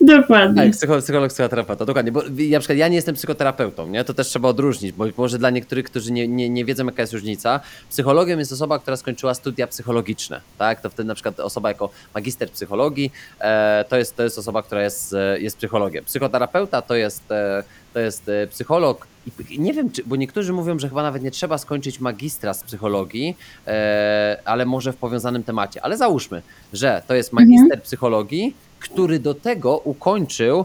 Dokładnie. 0.00 0.62
Tak, 0.62 0.72
psycholog, 0.72 1.04
psycholog, 1.04 1.30
psychoterapeuta, 1.30 1.84
dokładnie. 1.84 2.12
Bo 2.12 2.22
na 2.50 2.58
przykład 2.58 2.78
ja 2.78 2.88
nie 2.88 2.96
jestem 2.96 3.14
psychoterapeutą, 3.14 3.88
nie? 3.88 4.04
To 4.04 4.14
też 4.14 4.28
trzeba 4.28 4.48
odróżnić, 4.48 4.92
bo 4.92 5.04
może 5.16 5.38
dla 5.38 5.50
niektórych, 5.50 5.84
którzy 5.84 6.12
nie, 6.12 6.28
nie, 6.28 6.48
nie 6.50 6.64
wiedzą, 6.64 6.86
jaka 6.86 7.02
jest 7.02 7.12
różnica, 7.12 7.60
psychologiem 7.90 8.38
jest 8.38 8.52
osoba, 8.52 8.78
która 8.78 8.96
skończyła 8.96 9.34
studia 9.34 9.66
psychologiczne, 9.66 10.40
tak? 10.58 10.80
To 10.80 10.90
wtedy 10.90 11.06
na 11.06 11.14
przykład 11.14 11.40
osoba 11.40 11.68
jako 11.68 11.90
magister 12.14 12.50
psychologii, 12.50 13.12
e, 13.40 13.84
to, 13.88 13.96
jest, 13.96 14.16
to 14.16 14.22
jest 14.22 14.38
osoba, 14.38 14.62
która 14.62 14.82
jest, 14.82 15.14
e, 15.14 15.40
jest 15.40 15.56
psychologiem. 15.56 16.04
Psychoterapeuta 16.04 16.82
to 16.82 16.94
jest, 16.94 17.30
e, 17.30 17.64
to 17.94 18.00
jest 18.00 18.28
e, 18.28 18.46
psycholog 18.46 19.06
i 19.50 19.60
nie 19.60 19.72
wiem, 19.72 19.90
czy, 19.90 20.02
bo 20.06 20.16
niektórzy 20.16 20.52
mówią, 20.52 20.78
że 20.78 20.88
chyba 20.88 21.02
nawet 21.02 21.22
nie 21.22 21.30
trzeba 21.30 21.58
skończyć 21.58 22.00
magistra 22.00 22.54
z 22.54 22.62
psychologii, 22.62 23.36
e, 23.66 24.40
ale 24.44 24.66
może 24.66 24.92
w 24.92 24.96
powiązanym 24.96 25.42
temacie. 25.42 25.84
Ale 25.84 25.96
załóżmy, 25.96 26.42
że 26.72 27.02
to 27.06 27.14
jest 27.14 27.32
magister 27.32 27.64
mhm. 27.64 27.80
psychologii, 27.80 28.54
który 28.78 29.18
do 29.18 29.34
tego 29.34 29.78
ukończył 29.78 30.64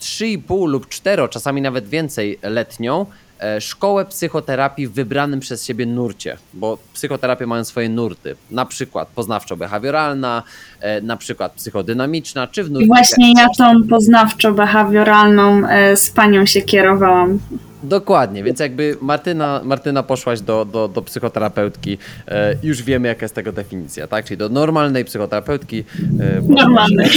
3,5 0.00 0.68
lub 0.68 0.88
4, 0.88 1.28
czasami 1.28 1.62
nawet 1.62 1.88
więcej 1.88 2.38
letnią 2.42 3.06
e, 3.40 3.60
szkołę 3.60 4.04
psychoterapii 4.04 4.86
w 4.86 4.92
wybranym 4.92 5.40
przez 5.40 5.64
siebie 5.64 5.86
nurcie, 5.86 6.36
bo 6.54 6.78
psychoterapie 6.92 7.46
mają 7.46 7.64
swoje 7.64 7.88
nurty, 7.88 8.36
na 8.50 8.66
przykład 8.66 9.08
poznawczo-behawioralna, 9.16 10.42
e, 10.80 11.00
na 11.00 11.16
przykład 11.16 11.52
psychodynamiczna, 11.52 12.46
czy 12.46 12.64
w 12.64 12.70
nurcie... 12.70 12.84
I 12.84 12.88
właśnie 12.88 13.32
ja 13.36 13.48
tą 13.58 13.82
poznawczo-behawioralną 13.82 15.68
e, 15.68 15.96
z 15.96 16.10
panią 16.10 16.46
się 16.46 16.62
kierowałam. 16.62 17.38
Dokładnie, 17.84 18.42
więc 18.42 18.60
jakby 18.60 18.96
Martyna, 19.00 19.60
Martyna 19.64 20.02
poszłaś 20.02 20.40
do, 20.40 20.64
do, 20.64 20.88
do 20.88 21.02
psychoterapeutki, 21.02 21.98
e, 22.28 22.56
już 22.62 22.82
wiemy 22.82 23.08
jaka 23.08 23.24
jest 23.24 23.34
tego 23.34 23.52
definicja, 23.52 24.06
tak? 24.06 24.24
Czyli 24.24 24.38
do 24.38 24.48
normalnej 24.48 25.04
psychoterapeutki. 25.04 25.84
E, 26.20 26.42
normalnej. 26.48 27.10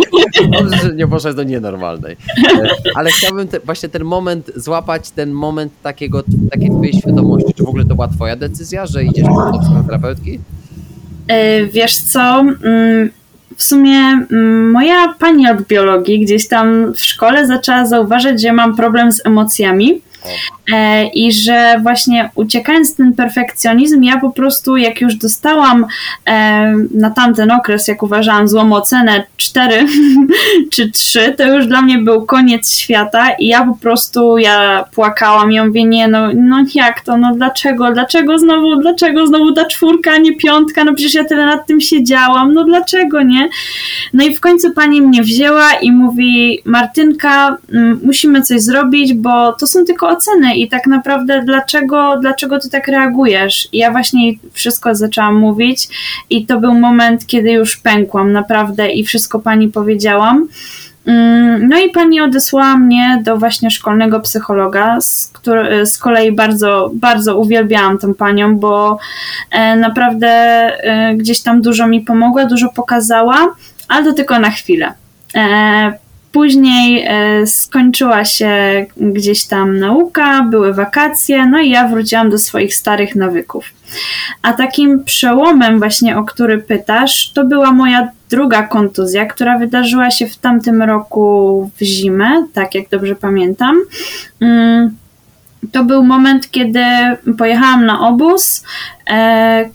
Dobrze, 0.58 0.94
nie 0.94 1.06
poszłaś 1.06 1.34
do 1.34 1.42
nienormalnej. 1.42 2.16
E, 2.54 2.68
ale 2.94 3.10
chciałbym 3.10 3.48
te, 3.48 3.60
właśnie 3.60 3.88
ten 3.88 4.04
moment, 4.04 4.50
złapać 4.56 5.10
ten 5.10 5.30
moment 5.30 5.72
takiego, 5.82 6.22
takiej 6.50 6.70
twojej 6.70 6.92
świadomości. 6.92 7.54
Czy 7.54 7.64
w 7.64 7.68
ogóle 7.68 7.84
to 7.84 7.94
była 7.94 8.08
twoja 8.08 8.36
decyzja, 8.36 8.86
że 8.86 9.04
idziesz 9.04 9.26
do 9.52 9.58
psychoterapeutki? 9.58 10.40
E, 11.28 11.66
wiesz 11.66 11.98
co, 11.98 12.40
mm, 12.64 13.10
w 13.56 13.62
sumie 13.62 13.96
mm, 14.30 14.70
moja 14.70 15.14
pani 15.18 15.50
od 15.50 15.62
biologii 15.62 16.20
gdzieś 16.24 16.48
tam 16.48 16.92
w 16.92 17.04
szkole 17.04 17.46
zaczęła 17.46 17.86
zauważyć, 17.86 18.42
że 18.42 18.52
mam 18.52 18.76
problem 18.76 19.12
z 19.12 19.26
emocjami. 19.26 20.00
E, 20.72 21.06
I 21.06 21.32
że 21.32 21.80
właśnie 21.82 22.30
uciekając 22.34 22.94
ten 22.94 23.14
perfekcjonizm, 23.14 24.02
ja 24.02 24.20
po 24.20 24.30
prostu 24.30 24.76
jak 24.76 25.00
już 25.00 25.14
dostałam 25.14 25.86
e, 26.26 26.74
na 26.94 27.10
tamten 27.10 27.50
okres, 27.50 27.88
jak 27.88 28.02
uważałam 28.02 28.48
złą 28.48 28.72
ocenę 28.72 29.24
4 29.36 29.86
czy 30.72 30.90
3, 30.90 31.34
to 31.38 31.56
już 31.56 31.66
dla 31.66 31.82
mnie 31.82 31.98
był 31.98 32.26
koniec 32.26 32.72
świata 32.72 33.30
i 33.38 33.46
ja 33.46 33.66
po 33.66 33.74
prostu 33.74 34.38
ja 34.38 34.84
płakałam 34.94 35.52
i 35.52 35.60
mówię, 35.60 35.84
nie 35.84 36.08
no, 36.08 36.28
no 36.34 36.64
jak 36.74 37.00
to, 37.00 37.16
no 37.16 37.34
dlaczego, 37.34 37.92
dlaczego 37.92 38.38
znowu, 38.38 38.76
dlaczego 38.76 39.26
znowu 39.26 39.52
ta 39.52 39.64
czwórka, 39.64 40.18
nie 40.18 40.36
piątka, 40.36 40.84
no 40.84 40.94
przecież 40.94 41.14
ja 41.14 41.24
tyle 41.24 41.46
nad 41.46 41.66
tym 41.66 41.80
siedziałam, 41.80 42.54
no 42.54 42.64
dlaczego 42.64 43.22
nie? 43.22 43.48
No 44.12 44.24
i 44.24 44.36
w 44.36 44.40
końcu 44.40 44.70
pani 44.70 45.02
mnie 45.02 45.22
wzięła 45.22 45.72
i 45.72 45.92
mówi, 45.92 46.58
Martynka, 46.64 47.56
musimy 48.02 48.42
coś 48.42 48.60
zrobić, 48.60 49.14
bo 49.14 49.52
to 49.52 49.66
są 49.66 49.84
tylko 49.84 50.08
oceny 50.10 50.54
i 50.56 50.68
tak 50.68 50.86
naprawdę 50.86 51.42
dlaczego, 51.44 52.16
dlaczego 52.20 52.58
ty 52.58 52.70
tak 52.70 52.88
reagujesz. 52.88 53.68
I 53.72 53.78
ja 53.78 53.90
właśnie 53.90 54.32
wszystko 54.52 54.94
zaczęłam 54.94 55.34
mówić 55.34 55.88
i 56.30 56.46
to 56.46 56.60
był 56.60 56.74
moment, 56.74 57.26
kiedy 57.26 57.50
już 57.50 57.76
pękłam 57.76 58.32
naprawdę 58.32 58.90
i 58.90 59.04
wszystko 59.04 59.38
pani 59.38 59.68
powiedziałam. 59.68 60.48
Mm, 61.06 61.68
no 61.68 61.78
i 61.78 61.90
pani 61.90 62.20
odesłała 62.20 62.76
mnie 62.76 63.22
do 63.24 63.36
właśnie 63.36 63.70
szkolnego 63.70 64.20
psychologa, 64.20 65.00
z, 65.00 65.26
który, 65.26 65.86
z 65.86 65.98
kolei 65.98 66.32
bardzo, 66.32 66.90
bardzo 66.94 67.38
uwielbiałam 67.38 67.98
tą 67.98 68.14
panią, 68.14 68.56
bo 68.56 68.98
e, 69.50 69.76
naprawdę 69.76 70.28
e, 70.28 71.14
gdzieś 71.14 71.40
tam 71.40 71.62
dużo 71.62 71.86
mi 71.86 72.00
pomogła, 72.00 72.44
dużo 72.44 72.68
pokazała, 72.68 73.54
ale 73.88 74.04
to 74.04 74.12
tylko 74.12 74.38
na 74.38 74.50
chwilę. 74.50 74.92
E, 76.30 76.32
później 76.32 77.08
skończyła 77.46 78.24
się 78.24 78.86
gdzieś 78.96 79.46
tam 79.46 79.78
nauka, 79.78 80.42
były 80.42 80.74
wakacje, 80.74 81.46
no 81.46 81.60
i 81.60 81.70
ja 81.70 81.88
wróciłam 81.88 82.30
do 82.30 82.38
swoich 82.38 82.74
starych 82.74 83.16
nawyków. 83.16 83.64
A 84.42 84.52
takim 84.52 85.04
przełomem 85.04 85.78
właśnie, 85.78 86.18
o 86.18 86.24
który 86.24 86.58
pytasz, 86.58 87.32
to 87.32 87.44
była 87.44 87.72
moja 87.72 88.08
druga 88.30 88.62
kontuzja, 88.62 89.26
która 89.26 89.58
wydarzyła 89.58 90.10
się 90.10 90.26
w 90.26 90.36
tamtym 90.36 90.82
roku 90.82 91.70
w 91.80 91.84
zimę, 91.84 92.46
tak 92.52 92.74
jak 92.74 92.88
dobrze 92.88 93.16
pamiętam. 93.16 93.76
Mm, 94.40 94.96
to 95.72 95.84
był 95.84 96.04
moment, 96.04 96.50
kiedy 96.50 96.84
pojechałam 97.38 97.86
na 97.86 98.08
obóz 98.08 98.64
e, 99.10 99.68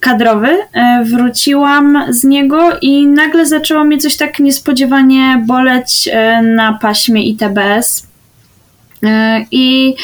kadrowy, 0.00 0.48
e, 0.72 1.04
wróciłam 1.04 1.98
z 2.08 2.24
niego 2.24 2.70
i 2.82 3.06
nagle 3.06 3.46
zaczęło 3.46 3.84
mnie 3.84 3.98
coś 3.98 4.16
tak 4.16 4.38
niespodziewanie 4.38 5.42
boleć 5.46 6.08
e, 6.12 6.42
na 6.42 6.78
paśmie 6.82 7.22
ITBS. 7.22 8.08
I 9.50 9.94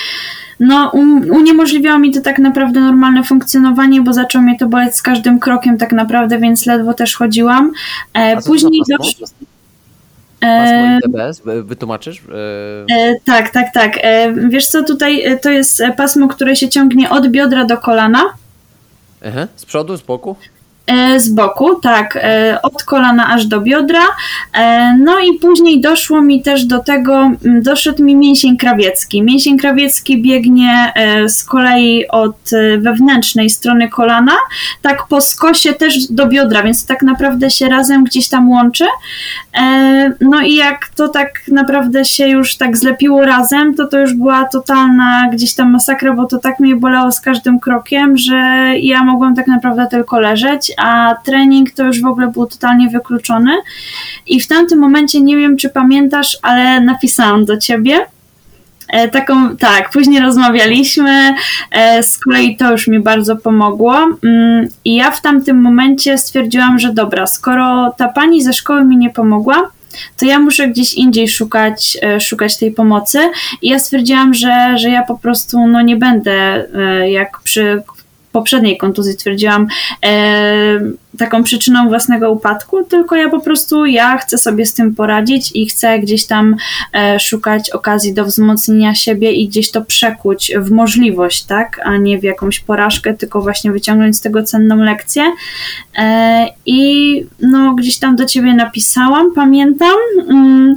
no, 0.60 0.90
uniemożliwiało 1.30 1.98
mi 1.98 2.12
to 2.12 2.20
tak 2.20 2.38
naprawdę 2.38 2.80
normalne 2.80 3.24
funkcjonowanie, 3.24 4.00
bo 4.00 4.12
zaczęło 4.12 4.44
mnie 4.44 4.58
to 4.58 4.68
boleć 4.68 4.94
z 4.94 5.02
każdym 5.02 5.40
krokiem 5.40 5.78
tak 5.78 5.92
naprawdę, 5.92 6.38
więc 6.38 6.66
ledwo 6.66 6.94
też 6.94 7.16
chodziłam. 7.16 7.72
E, 8.12 8.42
później 8.42 8.82
doszło... 8.90 9.26
E, 10.42 10.98
ITBS, 10.98 11.42
wytłumaczysz? 11.64 12.18
E... 12.18 12.94
E, 12.96 13.14
tak, 13.24 13.50
tak, 13.50 13.72
tak. 13.74 13.98
E, 14.02 14.32
wiesz 14.48 14.68
co, 14.68 14.82
tutaj 14.82 15.24
e, 15.24 15.36
to 15.36 15.50
jest 15.50 15.82
pasmo, 15.96 16.28
które 16.28 16.56
się 16.56 16.68
ciągnie 16.68 17.10
od 17.10 17.28
biodra 17.28 17.64
do 17.64 17.76
kolana. 17.78 18.22
Aha, 19.26 19.48
z 19.56 19.64
przodu, 19.64 19.96
z 19.96 20.02
boku? 20.02 20.36
E, 20.86 21.20
z 21.20 21.28
boku, 21.28 21.74
tak, 21.74 22.18
e, 22.22 22.58
od 22.62 22.82
kolana 22.82 23.28
aż 23.28 23.46
do 23.46 23.60
biodra. 23.60 24.02
E, 24.54 24.96
no 24.98 25.20
i 25.20 25.38
później 25.38 25.80
doszło 25.80 26.22
mi 26.22 26.42
też 26.42 26.64
do 26.64 26.78
tego, 26.78 27.30
doszedł 27.62 28.04
mi 28.04 28.16
mięsień 28.16 28.56
krawiecki. 28.56 29.22
Mięsień 29.22 29.58
krawiecki 29.58 30.22
biegnie 30.22 30.92
z 31.26 31.44
kolei 31.44 32.08
od 32.08 32.36
wewnętrznej 32.78 33.50
strony 33.50 33.88
kolana, 33.88 34.32
tak 34.82 35.06
po 35.08 35.20
skosie 35.20 35.72
też 35.72 36.06
do 36.10 36.26
biodra, 36.26 36.62
więc 36.62 36.86
tak 36.86 37.02
naprawdę 37.02 37.50
się 37.50 37.68
razem 37.68 38.04
gdzieś 38.04 38.28
tam 38.28 38.50
łączy. 38.50 38.84
No 40.20 40.40
i 40.40 40.54
jak 40.54 40.88
to 40.96 41.08
tak 41.08 41.28
naprawdę 41.48 42.04
się 42.04 42.28
już 42.28 42.56
tak 42.56 42.76
zlepiło 42.76 43.24
razem, 43.24 43.74
to 43.74 43.86
to 43.86 43.98
już 43.98 44.14
była 44.14 44.44
totalna 44.44 45.28
gdzieś 45.32 45.54
tam 45.54 45.72
masakra, 45.72 46.12
bo 46.12 46.26
to 46.26 46.38
tak 46.38 46.60
mnie 46.60 46.76
bolało 46.76 47.12
z 47.12 47.20
każdym 47.20 47.60
krokiem, 47.60 48.16
że 48.16 48.70
ja 48.80 49.04
mogłam 49.04 49.34
tak 49.34 49.46
naprawdę 49.46 49.86
tylko 49.90 50.20
leżeć 50.20 50.73
a 50.76 51.14
trening 51.24 51.70
to 51.70 51.84
już 51.84 52.00
w 52.00 52.06
ogóle 52.06 52.28
był 52.28 52.46
totalnie 52.46 52.88
wykluczony. 52.88 53.52
I 54.26 54.40
w 54.40 54.46
tamtym 54.46 54.78
momencie, 54.78 55.20
nie 55.20 55.36
wiem 55.36 55.56
czy 55.56 55.68
pamiętasz, 55.68 56.38
ale 56.42 56.80
napisałam 56.80 57.44
do 57.44 57.56
ciebie. 57.58 58.06
E, 58.88 59.08
taką, 59.08 59.56
tak, 59.56 59.90
później 59.90 60.20
rozmawialiśmy, 60.20 61.34
e, 61.70 62.02
z 62.02 62.18
kolei 62.18 62.56
to 62.56 62.70
już 62.70 62.88
mi 62.88 63.00
bardzo 63.00 63.36
pomogło. 63.36 63.94
Mm, 64.24 64.68
I 64.84 64.94
ja 64.94 65.10
w 65.10 65.22
tamtym 65.22 65.62
momencie 65.62 66.18
stwierdziłam, 66.18 66.78
że 66.78 66.92
dobra, 66.92 67.26
skoro 67.26 67.94
ta 67.96 68.08
pani 68.08 68.42
ze 68.42 68.52
szkoły 68.52 68.84
mi 68.84 68.96
nie 68.96 69.10
pomogła, 69.10 69.70
to 70.18 70.26
ja 70.26 70.38
muszę 70.38 70.68
gdzieś 70.68 70.94
indziej 70.94 71.28
szukać, 71.28 71.98
e, 72.02 72.20
szukać 72.20 72.58
tej 72.58 72.72
pomocy. 72.72 73.18
I 73.62 73.68
ja 73.68 73.78
stwierdziłam, 73.78 74.34
że, 74.34 74.78
że 74.78 74.90
ja 74.90 75.02
po 75.02 75.18
prostu 75.18 75.66
no, 75.66 75.82
nie 75.82 75.96
będę 75.96 76.66
jak 77.08 77.40
przy 77.44 77.82
poprzedniej 78.34 78.78
kontuzji 78.78 79.16
twierdziłam 79.16 79.66
e, 80.04 80.80
taką 81.18 81.42
przyczyną 81.42 81.88
własnego 81.88 82.30
upadku, 82.30 82.84
tylko 82.84 83.16
ja 83.16 83.30
po 83.30 83.40
prostu 83.40 83.86
ja 83.86 84.18
chcę 84.18 84.38
sobie 84.38 84.66
z 84.66 84.74
tym 84.74 84.94
poradzić 84.94 85.50
i 85.54 85.66
chcę 85.66 85.98
gdzieś 85.98 86.26
tam 86.26 86.56
e, 86.92 87.20
szukać 87.20 87.70
okazji 87.70 88.14
do 88.14 88.24
wzmocnienia 88.24 88.94
siebie 88.94 89.32
i 89.32 89.48
gdzieś 89.48 89.70
to 89.70 89.82
przekuć 89.82 90.52
w 90.56 90.70
możliwość, 90.70 91.44
tak, 91.44 91.80
a 91.84 91.96
nie 91.96 92.18
w 92.18 92.22
jakąś 92.22 92.60
porażkę, 92.60 93.14
tylko 93.14 93.40
właśnie 93.40 93.72
wyciągnąć 93.72 94.16
z 94.16 94.20
tego 94.20 94.42
cenną 94.42 94.76
lekcję. 94.76 95.22
E, 95.98 96.46
I 96.66 97.20
no 97.40 97.74
gdzieś 97.74 97.98
tam 97.98 98.16
do 98.16 98.24
ciebie 98.24 98.54
napisałam, 98.54 99.34
pamiętam. 99.34 99.96
Mm, 100.28 100.74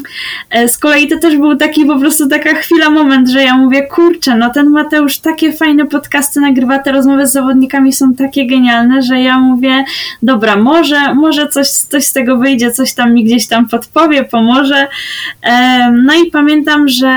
e, 0.50 0.68
z 0.68 0.78
kolei 0.78 1.08
to 1.08 1.20
też 1.20 1.38
był 1.38 1.56
taki 1.56 1.86
po 1.86 2.00
prostu 2.00 2.28
taka 2.28 2.54
chwila, 2.54 2.90
moment, 2.90 3.30
że 3.30 3.44
ja 3.44 3.58
mówię, 3.58 3.88
kurczę, 3.88 4.38
no 4.38 4.50
ten 4.50 4.70
Mateusz 4.70 5.18
takie 5.18 5.54
fajne 5.54 5.86
podcasty 5.86 6.40
nagrywa, 6.40 6.80
te 6.80 6.92
rozmowy 6.92 7.28
z 7.28 7.32
zawodnikami 7.32 7.94
są 7.94 8.14
takie 8.14 8.48
genialne, 8.48 9.02
że 9.02 9.22
ja 9.22 9.40
mówię, 9.40 9.84
dobra, 10.28 10.57
może, 10.57 11.15
może 11.15 11.47
coś, 11.47 11.69
coś 11.69 12.05
z 12.05 12.13
tego 12.13 12.38
wyjdzie, 12.38 12.71
coś 12.71 12.93
tam 12.93 13.13
mi 13.13 13.23
gdzieś 13.23 13.47
tam 13.47 13.69
podpowie, 13.69 14.23
pomoże. 14.23 14.88
No 16.05 16.13
i 16.13 16.32
pamiętam, 16.32 16.88
że 16.88 17.09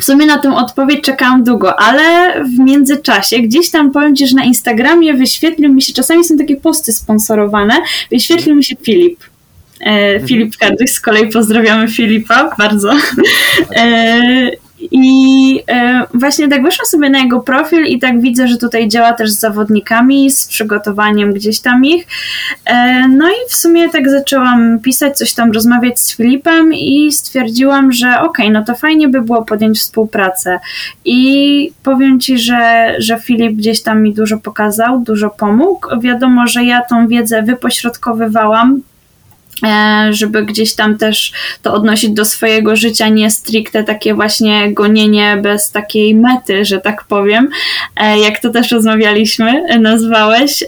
w 0.00 0.04
sumie 0.04 0.26
na 0.26 0.38
tę 0.38 0.54
odpowiedź 0.56 1.04
czekałam 1.04 1.44
długo, 1.44 1.80
ale 1.80 2.34
w 2.44 2.58
międzyczasie 2.58 3.38
gdzieś 3.38 3.70
tam 3.70 3.90
powiem 3.90 4.16
Ci, 4.16 4.26
że 4.26 4.36
na 4.36 4.44
Instagramie 4.44 5.14
wyświetlił 5.14 5.74
mi 5.74 5.82
się, 5.82 5.92
czasami 5.92 6.24
są 6.24 6.36
takie 6.36 6.56
posty 6.56 6.92
sponsorowane, 6.92 7.74
wyświetlił 8.10 8.56
mi 8.56 8.64
się 8.64 8.76
Filip. 8.76 9.20
E, 9.80 10.20
Filip 10.20 10.56
Kardych, 10.56 10.90
z 10.90 11.00
kolei 11.00 11.28
pozdrawiamy 11.28 11.88
Filipa 11.88 12.50
bardzo. 12.58 12.92
E, 13.76 14.50
i 14.90 15.60
e, 15.68 16.02
właśnie 16.14 16.48
tak 16.48 16.62
wyszłam 16.62 16.86
sobie 16.86 17.10
na 17.10 17.18
jego 17.18 17.40
profil 17.40 17.86
i 17.86 17.98
tak 17.98 18.20
widzę, 18.20 18.48
że 18.48 18.56
tutaj 18.56 18.88
działa 18.88 19.12
też 19.12 19.30
z 19.30 19.38
zawodnikami, 19.38 20.30
z 20.30 20.46
przygotowaniem 20.46 21.32
gdzieś 21.32 21.60
tam 21.60 21.84
ich. 21.84 22.06
E, 22.64 23.08
no 23.08 23.28
i 23.28 23.48
w 23.48 23.54
sumie 23.54 23.88
tak 23.90 24.10
zaczęłam 24.10 24.78
pisać, 24.78 25.18
coś 25.18 25.34
tam 25.34 25.52
rozmawiać 25.52 26.00
z 26.00 26.16
Filipem 26.16 26.72
i 26.74 27.12
stwierdziłam, 27.12 27.92
że 27.92 28.08
okej, 28.08 28.46
okay, 28.46 28.50
no 28.50 28.64
to 28.64 28.74
fajnie 28.74 29.08
by 29.08 29.22
było 29.22 29.44
podjąć 29.44 29.78
współpracę. 29.78 30.58
I 31.04 31.72
powiem 31.82 32.20
Ci, 32.20 32.38
że, 32.38 32.94
że 32.98 33.20
Filip 33.20 33.56
gdzieś 33.56 33.82
tam 33.82 34.02
mi 34.02 34.14
dużo 34.14 34.38
pokazał, 34.38 35.00
dużo 35.00 35.30
pomógł. 35.30 36.00
Wiadomo, 36.00 36.46
że 36.46 36.64
ja 36.64 36.82
tą 36.82 37.08
wiedzę 37.08 37.42
wypośrodkowywałam 37.42 38.80
żeby 40.10 40.44
gdzieś 40.44 40.74
tam 40.74 40.98
też 40.98 41.32
to 41.62 41.74
odnosić 41.74 42.10
do 42.10 42.24
swojego 42.24 42.76
życia, 42.76 43.08
nie 43.08 43.30
stricte 43.30 43.84
takie 43.84 44.14
właśnie 44.14 44.72
gonienie 44.72 45.36
bez 45.42 45.70
takiej 45.70 46.14
mety, 46.14 46.64
że 46.64 46.80
tak 46.80 47.04
powiem, 47.04 47.48
e, 47.96 48.18
jak 48.18 48.40
to 48.40 48.50
też 48.50 48.70
rozmawialiśmy, 48.70 49.78
nazwałeś 49.80 50.64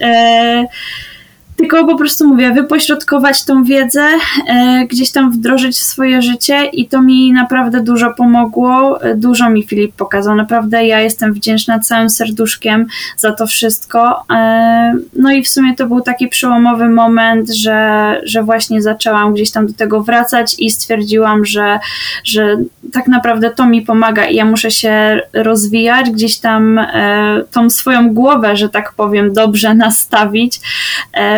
tylko 1.57 1.86
po 1.86 1.98
prostu 1.98 2.28
mówię, 2.28 2.52
wypośrodkować 2.52 3.44
tą 3.44 3.64
wiedzę, 3.64 4.09
e, 4.48 4.86
gdzieś 4.86 5.12
tam 5.12 5.30
wdrożyć 5.30 5.76
w 5.76 5.84
swoje 5.84 6.22
życie 6.22 6.64
i 6.64 6.88
to 6.88 7.02
mi 7.02 7.32
naprawdę 7.32 7.80
dużo 7.80 8.14
pomogło. 8.14 9.02
E, 9.02 9.14
dużo 9.14 9.50
mi 9.50 9.62
Filip 9.62 9.94
pokazał. 9.96 10.34
Naprawdę 10.34 10.86
ja 10.86 11.00
jestem 11.00 11.32
wdzięczna 11.32 11.78
całym 11.78 12.11
serduszkiem 12.11 12.86
za 13.16 13.32
to 13.32 13.46
wszystko. 13.46 14.24
E, 14.30 14.94
no 15.16 15.32
i 15.32 15.42
w 15.42 15.48
sumie 15.48 15.76
to 15.76 15.86
był 15.86 16.00
taki 16.00 16.28
przełomowy 16.28 16.88
moment, 16.88 17.50
że, 17.50 18.20
że 18.24 18.42
właśnie 18.42 18.82
zaczęłam 18.82 19.34
gdzieś 19.34 19.50
tam 19.50 19.66
do 19.66 19.72
tego 19.72 20.02
wracać 20.02 20.55
i 20.59 20.70
stwierdziłam, 20.70 21.44
że, 21.44 21.78
że 22.24 22.57
tak 22.92 23.09
naprawdę 23.09 23.50
to 23.50 23.66
mi 23.66 23.82
pomaga 23.82 24.26
i 24.26 24.36
ja 24.36 24.44
muszę 24.44 24.70
się 24.70 25.20
rozwijać, 25.32 26.11
gdzieś 26.11 26.38
tam 26.38 26.80
tą 27.50 27.70
swoją 27.70 28.14
głowę, 28.14 28.57
że 28.57 28.68
tak 28.68 28.92
powiem, 28.92 29.32
dobrze 29.32 29.74
nastawić 29.74 30.61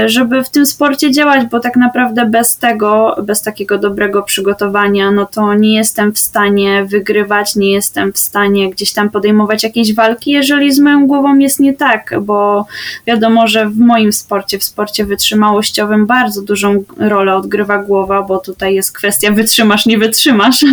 żeby 0.09 0.45
w 0.45 0.51
tym 0.51 0.67
sporcie 0.67 1.11
działać, 1.11 1.49
bo 1.51 1.61
tak 1.61 1.77
naprawdę 1.77 2.27
bez 2.27 2.57
tego, 2.57 3.17
bez 3.23 3.43
takiego 3.43 3.79
dobrego 3.79 4.23
przygotowania, 4.23 5.11
no 5.11 5.27
to 5.27 5.55
nie 5.55 5.75
jestem 5.75 6.13
w 6.13 6.19
stanie 6.19 6.85
wygrywać, 6.85 7.57
nie 7.57 7.73
jestem 7.73 8.13
w 8.13 8.19
stanie 8.19 8.71
gdzieś 8.71 8.93
tam 8.93 9.11
podejmować 9.11 9.63
jakiejś 9.63 9.95
walki, 9.95 10.31
jeżeli 10.31 10.73
z 10.73 10.79
moją 10.79 11.07
głową 11.07 11.39
jest 11.39 11.61
nie 11.61 11.75
tak, 11.75 12.15
bo 12.21 12.67
wiadomo, 13.07 13.47
że 13.47 13.69
w 13.69 13.79
moim 13.79 14.13
sporcie, 14.13 14.59
w 14.59 14.65
sporcie 14.65 15.05
wytrzymałościowym 15.05 16.07
bardzo 16.07 16.43
dużą 16.43 16.85
rolę 16.99 17.37
odgrywa 17.37 17.79
głowa, 17.79 18.23
bo 18.23 18.39
tutaj 18.39 18.75
jest 18.75 18.93
kwestia 18.93 19.33
wytrzymasz, 19.33 19.87
nie 19.87 19.99
wytrzymasz. 19.99 20.65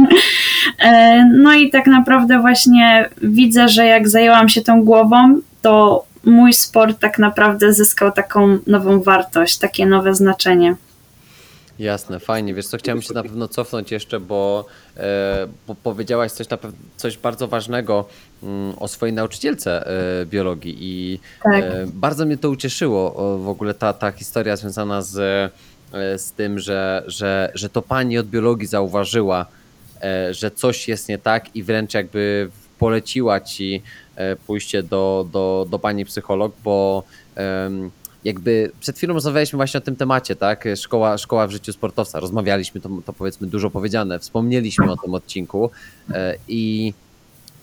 E, 0.79 1.25
no 1.25 1.53
i 1.53 1.69
tak 1.69 1.87
naprawdę 1.87 2.39
właśnie 2.39 3.09
widzę, 3.21 3.69
że 3.69 3.85
jak 3.85 4.09
zajęłam 4.09 4.49
się 4.49 4.61
tą 4.61 4.83
głową, 4.83 5.39
to 5.61 6.05
mój 6.23 6.53
sport 6.53 6.99
tak 6.99 7.19
naprawdę 7.19 7.73
zyskał 7.73 8.11
taką 8.11 8.57
nową 8.67 9.01
wartość, 9.01 9.57
takie 9.57 9.85
nowe 9.85 10.15
znaczenie. 10.15 10.75
Jasne, 11.79 12.19
fajnie. 12.19 12.53
Wiesz 12.53 12.67
co, 12.67 12.77
chciałem 12.77 13.01
się 13.01 13.13
na 13.13 13.23
pewno 13.23 13.47
cofnąć 13.47 13.91
jeszcze, 13.91 14.19
bo, 14.19 14.65
e, 14.97 15.47
bo 15.67 15.75
powiedziałaś 15.75 16.31
coś, 16.31 16.49
na 16.49 16.57
pew- 16.57 16.71
coś 16.97 17.17
bardzo 17.17 17.47
ważnego 17.47 18.05
mm, 18.43 18.73
o 18.79 18.87
swojej 18.87 19.13
nauczycielce 19.13 19.87
e, 20.21 20.25
biologii 20.25 20.77
i 20.79 21.19
Tak. 21.43 21.63
e, 21.63 21.85
bardzo 21.93 22.25
mnie 22.25 22.37
to 22.37 22.49
ucieszyło, 22.49 23.11
w 23.39 23.49
ogóle 23.49 23.73
ta, 23.73 23.93
ta 23.93 24.11
historia 24.11 24.55
związana 24.55 25.01
z, 25.01 25.51
z 26.17 26.31
tym, 26.31 26.59
że, 26.59 27.03
że, 27.07 27.51
że 27.55 27.69
to 27.69 27.81
pani 27.81 28.17
od 28.17 28.27
biologii 28.27 28.67
zauważyła, 28.67 29.45
że 30.31 30.51
coś 30.51 30.87
jest 30.87 31.09
nie 31.09 31.17
tak 31.17 31.55
i 31.55 31.63
wręcz 31.63 31.93
jakby 31.93 32.49
poleciła 32.79 33.39
ci 33.39 33.81
pójście 34.47 34.83
do, 34.83 35.27
do, 35.31 35.67
do 35.69 35.79
pani 35.79 36.05
psycholog, 36.05 36.53
bo 36.63 37.03
jakby 38.23 38.71
przed 38.79 38.97
chwilą 38.97 39.13
rozmawialiśmy 39.13 39.57
właśnie 39.57 39.77
o 39.77 39.81
tym 39.81 39.95
temacie, 39.95 40.35
tak? 40.35 40.65
Szkoła, 40.75 41.17
szkoła 41.17 41.47
w 41.47 41.51
życiu 41.51 41.73
sportowca. 41.73 42.19
Rozmawialiśmy, 42.19 42.81
to, 42.81 42.89
to 43.05 43.13
powiedzmy 43.13 43.47
dużo 43.47 43.69
powiedziane, 43.69 44.19
wspomnieliśmy 44.19 44.91
o 44.91 44.97
tym 44.97 45.13
odcinku 45.13 45.71
e, 46.13 46.35
i 46.47 46.93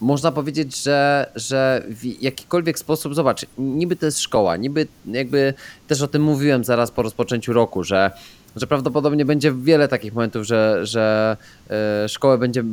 można 0.01 0.31
powiedzieć, 0.31 0.83
że, 0.83 1.31
że 1.35 1.83
w 1.89 2.21
jakikolwiek 2.21 2.79
sposób, 2.79 3.15
zobacz, 3.15 3.45
niby 3.57 3.95
to 3.95 4.05
jest 4.05 4.19
szkoła, 4.19 4.57
niby 4.57 4.87
jakby 5.05 5.53
też 5.87 6.01
o 6.01 6.07
tym 6.07 6.23
mówiłem 6.23 6.63
zaraz 6.63 6.91
po 6.91 7.01
rozpoczęciu 7.01 7.53
roku, 7.53 7.83
że, 7.83 8.11
że 8.55 8.67
prawdopodobnie 8.67 9.25
będzie 9.25 9.53
wiele 9.53 9.87
takich 9.87 10.13
momentów, 10.13 10.43
że, 10.43 10.85
że 10.85 11.37
e, 11.69 12.09
szkołę 12.09 12.37
będzie, 12.37 12.63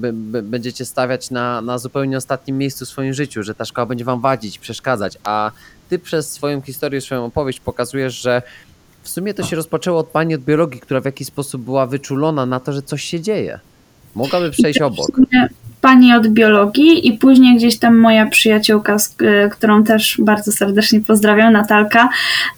będziecie 0.43 0.85
stawiać 0.85 1.31
na, 1.31 1.61
na 1.61 1.79
zupełnie 1.79 2.16
ostatnim 2.16 2.59
miejscu 2.59 2.85
w 2.85 2.89
swoim 2.89 3.14
życiu, 3.14 3.43
że 3.43 3.55
ta 3.55 3.64
szkoła 3.64 3.87
będzie 3.87 4.05
wam 4.05 4.20
wadzić, 4.20 4.59
przeszkadzać, 4.59 5.18
a 5.24 5.51
ty 5.89 5.99
przez 5.99 6.33
swoją 6.33 6.61
historię, 6.61 7.01
swoją 7.01 7.24
opowieść 7.24 7.61
pokazujesz, 7.61 8.14
że 8.14 8.43
w 9.03 9.09
sumie 9.09 9.35
to 9.35 9.43
się 9.43 9.57
rozpoczęło 9.57 9.99
od 9.99 10.07
pani 10.07 10.35
od 10.35 10.41
biologii, 10.41 10.81
która 10.81 11.01
w 11.01 11.05
jakiś 11.05 11.26
sposób 11.26 11.62
była 11.62 11.87
wyczulona 11.87 12.47
na 12.47 12.61
to, 12.61 12.72
że 12.72 12.83
coś 12.83 13.05
się 13.05 13.20
dzieje. 13.20 13.61
Mogłaby 14.14 14.51
przejść 14.51 14.81
obok. 14.81 15.11
Pani 15.81 16.14
od 16.14 16.29
biologii 16.29 17.09
i 17.09 17.12
później 17.12 17.57
gdzieś 17.57 17.79
tam 17.79 17.99
moja 17.99 18.26
przyjaciółka, 18.26 18.97
e, 19.20 19.49
którą 19.49 19.85
też 19.85 20.16
bardzo 20.18 20.53
serdecznie 20.53 21.01
pozdrawiam, 21.01 21.53
Natalka, 21.53 22.09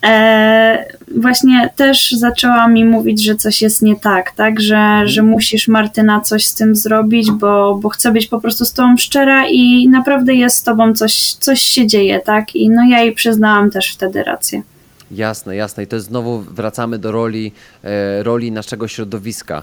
e, 0.05 0.85
właśnie 1.17 1.71
też 1.77 2.11
zaczęła 2.11 2.69
mi 2.69 2.85
mówić, 2.85 3.25
że 3.25 3.35
coś 3.35 3.63
jest 3.63 3.83
nie 3.83 3.97
tak, 3.97 4.31
tak, 4.31 4.61
że, 4.61 5.03
że 5.05 5.23
musisz 5.23 5.69
Martyna 5.69 6.21
coś 6.21 6.45
z 6.45 6.55
tym 6.55 6.77
zrobić, 6.77 7.31
bo, 7.31 7.75
bo 7.83 7.89
chcę 7.89 8.13
być 8.13 8.27
po 8.27 8.41
prostu 8.41 8.65
z 8.65 8.73
tobą 8.73 8.97
szczera 8.97 9.49
i 9.49 9.89
naprawdę 9.89 10.35
jest 10.35 10.57
z 10.57 10.63
tobą 10.63 10.95
coś, 10.95 11.33
coś 11.33 11.61
się 11.61 11.87
dzieje, 11.87 12.21
tak, 12.21 12.57
i 12.57 12.71
no 12.71 12.83
ja 12.91 13.01
jej 13.01 13.13
przyznałam 13.13 13.71
też 13.71 13.93
wtedy 13.93 14.25
rację. 14.25 14.63
Jasne, 15.11 15.57
jasne. 15.57 15.83
I 15.83 15.87
to 15.87 15.97
jest 15.97 16.09
znowu 16.09 16.39
wracamy 16.39 16.99
do 16.99 17.13
roli, 17.13 17.53
e, 17.85 18.23
roli 18.23 18.53
naszego 18.53 18.89
środowiska 18.89 19.63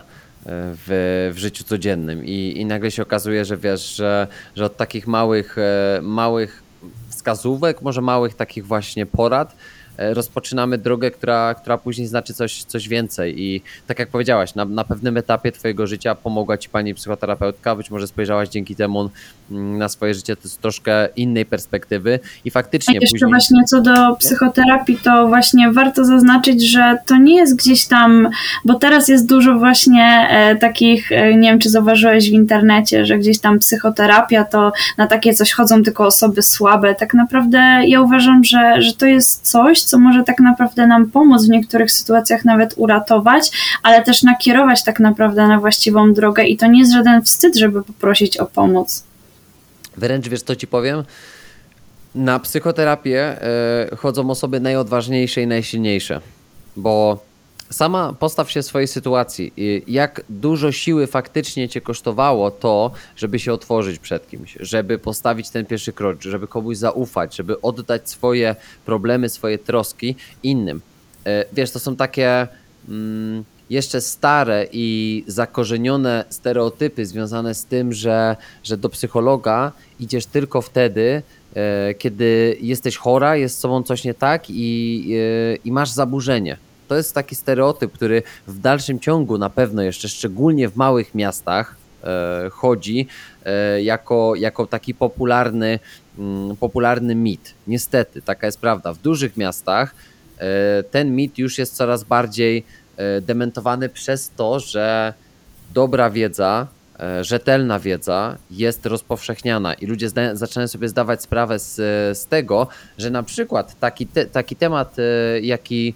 w, 0.49 1.31
w 1.33 1.37
życiu 1.37 1.63
codziennym. 1.63 2.25
I, 2.25 2.53
I 2.57 2.65
nagle 2.65 2.91
się 2.91 3.01
okazuje, 3.01 3.45
że 3.45 3.57
wiesz, 3.57 3.95
że, 3.95 4.27
że 4.55 4.65
od 4.65 4.77
takich 4.77 5.07
małych, 5.07 5.57
e, 5.57 5.99
małych 6.01 6.63
wskazówek, 7.09 7.81
może 7.81 8.01
małych 8.01 8.35
takich 8.35 8.65
właśnie 8.65 9.05
porad, 9.05 9.55
e, 9.97 10.13
rozpoczynamy 10.13 10.77
drogę, 10.77 11.11
która, 11.11 11.53
która 11.53 11.77
później 11.77 12.07
znaczy 12.07 12.33
coś, 12.33 12.63
coś 12.63 12.87
więcej. 12.87 13.41
I 13.41 13.61
tak 13.87 13.99
jak 13.99 14.09
powiedziałaś, 14.09 14.55
na, 14.55 14.65
na 14.65 14.83
pewnym 14.83 15.17
etapie 15.17 15.51
Twojego 15.51 15.87
życia 15.87 16.15
pomogła 16.15 16.57
Ci 16.57 16.69
pani 16.69 16.93
psychoterapeutka, 16.93 17.75
być 17.75 17.91
może 17.91 18.07
spojrzałaś 18.07 18.49
dzięki 18.49 18.75
temu 18.75 19.09
na 19.49 19.89
swoje 19.89 20.13
życie 20.13 20.35
z 20.43 20.57
troszkę 20.57 21.09
innej 21.15 21.45
perspektywy 21.45 22.19
i 22.45 22.49
A 22.49 22.53
faktycznie 22.53 22.93
jeszcze 22.93 23.13
później... 23.13 23.29
właśnie 23.29 23.63
co 23.63 23.81
do 23.81 24.15
psychoterapii, 24.15 24.97
to 25.03 25.27
właśnie 25.27 25.71
warto 25.71 26.05
zaznaczyć, 26.05 26.69
że 26.69 26.97
to 27.05 27.17
nie 27.17 27.35
jest 27.35 27.55
gdzieś 27.55 27.87
tam, 27.87 28.29
bo 28.65 28.73
teraz 28.73 29.07
jest 29.07 29.29
dużo 29.29 29.59
właśnie 29.59 30.27
e, 30.29 30.55
takich, 30.55 31.11
e, 31.11 31.35
nie 31.35 31.49
wiem 31.49 31.59
czy 31.59 31.69
zauważyłeś 31.69 32.29
w 32.29 32.33
internecie, 32.33 33.05
że 33.05 33.17
gdzieś 33.17 33.39
tam 33.39 33.59
psychoterapia 33.59 34.43
to 34.43 34.71
na 34.97 35.07
takie 35.07 35.33
coś 35.33 35.51
chodzą 35.51 35.83
tylko 35.83 36.05
osoby 36.05 36.41
słabe. 36.41 36.95
Tak 36.95 37.13
naprawdę 37.13 37.59
ja 37.87 38.01
uważam, 38.01 38.43
że, 38.43 38.81
że 38.81 38.93
to 38.93 39.05
jest 39.05 39.51
coś, 39.51 39.83
co 39.83 39.99
może 39.99 40.23
tak 40.23 40.39
naprawdę 40.39 40.87
nam 40.87 41.11
pomóc 41.11 41.45
w 41.45 41.49
niektórych 41.49 41.91
sytuacjach 41.91 42.45
nawet 42.45 42.73
uratować, 42.77 43.51
ale 43.83 44.03
też 44.03 44.23
nakierować 44.23 44.83
tak 44.83 44.99
naprawdę 44.99 45.47
na 45.47 45.59
właściwą 45.59 46.13
drogę 46.13 46.43
i 46.43 46.57
to 46.57 46.67
nie 46.67 46.79
jest 46.79 46.93
żaden 46.93 47.21
wstyd, 47.21 47.57
żeby 47.57 47.83
poprosić 47.83 48.37
o 48.37 48.45
pomoc. 48.45 49.06
Wręcz 49.97 50.27
wiesz, 50.27 50.41
co 50.41 50.55
ci 50.55 50.67
powiem? 50.67 51.03
Na 52.15 52.39
psychoterapię 52.39 53.19
e, 53.21 53.95
chodzą 53.95 54.29
osoby 54.29 54.59
najodważniejsze 54.59 55.41
i 55.41 55.47
najsilniejsze, 55.47 56.21
bo 56.75 57.19
sama 57.69 58.13
postaw 58.13 58.51
się 58.51 58.63
swojej 58.63 58.87
sytuacji. 58.87 59.53
Jak 59.87 60.21
dużo 60.29 60.71
siły 60.71 61.07
faktycznie 61.07 61.69
cię 61.69 61.81
kosztowało 61.81 62.51
to, 62.51 62.91
żeby 63.15 63.39
się 63.39 63.53
otworzyć 63.53 63.99
przed 63.99 64.29
kimś, 64.29 64.57
żeby 64.59 64.99
postawić 64.99 65.49
ten 65.49 65.65
pierwszy 65.65 65.93
krok, 65.93 66.21
żeby 66.21 66.47
komuś 66.47 66.77
zaufać, 66.77 67.35
żeby 67.35 67.61
oddać 67.61 68.09
swoje 68.09 68.55
problemy, 68.85 69.29
swoje 69.29 69.57
troski 69.57 70.15
innym. 70.43 70.81
E, 71.25 71.45
Wiesz, 71.53 71.71
to 71.71 71.79
są 71.79 71.95
takie 71.95 72.47
mm, 72.89 73.43
jeszcze 73.69 74.01
stare 74.01 74.67
i 74.71 75.23
zakorzenione 75.27 76.25
stereotypy 76.29 77.05
związane 77.05 77.55
z 77.55 77.65
tym, 77.65 77.93
że, 77.93 78.35
że 78.63 78.77
do 78.77 78.89
psychologa 78.89 79.71
idziesz 79.99 80.25
tylko 80.25 80.61
wtedy, 80.61 81.21
e, 81.55 81.93
kiedy 81.93 82.57
jesteś 82.61 82.97
chora, 82.97 83.35
jest 83.35 83.57
z 83.57 83.59
sobą 83.59 83.83
coś 83.83 84.03
nie 84.03 84.13
tak 84.13 84.49
i, 84.49 85.03
e, 85.13 85.55
i 85.55 85.71
masz 85.71 85.89
zaburzenie. 85.89 86.57
To 86.87 86.95
jest 86.95 87.13
taki 87.13 87.35
stereotyp, 87.35 87.91
który 87.91 88.23
w 88.47 88.59
dalszym 88.59 88.99
ciągu 88.99 89.37
na 89.37 89.49
pewno 89.49 89.81
jeszcze, 89.81 90.09
szczególnie 90.09 90.69
w 90.69 90.75
małych 90.75 91.15
miastach, 91.15 91.75
e, 92.03 92.49
chodzi 92.51 93.07
jako, 93.81 94.35
jako 94.35 94.65
taki 94.65 94.93
popularny, 94.93 95.79
mm, 96.19 96.55
popularny 96.55 97.15
mit. 97.15 97.53
Niestety, 97.67 98.21
taka 98.21 98.45
jest 98.45 98.59
prawda. 98.59 98.93
W 98.93 98.97
dużych 98.97 99.37
miastach 99.37 99.95
ten 100.91 101.15
mit 101.15 101.37
już 101.37 101.57
jest 101.57 101.75
coraz 101.75 102.03
bardziej 102.03 102.63
e, 102.97 103.21
dementowany 103.21 103.89
przez 103.89 104.31
to, 104.35 104.59
że 104.59 105.13
dobra 105.73 106.09
wiedza, 106.09 106.67
e, 106.99 107.23
rzetelna 107.23 107.79
wiedza 107.79 108.37
jest 108.51 108.85
rozpowszechniana 108.85 109.73
i 109.73 109.85
ludzie 109.85 110.09
zaczynają 110.33 110.67
sobie 110.67 110.89
zdawać 110.89 111.21
sprawę 111.21 111.59
z, 111.59 111.75
z 112.17 112.25
tego, 112.25 112.67
że 112.97 113.09
na 113.09 113.23
przykład 113.23 113.79
taki, 113.79 114.07
te, 114.07 114.25
taki 114.25 114.55
temat, 114.55 114.95
e, 114.99 115.39
jaki, 115.39 115.93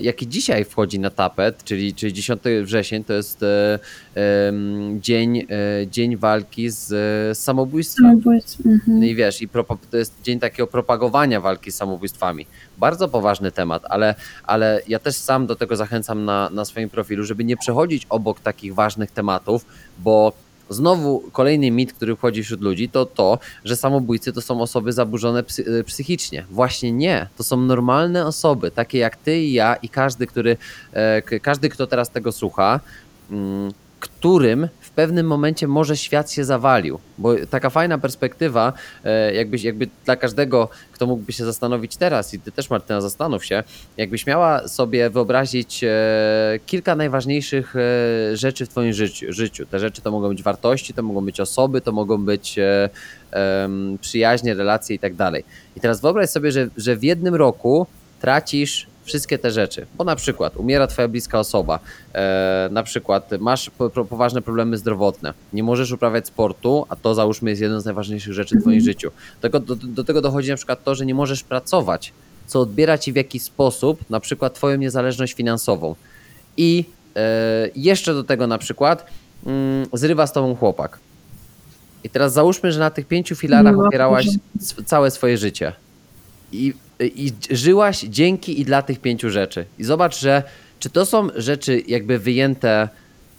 jaki 0.00 0.28
dzisiaj 0.28 0.64
wchodzi 0.64 0.98
na 0.98 1.10
tapet, 1.10 1.64
czyli, 1.64 1.94
czyli 1.94 2.12
10 2.12 2.42
wrzesień, 2.62 3.04
to 3.04 3.12
jest 3.12 3.42
e, 3.42 3.78
dzień, 5.00 5.38
e, 5.38 5.46
dzień 5.90 6.16
walki 6.16 6.70
z 6.70 6.92
e, 6.92 7.34
samobójstwem. 7.34 8.06
Mhm. 8.64 9.00
No 9.00 9.06
i 9.06 9.14
wiesz, 9.14 9.42
i 9.42 9.48
to 9.90 9.96
jest 9.96 10.14
dzień 10.22 10.40
takiego 10.40 10.66
propagowania 10.66 11.40
walki 11.40 11.72
z 11.72 11.76
samobójstwami. 11.76 12.46
Bardzo 12.78 13.08
poważny 13.08 13.52
temat, 13.52 13.82
ale, 13.88 14.14
ale 14.44 14.82
ja 14.88 14.98
też 14.98 15.16
sam 15.16 15.46
do 15.46 15.56
tego 15.56 15.76
zachęcam 15.76 16.24
na, 16.24 16.50
na 16.50 16.64
swoim 16.64 16.90
profilu, 16.90 17.24
żeby 17.24 17.44
nie 17.44 17.56
przechodzić 17.56 18.06
obok 18.08 18.40
takich 18.40 18.74
ważnych 18.74 19.10
tematów, 19.10 19.66
bo 19.98 20.32
znowu 20.70 21.22
kolejny 21.32 21.70
mit, 21.70 21.92
który 21.92 22.16
wchodzi 22.16 22.42
wśród 22.42 22.60
ludzi, 22.60 22.88
to 22.88 23.06
to, 23.06 23.38
że 23.64 23.76
samobójcy 23.76 24.32
to 24.32 24.40
są 24.40 24.60
osoby 24.60 24.92
zaburzone 24.92 25.42
psy- 25.42 25.84
psychicznie. 25.84 26.44
Właśnie 26.50 26.92
nie. 26.92 27.28
To 27.36 27.44
są 27.44 27.56
normalne 27.56 28.26
osoby, 28.26 28.70
takie 28.70 28.98
jak 28.98 29.16
ty 29.16 29.38
i 29.38 29.52
ja 29.52 29.76
i 29.76 29.88
każdy, 29.88 30.26
który, 30.26 30.56
e, 30.92 31.22
każdy 31.40 31.68
kto 31.68 31.86
teraz 31.86 32.10
tego 32.10 32.32
słucha, 32.32 32.80
mm, 33.30 33.72
którym 34.00 34.68
pewnym 34.96 35.26
momencie 35.26 35.68
może 35.68 35.96
świat 35.96 36.32
się 36.32 36.44
zawalił. 36.44 36.98
Bo 37.18 37.34
taka 37.50 37.70
fajna 37.70 37.98
perspektywa, 37.98 38.72
e, 39.04 39.34
jakbyś, 39.34 39.62
jakby 39.62 39.88
dla 40.04 40.16
każdego, 40.16 40.68
kto 40.92 41.06
mógłby 41.06 41.32
się 41.32 41.44
zastanowić 41.44 41.96
teraz, 41.96 42.34
i 42.34 42.40
ty 42.40 42.52
też 42.52 42.70
Martyna, 42.70 43.00
zastanów 43.00 43.44
się, 43.44 43.62
jakbyś 43.96 44.26
miała 44.26 44.68
sobie 44.68 45.10
wyobrazić 45.10 45.84
e, 45.84 45.88
kilka 46.66 46.96
najważniejszych 46.96 47.76
e, 47.76 48.36
rzeczy 48.36 48.66
w 48.66 48.68
twoim 48.68 48.92
życiu, 48.92 49.26
życiu. 49.32 49.66
Te 49.66 49.78
rzeczy 49.78 50.02
to 50.02 50.10
mogą 50.10 50.28
być 50.28 50.42
wartości, 50.42 50.94
to 50.94 51.02
mogą 51.02 51.24
być 51.24 51.40
osoby, 51.40 51.80
to 51.80 51.92
mogą 51.92 52.24
być 52.24 52.56
przyjaźnie, 54.00 54.54
relacje 54.54 54.96
i 54.96 54.98
tak 54.98 55.14
dalej. 55.14 55.44
I 55.76 55.80
teraz 55.80 56.00
wyobraź 56.00 56.30
sobie, 56.30 56.52
że, 56.52 56.68
że 56.76 56.96
w 56.96 57.02
jednym 57.02 57.34
roku 57.34 57.86
tracisz 58.20 58.86
wszystkie 59.06 59.38
te 59.38 59.50
rzeczy, 59.50 59.86
bo 59.98 60.04
na 60.04 60.16
przykład 60.16 60.56
umiera 60.56 60.86
twoja 60.86 61.08
bliska 61.08 61.38
osoba, 61.38 61.78
e, 62.14 62.68
na 62.72 62.82
przykład 62.82 63.30
masz 63.40 63.70
po, 63.70 63.90
po, 63.90 64.04
poważne 64.04 64.42
problemy 64.42 64.76
zdrowotne, 64.78 65.34
nie 65.52 65.62
możesz 65.62 65.92
uprawiać 65.92 66.26
sportu, 66.26 66.86
a 66.88 66.96
to 66.96 67.14
załóżmy 67.14 67.50
jest 67.50 67.62
jedną 67.62 67.80
z 67.80 67.84
najważniejszych 67.84 68.32
rzeczy 68.32 68.56
w 68.58 68.60
twoim 68.60 68.80
życiu. 68.80 69.10
Do 69.34 69.48
tego, 69.48 69.60
do, 69.60 69.76
do 69.76 70.04
tego 70.04 70.20
dochodzi 70.20 70.50
na 70.50 70.56
przykład 70.56 70.84
to, 70.84 70.94
że 70.94 71.06
nie 71.06 71.14
możesz 71.14 71.42
pracować, 71.42 72.12
co 72.46 72.60
odbiera 72.60 72.98
ci 72.98 73.12
w 73.12 73.16
jakiś 73.16 73.42
sposób 73.42 74.00
na 74.10 74.20
przykład 74.20 74.54
twoją 74.54 74.76
niezależność 74.76 75.34
finansową. 75.34 75.94
I 76.56 76.84
e, 77.16 77.68
jeszcze 77.76 78.14
do 78.14 78.24
tego 78.24 78.46
na 78.46 78.58
przykład 78.58 79.06
mm, 79.46 79.86
zrywa 79.92 80.26
z 80.26 80.32
tobą 80.32 80.56
chłopak. 80.56 80.98
I 82.04 82.10
teraz 82.10 82.32
załóżmy, 82.32 82.72
że 82.72 82.80
na 82.80 82.90
tych 82.90 83.06
pięciu 83.06 83.36
filarach 83.36 83.76
No, 83.76 83.86
opierałaś 83.86 84.26
Boże. 84.26 84.38
sw- 84.60 84.84
całe 84.84 85.10
swoje 85.10 85.38
życie. 85.38 85.72
I, 86.56 86.74
I 87.00 87.32
żyłaś 87.50 88.00
dzięki 88.00 88.60
i 88.60 88.64
dla 88.64 88.82
tych 88.82 89.00
pięciu 89.00 89.30
rzeczy. 89.30 89.64
I 89.78 89.84
zobacz, 89.84 90.20
że 90.20 90.42
Czy 90.78 90.90
to 90.90 91.06
są 91.06 91.28
rzeczy 91.36 91.82
jakby 91.88 92.18
wyjęte 92.18 92.88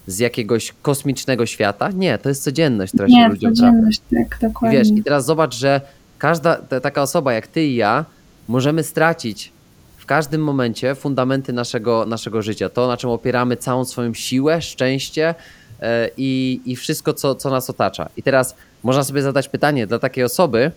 z 0.08 0.20
jakiegoś 0.20 0.74
kosmicznego 0.82 1.46
świata? 1.46 1.90
Nie, 1.92 2.18
to 2.18 2.30
jest 2.30 2.44
codzienność, 2.44 2.94
która 2.94 3.08
Nie, 3.08 3.24
się 3.24 3.30
ludziom 3.30 3.56
codzienność, 3.56 4.02
tak, 4.12 4.38
I 4.40 4.46
dokładnie. 4.46 4.78
wiesz, 4.78 4.88
i 4.88 5.04
teraz 5.04 5.26
zobacz, 5.26 5.56
że 5.56 5.82
każda 6.18 6.56
ta, 6.56 6.80
taka 6.80 7.02
osoba 7.02 7.34
jak 7.34 7.48
ty 7.48 7.66
i 7.66 7.76
ja 7.76 8.06
możemy 8.48 8.84
stracić 8.84 9.52
w 9.98 10.06
każdym 10.06 10.44
momencie 10.44 10.96
fundamenty 10.96 11.54
naszego, 11.54 12.06
naszego 12.06 12.42
życia. 12.42 12.70
To, 12.70 12.88
na 12.88 12.98
czym 12.98 13.10
opieramy 13.10 13.58
całą 13.58 13.86
swoją 13.86 14.14
siłę, 14.14 14.62
szczęście 14.62 15.36
e, 15.82 16.10
i, 16.18 16.62
i 16.66 16.76
wszystko, 16.76 17.14
co, 17.14 17.36
co 17.36 17.50
nas 17.50 17.70
otacza. 17.70 18.10
I 18.18 18.24
teraz 18.24 18.56
można 18.84 19.04
sobie 19.04 19.22
zadać 19.22 19.50
pytanie 19.50 19.88
dla 19.88 20.00
takiej 20.00 20.24
osoby, 20.24 20.72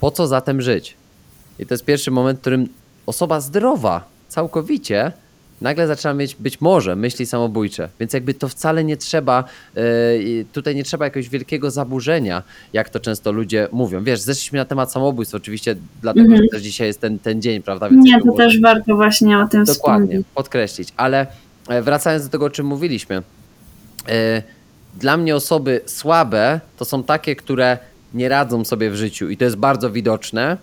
po 0.00 0.10
co 0.10 0.26
zatem 0.26 0.62
żyć? 0.62 0.96
I 1.58 1.66
to 1.66 1.74
jest 1.74 1.84
pierwszy 1.84 2.10
moment, 2.10 2.38
w 2.38 2.40
którym 2.40 2.68
osoba 3.06 3.40
zdrowa 3.40 4.04
całkowicie 4.28 5.12
nagle 5.60 5.86
zaczyna 5.86 6.14
mieć 6.14 6.34
być 6.36 6.60
może 6.60 6.96
myśli 6.96 7.26
samobójcze. 7.26 7.88
Więc 8.00 8.12
jakby 8.12 8.34
to 8.34 8.48
wcale 8.48 8.84
nie 8.84 8.96
trzeba, 8.96 9.44
e, 9.76 9.80
tutaj 10.52 10.74
nie 10.76 10.84
trzeba 10.84 11.04
jakiegoś 11.04 11.28
wielkiego 11.28 11.70
zaburzenia, 11.70 12.42
jak 12.72 12.88
to 12.88 13.00
często 13.00 13.32
ludzie 13.32 13.68
mówią. 13.72 14.04
Wiesz, 14.04 14.20
zeszliśmy 14.20 14.58
na 14.58 14.64
temat 14.64 14.92
samobójstw 14.92 15.34
oczywiście, 15.34 15.76
dlatego 16.02 16.24
Mhm. 16.26 16.42
że 16.42 16.48
też 16.48 16.62
dzisiaj 16.62 16.86
jest 16.86 17.00
ten, 17.00 17.18
ten 17.18 17.42
dzień, 17.42 17.62
prawda? 17.62 17.88
Więc 17.90 18.04
Nie, 18.04 18.18
to 18.18 18.24
było- 18.24 18.36
też 18.36 18.60
warto 18.60 18.96
właśnie 18.96 19.38
o 19.38 19.48
tym 19.48 19.64
Dokładnie, 19.64 20.06
wspomnieć. 20.06 20.26
podkreślić. 20.34 20.88
Ale 20.96 21.26
e, 21.68 21.82
wracając 21.82 22.24
do 22.24 22.30
tego, 22.30 22.44
o 22.46 22.50
czym 22.50 22.66
mówiliśmy. 22.66 23.22
e, 24.08 24.42
Dla 25.00 25.16
mnie 25.16 25.36
osoby 25.36 25.80
słabe 25.86 26.60
to 26.76 26.84
są 26.84 27.02
takie, 27.02 27.36
które 27.36 27.78
nie 28.14 28.28
radzą 28.28 28.64
sobie 28.64 28.90
w 28.90 28.96
życiu 28.96 29.30
i 29.30 29.36
to 29.36 29.44
jest 29.44 29.56
bardzo 29.56 29.90
widoczne, 29.90 30.56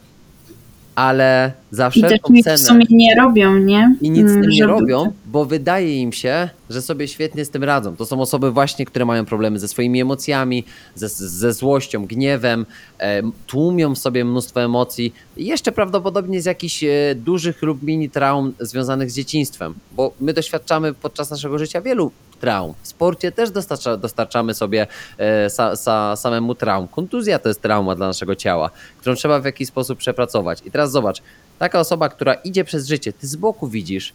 ale 0.95 1.60
za 1.71 1.87
I 1.87 1.91
też 1.91 2.03
wszelką 2.09 2.33
nic 2.33 2.43
w 2.45 2.45
cenę 2.45 2.57
sumie 2.57 2.85
nie 2.89 3.15
robią, 3.15 3.55
nie? 3.55 3.95
i 4.01 4.09
nic 4.11 4.27
z 4.27 4.29
Mm, 4.31 4.41
tym 4.41 4.49
nie 4.51 4.57
żeby- 4.57 4.71
robią, 4.71 5.11
bo 5.25 5.45
wydaje 5.45 5.97
im 6.01 6.13
się, 6.13 6.49
że 6.69 6.81
sobie 6.81 7.07
świetnie 7.07 7.45
z 7.45 7.49
tym 7.49 7.63
radzą. 7.63 7.95
To 7.95 8.05
są 8.05 8.21
osoby 8.21 8.51
właśnie, 8.51 8.85
które 8.85 9.05
mają 9.05 9.25
problemy 9.25 9.59
ze 9.59 9.67
swoimi 9.67 10.01
emocjami, 10.01 10.63
ze, 10.95 11.09
ze 11.09 11.53
złością, 11.53 12.05
gniewem, 12.05 12.65
e, 12.99 13.21
tłumią 13.47 13.95
w 13.95 13.97
sobie 13.97 14.25
mnóstwo 14.25 14.61
emocji 14.61 15.13
i 15.37 15.45
jeszcze 15.45 15.71
prawdopodobnie 15.71 16.41
z 16.41 16.45
jakichś 16.45 16.83
e, 16.83 16.89
dużych 17.15 17.61
lub 17.61 17.83
mini 17.83 18.09
traum 18.09 18.53
związanych 18.59 19.11
z 19.11 19.15
dzieciństwem, 19.15 19.73
bo 19.91 20.11
my 20.19 20.33
doświadczamy 20.33 20.93
podczas 20.93 21.31
naszego 21.31 21.59
życia 21.59 21.81
wielu 21.81 22.11
traum. 22.39 22.73
W 22.83 22.87
sporcie 22.87 23.31
też 23.31 23.51
dostarcza, 23.51 23.97
dostarczamy 23.97 24.53
sobie 24.53 24.87
e, 25.17 25.47
sa, 25.49 25.75
sa, 25.75 26.15
samemu 26.15 26.55
traum. 26.55 26.87
Kontuzja 26.87 27.39
to 27.39 27.49
jest 27.49 27.61
trauma 27.61 27.95
dla 27.95 28.07
naszego 28.07 28.35
ciała, 28.35 28.69
którą 28.99 29.15
trzeba 29.15 29.39
w 29.39 29.45
jakiś 29.45 29.67
sposób 29.67 29.97
przepracować. 29.99 30.59
I 30.65 30.71
teraz 30.71 30.91
zobacz, 30.91 31.21
taka 31.61 31.79
osoba, 31.79 32.09
która 32.09 32.33
idzie 32.33 32.63
przez 32.63 32.87
życie, 32.87 33.13
ty 33.13 33.27
z 33.27 33.35
boku 33.35 33.67
widzisz, 33.67 34.13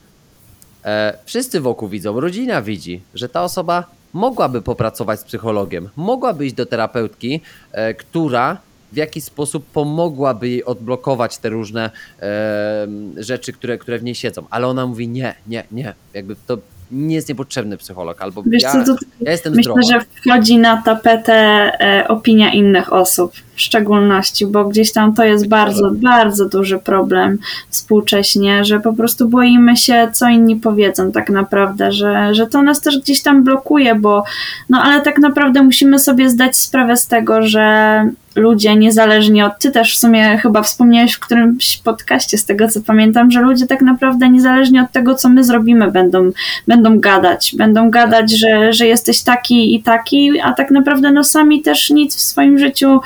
e, 0.85 1.19
wszyscy 1.25 1.61
wokół 1.61 1.89
widzą, 1.89 2.21
rodzina 2.21 2.63
widzi, 2.63 3.03
że 3.15 3.29
ta 3.29 3.45
osoba 3.45 3.85
mogłaby 4.13 4.63
popracować 4.63 5.21
z 5.21 5.25
psychologiem, 5.25 5.89
mogłaby 5.97 6.47
iść 6.47 6.55
do 6.55 6.67
terapeutki, 6.67 7.41
e, 7.73 7.95
która 7.95 8.59
w 8.93 8.97
jakiś 8.97 9.25
sposób 9.25 9.67
pomogłaby 9.67 10.49
jej 10.49 10.65
odblokować 10.65 11.39
te 11.39 11.49
różne 11.49 11.91
e, 12.21 12.89
rzeczy, 13.17 13.53
które, 13.53 13.79
które 13.79 13.99
w 13.99 14.03
niej 14.03 14.15
siedzą. 14.15 14.45
Ale 14.51 14.67
ona 14.67 14.87
mówi 14.87 15.09
nie, 15.09 15.35
nie, 15.47 15.65
nie, 15.73 15.95
jakby 16.15 16.37
to 16.47 16.59
nie 16.91 17.15
jest 17.15 17.29
niepotrzebny 17.29 17.77
psycholog, 17.77 18.23
albo 18.23 18.43
Wiesz 18.47 18.63
ja, 18.63 18.73
co, 18.73 18.85
to 18.85 19.05
ja 19.21 19.31
jestem 19.31 19.55
myślę, 19.55 19.73
zdrowa. 19.73 20.01
że 20.01 20.07
wchodzi 20.21 20.59
na 20.59 20.83
tapetę 20.83 21.35
e, 21.35 22.09
opinia 22.09 22.53
innych 22.53 22.93
osób 22.93 23.33
w 23.55 23.61
szczególności, 23.61 24.47
bo 24.47 24.65
gdzieś 24.65 24.93
tam 24.93 25.15
to 25.15 25.25
jest 25.25 25.49
bardzo, 25.49 25.91
bardzo 25.91 26.49
duży 26.49 26.79
problem 26.79 27.39
współcześnie, 27.71 28.65
że 28.65 28.81
po 28.81 28.93
prostu 28.93 29.29
boimy 29.29 29.77
się, 29.77 30.09
co 30.13 30.29
inni 30.29 30.57
powiedzą 30.57 31.13
tak 31.13 31.31
naprawdę, 31.31 31.93
że, 31.93 32.35
że 32.35 32.47
to 32.47 32.63
nas 32.63 32.81
też 32.81 32.99
gdzieś 32.99 33.23
tam 33.23 33.45
blokuje, 33.45 33.95
bo 33.95 34.25
no 34.69 34.83
ale 34.83 35.01
tak 35.01 35.19
naprawdę 35.19 35.63
musimy 35.63 35.99
sobie 35.99 36.31
zdać 36.31 36.57
sprawę 36.57 36.97
z 36.97 37.07
tego, 37.07 37.43
że 37.43 38.09
ludzie 38.37 38.77
niezależnie 38.77 39.47
od, 39.47 39.59
ty 39.59 39.71
też 39.71 39.95
w 39.95 39.99
sumie 39.99 40.39
chyba 40.39 40.63
wspomniałeś 40.63 41.13
w 41.13 41.21
którymś 41.21 41.79
podcaście 41.85 42.39
z 42.39 42.45
tego 42.45 42.69
co 42.69 42.81
pamiętam, 42.81 43.31
że 43.31 43.41
ludzie 43.41 43.67
tak 43.67 43.83
naprawdę 43.83 44.29
niezależnie 44.29 44.83
od 44.83 44.93
tego, 44.93 45.15
co 45.15 45.29
my 45.29 45.45
zrobimy, 45.45 45.91
będą, 45.91 46.31
będą 46.69 47.01
gadać, 47.01 47.55
będą 47.59 47.91
gadać, 47.91 48.31
że, 48.31 48.73
że 48.73 48.87
jesteś 48.87 49.23
taki 49.23 49.75
i 49.75 49.83
taki, 49.83 50.41
a 50.41 50.53
tak 50.53 50.71
naprawdę 50.71 51.13
no 51.13 51.25
sami 51.25 51.63
też 51.63 51.91
nic 51.91 52.17
w 52.17 52.21
swoim 52.21 52.59
życiu 52.59 53.01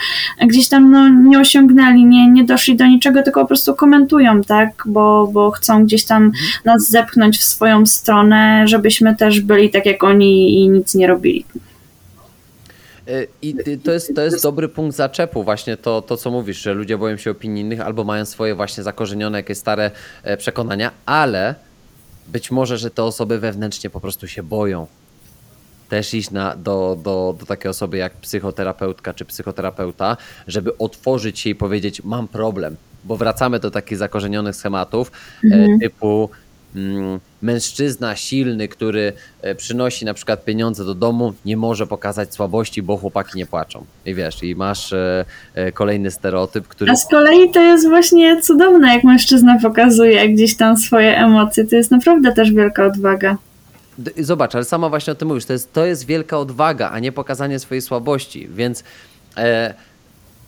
gdzieś 0.47 0.69
tam 0.69 0.91
no, 0.91 1.09
nie 1.09 1.41
osiągnęli, 1.41 2.05
nie, 2.05 2.31
nie 2.31 2.45
doszli 2.45 2.77
do 2.77 2.87
niczego, 2.87 3.23
tylko 3.23 3.41
po 3.41 3.47
prostu 3.47 3.75
komentują, 3.75 4.43
tak, 4.43 4.83
bo, 4.87 5.31
bo 5.33 5.51
chcą 5.51 5.85
gdzieś 5.85 6.05
tam 6.05 6.33
nas 6.65 6.89
zepchnąć 6.89 7.39
w 7.39 7.43
swoją 7.43 7.87
stronę, 7.87 8.69
żebyśmy 8.69 9.17
też 9.17 9.41
byli 9.41 9.71
tak 9.71 9.87
jak 9.87 10.05
oni 10.05 10.55
i 10.55 10.69
nic 10.69 10.95
nie 10.95 11.07
robili. 11.07 11.45
Y, 13.11 13.29
I 13.43 13.55
to 13.85 13.93
jest, 13.93 14.15
to 14.15 14.23
jest 14.23 14.43
dobry 14.43 14.69
punkt 14.69 14.97
zaczepu, 14.97 15.45
właśnie 15.45 15.77
to, 15.77 16.03
to, 16.03 16.17
co 16.17 16.31
mówisz, 16.31 16.63
że 16.63 16.75
ludzie 16.75 16.99
boją 16.99 17.17
się 17.17 17.31
opinii 17.31 17.63
innych 17.63 17.81
albo 17.81 18.05
mają 18.05 18.25
swoje 18.25 18.55
właśnie 18.55 18.83
zakorzenione 18.83 19.39
jakieś 19.39 19.59
stare 19.59 19.91
e, 20.23 20.37
przekonania, 20.37 20.91
ale 21.07 21.55
być 22.29 22.51
może, 22.51 22.79
że 22.79 22.91
te 22.91 23.05
osoby 23.05 23.39
wewnętrznie 23.39 23.91
po 23.91 24.01
prostu 24.01 24.29
się 24.29 24.43
boją 24.43 24.87
też 25.89 26.15
iść 26.15 26.31
na, 26.31 26.57
do, 26.57 26.99
do, 27.03 27.37
do 27.41 27.47
takiej 27.47 27.71
osoby 27.71 27.97
jak 27.97 28.13
psychoterapeutka 28.13 29.15
czy 29.15 29.25
psychoterapeuta, 29.25 30.17
żeby 30.47 30.79
otworzyć 30.79 31.41
się 31.41 31.51
i 31.51 31.55
powiedzieć 31.55 32.03
mam 32.05 32.29
problem, 32.29 32.77
bo 33.05 33.17
wracamy 33.17 33.61
do 33.61 33.71
takich 33.71 33.99
zakorzenionych 33.99 34.57
schematów 34.57 35.13
e, 35.45 35.79
typu 35.81 36.31
mm, 36.33 36.50
mężczyzna 37.43 38.17
silny, 38.17 38.69
który 38.69 39.13
e, 39.43 39.55
przynosi 39.55 40.05
na 40.05 40.15
przykład 40.15 40.45
pieniądze 40.45 40.85
do 40.85 40.95
domu, 40.95 41.35
nie 41.45 41.57
może 41.57 41.87
pokazać 41.87 42.35
słabości, 42.35 42.83
bo 42.83 42.97
chłopaki 42.97 43.39
nie 43.39 43.47
płaczą. 43.47 43.85
I 44.07 44.15
wiesz, 44.15 44.43
i 44.43 44.57
masz 44.57 44.93
e, 44.93 45.25
e, 45.55 45.73
kolejny 45.73 46.11
stereotyp, 46.11 46.69
który 46.69 46.93
A 46.93 46.97
z 46.97 47.09
kolei 47.09 47.51
to 47.51 47.61
jest 47.61 47.89
właśnie 47.89 48.43
cudowne, 48.43 48.95
jak 48.95 49.05
mężczyzna 49.05 49.59
pokazuje 49.63 50.29
gdzieś 50.29 50.57
tam 50.57 50.77
swoje 50.77 51.19
emocje. 51.19 51.67
To 51.67 51.77
jest 51.77 51.91
naprawdę 51.91 52.33
też 52.33 52.53
wielka 52.53 52.87
odwaga. 52.87 53.37
Zobacz, 54.19 54.55
ale 54.55 54.65
sama 54.65 54.89
właśnie 54.89 55.13
o 55.13 55.17
tym 55.17 55.29
mówisz. 55.29 55.45
To 55.45 55.53
jest, 55.53 55.73
to 55.73 55.87
jest 55.87 56.07
wielka 56.07 56.39
odwaga, 56.39 56.91
a 56.91 56.99
nie 56.99 57.13
pokazanie 57.13 57.59
swojej 57.59 57.83
słabości. 57.83 58.49
Więc 58.49 58.85
e, 59.37 59.75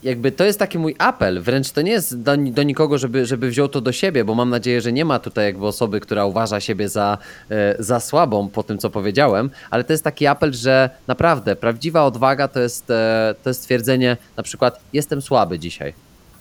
jakby 0.03 0.33
to 0.33 0.45
jest 0.45 0.59
taki 0.59 0.79
mój 0.79 0.95
apel. 0.99 1.43
Wręcz 1.43 1.71
to 1.71 1.83
nie 1.83 1.93
jest 1.93 2.23
do, 2.23 2.37
do 2.37 2.63
nikogo, 2.63 2.99
żeby, 2.99 3.27
żeby 3.27 3.51
wziął 3.51 3.69
to 3.69 3.81
do 3.81 3.93
siebie, 3.93 4.25
bo 4.25 4.35
mam 4.35 4.51
nadzieję, 4.51 4.81
że 4.81 4.93
nie 4.93 5.05
ma 5.05 5.19
tutaj 5.19 5.45
jakby 5.45 5.67
osoby, 5.67 6.01
która 6.01 6.25
uważa 6.25 6.61
siebie 6.61 6.89
za, 6.89 7.19
e, 7.51 7.77
za 7.79 8.01
słabą 8.01 8.49
po 8.49 8.63
tym, 8.63 8.79
co 8.79 8.91
powiedziałem, 8.91 9.51
ale 9.71 9.85
to 9.85 9.93
jest 9.93 10.05
taki 10.05 10.27
apel, 10.27 10.53
że 10.53 10.91
naprawdę 11.07 11.57
prawdziwa 11.57 12.05
odwaga 12.05 12.49
to 12.49 12.61
jest, 12.61 12.91
e, 12.91 13.35
to 13.43 13.51
jest 13.51 13.61
stwierdzenie 13.61 14.17
na 14.37 14.43
przykład 14.43 14.81
jestem 14.93 15.23
słaby 15.23 15.59
dzisiaj. 15.59 15.95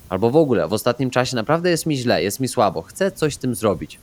Albo 0.10 0.30
w 0.30 0.36
ogóle 0.36 0.68
w 0.68 0.74
ostatnim 0.74 1.10
czasie 1.10 1.36
naprawdę 1.36 1.70
jest 1.70 1.86
mi 1.86 1.98
źle, 1.98 2.24
jest 2.24 2.40
mi 2.40 2.48
słabo, 2.48 2.82
chcę 2.82 3.12
coś 3.12 3.34
z 3.34 3.38
tym 3.38 3.56
zrobić. 3.56 4.00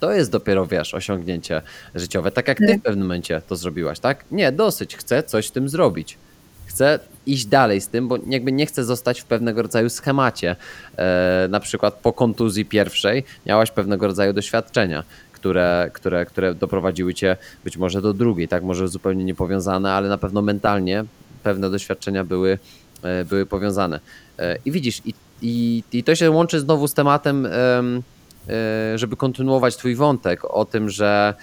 To 0.00 0.12
jest 0.12 0.30
dopiero, 0.30 0.66
wiesz, 0.66 0.94
osiągnięcie 0.94 1.62
życiowe. 1.94 2.30
Tak 2.30 2.48
jak 2.48 2.58
ty 2.58 2.66
Tak. 2.66 2.80
w 2.80 2.82
pewnym 2.82 3.06
momencie 3.06 3.42
to 3.48 3.56
zrobiłaś, 3.56 3.98
tak? 3.98 4.24
Nie, 4.30 4.52
dosyć, 4.52 4.96
chcę 4.96 5.22
coś 5.22 5.46
z 5.46 5.52
tym 5.52 5.68
zrobić. 5.68 6.18
Chcę 6.66 6.98
iść 7.26 7.46
dalej 7.46 7.80
z 7.80 7.88
tym, 7.88 8.08
bo 8.08 8.18
jakby 8.26 8.52
nie 8.52 8.66
chcę 8.66 8.84
zostać 8.84 9.20
w 9.20 9.24
pewnego 9.24 9.62
rodzaju 9.62 9.90
schemacie. 9.90 10.56
E, 10.96 11.48
na 11.50 11.60
przykład 11.60 11.94
po 11.94 12.12
kontuzji 12.12 12.64
pierwszej 12.64 13.24
miałaś 13.46 13.70
pewnego 13.70 14.06
rodzaju 14.06 14.32
doświadczenia, 14.32 15.04
które, 15.32 15.90
które, 15.92 16.26
które 16.26 16.54
doprowadziły 16.54 17.14
cię 17.14 17.36
być 17.64 17.76
może 17.76 18.02
do 18.02 18.12
drugiej, 18.12 18.48
tak? 18.48 18.62
Może 18.62 18.88
zupełnie 18.88 19.24
niepowiązane, 19.24 19.92
ale 19.92 20.08
na 20.08 20.18
pewno 20.18 20.42
mentalnie 20.42 21.04
pewne 21.42 21.70
doświadczenia 21.70 22.24
były, 22.24 22.58
e, 23.02 23.24
były 23.24 23.46
powiązane. 23.46 24.00
E, 24.38 24.58
I 24.64 24.72
widzisz, 24.72 25.02
i, 25.04 25.14
i, 25.42 25.82
i 25.92 26.04
to 26.04 26.14
się 26.14 26.30
łączy 26.30 26.60
znowu 26.60 26.88
z 26.88 26.94
tematem. 26.94 27.46
em, 27.46 28.02
e, 28.48 28.98
żeby 28.98 29.16
kontynuować 29.16 29.76
Twój 29.76 29.94
wątek 29.94 30.44
o 30.44 30.64
tym, 30.64 30.90
że 30.90 31.34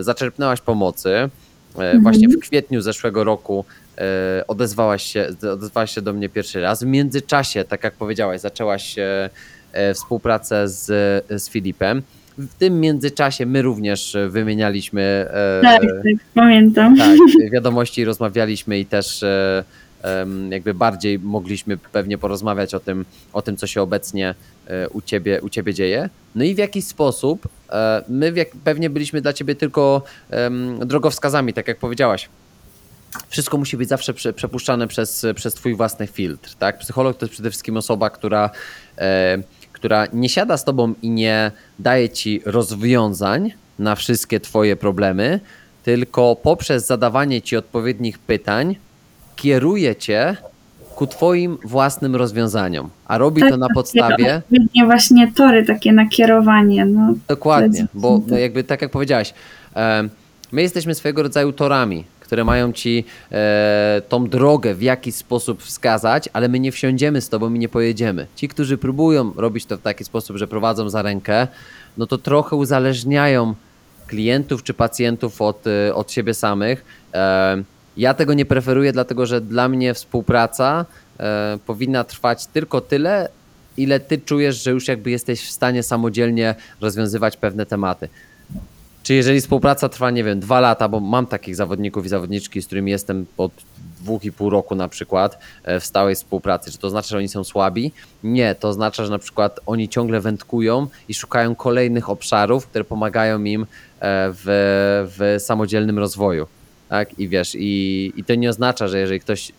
zaczerpnęłaś 0.00 0.60
pomocy. 0.60 1.30
Właśnie 2.02 2.28
w 2.28 2.38
kwietniu 2.40 2.80
zeszłego 2.80 3.24
roku 3.24 3.64
odezwałaś 4.48 5.02
się, 5.02 5.28
odezwałaś 5.52 5.94
się 5.94 6.02
do 6.02 6.12
mnie 6.12 6.28
pierwszy 6.28 6.60
raz. 6.60 6.82
W 6.82 6.86
międzyczasie, 6.86 7.64
tak 7.64 7.84
jak 7.84 7.94
powiedziałaś, 7.94 8.40
zaczęłaś 8.40 8.98
e, 8.98 9.30
e, 9.72 9.94
współpracę 9.94 10.68
z, 10.68 10.86
z 11.42 11.48
Filipem. 11.50 12.02
W 12.38 12.54
tym 12.54 12.80
międzyczasie 12.80 13.46
my 13.46 13.62
również 13.62 14.16
wymienialiśmy 14.28 15.02
e, 15.30 15.60
Tak, 15.62 15.82
tak, 15.82 15.90
pamiętam. 16.34 16.96
tak, 16.96 17.16
wiadomości 17.52 18.04
rozmawialiśmy 18.04 18.78
i 18.78 18.86
też 18.86 19.22
e, 19.22 19.64
jakby 20.50 20.74
bardziej 20.74 21.18
mogliśmy 21.18 21.76
pewnie 21.76 22.18
porozmawiać 22.18 22.74
o 22.74 22.80
tym, 22.80 23.04
o 23.32 23.42
tym 23.42 23.56
co 23.56 23.66
się 23.66 23.82
obecnie 23.82 24.34
e, 24.66 24.88
u 24.88 25.00
ciebie, 25.02 25.40
u 25.42 25.48
ciebie 25.48 25.74
dzieje. 25.74 26.08
No 26.34 26.44
i 26.44 26.54
w 26.54 26.58
jakiś 26.58 26.84
sposób 26.84 27.48
e, 27.70 28.04
my 28.08 28.32
pewnie 28.64 28.90
byliśmy 28.90 29.20
dla 29.20 29.32
ciebie 29.32 29.54
tylko 29.54 30.02
drogowskazami, 30.86 31.52
tak 31.52 31.68
jak 31.68 31.78
powiedziałaś. 31.78 32.28
Wszystko 33.28 33.58
musi 33.58 33.76
być 33.76 33.88
zawsze 33.88 34.14
prze, 34.14 34.32
przepuszczane 34.32 34.88
przez, 34.88 35.26
przez 35.34 35.54
twój 35.54 35.74
własny 35.74 36.06
filtr, 36.06 36.54
tak? 36.54 36.78
Psycholog 36.78 37.16
to 37.16 37.26
jest 37.26 37.32
przede 37.32 37.50
wszystkim 37.50 37.76
osoba, 37.76 38.10
która, 38.10 38.50
e, 38.98 39.38
która 39.72 40.06
nie 40.12 40.28
siada 40.28 40.56
z 40.56 40.64
tobą 40.64 40.94
i 41.02 41.10
nie 41.10 41.50
daje 41.78 42.08
ci 42.08 42.42
rozwiązań 42.44 43.52
na 43.78 43.94
wszystkie 43.94 44.40
Twoje 44.40 44.76
problemy, 44.76 45.40
tylko 45.82 46.36
poprzez 46.36 46.86
zadawanie 46.86 47.42
Ci 47.42 47.56
odpowiednich 47.56 48.18
pytań 48.18 48.76
kieruje 49.36 49.96
Cię 49.96 50.36
ku 50.94 51.06
Twoim 51.06 51.58
własnym 51.64 52.16
rozwiązaniom. 52.16 52.90
A 53.06 53.18
robi 53.18 53.40
Tak, 53.40 53.50
to 53.50 53.56
na 53.56 53.66
tak, 53.66 53.74
podstawie. 53.74 54.36
Odpowiednie 54.36 54.84
właśnie 54.84 55.32
tory, 55.32 55.64
takie 55.64 55.92
nakierowanie. 55.92 56.84
No, 56.84 57.14
Dokładnie, 57.28 57.86
bo 57.94 58.20
no 58.26 58.38
jakby 58.38 58.64
tak 58.64 58.82
jak 58.82 58.90
powiedziałaś, 58.90 59.34
e, 59.76 60.08
my 60.52 60.62
jesteśmy 60.62 60.94
swojego 60.94 61.22
rodzaju 61.22 61.52
torami, 61.52 62.04
które 62.30 62.44
mają 62.44 62.72
ci 62.72 63.04
e, 63.32 64.02
tą 64.08 64.28
drogę 64.28 64.74
w 64.74 64.82
jakiś 64.82 65.14
sposób 65.14 65.62
wskazać, 65.62 66.28
ale 66.32 66.48
my 66.48 66.60
nie 66.60 66.72
wsiądziemy 66.72 67.20
z 67.20 67.28
tobą 67.28 67.54
i 67.54 67.58
nie 67.58 67.68
pojedziemy. 67.68 68.26
Ci, 68.36 68.48
którzy 68.48 68.78
próbują 68.78 69.32
robić 69.36 69.66
to 69.66 69.76
w 69.76 69.80
taki 69.80 70.04
sposób, 70.04 70.36
że 70.36 70.46
prowadzą 70.46 70.90
za 70.90 71.02
rękę, 71.02 71.48
no 71.98 72.06
to 72.06 72.18
trochę 72.18 72.56
uzależniają 72.56 73.54
klientów 74.06 74.62
czy 74.62 74.74
pacjentów 74.74 75.42
od, 75.42 75.66
e, 75.66 75.94
od 75.94 76.12
siebie 76.12 76.34
samych. 76.34 76.84
E, 77.14 77.62
ja 77.96 78.14
tego 78.14 78.34
nie 78.34 78.44
preferuję, 78.44 78.92
dlatego 78.92 79.26
że 79.26 79.40
dla 79.40 79.68
mnie 79.68 79.94
współpraca 79.94 80.86
e, 81.20 81.58
powinna 81.66 82.04
trwać 82.04 82.46
tylko 82.46 82.80
tyle, 82.80 83.28
ile 83.76 84.00
ty 84.00 84.18
czujesz, 84.18 84.62
że 84.62 84.70
już 84.70 84.88
jakby 84.88 85.10
jesteś 85.10 85.46
w 85.46 85.50
stanie 85.50 85.82
samodzielnie 85.82 86.54
rozwiązywać 86.80 87.36
pewne 87.36 87.66
tematy. 87.66 88.08
Czy 89.10 89.14
jeżeli 89.14 89.40
współpraca 89.40 89.88
trwa, 89.88 90.10
nie 90.10 90.24
wiem, 90.24 90.40
dwa 90.40 90.60
lata, 90.60 90.88
bo 90.88 91.00
mam 91.00 91.26
takich 91.26 91.56
zawodników 91.56 92.06
i 92.06 92.08
zawodniczki, 92.08 92.62
z 92.62 92.66
którymi 92.66 92.90
jestem 92.90 93.26
od 93.36 93.52
dwóch 94.00 94.24
i 94.24 94.32
pół 94.32 94.50
roku 94.50 94.74
na 94.74 94.88
przykład 94.88 95.38
e, 95.64 95.80
w 95.80 95.84
stałej 95.84 96.14
współpracy, 96.14 96.72
czy 96.72 96.78
to 96.78 96.90
znaczy, 96.90 97.08
że 97.08 97.18
oni 97.18 97.28
są 97.28 97.44
słabi? 97.44 97.92
Nie, 98.24 98.54
to 98.54 98.68
oznacza, 98.68 99.04
że 99.04 99.10
na 99.10 99.18
przykład 99.18 99.60
oni 99.66 99.88
ciągle 99.88 100.20
wędkują 100.20 100.86
i 101.08 101.14
szukają 101.14 101.54
kolejnych 101.54 102.10
obszarów, 102.10 102.66
które 102.66 102.84
pomagają 102.84 103.44
im 103.44 103.62
e, 103.62 103.66
w, 104.32 104.44
w 105.18 105.42
samodzielnym 105.42 105.98
rozwoju. 105.98 106.46
Tak? 106.88 107.18
I 107.18 107.28
wiesz, 107.28 107.54
i, 107.54 108.12
i 108.16 108.24
to 108.24 108.34
nie 108.34 108.50
oznacza, 108.50 108.88
że 108.88 109.00
jeżeli 109.00 109.20
ktoś 109.20 109.52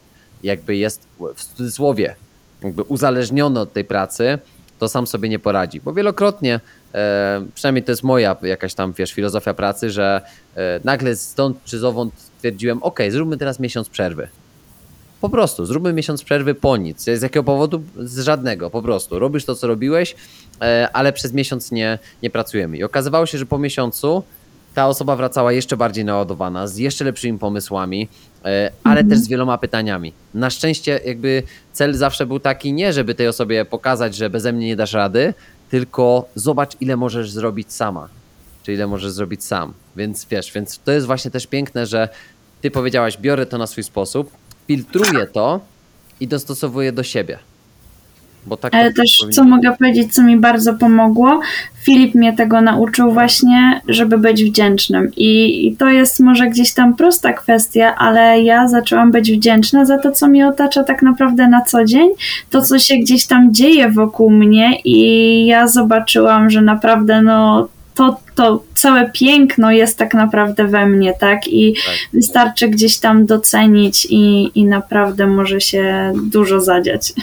jakby 0.43 0.76
jest 0.76 1.08
w 1.36 1.43
cudzysłowie 1.43 2.16
jakby 2.64 2.84
uzależniony 2.84 3.60
od 3.60 3.74
tej 3.74 3.84
pracy, 3.84 4.39
to 4.82 4.89
sam 4.89 5.07
sobie 5.07 5.29
nie 5.29 5.39
poradzi. 5.39 5.82
Bo 5.82 5.93
wielokrotnie, 5.93 6.59
e, 6.93 7.45
przynajmniej 7.55 7.84
to 7.84 7.91
jest 7.91 8.03
moja 8.03 8.36
jakaś 8.41 8.73
tam, 8.73 8.93
wiesz, 8.93 9.13
filozofia 9.13 9.53
pracy, 9.53 9.89
że 9.89 10.21
e, 10.55 10.79
nagle 10.84 11.15
stąd 11.15 11.63
czy 11.65 11.79
zowąd 11.79 12.13
stwierdziłem, 12.17 12.84
ok, 12.84 12.99
zróbmy 13.09 13.38
teraz 13.38 13.59
miesiąc 13.59 13.89
przerwy. 13.89 14.27
Po 15.21 15.29
prostu, 15.29 15.65
zróbmy 15.65 15.93
miesiąc 15.93 16.23
przerwy 16.23 16.55
po 16.55 16.77
nic. 16.77 17.01
Z 17.01 17.21
jakiego 17.21 17.43
powodu? 17.43 17.84
Z 17.97 18.19
żadnego, 18.19 18.69
po 18.69 18.82
prostu. 18.82 19.19
Robisz 19.19 19.45
to, 19.45 19.55
co 19.55 19.67
robiłeś, 19.67 20.15
e, 20.61 20.89
ale 20.93 21.13
przez 21.13 21.34
miesiąc 21.34 21.71
nie, 21.71 21.99
nie 22.23 22.29
pracujemy. 22.29 22.77
I 22.77 22.84
okazywało 22.84 23.25
się, 23.25 23.38
że 23.38 23.45
po 23.45 23.57
miesiącu 23.57 24.23
ta 24.74 24.88
osoba 24.88 25.15
wracała 25.15 25.51
jeszcze 25.51 25.78
bardziej 25.78 26.05
naładowana, 26.05 26.67
z 26.67 26.78
jeszcze 26.78 27.05
lepszymi 27.05 27.39
pomysłami, 27.39 28.07
e, 28.45 28.72
ale 28.84 29.03
też 29.03 29.19
z 29.19 29.28
wieloma 29.28 29.57
pytaniami. 29.57 30.13
Na 30.34 30.49
szczęście 30.49 30.99
jakby 31.05 31.43
cel 31.74 31.93
zawsze 31.93 32.26
był 32.26 32.39
taki 32.39 32.74
nie, 32.74 32.93
żeby 32.93 33.15
tej 33.15 33.28
osobie 33.28 33.65
pokazać, 33.65 34.15
że 34.15 34.30
beze 34.30 34.53
mnie 34.53 34.67
nie 34.67 34.76
dasz 34.76 34.93
rady, 34.93 35.34
tylko 35.69 36.30
zobacz 36.36 36.72
ile 36.82 36.97
możesz 36.97 37.32
zrobić 37.32 37.74
sama, 37.74 38.09
czy 38.63 38.74
ile 38.74 38.88
możesz 38.88 39.11
zrobić 39.11 39.43
sam. 39.43 39.74
Więc 39.95 40.26
wiesz, 40.26 40.51
więc 40.51 40.80
to 40.80 40.91
jest 40.91 41.07
właśnie 41.07 41.32
też 41.32 41.47
piękne, 41.47 41.86
że 41.86 42.09
ty 42.61 42.72
powiedziałaś, 42.72 43.17
biorę 43.17 43.45
to 43.45 43.57
na 43.57 43.67
swój 43.67 43.84
sposób, 43.84 44.32
filtruję 44.67 45.28
to 45.28 45.59
i 46.19 46.28
dostosowuję 46.28 46.91
do 46.91 47.03
siebie. 47.03 47.39
Tak 48.62 48.76
Ale 48.76 48.94
też, 48.94 49.18
powinno 49.20 49.36
co 49.36 49.44
mogę 49.44 49.78
powiedzieć, 49.78 50.14
co 50.14 50.24
mi 50.24 50.38
bardzo 50.38 50.74
pomogło, 50.74 51.39
Filip 51.84 52.16
mnie 52.16 52.34
tego 52.34 52.62
nauczył 52.62 53.12
właśnie, 53.12 53.82
żeby 53.88 54.18
być 54.18 54.44
wdzięcznym. 54.44 55.12
I, 55.18 55.68
I 55.68 55.76
to 55.76 55.89
jest 55.89 56.20
może 56.20 56.48
gdzieś 56.48 56.74
tam 56.74 56.96
prosta 56.96 57.34
kwestia, 57.34 57.96
ale 57.98 58.42
ja 58.42 58.68
zaczęłam 58.68 59.12
być 59.12 59.32
wdzięczna 59.32 59.86
za 59.86 59.98
to, 59.98 60.12
co 60.12 60.28
mnie 60.28 60.48
otacza 60.48 60.84
tak 60.84 61.02
naprawdę 61.02 61.48
na 61.48 61.62
co 61.62 61.86
dzień, 61.86 62.10
to, 62.50 62.62
co 62.62 62.80
się 62.80 62.96
gdzieś 62.98 63.28
tam 63.28 63.54
dzieje 63.54 63.89
wokół 63.89 64.30
mnie, 64.30 64.80
i 64.86 65.46
ja 65.46 65.68
zobaczyłam, 65.68 66.50
że 66.50 66.62
naprawdę 66.62 67.22
no. 67.22 67.68
To, 67.96 68.18
to 68.36 68.64
całe 68.76 69.10
piękno 69.10 69.72
jest 69.72 69.98
tak 69.98 70.14
naprawdę 70.14 70.68
we 70.68 70.86
mnie, 70.86 71.14
tak? 71.20 71.48
I 71.48 71.74
Tak. 71.74 71.96
wystarczy 72.14 72.68
gdzieś 72.68 73.00
tam 73.00 73.26
docenić, 73.26 74.08
i, 74.10 74.52
i 74.56 74.66
naprawdę 74.66 75.28
może 75.28 75.62
się 75.62 76.14
dużo 76.24 76.62
zadziać. 76.62 77.14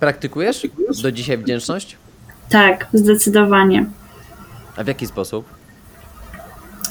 Praktykujesz 0.00 0.66
do 1.02 1.12
dzisiaj 1.12 1.38
wdzięczność? 1.38 1.96
Tak, 2.48 2.86
zdecydowanie. 2.92 3.86
A 4.76 4.84
w 4.84 4.86
jaki 4.86 5.06
sposób? 5.06 5.57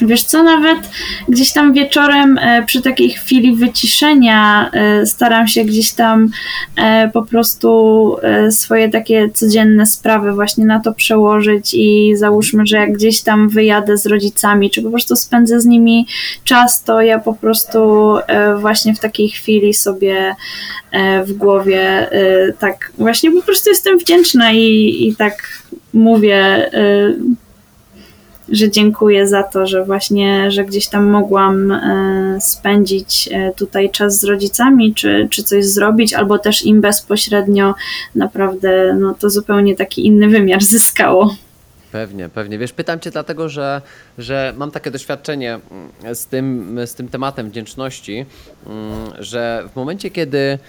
Wiesz 0.02 0.24
co, 0.24 0.44
nawet 0.44 0.78
gdzieś 1.30 1.54
tam 1.54 1.74
wieczorem 1.74 2.38
e, 2.38 2.64
przy 2.66 2.82
takiej 2.82 3.10
chwili 3.10 3.56
wyciszenia 3.56 4.70
e, 4.74 5.06
staram 5.06 5.48
się 5.48 5.64
gdzieś 5.64 5.92
tam 5.94 6.30
e, 6.76 7.10
po 7.14 7.24
prostu 7.24 7.68
swoje 8.50 8.90
takie 8.90 9.30
codzienne 9.30 9.86
sprawy 9.86 10.34
właśnie 10.34 10.66
na 10.66 10.80
to 10.80 10.94
przełożyć 10.94 11.74
i 11.74 12.14
załóżmy, 12.16 12.66
że 12.66 12.78
jak 12.78 12.94
gdzieś 12.94 13.22
tam 13.22 13.50
wyjadę 13.50 13.98
z 13.98 14.06
rodzicami, 14.06 14.70
czy 14.70 14.82
po 14.82 14.90
prostu 14.90 15.16
spędzę 15.16 15.62
z 15.62 15.66
nimi 15.66 16.08
czas, 16.44 16.84
to 16.84 17.02
ja 17.02 17.20
po 17.20 17.34
prostu 17.34 17.80
właśnie 18.60 18.96
w 18.96 19.00
takiej 19.00 19.30
chwili 19.30 19.74
sobie 19.74 20.36
w 21.26 21.34
głowie 21.34 22.10
tak 22.60 22.92
właśnie 22.98 23.32
po 23.32 23.42
prostu 23.42 23.70
jestem 23.70 23.98
wdzięczna 23.98 24.52
i, 24.52 24.96
i 25.08 25.16
tak 25.16 25.64
mówię 25.94 26.70
że 28.50 28.72
dziękuję 28.72 29.28
za 29.28 29.44
to, 29.44 29.68
że 29.68 29.86
właśnie, 29.86 30.52
że 30.52 30.66
gdzieś 30.66 30.88
tam 30.88 31.06
mogłam 31.10 31.72
e, 31.72 32.38
spędzić 32.42 33.30
e, 33.32 33.52
tutaj 33.56 33.90
czas 33.90 34.20
z 34.20 34.24
rodzicami, 34.24 34.94
czy, 34.94 35.28
czy 35.32 35.44
coś 35.44 35.66
zrobić, 35.66 36.14
albo 36.14 36.40
też 36.40 36.66
im 36.66 36.82
bezpośrednio 36.82 37.76
naprawdę, 38.16 38.98
no 39.00 39.14
to 39.14 39.30
zupełnie 39.30 39.76
taki 39.76 40.06
inny 40.06 40.28
wymiar 40.28 40.64
zyskało. 40.64 41.36
Pewnie, 41.92 42.30
pewnie. 42.30 42.58
Wiesz, 42.58 42.74
pytam 42.74 43.00
cię 43.00 43.12
dlatego, 43.12 43.50
że, 43.50 43.82
że 44.18 44.54
mam 44.58 44.72
takie 44.72 44.92
doświadczenie 44.92 45.60
mm, 46.04 46.16
z 46.16 46.26
tym, 46.26 46.80
z 46.86 46.94
tym 46.96 47.08
tematem 47.08 47.50
wdzięczności, 47.50 48.26
mm, 48.66 49.12
że 49.20 49.64
w 49.74 49.76
momencie, 49.76 50.10
kiedy 50.10 50.60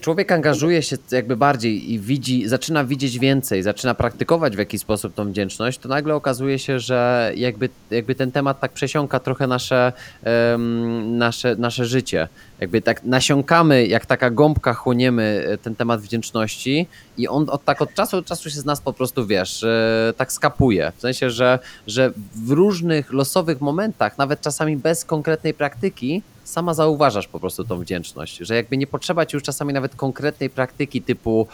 człowiek 0.00 0.32
angażuje 0.32 0.82
się 0.82 0.96
jakby 1.10 1.36
bardziej 1.36 1.92
i 1.92 1.98
widzi, 1.98 2.48
zaczyna 2.48 2.84
widzieć 2.84 3.18
więcej, 3.18 3.62
zaczyna 3.62 3.94
praktykować 3.94 4.56
w 4.56 4.58
jakiś 4.58 4.80
sposób 4.80 5.14
tą 5.14 5.30
wdzięczność, 5.30 5.78
to 5.78 5.88
nagle 5.88 6.14
okazuje 6.14 6.58
się, 6.58 6.80
że 6.80 7.32
jakby, 7.36 7.68
jakby 7.90 8.14
ten 8.14 8.32
temat 8.32 8.60
tak 8.60 8.72
przesiąka 8.72 9.20
trochę 9.20 9.46
nasze, 9.46 9.92
em, 10.22 11.18
nasze, 11.18 11.56
nasze 11.56 11.84
życie. 11.84 12.28
Jakby 12.60 12.82
tak 12.82 13.04
nasiąkamy, 13.04 13.86
jak 13.86 14.06
taka 14.06 14.30
gąbka 14.30 14.74
chłoniemy 14.74 15.44
e, 15.48 15.58
ten 15.58 15.74
temat 15.74 16.00
wdzięczności 16.00 16.86
i 17.18 17.28
on 17.28 17.50
od, 17.50 17.64
tak 17.64 17.82
od 17.82 17.94
czasu 17.94 18.16
do 18.16 18.22
czasu 18.22 18.50
się 18.50 18.60
z 18.60 18.64
nas 18.64 18.80
po 18.80 18.92
prostu, 18.92 19.26
wiesz, 19.26 19.62
e, 19.62 20.12
tak 20.16 20.32
skapuje. 20.32 20.92
W 20.96 21.00
sensie, 21.00 21.30
że, 21.30 21.58
że 21.86 22.12
w 22.34 22.50
różnych 22.50 23.12
losowych 23.12 23.60
momentach, 23.60 24.18
nawet 24.18 24.40
czasami 24.40 24.76
bez 24.76 25.04
konkretnej 25.04 25.54
praktyki, 25.54 26.22
sama 26.50 26.74
zauważasz 26.74 27.28
po 27.28 27.40
prostu 27.40 27.64
tą 27.64 27.80
wdzięczność. 27.80 28.36
Że 28.36 28.54
jakby 28.56 28.76
nie 28.76 28.86
potrzeba 28.86 29.26
ci 29.26 29.36
już 29.36 29.42
czasami 29.42 29.72
nawet 29.72 29.96
konkretnej 29.96 30.50
praktyki 30.50 31.02
typu 31.02 31.46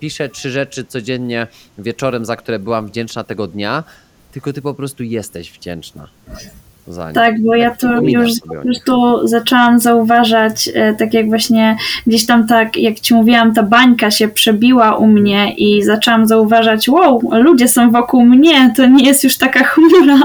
piszę 0.00 0.28
trzy 0.28 0.50
rzeczy 0.50 0.84
codziennie 0.84 1.46
wieczorem, 1.78 2.24
za 2.24 2.36
które 2.36 2.58
byłam 2.58 2.86
wdzięczna 2.86 3.24
tego 3.24 3.46
dnia, 3.46 3.84
tylko 4.32 4.52
ty 4.52 4.62
po 4.62 4.74
prostu 4.74 5.02
jesteś 5.02 5.52
wdzięczna 5.52 6.08
Tak, 7.14 7.42
bo 7.42 7.54
ja 7.54 7.70
to 7.70 7.76
przypominasz 7.76 8.28
już 8.28 8.38
po 8.40 8.62
prostu 8.62 9.26
zaczęłam 9.28 9.80
zauważać, 9.80 10.70
e, 10.74 10.94
tak 10.94 11.14
jak 11.14 11.28
właśnie 11.28 11.76
gdzieś 12.06 12.26
tam 12.26 12.46
tak, 12.46 12.76
jak 12.76 13.00
ci 13.00 13.14
mówiłam, 13.14 13.54
ta 13.54 13.62
bańka 13.62 14.10
się 14.10 14.28
przebiła 14.28 14.96
u 14.96 15.06
mnie 15.06 15.54
i 15.54 15.82
zaczęłam 15.82 16.26
zauważać, 16.26 16.88
wow, 16.88 17.22
ludzie 17.32 17.68
są 17.68 17.90
wokół 17.90 18.24
mnie, 18.24 18.72
to 18.76 18.86
nie 18.86 19.04
jest 19.04 19.24
już 19.24 19.36
taka 19.36 19.64
chmura, 19.70 20.18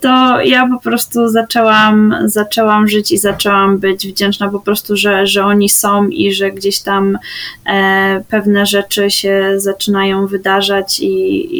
to 0.00 0.40
ja 0.40 0.68
po 0.68 0.80
prostu 0.80 1.28
zaczęłam, 1.28 2.16
zaczęłam 2.24 2.88
żyć 2.88 3.12
i 3.12 3.18
zaczęłam 3.18 3.78
być 3.78 4.06
wdzięczna 4.08 4.48
po 4.48 4.60
prostu, 4.60 4.96
że, 4.96 5.26
że 5.26 5.44
oni 5.44 5.68
są 5.68 6.08
i 6.08 6.32
że 6.32 6.50
gdzieś 6.50 6.80
tam 6.80 7.18
e, 7.66 8.24
pewne 8.28 8.66
rzeczy 8.66 9.10
się 9.10 9.52
zaczynają 9.56 10.26
wydarzać 10.26 11.00
i, 11.00 11.10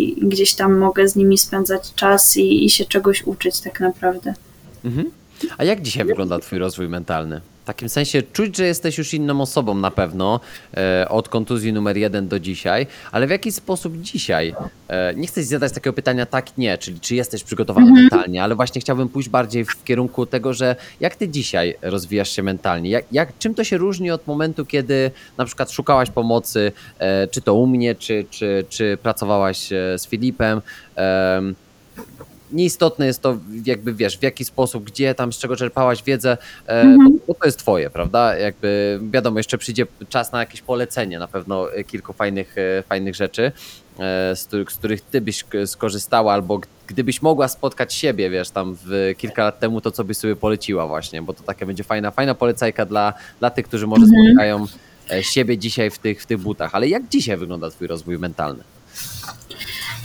i 0.03 0.29
gdzieś 0.29 0.55
tam 0.55 0.79
mogę 0.79 1.09
z 1.09 1.17
nimi 1.17 1.39
spędzać 1.39 1.95
czas 1.95 2.37
i, 2.37 2.65
i 2.65 2.71
się 2.71 2.85
czegoś 2.85 3.23
uczyć 3.27 3.61
tak 3.61 3.81
naprawdę. 3.81 4.30
Mhm. 4.85 5.11
A 5.59 5.65
jak 5.65 5.83
dzisiaj 5.83 6.05
wygląda 6.05 6.39
Twój 6.39 6.59
rozwój 6.59 6.89
mentalny? 6.89 7.41
W 7.63 7.65
takim 7.65 7.89
sensie 7.89 8.23
czuć, 8.23 8.57
że 8.57 8.67
jesteś 8.67 8.99
już 8.99 9.15
inną 9.15 9.41
osobą 9.41 9.75
na 9.75 9.91
pewno 9.91 10.41
e, 10.77 11.09
od 11.09 11.29
kontuzji 11.29 11.73
numer 11.73 11.97
jeden 11.97 12.29
do 12.29 12.41
dzisiaj, 12.41 12.87
ale 13.13 13.27
w 13.27 13.31
jaki 13.31 13.53
sposób 13.53 13.97
dzisiaj? 13.97 14.55
E, 14.89 15.15
nie 15.15 15.27
chcę 15.27 15.43
zadać 15.43 15.73
takiego 15.73 15.95
pytania 15.95 16.27
tak, 16.27 16.59
nie, 16.59 16.79
czyli 16.79 17.01
czy 17.01 17.15
jesteś 17.15 17.45
przygotowany 17.45 17.93
mentalnie, 17.93 18.43
ale 18.43 18.55
właśnie 18.55 18.81
chciałbym 18.81 19.09
pójść 19.09 19.29
bardziej 19.29 19.65
w 19.65 19.85
kierunku 19.85 20.27
tego, 20.27 20.55
że 20.55 20.77
jak 21.01 21.17
ty 21.17 21.29
dzisiaj 21.29 21.77
rozwijasz 21.83 22.31
się 22.31 22.43
mentalnie? 22.43 22.91
Jak, 22.91 23.05
jak, 23.13 23.39
czym 23.39 23.55
to 23.55 23.65
się 23.65 23.79
różni 23.79 24.11
od 24.11 24.27
momentu, 24.27 24.67
kiedy 24.67 25.11
na 25.39 25.45
przykład 25.45 25.71
szukałaś 25.71 26.11
pomocy, 26.11 26.73
e, 26.99 27.29
czy 27.29 27.41
to 27.41 27.55
u 27.55 27.67
mnie, 27.67 27.95
czy, 27.95 28.27
czy, 28.31 28.65
czy 28.69 28.99
pracowałaś 29.03 29.73
e, 29.73 29.99
z 29.99 30.07
Filipem? 30.07 30.61
Nieistotne 32.53 33.07
jest 33.07 33.23
to, 33.23 33.39
jakby 33.65 33.95
wiesz, 33.95 34.19
w 34.19 34.23
jaki 34.23 34.45
sposób, 34.45 34.85
gdzie 34.85 35.15
tam, 35.15 35.33
z 35.33 35.39
czego 35.39 35.57
czerpałaś 35.57 36.03
wiedzę, 36.03 36.37
e, 36.67 36.81
mhm. 36.81 37.19
bo, 37.29 37.35
to 37.35 37.47
jest 37.47 37.59
twoje, 37.59 37.91
prawda? 37.91 38.37
Jakby 38.37 39.01
wiadomo, 39.11 39.39
jeszcze 39.39 39.59
przyjdzie 39.59 39.87
czas 40.09 40.33
na 40.33 40.41
jakieś 40.41 40.63
polecenie 40.63 41.19
na 41.19 41.29
pewno 41.29 41.67
kilku 41.87 42.13
fajnych, 42.13 42.59
e, 42.59 42.83
fajnych 42.83 43.15
rzeczy, 43.15 43.53
e, 43.99 44.37
z, 44.37 44.49
z 44.51 44.75
których 44.79 45.01
ty 45.01 45.21
byś 45.21 45.45
skorzystała, 45.67 46.33
albo 46.33 46.61
gdybyś 46.87 47.23
mogła 47.23 47.49
spotkać 47.49 47.95
siebie, 47.95 48.31
wiesz, 48.31 48.51
tam 48.51 48.77
w 48.85 49.15
kilka 49.19 49.45
lat 49.45 49.61
temu, 49.61 49.81
to 49.81 49.91
co 49.91 50.05
byś 50.05 50.17
sobie 50.17 50.37
poleciła 50.37 50.87
właśnie, 50.87 51.23
bo 51.23 51.33
to 51.33 51.43
taka 51.43 51.67
będzie 51.67 51.85
fajna, 51.85 52.11
fajna 52.11 52.35
polecajka 52.35 52.87
dla, 52.87 53.15
dla 53.39 53.51
tych, 53.51 53.67
którzy 53.67 53.87
może 53.87 54.05
mhm. 54.05 54.23
spotykają 54.23 54.67
siebie 55.21 55.59
dzisiaj 55.59 55.91
w 55.91 55.99
tych, 55.99 56.23
w 56.23 56.27
tych 56.27 56.39
butach. 56.39 56.75
Ale 56.75 56.89
jak 56.89 57.09
dzisiaj 57.09 57.37
wygląda 57.37 57.71
twój 57.71 57.87
rozwój 57.87 58.19
mentalny? 58.19 58.65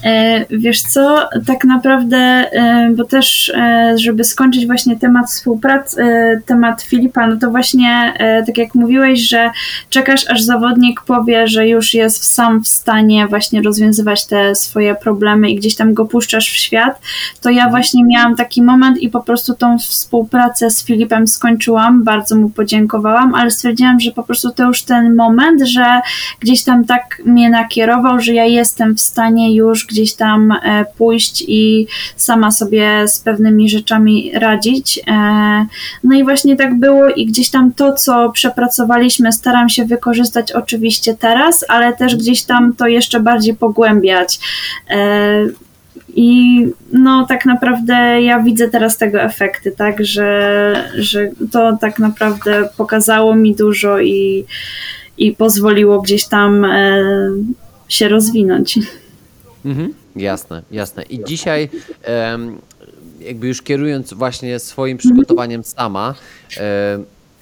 E, 0.05 0.45
wiesz 0.49 0.81
co, 0.81 1.29
tak 1.47 1.63
naprawdę, 1.63 2.17
e, 2.17 2.89
bo 2.95 3.03
też, 3.03 3.49
e, 3.49 3.93
żeby 3.97 4.23
skończyć 4.23 4.65
właśnie 4.65 4.99
temat 4.99 5.27
współpracy, 5.27 6.03
temat 6.45 6.81
Filipa, 6.81 7.27
no 7.27 7.37
to 7.37 7.51
właśnie, 7.51 8.13
tak 8.47 8.57
jak 8.57 8.75
mówiłeś, 8.75 9.19
że 9.19 9.51
czekasz, 9.89 10.29
aż 10.29 10.41
zawodnik 10.41 11.01
powie, 11.01 11.47
że 11.47 11.67
już 11.67 11.93
jest 11.93 12.33
sam 12.33 12.63
w 12.63 12.67
stanie 12.67 13.27
właśnie 13.27 13.61
rozwiązywać 13.61 14.25
te 14.25 14.55
swoje 14.55 14.95
problemy 14.95 15.49
i 15.49 15.55
gdzieś 15.55 15.75
tam 15.75 15.93
go 15.93 16.05
puszczasz 16.05 16.49
w 16.49 16.55
świat, 16.55 17.01
to 17.41 17.49
ja 17.49 17.69
właśnie 17.69 18.05
miałam 18.05 18.35
taki 18.35 18.61
moment 18.61 18.97
i 18.97 19.09
po 19.09 19.21
prostu 19.21 19.53
tą 19.53 19.77
współpracę 19.77 20.69
z 20.69 20.85
Filipem 20.85 21.27
skończyłam, 21.27 22.03
bardzo 22.03 22.35
mu 22.35 22.49
podziękowałam, 22.49 23.35
ale 23.35 23.51
stwierdziłam, 23.51 23.99
że 23.99 24.11
po 24.11 24.23
prostu 24.23 24.51
to 24.51 24.63
już 24.63 24.83
ten 24.83 25.15
moment, 25.15 25.61
że 25.61 26.01
gdzieś 26.39 26.63
tam 26.63 26.85
tak 26.85 27.21
mnie 27.25 27.49
nakierował, 27.49 28.19
że 28.19 28.33
ja 28.33 28.45
jestem 28.45 28.95
w 28.95 29.01
stanie 29.01 29.55
już 29.55 29.85
gdzieś 29.85 29.94
tam 30.15 30.51
e, 30.51 30.85
pójść 30.97 31.43
i 31.47 31.87
sama 32.15 32.51
sobie 32.51 33.07
z 33.07 33.19
pewnymi 33.19 33.69
rzeczami 33.69 34.31
radzić. 34.33 34.99
E, 35.07 35.65
no 36.03 36.15
i 36.15 36.23
właśnie 36.23 36.55
tak 36.55 36.79
było 36.79 37.09
i 37.09 37.25
gdzieś 37.25 37.49
tam 37.49 37.73
to, 37.73 37.93
co 37.93 38.31
przepracowaliśmy, 38.31 39.31
staram 39.31 39.69
się 39.69 39.85
wykorzystać 39.85 40.51
oczywiście 40.51 41.15
teraz, 41.15 41.65
ale 41.67 41.93
też 41.93 42.15
gdzieś 42.15 42.43
tam 42.43 42.73
to 42.75 42.87
jeszcze 42.87 43.19
bardziej 43.19 43.55
pogłębiać. 43.55 44.39
E, 44.89 45.45
I 46.15 46.59
no 46.91 47.25
tak 47.29 47.45
naprawdę 47.45 48.21
ja 48.21 48.39
widzę 48.39 48.69
teraz 48.69 48.97
tego 48.97 49.21
efekty, 49.21 49.71
tak, 49.71 50.05
że, 50.05 50.89
że 50.97 51.29
to 51.51 51.77
tak 51.81 51.99
naprawdę 51.99 52.69
pokazało 52.77 53.35
mi 53.35 53.55
dużo 53.55 53.99
i, 53.99 54.45
i 55.17 55.31
pozwoliło 55.31 56.01
gdzieś 56.01 56.27
tam 56.27 56.65
się 57.87 58.07
rozwinąć. 58.07 58.79
Mhm, 59.65 59.93
jasne, 60.15 60.61
jasne. 60.71 61.03
I 61.03 61.23
dzisiaj 61.23 61.69
jakby 63.19 63.47
już 63.47 63.61
kierując 63.61 64.13
właśnie 64.13 64.59
swoim 64.59 64.97
przygotowaniem 64.97 65.63
sama, 65.63 66.15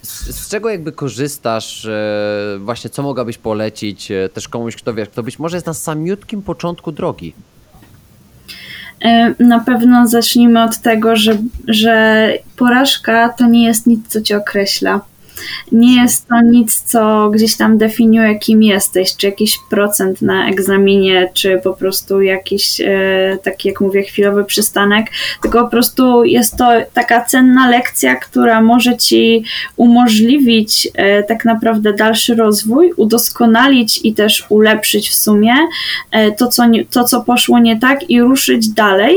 z, 0.04 0.36
z, 0.36 0.48
czego 0.48 0.70
jakby 0.70 0.92
korzystasz, 0.92 1.86
e, 1.86 2.58
właśnie 2.58 2.90
co 2.90 3.02
mogłabyś 3.02 3.38
polecić 3.38 4.10
e, 4.10 4.28
też 4.28 4.48
komuś, 4.48 4.76
kto 4.76 4.94
wie, 4.94 5.06
kto 5.06 5.22
być 5.22 5.38
może 5.38 5.56
jest 5.56 5.66
na 5.66 5.74
samiutkim 5.74 6.42
początku 6.42 6.92
drogi? 6.92 7.32
E, 9.00 9.34
na 9.38 9.60
pewno 9.60 10.06
zacznijmy 10.06 10.62
od 10.62 10.78
tego, 10.78 11.16
że, 11.16 11.38
że 11.68 12.32
porażka 12.56 13.28
to 13.28 13.46
nie 13.46 13.64
jest 13.64 13.86
nic, 13.86 14.08
co 14.08 14.20
cię 14.20 14.36
określa 14.36 15.00
nie 15.72 16.02
jest 16.02 16.28
to 16.28 16.40
nic, 16.40 16.82
co 16.82 17.30
gdzieś 17.30 17.56
tam 17.56 17.78
definiuje, 17.78 18.38
kim 18.38 18.62
jesteś, 18.62 19.16
czy 19.16 19.26
jakiś 19.26 19.58
procent 19.70 20.22
na 20.22 20.48
egzaminie, 20.48 21.30
czy 21.34 21.60
po 21.64 21.72
prostu 21.72 22.22
jakiś 22.22 22.80
e, 22.80 23.38
taki, 23.42 23.68
jak 23.68 23.80
mówię, 23.80 24.02
chwilowy 24.02 24.44
przystanek, 24.44 25.06
tylko 25.42 25.64
po 25.64 25.70
prostu 25.70 26.24
jest 26.24 26.56
to 26.56 26.70
taka 26.94 27.24
cenna 27.24 27.70
lekcja, 27.70 28.16
która 28.16 28.60
może 28.60 28.96
ci 28.96 29.44
umożliwić 29.76 30.88
e, 30.94 31.22
tak 31.22 31.44
naprawdę 31.44 31.92
dalszy 31.92 32.34
rozwój, 32.34 32.92
udoskonalić 32.96 34.00
i 34.04 34.14
też 34.14 34.46
ulepszyć 34.48 35.10
w 35.10 35.14
sumie 35.14 35.54
e, 36.10 36.32
to, 36.32 36.48
co, 36.48 36.62
to, 36.90 37.04
co 37.04 37.20
poszło 37.20 37.58
nie 37.58 37.80
tak 37.80 38.10
i 38.10 38.20
ruszyć 38.20 38.68
dalej. 38.68 39.16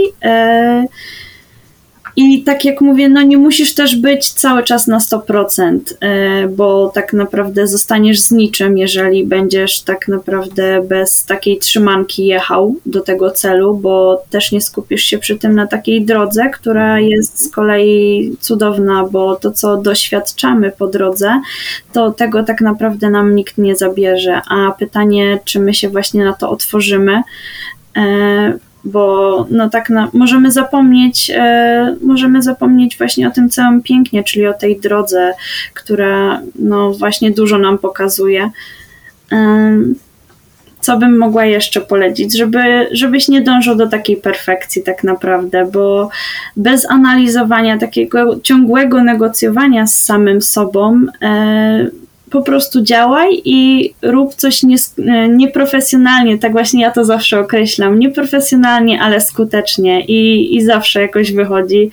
I 2.20 2.43
tak 2.43 2.65
jak 2.65 2.82
mówię, 2.82 3.09
no 3.09 3.22
nie 3.22 3.38
musisz 3.38 3.76
też 3.76 3.95
być 3.95 4.30
cały 4.30 4.63
czas 4.63 4.88
na 4.88 4.97
100%, 4.97 5.80
e, 5.99 6.47
bo 6.47 6.91
tak 6.93 7.13
naprawdę 7.13 7.68
zostaniesz 7.68 8.20
z 8.20 8.32
niczym, 8.32 8.78
jeżeli 8.78 9.26
będziesz 9.26 9.82
tak 9.82 10.07
naprawdę 10.07 10.82
bez 10.89 11.26
takiej 11.26 11.57
trzymanki 11.57 12.26
jechał 12.26 12.76
do 12.86 13.01
tego 13.01 13.32
celu, 13.32 13.76
bo 13.76 14.24
też 14.30 14.51
nie 14.51 14.61
skupisz 14.61 15.03
się 15.03 15.18
przy 15.18 15.38
tym 15.38 15.55
na 15.55 15.68
takiej 15.68 16.05
drodze, 16.05 16.49
która 16.49 16.99
jest 16.99 17.45
z 17.45 17.51
kolei 17.51 18.36
cudowna, 18.39 19.03
bo 19.11 19.36
to, 19.36 19.51
co 19.51 19.78
doświadczamy 19.78 20.72
po 20.72 20.88
drodze, 20.88 21.41
to 21.93 22.11
tego 22.11 22.43
tak 22.43 22.61
naprawdę 22.61 23.09
nam 23.09 23.36
nikt 23.36 23.57
nie 23.57 23.76
zabierze. 23.76 24.41
A 24.49 24.72
pytanie, 24.72 25.39
czy 25.45 25.59
my 25.59 25.74
się 25.74 25.89
właśnie 25.89 26.26
na 26.26 26.34
to 26.34 26.49
otworzymy, 26.49 27.22
e, 27.97 28.66
bo 28.84 29.45
no 29.49 29.69
tak 29.69 29.89
na, 29.89 30.09
możemy 30.13 30.51
zapomnieć, 30.51 31.32
e, 31.36 31.95
możemy 32.01 32.41
zapomnieć 32.41 32.97
właśnie 32.97 33.28
o 33.28 33.32
tym 33.32 33.49
całym 33.49 33.82
pięknie, 33.82 34.23
czyli 34.23 34.47
o 34.47 34.53
tej 34.53 34.80
drodze, 34.80 35.34
która 35.73 36.41
no 36.55 36.91
właśnie 36.91 37.32
dużo 37.32 37.57
nam 37.57 37.78
pokazuje. 37.78 38.49
E, 39.32 39.78
co 40.82 40.97
bym 40.97 41.17
mogła 41.17 41.45
jeszcze 41.45 41.82
polecić, 41.82 42.38
żeby, 42.38 42.88
żebyś 42.91 43.28
nie 43.28 43.41
dążył 43.41 43.75
do 43.75 43.88
takiej 43.88 44.17
perfekcji 44.17 44.84
tak 44.84 45.03
naprawdę, 45.03 45.69
bo 45.73 46.09
bez 46.57 46.91
analizowania, 46.91 47.78
takiego 47.78 48.39
ciągłego 48.39 49.03
negocjowania 49.03 49.88
z 49.88 50.03
samym 50.03 50.41
sobą, 50.41 51.05
e, 51.21 51.89
po 52.30 52.41
prostu 52.41 52.82
działaj 52.82 53.41
i 53.45 53.93
rób 54.01 54.36
coś 54.36 54.63
nie, 54.63 54.78
nieprofesjonalnie, 55.30 56.38
tak 56.38 56.51
właśnie 56.51 56.82
ja 56.82 56.91
to 56.91 57.05
zawsze 57.05 57.39
określam, 57.39 57.99
nieprofesjonalnie, 57.99 59.01
ale 59.01 59.21
skutecznie 59.21 60.05
i, 60.05 60.55
i 60.55 60.65
zawsze 60.65 61.01
jakoś 61.01 61.32
wychodzi, 61.32 61.91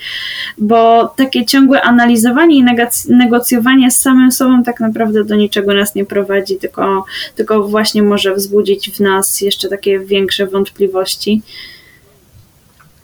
bo 0.58 1.08
takie 1.16 1.44
ciągłe 1.44 1.82
analizowanie 1.82 2.56
i 2.56 2.64
negocjowanie 3.08 3.90
z 3.90 3.98
samym 3.98 4.32
sobą 4.32 4.62
tak 4.62 4.80
naprawdę 4.80 5.24
do 5.24 5.34
niczego 5.34 5.74
nas 5.74 5.94
nie 5.94 6.04
prowadzi, 6.04 6.56
tylko, 6.56 7.04
tylko 7.34 7.62
właśnie 7.62 8.02
może 8.02 8.34
wzbudzić 8.34 8.90
w 8.90 9.00
nas 9.00 9.40
jeszcze 9.40 9.68
takie 9.68 9.98
większe 9.98 10.46
wątpliwości. 10.46 11.42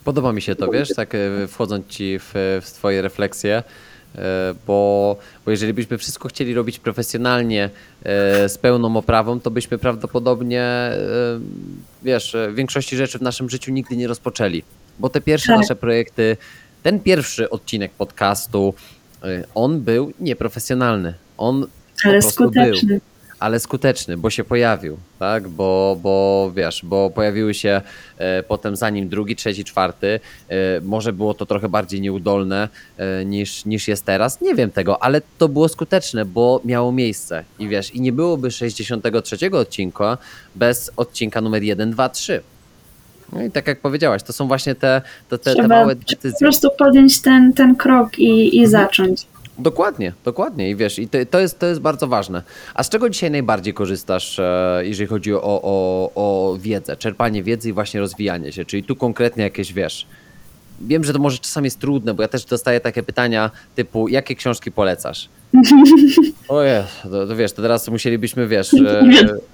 Podoba 0.04 0.32
mi 0.32 0.42
się 0.42 0.54
to, 0.54 0.70
wiesz, 0.70 0.88
tak 0.96 1.14
e, 1.14 1.48
wchodząc 1.48 1.86
ci 1.86 2.18
w, 2.18 2.32
w 2.62 2.70
twoje 2.72 3.02
refleksje, 3.02 3.62
E, 3.62 3.62
bo, 4.66 5.16
bo 5.44 5.50
jeżeli 5.50 5.74
byśmy 5.74 5.98
wszystko 5.98 6.28
chcieli 6.28 6.54
robić 6.54 6.78
profesjonalnie, 6.78 7.70
e, 8.02 8.48
z 8.48 8.58
pełną 8.58 8.96
oprawą, 8.96 9.40
to 9.40 9.50
byśmy 9.50 9.78
prawdopodobnie, 9.78 10.62
e, 10.62 10.96
wiesz, 12.02 12.36
większości 12.54 12.96
rzeczy 12.96 13.18
w 13.18 13.22
naszym 13.22 13.50
życiu 13.50 13.72
nigdy 13.72 13.96
nie 13.96 14.08
rozpoczęli. 14.08 14.62
Bo 14.98 15.08
te 15.08 15.20
pierwsze 15.20 15.48
tak. 15.48 15.60
nasze 15.60 15.76
projekty, 15.76 16.36
ten 16.82 17.00
pierwszy 17.00 17.50
odcinek 17.50 17.92
podcastu, 17.92 18.74
on 19.54 19.80
był 19.80 20.12
nieprofesjonalny. 20.20 21.14
On 21.38 21.56
Ale 21.56 21.66
po 22.04 22.10
prostu 22.10 22.44
skuteczny. 22.44 22.88
był 22.88 23.00
ale 23.40 23.60
skuteczny, 23.60 24.16
bo 24.16 24.30
się 24.30 24.44
pojawił, 24.44 24.96
tak? 25.18 25.48
Bo, 25.48 25.96
bo 26.02 26.52
wiesz, 26.56 26.80
bo 26.84 27.10
pojawiły 27.10 27.54
się 27.54 27.80
e, 28.18 28.42
potem 28.42 28.76
za 28.76 28.90
nim 28.90 29.08
drugi, 29.08 29.36
trzeci, 29.36 29.64
czwarty. 29.64 30.20
E, 30.48 30.80
może 30.80 31.12
było 31.12 31.34
to 31.34 31.46
trochę 31.46 31.68
bardziej 31.68 32.00
nieudolne 32.00 32.68
e, 32.96 33.24
niż, 33.24 33.64
niż 33.64 33.88
jest 33.88 34.04
teraz. 34.04 34.40
Nie 34.40 34.54
wiem 34.54 34.70
tego, 34.70 35.02
ale 35.02 35.22
to 35.38 35.48
było 35.48 35.68
skuteczne, 35.68 36.24
bo 36.24 36.60
miało 36.64 36.92
miejsce. 36.92 37.44
I 37.58 37.68
wiesz, 37.68 37.94
i 37.94 38.00
nie 38.00 38.12
byłoby 38.12 38.50
63 38.50 39.50
odcinka 39.52 40.18
bez 40.54 40.90
odcinka 40.96 41.40
numer 41.40 41.62
1, 41.62 41.90
2, 41.90 42.08
3. 42.08 42.42
No 43.32 43.42
i 43.42 43.50
tak 43.50 43.66
jak 43.66 43.80
powiedziałaś, 43.80 44.22
to 44.22 44.32
są 44.32 44.48
właśnie 44.48 44.74
te, 44.74 45.02
te, 45.28 45.38
te, 45.38 45.54
te 45.54 45.68
małe 45.68 45.94
decyzje. 45.94 46.32
Po 46.32 46.38
prostu 46.38 46.68
podjąć 46.78 47.22
ten, 47.22 47.52
ten 47.52 47.76
krok 47.76 48.18
i, 48.18 48.56
i 48.56 48.64
mhm. 48.64 48.70
zacząć. 48.70 49.26
Dokładnie, 49.60 50.12
dokładnie 50.24 50.70
i 50.70 50.76
wiesz, 50.76 50.98
i 50.98 51.08
to, 51.08 51.18
to, 51.30 51.40
jest, 51.40 51.58
to 51.58 51.66
jest 51.66 51.80
bardzo 51.80 52.06
ważne. 52.06 52.42
A 52.74 52.82
z 52.82 52.88
czego 52.88 53.10
dzisiaj 53.10 53.30
najbardziej 53.30 53.74
korzystasz, 53.74 54.38
e, 54.38 54.80
jeżeli 54.82 55.08
chodzi 55.08 55.34
o, 55.34 55.40
o, 55.42 56.10
o 56.14 56.56
wiedzę, 56.58 56.96
czerpanie 56.96 57.42
wiedzy 57.42 57.68
i 57.68 57.72
właśnie 57.72 58.00
rozwijanie 58.00 58.52
się? 58.52 58.64
Czyli 58.64 58.82
tu 58.82 58.96
konkretnie 58.96 59.44
jakieś, 59.44 59.72
wiesz, 59.72 60.06
wiem, 60.80 61.04
że 61.04 61.12
to 61.12 61.18
może 61.18 61.38
czasami 61.38 61.66
jest 61.66 61.78
trudne, 61.78 62.14
bo 62.14 62.22
ja 62.22 62.28
też 62.28 62.44
dostaję 62.44 62.80
takie 62.80 63.02
pytania 63.02 63.50
typu, 63.74 64.08
jakie 64.08 64.34
książki 64.34 64.72
polecasz? 64.72 65.28
Ojej, 66.48 66.82
to, 67.02 67.26
to 67.26 67.36
wiesz, 67.36 67.52
to 67.52 67.62
teraz 67.62 67.88
musielibyśmy, 67.88 68.48
wiesz... 68.48 68.72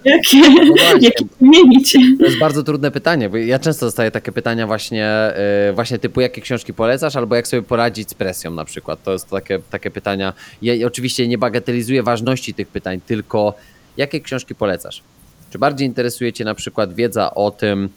Jakie? 0.05 0.41
No 0.67 0.75
jakie? 1.01 1.99
To 2.19 2.25
jest 2.25 2.39
bardzo 2.39 2.63
trudne 2.63 2.91
pytanie, 2.91 3.29
bo 3.29 3.37
ja 3.37 3.59
często 3.59 3.87
dostaję 3.87 4.11
takie 4.11 4.33
pytania 4.33 4.67
właśnie, 4.67 5.07
e, 5.07 5.73
właśnie 5.75 5.99
typu, 5.99 6.21
jakie 6.21 6.41
książki 6.41 6.75
polecasz, 6.75 7.17
albo 7.17 7.37
jak 7.37 7.47
sobie 7.47 7.63
poradzić 7.63 8.11
z 8.11 8.15
presją 8.15 8.51
na 8.51 8.65
przykład. 8.65 9.03
To 9.03 9.13
jest 9.13 9.31
takie, 9.31 9.59
takie 9.71 9.91
pytania. 9.91 10.33
Ja 10.63 10.87
oczywiście 10.87 11.29
nie 11.29 11.39
bagatelizuję 11.39 12.03
ważności 12.03 12.55
tych 12.55 12.69
pytań, 12.69 13.01
tylko 13.07 13.55
jakie 13.97 14.21
książki 14.21 14.55
polecasz? 14.55 15.03
Czy 15.51 15.59
bardziej 15.59 15.89
interesuje 15.89 16.33
Cię 16.33 16.45
na 16.45 16.55
przykład 16.55 16.95
wiedza 16.95 17.35
o 17.35 17.51
tym, 17.51 17.89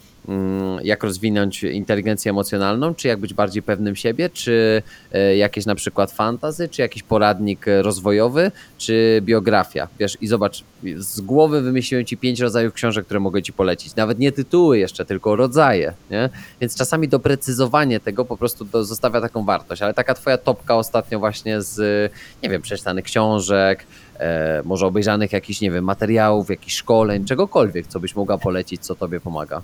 jak 0.84 1.04
rozwinąć 1.04 1.64
inteligencję 1.64 2.30
emocjonalną, 2.30 2.96
czy 2.96 3.08
jak 3.08 3.20
być 3.20 3.34
bardziej 3.34 3.64
pewnym 3.64 3.96
siebie, 3.96 4.30
czy 4.30 4.82
e, 5.12 5.38
jakieś 5.38 5.66
na 5.66 5.76
przykład 5.76 6.12
fantazy, 6.12 6.70
czy 6.70 6.82
jakiś 6.82 7.04
poradnik 7.04 7.66
rozwojowy, 7.82 8.52
czy 8.78 9.22
biografia. 9.26 9.88
Wiesz, 10.00 10.18
i 10.22 10.28
zobacz, 10.28 10.64
z 10.98 11.22
głowy 11.22 11.62
wymyśliłem 11.62 12.06
ci 12.06 12.18
pięć 12.18 12.40
rodzajów 12.40 12.74
książek, 12.74 13.06
które 13.06 13.20
mogę 13.20 13.42
ci 13.42 13.54
polecić. 13.54 13.96
Nawet 13.96 14.20
nie 14.20 14.32
tytuły 14.32 14.80
jeszcze, 14.80 15.06
tylko 15.06 15.36
rodzaje, 15.36 15.94
nie? 16.12 16.30
Więc 16.62 16.76
czasami 16.76 17.08
doprecyzowanie 17.08 18.00
tego 18.00 18.26
po 18.26 18.38
prostu 18.38 18.84
zostawia 18.84 19.22
taką 19.22 19.46
wartość, 19.46 19.82
ale 19.82 19.94
taka 19.94 20.14
twoja 20.14 20.38
topka 20.38 20.76
ostatnio 20.76 21.20
właśnie 21.20 21.62
z, 21.62 22.12
nie 22.44 22.50
wiem, 22.50 22.62
przeczytanych 22.62 23.06
książek, 23.06 23.86
e, 24.20 24.62
może 24.66 24.86
obejrzanych 24.86 25.34
jakichś, 25.34 25.62
nie 25.62 25.72
wiem, 25.72 25.84
materiałów, 25.84 26.50
jakichś 26.50 26.76
szkoleń, 26.76 27.26
czegokolwiek, 27.26 27.88
co 27.88 28.00
byś 28.00 28.16
mogła 28.16 28.38
polecić, 28.38 28.82
co 28.82 28.96
tobie 28.96 29.20
pomaga? 29.20 29.62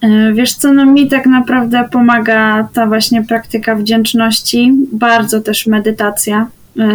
E, 0.00 0.32
wiesz 0.32 0.54
co, 0.54 0.72
no 0.72 0.86
mi 0.86 1.08
tak 1.08 1.26
naprawdę 1.26 1.88
pomaga 1.92 2.68
ta 2.72 2.86
właśnie 2.86 3.22
praktyka 3.22 3.74
wdzięczności, 3.74 4.72
bardzo 4.92 5.40
też 5.40 5.66
medytacja 5.66 6.46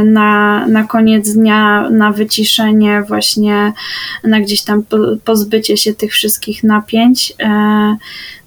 na, 0.05 0.67
na 0.67 0.83
koniec 0.83 1.33
dnia, 1.33 1.89
na 1.89 2.11
wyciszenie, 2.11 3.03
właśnie 3.07 3.73
na 4.23 4.39
gdzieś 4.39 4.61
tam 4.61 4.83
pozbycie 5.25 5.77
się 5.77 5.93
tych 5.93 6.11
wszystkich 6.11 6.63
napięć. 6.63 7.33
E, 7.39 7.97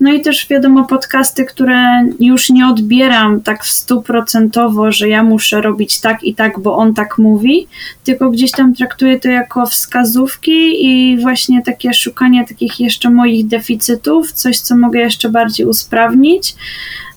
no 0.01 0.13
i 0.13 0.21
też 0.21 0.47
wiadomo, 0.49 0.85
podcasty, 0.85 1.45
które 1.45 2.09
już 2.21 2.51
nie 2.51 2.69
odbieram 2.69 3.41
tak 3.41 3.67
stuprocentowo, 3.67 4.93
że 4.93 5.09
ja 5.09 5.23
muszę 5.23 5.61
robić 5.61 6.01
tak 6.01 6.25
i 6.25 6.35
tak, 6.35 6.61
bo 6.61 6.77
on 6.77 6.95
tak 6.95 7.19
mówi, 7.19 7.67
tylko 8.05 8.31
gdzieś 8.31 8.51
tam 8.51 8.75
traktuję 8.75 9.21
to 9.21 9.29
jako 9.29 9.67
wskazówki 9.67 10.87
i 10.87 11.19
właśnie 11.19 11.63
takie 11.63 11.95
szukanie 11.95 12.47
takich 12.47 12.81
jeszcze 12.81 13.11
moich 13.11 13.47
deficytów, 13.47 14.33
coś, 14.33 14.61
co 14.61 14.77
mogę 14.77 14.99
jeszcze 14.99 15.29
bardziej 15.29 15.67
usprawnić. 15.67 16.55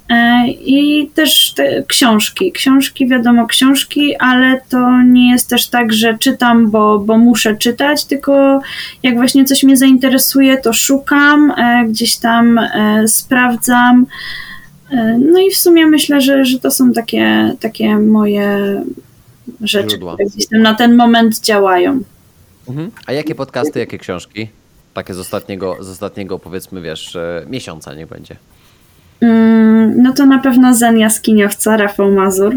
E, 0.10 0.48
I 0.48 1.10
też 1.14 1.54
te 1.54 1.84
książki. 1.88 2.52
Książki, 2.52 3.08
wiadomo, 3.08 3.48
książki, 3.48 4.16
ale 4.16 4.62
to 4.70 5.02
nie 5.02 5.32
jest 5.32 5.50
też 5.50 5.68
tak, 5.68 5.94
że 5.94 6.18
czytam, 6.18 6.72
bo, 6.72 7.00
bo 7.00 7.18
muszę 7.18 7.58
czytać, 7.58 8.06
tylko 8.06 8.62
jak 9.04 9.16
właśnie 9.16 9.46
coś 9.46 9.64
mnie 9.64 9.78
zainteresuje, 9.78 10.58
to 10.58 10.74
szukam, 10.74 11.52
e, 11.52 11.86
gdzieś 11.90 12.18
tam 12.18 12.58
e, 12.58 13.08
sprawdzam. 13.08 14.06
No 15.32 15.40
i 15.40 15.52
w 15.52 15.58
sumie 15.58 15.88
myślę, 15.88 16.22
że, 16.22 16.46
że 16.46 16.60
to 16.60 16.72
są 16.72 16.94
takie, 16.94 17.56
takie 17.60 17.96
moje 17.96 18.82
rzeczy, 19.62 19.90
Źródła. 19.90 20.14
które 20.14 20.30
gdzieś 20.30 20.48
tam 20.48 20.62
na 20.62 20.74
ten 20.74 20.96
moment 20.96 21.40
działają. 21.40 22.00
Mhm. 22.70 22.92
A 23.06 23.14
jakie 23.14 23.36
podcasty, 23.36 23.80
jakie 23.80 23.98
książki? 23.98 24.50
Takie 24.94 25.14
z 25.14 25.20
ostatniego, 25.20 25.78
z 25.80 25.90
ostatniego 25.90 26.40
powiedzmy, 26.40 26.82
wiesz, 26.82 27.18
miesiąca 27.48 27.94
niech 27.94 28.08
będzie. 28.08 28.36
Mm, 29.22 30.02
no 30.02 30.14
to 30.14 30.26
na 30.26 30.40
pewno 30.40 30.74
Zen 30.74 30.98
Jaskiniowca, 30.98 31.78
Rafał 31.78 32.12
Mazur, 32.12 32.56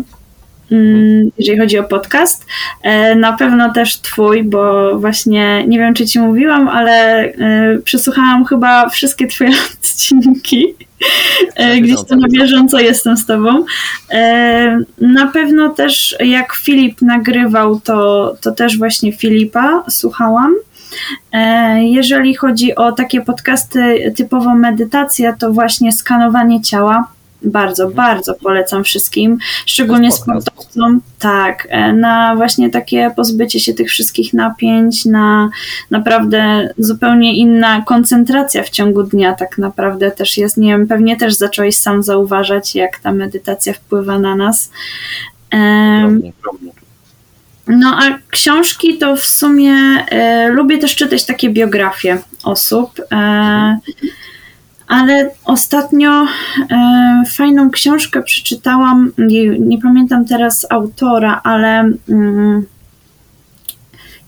mm, 0.72 1.30
jeżeli 1.38 1.58
chodzi 1.58 1.78
o 1.78 1.84
podcast. 1.84 2.46
E, 2.82 3.14
na 3.14 3.32
pewno 3.32 3.72
też 3.72 3.96
twój, 4.00 4.44
bo 4.44 4.92
właśnie 4.98 5.66
nie 5.66 5.78
wiem, 5.78 5.94
czy 5.94 6.06
ci 6.06 6.20
mówiłam, 6.20 6.68
ale 6.68 7.24
e, 7.24 7.78
przesłuchałam 7.84 8.44
chyba 8.44 8.88
wszystkie 8.88 9.26
twoje 9.26 9.50
odcinki. 9.74 10.74
E, 11.56 11.80
gdzieś 11.80 11.96
to 12.08 12.16
na 12.16 12.28
bieżąco 12.28 12.80
jestem 12.80 13.16
z 13.16 13.26
tobą. 13.26 13.64
Na 14.98 15.26
pewno 15.26 15.68
też 15.68 16.16
jak 16.20 16.54
Filip 16.54 17.02
nagrywał, 17.02 17.80
to, 17.80 18.34
to 18.40 18.52
też 18.52 18.78
właśnie 18.78 19.12
Filipa 19.12 19.84
słuchałam. 19.90 20.54
E, 21.32 21.84
jeżeli 21.84 22.34
chodzi 22.34 22.74
o 22.74 22.92
takie 22.92 23.20
podcasty 23.20 24.12
typowo 24.16 24.54
medytacja, 24.54 25.32
to 25.32 25.52
właśnie 25.52 25.92
skanowanie 25.92 26.62
ciała. 26.62 27.06
Bardzo, 27.44 27.84
mhm. 27.84 27.96
bardzo 27.96 28.34
polecam 28.34 28.84
wszystkim, 28.84 29.38
szczególnie 29.66 30.12
sportowcom. 30.12 31.00
Tak, 31.18 31.68
e, 31.70 31.92
na 31.92 32.36
właśnie 32.36 32.70
takie 32.70 33.10
pozbycie 33.16 33.60
się 33.60 33.74
tych 33.74 33.88
wszystkich 33.88 34.34
napięć, 34.34 35.04
na 35.04 35.50
naprawdę 35.90 36.68
zupełnie 36.78 37.36
inna 37.36 37.82
koncentracja 37.82 38.62
w 38.62 38.70
ciągu 38.70 39.02
dnia, 39.02 39.34
tak 39.34 39.58
naprawdę 39.58 40.10
też 40.10 40.36
jest. 40.36 40.56
Nie 40.56 40.72
wiem, 40.72 40.86
pewnie 40.86 41.16
też 41.16 41.34
zacząłeś 41.34 41.78
sam 41.78 42.02
zauważać, 42.02 42.74
jak 42.74 42.98
ta 42.98 43.12
medytacja 43.12 43.72
wpływa 43.72 44.18
na 44.18 44.36
nas. 44.36 44.70
Ogromnie, 45.48 46.32
ogromnie. 46.40 46.81
No 47.72 47.98
a 47.98 48.18
książki 48.30 48.98
to 48.98 49.16
w 49.16 49.24
sumie 49.24 49.74
e, 49.74 50.48
lubię 50.48 50.78
też 50.78 50.96
czytać 50.96 51.24
takie 51.24 51.50
biografie 51.50 52.18
osób. 52.44 53.00
E, 53.12 53.78
ale 54.88 55.30
ostatnio 55.44 56.26
e, 56.70 57.22
fajną 57.36 57.70
książkę 57.70 58.22
przeczytałam. 58.22 59.12
Nie, 59.18 59.48
nie, 59.48 59.78
pamiętam 59.78 60.24
teraz 60.24 60.66
autora, 60.70 61.40
ale 61.44 61.92
mm, 62.08 62.66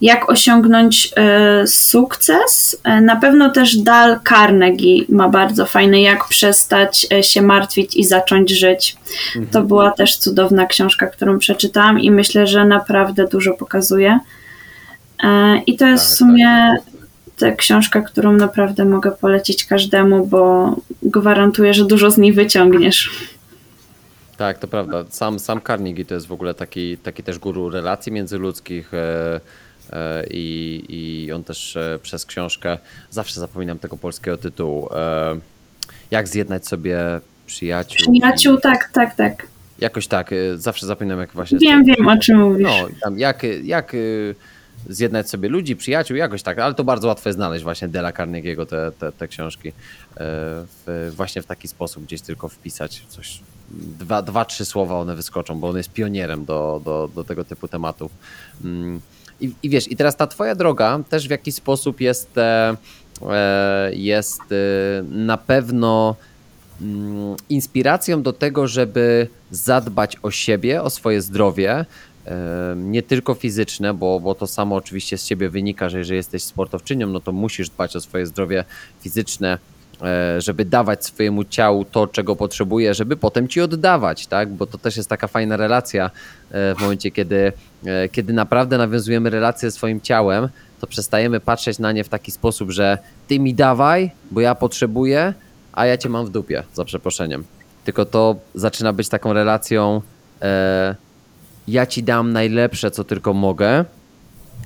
jak 0.05 0.31
osiągnąć 0.31 1.11
e, 1.17 1.67
sukces. 1.67 2.77
E, 2.85 3.01
na 3.01 3.17
pewno 3.17 3.51
też 3.51 3.77
Dal 3.77 4.21
Carnegie 4.29 5.05
ma 5.09 5.29
bardzo 5.29 5.67
fajne, 5.67 6.01
jak 6.01 6.29
przestać 6.29 7.07
e, 7.13 7.23
się 7.23 7.43
martwić 7.43 7.97
i 7.97 8.05
zacząć 8.05 8.51
żyć. 8.51 8.97
Mhm. 9.27 9.47
To 9.47 9.63
była 9.63 9.91
też 9.91 10.17
cudowna 10.17 10.67
książka, 10.67 11.07
którą 11.07 11.39
przeczytałam 11.39 12.01
i 12.01 12.11
myślę, 12.11 12.47
że 12.47 12.65
naprawdę 12.65 13.27
dużo 13.29 13.55
pokazuje. 13.55 14.19
I 15.67 15.77
to 15.77 15.87
jest 15.87 16.05
tak, 16.05 16.13
w 16.13 16.17
sumie 16.17 16.75
tak, 16.77 17.51
ta 17.51 17.53
książka, 17.53 18.03
którą 18.03 18.33
naprawdę 18.33 18.85
mogę 18.85 19.11
polecić 19.11 19.65
każdemu, 19.65 20.27
bo 20.27 20.75
gwarantuję, 21.03 21.75
że 21.75 21.85
dużo 21.85 22.11
z 22.11 22.19
niej 22.19 22.33
wyciągniesz. 22.33 23.11
Tak, 24.37 24.59
to 24.59 24.69
prawda. 24.69 25.05
Sam, 25.09 25.39
sam 25.39 25.61
Carnegie 25.67 26.05
to 26.05 26.15
jest 26.15 26.27
w 26.27 26.33
ogóle 26.33 26.55
taki, 26.55 26.99
taki 26.99 27.23
też 27.23 27.39
guru 27.39 27.71
relacji 27.71 28.13
międzyludzkich. 28.13 28.93
E, 29.95 30.25
i, 30.31 30.85
i 30.89 31.33
on 31.33 31.45
też 31.45 31.77
e, 31.77 31.99
przez 32.03 32.27
książkę, 32.27 32.79
zawsze 33.11 33.41
zapominam 33.41 33.79
tego 33.79 33.97
polskiego 33.97 34.37
tytułu, 34.37 34.89
e, 34.95 35.37
jak 36.11 36.29
zjednać 36.29 36.67
sobie 36.67 36.99
przyjaciół. 37.47 38.13
Przyjaciół, 38.13 38.57
i... 38.57 38.61
tak, 38.61 38.91
tak, 38.93 39.15
tak. 39.15 39.47
Jakoś 39.79 40.07
tak, 40.07 40.31
zawsze 40.55 40.87
zapominam 40.87 41.19
jak 41.19 41.33
właśnie... 41.33 41.59
Wiem, 41.59 41.85
wiem 41.85 42.09
o 42.09 42.19
czym 42.19 42.41
mówisz. 42.41 42.67
No, 42.67 42.89
tam 43.03 43.19
jak, 43.19 43.43
jak 43.65 43.97
zjednać 44.89 45.31
sobie 45.31 45.49
ludzi, 45.49 45.77
przyjaciół, 45.77 46.17
jakoś 46.17 46.43
tak, 46.43 46.59
ale 46.59 46.75
to 46.75 46.85
bardzo 46.85 47.09
łatwo 47.09 47.29
jest 47.29 47.39
znaleźć 47.39 47.65
właśnie 47.65 47.89
Dela 47.89 48.13
Carnegie'ego 48.13 48.67
te, 48.67 48.93
te, 48.93 49.13
te 49.13 49.29
książki 49.29 49.73
w, 50.17 51.13
właśnie 51.17 51.43
w 51.43 51.47
taki 51.47 51.69
sposób 51.69 52.05
gdzieś 52.05 52.21
tylko 52.21 52.49
wpisać 52.49 53.03
coś, 53.09 53.41
dwa, 53.71 54.23
dwa, 54.23 54.45
trzy 54.45 54.65
słowa 54.65 54.95
one 54.95 55.17
wyskoczą, 55.17 55.61
bo 55.61 55.69
on 55.69 55.77
jest 55.77 55.93
pionierem 55.93 56.45
do, 56.45 56.81
do, 56.85 57.11
do 57.15 57.25
tego 57.25 57.45
typu 57.45 57.69
tematów. 57.69 58.13
I, 59.45 59.53
I 59.63 59.69
wiesz, 59.71 59.91
i 59.91 59.97
teraz 59.97 60.17
ta 60.17 60.27
twoja 60.27 60.55
droga 60.55 61.01
też 61.09 61.29
w 61.29 61.31
jakiś 61.31 61.55
sposób 61.55 62.01
jest, 62.01 62.39
e, 62.39 62.77
e, 63.31 63.91
jest 63.95 64.41
e, 64.41 64.55
na 65.11 65.37
pewno 65.37 66.17
mm, 66.81 67.37
inspiracją 67.49 68.23
do 68.23 68.33
tego, 68.33 68.69
żeby 68.69 69.29
zadbać 69.51 70.17
o 70.23 70.31
siebie, 70.31 70.83
o 70.83 70.91
swoje 70.91 71.23
zdrowie, 71.23 71.85
nie 72.77 73.03
tylko 73.03 73.35
fizyczne, 73.35 73.95
bo, 73.95 74.21
bo 74.21 74.35
to 74.35 74.47
samo 74.47 74.77
oczywiście 74.77 75.19
z 75.19 75.25
ciebie 75.25 75.49
wynika, 75.49 75.89
że 75.89 75.99
jeżeli 75.99 76.17
jesteś 76.17 76.43
sportowczynią, 76.43 77.07
no 77.07 77.21
to 77.21 77.33
musisz 77.33 77.71
dbać 77.71 77.97
o 77.97 78.01
swoje 78.01 78.27
zdrowie 78.27 78.65
fizyczne, 79.01 79.59
żeby 80.39 80.65
dawać 80.65 81.05
swojemu 81.05 81.45
ciału 81.45 81.85
to, 81.85 82.07
czego 82.07 82.37
potrzebuje, 82.37 82.95
żeby 82.95 83.17
potem 83.17 83.49
ci 83.49 83.61
oddawać, 83.61 84.27
tak? 84.27 84.53
Bo 84.53 84.67
to 84.67 84.79
też 84.79 84.97
jest 84.97 85.09
taka 85.09 85.27
fajna 85.27 85.57
relacja 85.57 86.11
e, 86.51 86.75
w 86.75 86.81
momencie, 86.81 87.11
kiedy, 87.11 87.53
e, 87.87 88.09
kiedy 88.09 88.33
naprawdę 88.33 88.79
nawiązujemy 88.79 89.31
relację 89.31 89.71
ze 89.71 89.77
swoim 89.77 90.01
ciałem, 90.01 90.49
to 90.81 90.87
przestajemy 90.87 91.41
patrzeć 91.41 91.79
na 91.79 91.93
nie 91.93 92.05
w 92.05 92.09
taki 92.09 92.31
sposób, 92.31 92.71
że 92.71 92.99
ty 93.29 93.41
mi 93.41 93.55
dawaj, 93.55 94.11
bo 94.31 94.41
ja 94.41 94.55
potrzebuję, 94.55 95.35
a 95.73 95.87
ja 95.87 95.99
cię 95.99 96.09
mam 96.09 96.27
w 96.27 96.31
dupie, 96.31 96.63
za 96.75 96.85
przeproszeniem. 96.85 97.45
Tylko 97.85 98.05
to 98.05 98.37
zaczyna 98.55 98.93
być 98.93 99.09
taką 99.09 99.33
relacją, 99.33 100.03
e, 100.43 100.95
ja 101.69 101.87
ci 101.87 102.03
dam 102.03 102.33
najlepsze, 102.33 102.91
co 102.91 103.05
tylko 103.05 103.35
mogę, 103.35 103.85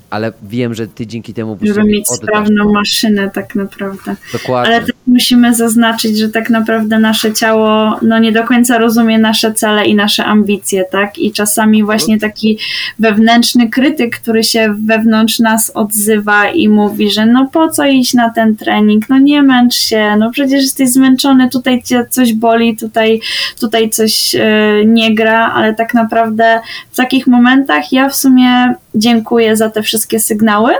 ale 0.09 0.33
wiem, 0.43 0.73
że 0.73 0.87
ty 0.87 1.07
dzięki 1.07 1.33
temu 1.33 1.57
Żeby 1.61 1.83
mieć 1.83 2.07
sprawną 2.09 2.71
maszynę 2.73 3.29
tak 3.29 3.55
naprawdę. 3.55 4.15
Dokładnie. 4.33 4.75
Ale 4.75 4.85
musimy 5.19 5.55
zaznaczyć, 5.55 6.17
że 6.17 6.29
tak 6.29 6.49
naprawdę 6.49 6.99
nasze 6.99 7.33
ciało 7.33 7.99
no 8.01 8.19
nie 8.19 8.31
do 8.31 8.43
końca 8.43 8.77
rozumie 8.77 9.19
nasze 9.19 9.53
cele 9.53 9.85
i 9.85 9.95
nasze 9.95 10.25
ambicje, 10.25 10.85
tak? 10.91 11.17
I 11.17 11.31
czasami 11.31 11.83
właśnie 11.83 12.19
taki 12.19 12.57
wewnętrzny 12.99 13.69
krytyk, 13.69 14.19
który 14.19 14.43
się 14.43 14.75
wewnątrz 14.85 15.39
nas 15.39 15.71
odzywa 15.73 16.49
i 16.49 16.69
mówi, 16.69 17.11
że 17.11 17.25
no 17.25 17.49
po 17.53 17.69
co 17.69 17.85
iść 17.85 18.13
na 18.13 18.29
ten 18.29 18.55
trening, 18.55 19.09
no 19.09 19.17
nie 19.17 19.43
męcz 19.43 19.75
się, 19.75 20.15
no 20.19 20.31
przecież 20.31 20.63
jesteś 20.63 20.89
zmęczony, 20.89 21.49
tutaj 21.49 21.83
cię 21.83 22.05
coś 22.09 22.33
boli, 22.33 22.77
tutaj, 22.77 23.21
tutaj 23.59 23.89
coś 23.89 24.33
yy, 24.33 24.41
nie 24.85 25.15
gra, 25.15 25.51
ale 25.55 25.73
tak 25.73 25.93
naprawdę 25.93 26.59
w 26.91 26.95
takich 26.95 27.27
momentach 27.27 27.91
ja 27.91 28.09
w 28.09 28.15
sumie 28.15 28.73
dziękuję 28.95 29.55
za 29.55 29.69
te 29.69 29.83
wszystkie 29.83 30.19
sygnały. 30.19 30.73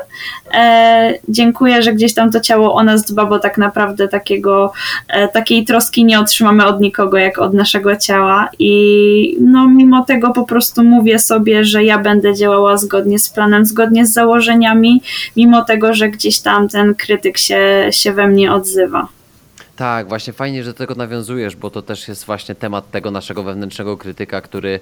E, 0.54 1.14
dziękuję, 1.30 1.84
że 1.84 1.94
gdzieś 1.94 2.14
tam 2.14 2.32
to 2.32 2.40
ciało 2.40 2.74
o 2.74 2.84
nas 2.84 3.06
dba, 3.06 3.26
bo 3.26 3.40
tak 3.40 3.58
naprawdę 3.58 4.08
takiego, 4.08 4.74
e, 5.08 5.28
takiej 5.28 5.66
troski 5.66 6.06
nie 6.06 6.20
otrzymamy 6.20 6.66
od 6.66 6.82
nikogo, 6.82 7.18
jak 7.18 7.40
od 7.40 7.54
naszego 7.54 7.96
ciała. 7.96 8.50
I 8.60 9.38
no, 9.42 9.68
mimo 9.68 10.06
tego 10.06 10.34
po 10.34 10.46
prostu 10.46 10.84
mówię 10.84 11.20
sobie, 11.20 11.66
że 11.66 11.84
ja 11.84 12.00
będę 12.00 12.36
działała 12.36 12.78
zgodnie 12.78 13.20
z 13.20 13.30
planem, 13.30 13.66
zgodnie 13.66 14.06
z 14.06 14.14
założeniami, 14.14 15.02
mimo 15.36 15.66
tego, 15.66 15.94
że 15.94 16.10
gdzieś 16.10 16.40
tam 16.40 16.70
ten 16.70 16.96
krytyk 16.96 17.38
się, 17.38 17.88
się 17.92 18.14
we 18.14 18.28
mnie 18.28 18.54
odzywa. 18.54 19.08
Tak, 19.76 20.08
właśnie 20.08 20.34
fajnie, 20.34 20.64
że 20.64 20.72
do 20.72 20.78
tego 20.78 20.96
nawiązujesz, 20.96 21.56
bo 21.56 21.70
to 21.70 21.82
też 21.82 22.08
jest 22.08 22.26
właśnie 22.26 22.56
temat 22.56 22.92
tego 22.92 23.12
naszego 23.12 23.44
wewnętrznego 23.44 23.98
krytyka, 23.98 24.42
który. 24.42 24.80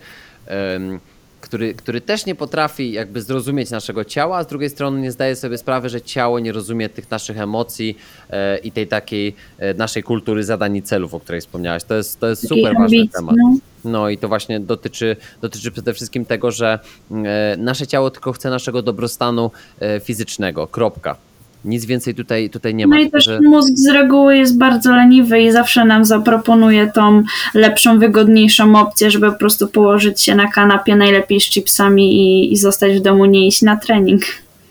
Który, 1.48 1.74
który 1.74 2.02
też 2.02 2.26
nie 2.26 2.36
potrafi 2.36 2.92
jakby 2.92 3.22
zrozumieć 3.22 3.70
naszego 3.70 4.06
ciała, 4.06 4.38
a 4.38 4.44
z 4.44 4.48
drugiej 4.48 4.70
strony 4.70 5.02
nie 5.02 5.12
zdaje 5.12 5.36
sobie 5.36 5.58
sprawy, 5.58 5.90
że 5.90 6.02
ciało 6.02 6.40
nie 6.40 6.52
rozumie 6.52 6.90
tych 6.90 7.12
naszych 7.12 7.40
emocji 7.40 7.98
e, 8.30 8.58
i 8.58 8.72
tej 8.72 8.88
takiej 8.88 9.36
e, 9.58 9.74
naszej 9.74 10.04
kultury 10.04 10.44
zadań 10.44 10.76
i 10.76 10.82
celów, 10.82 11.14
o 11.14 11.20
której 11.20 11.42
wspomniałaś. 11.42 11.84
To 11.84 11.96
jest, 11.96 12.20
to 12.20 12.28
jest 12.28 12.48
super 12.48 12.74
ważny 12.78 13.08
temat. 13.08 13.36
No. 13.84 14.10
i 14.10 14.18
to 14.18 14.28
właśnie 14.28 14.60
dotyczy, 14.60 15.16
dotyczy 15.42 15.72
przede 15.72 15.94
wszystkim 15.94 16.26
tego, 16.26 16.52
że 16.52 16.80
e, 17.12 17.56
nasze 17.58 17.88
ciało 17.88 18.10
tylko 18.12 18.32
chce 18.32 18.50
naszego 18.50 18.82
dobrostanu 18.82 19.52
e, 19.80 20.00
fizycznego. 20.00 20.68
Kropka. 20.68 21.27
Nic 21.68 21.86
więcej 21.86 22.16
tutaj, 22.16 22.50
tutaj 22.50 22.76
nie 22.76 22.88
ma. 22.88 22.96
No 22.96 23.02
i 23.02 23.12
też 23.12 23.26
że... 23.26 23.40
mózg 23.42 23.74
z 23.76 23.88
reguły 23.88 24.38
jest 24.38 24.58
bardzo 24.58 24.96
leniwy 24.96 25.40
i 25.40 25.52
zawsze 25.52 25.86
nam 25.86 26.06
zaproponuje 26.06 26.92
tą 26.96 27.24
lepszą, 27.54 28.00
wygodniejszą 28.00 28.76
opcję, 28.76 29.12
żeby 29.12 29.32
po 29.32 29.38
prostu 29.38 29.68
położyć 29.68 30.22
się 30.22 30.36
na 30.36 30.48
kanapie, 30.48 30.96
najlepiej 30.96 31.40
z 31.40 31.50
chipsami 31.50 32.14
i, 32.16 32.54
i 32.54 32.58
zostać 32.58 32.98
w 32.98 33.02
domu, 33.02 33.26
nie 33.26 33.48
iść 33.48 33.62
na 33.62 33.78
trening. 33.78 34.22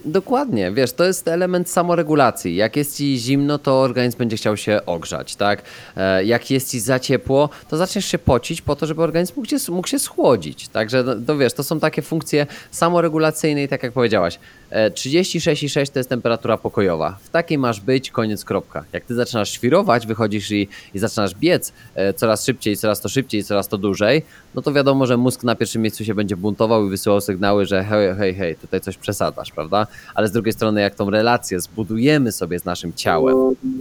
Dokładnie, 0.07 0.73
wiesz, 0.73 0.93
to 0.93 1.05
jest 1.05 1.29
element 1.29 1.71
samoregulacji. 1.71 2.57
Jak 2.57 2.77
jest 2.77 2.97
ci 2.97 3.19
zimno, 3.19 3.59
to 3.59 3.81
organizm 3.81 4.19
będzie 4.19 4.37
chciał 4.37 4.57
się 4.57 4.81
ogrzać, 4.87 5.37
tak? 5.37 5.63
E, 5.97 6.25
jak 6.25 6.51
jest 6.51 6.71
ci 6.71 6.81
za 6.81 6.99
ciepło, 6.99 7.49
to 7.69 7.77
zaczniesz 7.77 8.07
się 8.07 8.19
pocić 8.19 8.63
po 8.63 8.77
to, 8.77 8.87
żeby 8.87 9.03
organizm 9.03 9.33
mógł 9.37 9.49
się, 9.49 9.57
mógł 9.69 9.89
się 9.89 9.99
schłodzić. 9.99 10.69
Także, 10.69 11.03
no, 11.03 11.15
to 11.27 11.39
wiesz, 11.39 11.53
to 11.53 11.65
są 11.65 11.81
takie 11.81 12.03
funkcje 12.03 12.47
samoregulacyjne 12.71 13.63
i 13.63 13.69
tak 13.69 13.83
jak 13.83 13.93
powiedziałaś, 13.93 14.39
36,6 14.71 15.83
e, 15.83 15.87
to 15.87 15.99
jest 15.99 16.09
temperatura 16.09 16.57
pokojowa. 16.57 17.19
W 17.23 17.31
takiej 17.31 17.59
masz 17.59 17.81
być, 17.81 18.11
koniec, 18.11 18.45
kropka. 18.45 18.85
Jak 18.93 19.05
ty 19.05 19.15
zaczynasz 19.15 19.51
świrować, 19.51 20.07
wychodzisz 20.07 20.51
i, 20.51 20.69
i 20.95 20.99
zaczynasz 20.99 21.35
biec 21.35 21.73
e, 21.95 22.15
coraz 22.15 22.45
szybciej, 22.45 22.77
coraz 22.77 23.01
to 23.01 23.09
szybciej, 23.09 23.45
coraz 23.45 23.69
to 23.69 23.79
dłużej, 23.79 24.23
no 24.55 24.63
to 24.63 24.73
wiadomo, 24.73 25.07
że 25.07 25.17
mózg 25.17 25.43
na 25.43 25.55
pierwszym 25.55 25.83
miejscu 25.83 26.05
się 26.05 26.15
będzie 26.15 26.37
buntował 26.37 26.87
i 26.87 26.91
wysyłał 26.91 27.21
sygnały, 27.21 27.67
że 27.67 27.85
hej, 27.85 28.15
hej, 28.17 28.35
hej, 28.35 28.57
tutaj 28.57 28.81
coś 28.81 28.97
przesadzasz, 28.97 29.51
prawda? 29.51 29.87
Ale 30.15 30.29
z 30.29 30.33
drugiej 30.33 30.53
strony, 30.53 30.81
jak 30.81 30.95
tą 30.95 31.11
relację 31.11 31.61
zbudujemy 31.61 32.33
sobie 32.33 32.59
z 32.59 32.65
naszym 32.65 32.93
ciałem, 32.93 33.37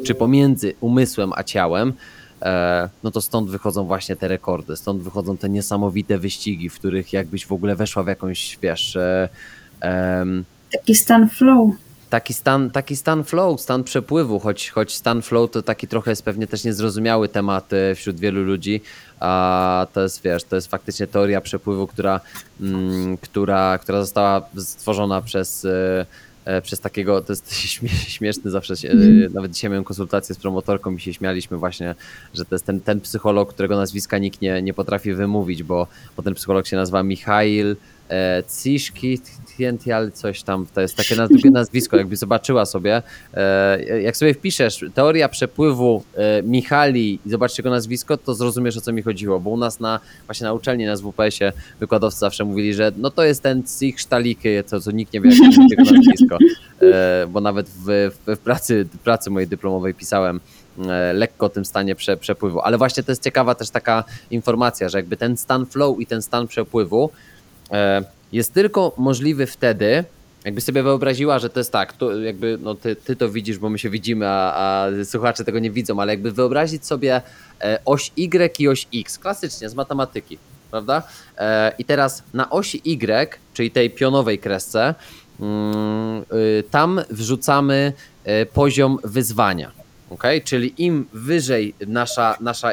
czy 0.05 0.16
pomiędzy 0.16 0.74
umysłem 0.82 1.32
a 1.36 1.43
ciałem, 1.43 1.93
e, 2.41 2.89
no 3.03 3.11
to 3.11 3.22
stąd 3.22 3.49
wychodzą 3.49 3.86
właśnie 3.86 4.16
te 4.16 4.28
rekordy, 4.28 4.76
stąd 4.76 5.01
wychodzą 5.01 5.38
te 5.38 5.49
niesamowite 5.49 6.18
wyścigi, 6.18 6.70
w 6.70 6.76
których 6.76 7.13
jakbyś 7.13 7.45
w 7.45 7.51
ogóle 7.51 7.76
weszła 7.76 8.03
w 8.03 8.07
jakąś, 8.07 8.59
wiesz, 8.61 8.97
Taki 10.72 10.95
stan 10.95 11.30
flow. 11.30 11.72
Taki 12.16 12.34
stan, 12.34 12.72
taki 12.72 12.95
stan 12.95 13.24
flow, 13.24 13.61
stan 13.61 13.84
przepływu, 13.84 14.39
choć, 14.39 14.70
choć 14.70 14.95
stan 14.95 15.22
flow 15.22 15.51
to 15.51 15.61
taki 15.61 15.88
trochę 15.88 16.11
jest 16.11 16.24
pewnie 16.24 16.47
też 16.47 16.63
niezrozumiały 16.63 17.30
temat 17.30 17.74
e, 17.74 17.95
wśród 17.95 18.20
wielu 18.20 18.43
ludzi, 18.43 18.82
a 19.20 19.88
to 19.93 20.01
jest, 20.01 20.22
wiesz, 20.24 20.43
to 20.43 20.55
jest 20.55 20.68
faktycznie 20.68 21.07
teoria 21.07 21.41
przepływu, 21.41 21.88
która, 21.88 22.20
mm, 22.61 23.18
która, 23.18 23.78
która 23.78 24.01
została 24.01 24.41
stworzona 24.57 25.22
przez 25.22 25.66
e, 25.66 26.05
e, 26.45 26.61
przez 26.61 26.80
takiego, 26.80 27.22
to 27.22 27.32
jest 27.34 27.53
śmieszny 28.16 28.51
zawsze, 28.51 28.78
się, 28.78 28.89
mm. 28.89 29.34
nawet 29.34 29.51
dzisiaj 29.51 29.70
miałem 29.70 29.84
konsultację 29.84 30.36
z 30.36 30.38
promotorką 30.38 30.95
i 30.95 30.99
się 30.99 31.13
śmialiśmy 31.13 31.57
właśnie, 31.57 31.95
że 32.34 32.45
to 32.45 32.55
jest 32.55 32.66
ten, 32.66 32.82
ten 32.82 33.01
psycholog, 33.01 33.53
którego 33.53 33.76
nazwiska 33.76 34.18
nikt 34.18 34.41
nie, 34.41 34.61
nie 34.61 34.74
potrafi 34.74 35.13
wymówić, 35.13 35.63
bo, 35.63 35.88
bo 36.18 36.24
ten 36.24 36.34
psycholog 36.34 36.68
się 36.68 36.76
nazywa 36.76 37.03
Michail 37.03 37.76
e, 38.10 38.43
Ciszki, 38.62 39.20
ale 39.93 40.12
coś 40.12 40.43
tam, 40.43 40.66
to 40.74 40.82
jest 40.82 40.95
takie 40.95 41.16
drugie 41.16 41.51
nazwisko, 41.51 41.97
jakby 41.97 42.16
zobaczyła 42.16 42.66
sobie. 42.66 43.01
E, 43.34 44.01
jak 44.01 44.18
sobie 44.18 44.34
wpiszesz 44.34 44.86
teoria 44.93 45.30
przepływu 45.30 46.03
e, 46.16 46.43
Michali 46.43 47.20
i 47.26 47.30
zobaczysz 47.30 47.58
jego 47.58 47.70
nazwisko, 47.70 48.18
to 48.18 48.36
zrozumiesz 48.36 48.78
o 48.78 48.82
co 48.82 48.93
mi 48.93 49.01
chodziło, 49.01 49.39
bo 49.39 49.49
u 49.49 49.58
nas 49.58 49.80
na 49.80 49.99
właśnie 50.26 50.43
na 50.43 50.53
uczelni 50.53 50.86
na 50.86 50.95
WPS-ie 50.95 51.53
wykładowcy 51.80 52.20
zawsze 52.20 52.45
mówili, 52.45 52.74
że 52.74 52.91
no 52.97 53.12
to 53.12 53.24
jest 53.24 53.43
ten 53.43 53.64
Cich 53.80 53.99
Sztaliki, 53.99 54.49
co, 54.66 54.91
nikt 54.91 55.14
nie 55.14 55.22
wie, 55.22 55.30
jak 55.30 55.70
jego 55.70 55.84
nazwisko, 55.84 56.38
bo 57.30 57.41
nawet 57.41 57.70
w, 57.70 58.12
w, 58.28 58.38
pracy, 58.38 58.88
w 58.93 58.97
pracy 58.97 59.30
mojej 59.30 59.47
dyplomowej 59.47 59.93
pisałem 59.93 60.39
lekko 61.14 61.49
tym 61.49 61.66
stanie 61.66 61.95
prze, 61.95 62.18
przepływu. 62.18 62.60
Ale 62.62 62.78
właśnie 62.78 63.03
to 63.03 63.12
jest 63.12 63.24
ciekawa 63.24 63.56
też 63.56 63.70
taka 63.70 64.03
informacja, 64.32 64.89
że 64.89 64.97
jakby 64.97 65.18
ten 65.18 65.38
stan 65.38 65.66
flow 65.66 65.99
i 65.99 66.06
ten 66.06 66.22
stan 66.22 66.47
przepływu 66.47 67.10
jest 68.32 68.53
tylko 68.53 68.93
możliwy 68.97 69.47
wtedy, 69.47 70.03
jakby 70.45 70.61
sobie 70.61 70.84
wyobraziła, 70.84 71.39
że 71.39 71.49
to 71.49 71.59
jest 71.59 71.72
tak, 71.72 71.93
to 71.93 72.20
jakby 72.20 72.57
no 72.61 72.76
ty, 72.76 72.95
ty 72.95 73.16
to 73.16 73.30
widzisz, 73.30 73.57
bo 73.57 73.70
my 73.70 73.80
się 73.80 73.89
widzimy, 73.89 74.28
a, 74.28 74.53
a 74.53 74.88
słuchacze 75.05 75.45
tego 75.45 75.59
nie 75.59 75.72
widzą, 75.72 75.99
ale 76.01 76.13
jakby 76.13 76.32
wyobrazić 76.32 76.86
sobie 76.86 77.22
e, 77.61 77.80
oś 77.86 78.11
Y 78.18 78.59
i 78.59 78.68
oś 78.68 78.88
X, 78.95 79.20
klasycznie 79.20 79.70
z 79.70 79.76
matematyki, 79.76 80.38
prawda? 80.72 81.03
E, 81.38 81.72
I 81.78 81.86
teraz 81.86 82.24
na 82.34 82.49
osi 82.49 82.82
Y, 82.86 83.39
czyli 83.53 83.72
tej 83.72 83.89
pionowej 83.89 84.39
kresce, 84.39 84.95
mm, 85.39 86.24
y, 86.34 86.63
tam 86.72 87.01
wrzucamy 87.09 87.93
e, 88.24 88.45
poziom 88.45 88.97
wyzwania. 89.03 89.85
Okay? 90.10 90.41
Czyli 90.41 90.84
im 90.84 91.08
wyżej 91.14 91.76
nasza, 91.88 92.38
nasza, 92.41 92.72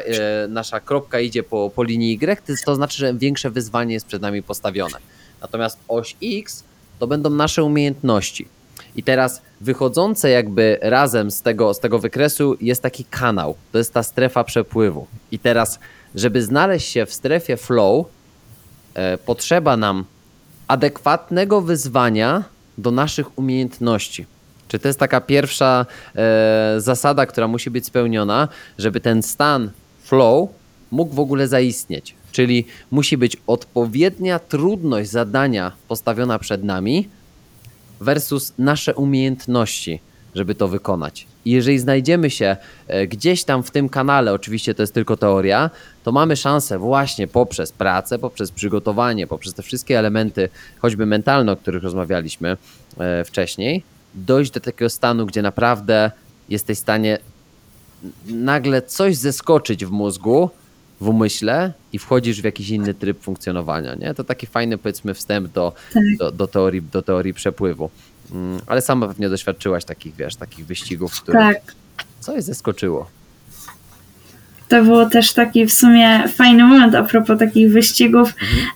nasza 0.49 0.79
kropka 0.79 1.19
idzie 1.19 1.43
po, 1.43 1.71
po 1.75 1.83
linii 1.83 2.19
Y, 2.49 2.65
to 2.65 2.75
znaczy, 2.75 2.97
że 2.97 3.13
większe 3.13 3.49
wyzwanie 3.49 3.93
jest 3.93 4.05
przed 4.05 4.21
nami 4.21 4.43
postawione. 4.43 4.97
Natomiast 5.41 5.79
oś 5.87 6.15
X 6.23 6.63
to 6.99 7.07
będą 7.07 7.29
nasze 7.29 7.63
umiejętności. 7.63 8.47
I 8.95 9.03
teraz 9.03 9.41
wychodzące 9.61 10.29
jakby 10.29 10.79
razem 10.81 11.31
z 11.31 11.41
tego, 11.41 11.73
z 11.73 11.79
tego 11.79 11.99
wykresu 11.99 12.57
jest 12.61 12.81
taki 12.81 13.05
kanał. 13.05 13.55
To 13.71 13.77
jest 13.77 13.93
ta 13.93 14.03
strefa 14.03 14.43
przepływu. 14.43 15.07
I 15.31 15.39
teraz, 15.39 15.79
żeby 16.15 16.41
znaleźć 16.41 16.89
się 16.89 17.05
w 17.05 17.13
strefie 17.13 17.57
flow, 17.57 18.05
e, 18.93 19.17
potrzeba 19.17 19.77
nam 19.77 20.05
adekwatnego 20.67 21.61
wyzwania 21.61 22.43
do 22.77 22.91
naszych 22.91 23.37
umiejętności. 23.37 24.25
Czy 24.73 24.79
to 24.79 24.87
jest 24.87 24.99
taka 24.99 25.21
pierwsza 25.21 25.85
e, 26.15 26.75
zasada, 26.77 27.25
która 27.25 27.47
musi 27.47 27.71
być 27.71 27.85
spełniona, 27.85 28.47
żeby 28.77 28.99
ten 28.99 29.23
stan 29.23 29.71
flow 30.03 30.49
mógł 30.91 31.15
w 31.15 31.19
ogóle 31.19 31.47
zaistnieć? 31.47 32.15
Czyli 32.31 32.65
musi 32.91 33.17
być 33.17 33.37
odpowiednia 33.47 34.39
trudność 34.39 35.09
zadania 35.09 35.71
postawiona 35.87 36.39
przed 36.39 36.63
nami 36.63 37.07
versus 38.01 38.53
nasze 38.57 38.95
umiejętności, 38.95 39.99
żeby 40.35 40.55
to 40.55 40.67
wykonać. 40.67 41.27
I 41.45 41.51
jeżeli 41.51 41.79
znajdziemy 41.79 42.29
się 42.29 42.57
e, 42.87 43.07
gdzieś 43.07 43.43
tam 43.43 43.63
w 43.63 43.71
tym 43.71 43.89
kanale, 43.89 44.33
oczywiście 44.33 44.73
to 44.73 44.83
jest 44.83 44.93
tylko 44.93 45.17
teoria, 45.17 45.69
to 46.03 46.11
mamy 46.11 46.35
szansę 46.35 46.79
właśnie 46.79 47.27
poprzez 47.27 47.71
pracę, 47.71 48.19
poprzez 48.19 48.51
przygotowanie, 48.51 49.27
poprzez 49.27 49.53
te 49.53 49.63
wszystkie 49.63 49.99
elementy, 49.99 50.49
choćby 50.79 51.05
mentalne, 51.05 51.51
o 51.51 51.55
których 51.55 51.83
rozmawialiśmy 51.83 52.57
e, 52.97 53.23
wcześniej, 53.23 53.92
dojść 54.15 54.51
do 54.51 54.59
takiego 54.59 54.89
stanu, 54.89 55.25
gdzie 55.25 55.41
naprawdę 55.41 56.11
jesteś 56.49 56.77
w 56.77 56.81
stanie 56.81 57.17
nagle 58.25 58.81
coś 58.81 59.15
zeskoczyć 59.15 59.85
w 59.85 59.91
mózgu, 59.91 60.49
w 61.01 61.09
umyśle 61.09 61.73
i 61.93 61.99
wchodzisz 61.99 62.41
w 62.41 62.43
jakiś 62.43 62.69
inny 62.69 62.93
tryb 62.93 63.21
funkcjonowania. 63.21 63.95
Nie? 63.95 64.13
To 64.13 64.23
taki 64.23 64.47
fajny, 64.47 64.77
powiedzmy, 64.77 65.13
wstęp 65.13 65.47
do, 65.47 65.73
tak. 65.93 66.03
do, 66.19 66.31
do, 66.31 66.47
teorii, 66.47 66.81
do 66.81 67.01
teorii 67.01 67.33
przepływu. 67.33 67.89
Mm, 68.31 68.61
ale 68.67 68.81
sama 68.81 69.07
pewnie 69.07 69.29
doświadczyłaś 69.29 69.85
takich, 69.85 70.15
wiesz, 70.15 70.35
takich 70.35 70.65
wyścigów, 70.65 71.13
w 71.13 71.21
których 71.21 71.41
tak. 71.41 71.75
coś 72.19 72.43
zeskoczyło. 72.43 73.09
To 74.69 74.83
było 74.83 75.05
też 75.05 75.33
taki 75.33 75.65
w 75.65 75.73
sumie 75.73 76.27
fajny 76.27 76.63
moment 76.63 76.95
a 76.95 77.03
propos 77.03 77.39
takich 77.39 77.71
wyścigów. 77.71 78.33
Mhm 78.41 78.67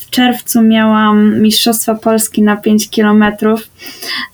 w 0.00 0.10
czerwcu 0.10 0.62
miałam 0.62 1.42
Mistrzostwa 1.42 1.94
Polski 1.94 2.42
na 2.42 2.56
5 2.56 2.90
kilometrów, 2.90 3.68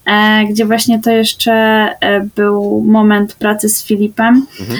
e, 0.06 0.44
gdzie 0.50 0.66
właśnie 0.66 1.00
to 1.00 1.10
jeszcze 1.10 1.52
e, 1.52 2.20
był 2.36 2.84
moment 2.86 3.34
pracy 3.34 3.68
z 3.68 3.84
Filipem. 3.84 4.46
Mhm. 4.60 4.78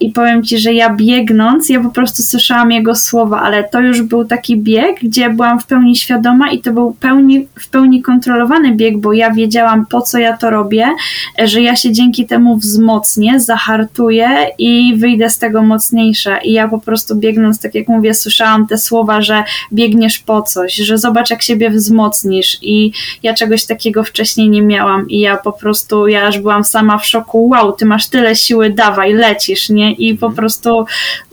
I 0.00 0.10
powiem 0.10 0.42
Ci, 0.42 0.58
że 0.58 0.72
ja 0.72 0.90
biegnąc, 0.90 1.68
ja 1.68 1.80
po 1.80 1.90
prostu 1.90 2.22
słyszałam 2.22 2.72
jego 2.72 2.94
słowa, 2.94 3.40
ale 3.40 3.64
to 3.64 3.80
już 3.80 4.02
był 4.02 4.24
taki 4.24 4.56
bieg, 4.56 4.96
gdzie 5.02 5.30
byłam 5.30 5.60
w 5.60 5.66
pełni 5.66 5.96
świadoma 5.96 6.50
i 6.50 6.60
to 6.60 6.72
był 6.72 6.96
pełni, 7.00 7.46
w 7.60 7.68
pełni 7.68 8.02
kontrolowany 8.02 8.74
bieg, 8.74 8.98
bo 8.98 9.12
ja 9.12 9.30
wiedziałam, 9.30 9.86
po 9.86 10.00
co 10.00 10.18
ja 10.18 10.36
to 10.36 10.50
robię, 10.50 10.86
że 11.44 11.62
ja 11.62 11.76
się 11.76 11.92
dzięki 11.92 12.26
temu 12.26 12.56
wzmocnię, 12.56 13.40
zahartuję 13.40 14.28
i 14.58 14.96
wyjdę 14.96 15.30
z 15.30 15.38
tego 15.38 15.62
mocniejsza. 15.62 16.38
I 16.38 16.52
ja 16.52 16.68
po 16.68 16.78
prostu 16.78 17.16
biegnąc, 17.16 17.60
tak 17.60 17.74
jak 17.74 17.88
mówię, 17.88 18.14
słyszałam 18.14 18.66
te 18.66 18.78
słowa, 18.78 19.20
że 19.20 19.44
biegniesz 19.78 20.18
po 20.18 20.42
coś, 20.42 20.74
że 20.74 20.98
zobacz, 20.98 21.30
jak 21.30 21.42
siebie 21.42 21.70
wzmocnisz. 21.70 22.58
I 22.62 22.92
ja 23.22 23.34
czegoś 23.34 23.66
takiego 23.66 24.04
wcześniej 24.04 24.50
nie 24.50 24.62
miałam. 24.62 25.08
I 25.08 25.20
ja 25.20 25.36
po 25.36 25.52
prostu, 25.52 26.08
ja 26.08 26.26
aż 26.26 26.38
byłam 26.38 26.64
sama 26.64 26.98
w 26.98 27.06
szoku, 27.06 27.48
wow, 27.48 27.72
ty 27.72 27.86
masz 27.86 28.08
tyle 28.08 28.36
siły, 28.36 28.70
dawaj, 28.70 29.12
lecisz, 29.12 29.68
nie? 29.68 29.92
I 29.92 30.14
po 30.14 30.26
mhm. 30.26 30.36
prostu 30.36 30.86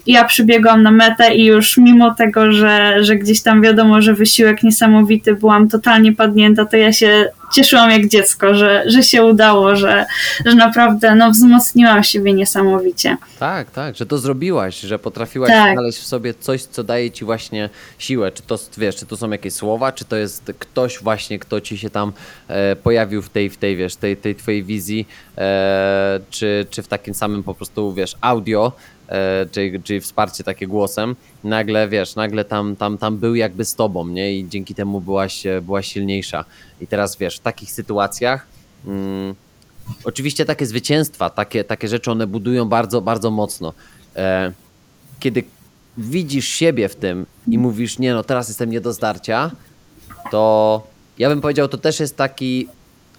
ja 0.07 0.25
przybiegłam 0.25 0.83
na 0.83 0.91
metę 0.91 1.35
i 1.35 1.45
już 1.45 1.77
mimo 1.77 2.13
tego, 2.13 2.51
że, 2.51 3.03
że 3.03 3.15
gdzieś 3.15 3.41
tam 3.41 3.61
wiadomo, 3.61 4.01
że 4.01 4.13
wysiłek 4.13 4.63
niesamowity, 4.63 5.35
byłam 5.35 5.69
totalnie 5.69 6.13
padnięta, 6.13 6.65
to 6.65 6.77
ja 6.77 6.93
się 6.93 7.29
cieszyłam 7.53 7.91
jak 7.91 8.07
dziecko, 8.07 8.55
że, 8.55 8.83
że 8.87 9.03
się 9.03 9.23
udało, 9.23 9.75
że, 9.75 10.05
że 10.45 10.55
naprawdę 10.55 11.15
no, 11.15 11.31
wzmocniłam 11.31 12.03
siebie 12.03 12.33
niesamowicie. 12.33 13.17
Tak, 13.39 13.71
tak, 13.71 13.95
że 13.95 14.05
to 14.05 14.17
zrobiłaś, 14.17 14.79
że 14.79 14.99
potrafiłaś 14.99 15.49
tak. 15.51 15.73
znaleźć 15.73 15.99
w 15.99 16.05
sobie 16.05 16.33
coś, 16.33 16.63
co 16.63 16.83
daje 16.83 17.11
ci 17.11 17.25
właśnie 17.25 17.69
siłę. 17.97 18.31
Czy 18.31 18.43
to, 18.43 18.57
wiesz, 18.77 18.95
czy 18.95 19.05
to 19.05 19.17
są 19.17 19.29
jakieś 19.29 19.53
słowa, 19.53 19.91
czy 19.91 20.05
to 20.05 20.15
jest 20.15 20.53
ktoś 20.59 20.99
właśnie, 20.99 21.39
kto 21.39 21.61
ci 21.61 21.77
się 21.77 21.89
tam 21.89 22.13
e, 22.47 22.75
pojawił 22.75 23.21
w 23.21 23.29
tej, 23.29 23.49
w 23.49 23.57
tej, 23.57 23.75
wiesz, 23.75 23.95
tej, 23.95 24.17
tej 24.17 24.35
twojej 24.35 24.63
wizji, 24.63 25.07
e, 25.37 26.19
czy, 26.29 26.65
czy 26.69 26.81
w 26.81 26.87
takim 26.87 27.13
samym 27.13 27.43
po 27.43 27.53
prostu, 27.53 27.93
wiesz, 27.93 28.15
audio, 28.21 28.71
czyli, 29.51 29.83
czyli 29.83 30.01
wsparcie 30.01 30.43
takie 30.43 30.67
głosem, 30.67 31.15
nagle 31.43 31.87
wiesz, 31.87 32.15
nagle 32.15 32.45
tam, 32.45 32.75
tam, 32.75 32.97
tam 32.97 33.17
był 33.17 33.35
jakby 33.35 33.65
z 33.65 33.75
tobą, 33.75 34.07
nie? 34.07 34.39
I 34.39 34.49
dzięki 34.49 34.75
temu 34.75 35.01
byłaś, 35.01 35.43
byłaś 35.61 35.87
silniejsza. 35.87 36.45
I 36.81 36.87
teraz 36.87 37.17
wiesz, 37.17 37.37
w 37.37 37.39
takich 37.39 37.71
sytuacjach 37.71 38.47
mm, 38.87 39.35
oczywiście 40.03 40.45
takie 40.45 40.65
zwycięstwa, 40.65 41.29
takie, 41.29 41.63
takie 41.63 41.87
rzeczy 41.87 42.11
one 42.11 42.27
budują 42.27 42.65
bardzo, 42.65 43.01
bardzo 43.01 43.31
mocno. 43.31 43.73
E, 44.15 44.51
kiedy 45.19 45.43
widzisz 45.97 46.47
siebie 46.47 46.89
w 46.89 46.95
tym 46.95 47.25
i 47.47 47.57
mówisz, 47.57 47.99
nie 47.99 48.13
no, 48.13 48.23
teraz 48.23 48.47
jestem 48.47 48.69
nie 48.69 48.81
do 48.81 48.93
zdarcia, 48.93 49.51
to 50.31 50.83
ja 51.17 51.29
bym 51.29 51.41
powiedział, 51.41 51.67
to 51.67 51.77
też 51.77 51.99
jest 51.99 52.17
taki 52.17 52.67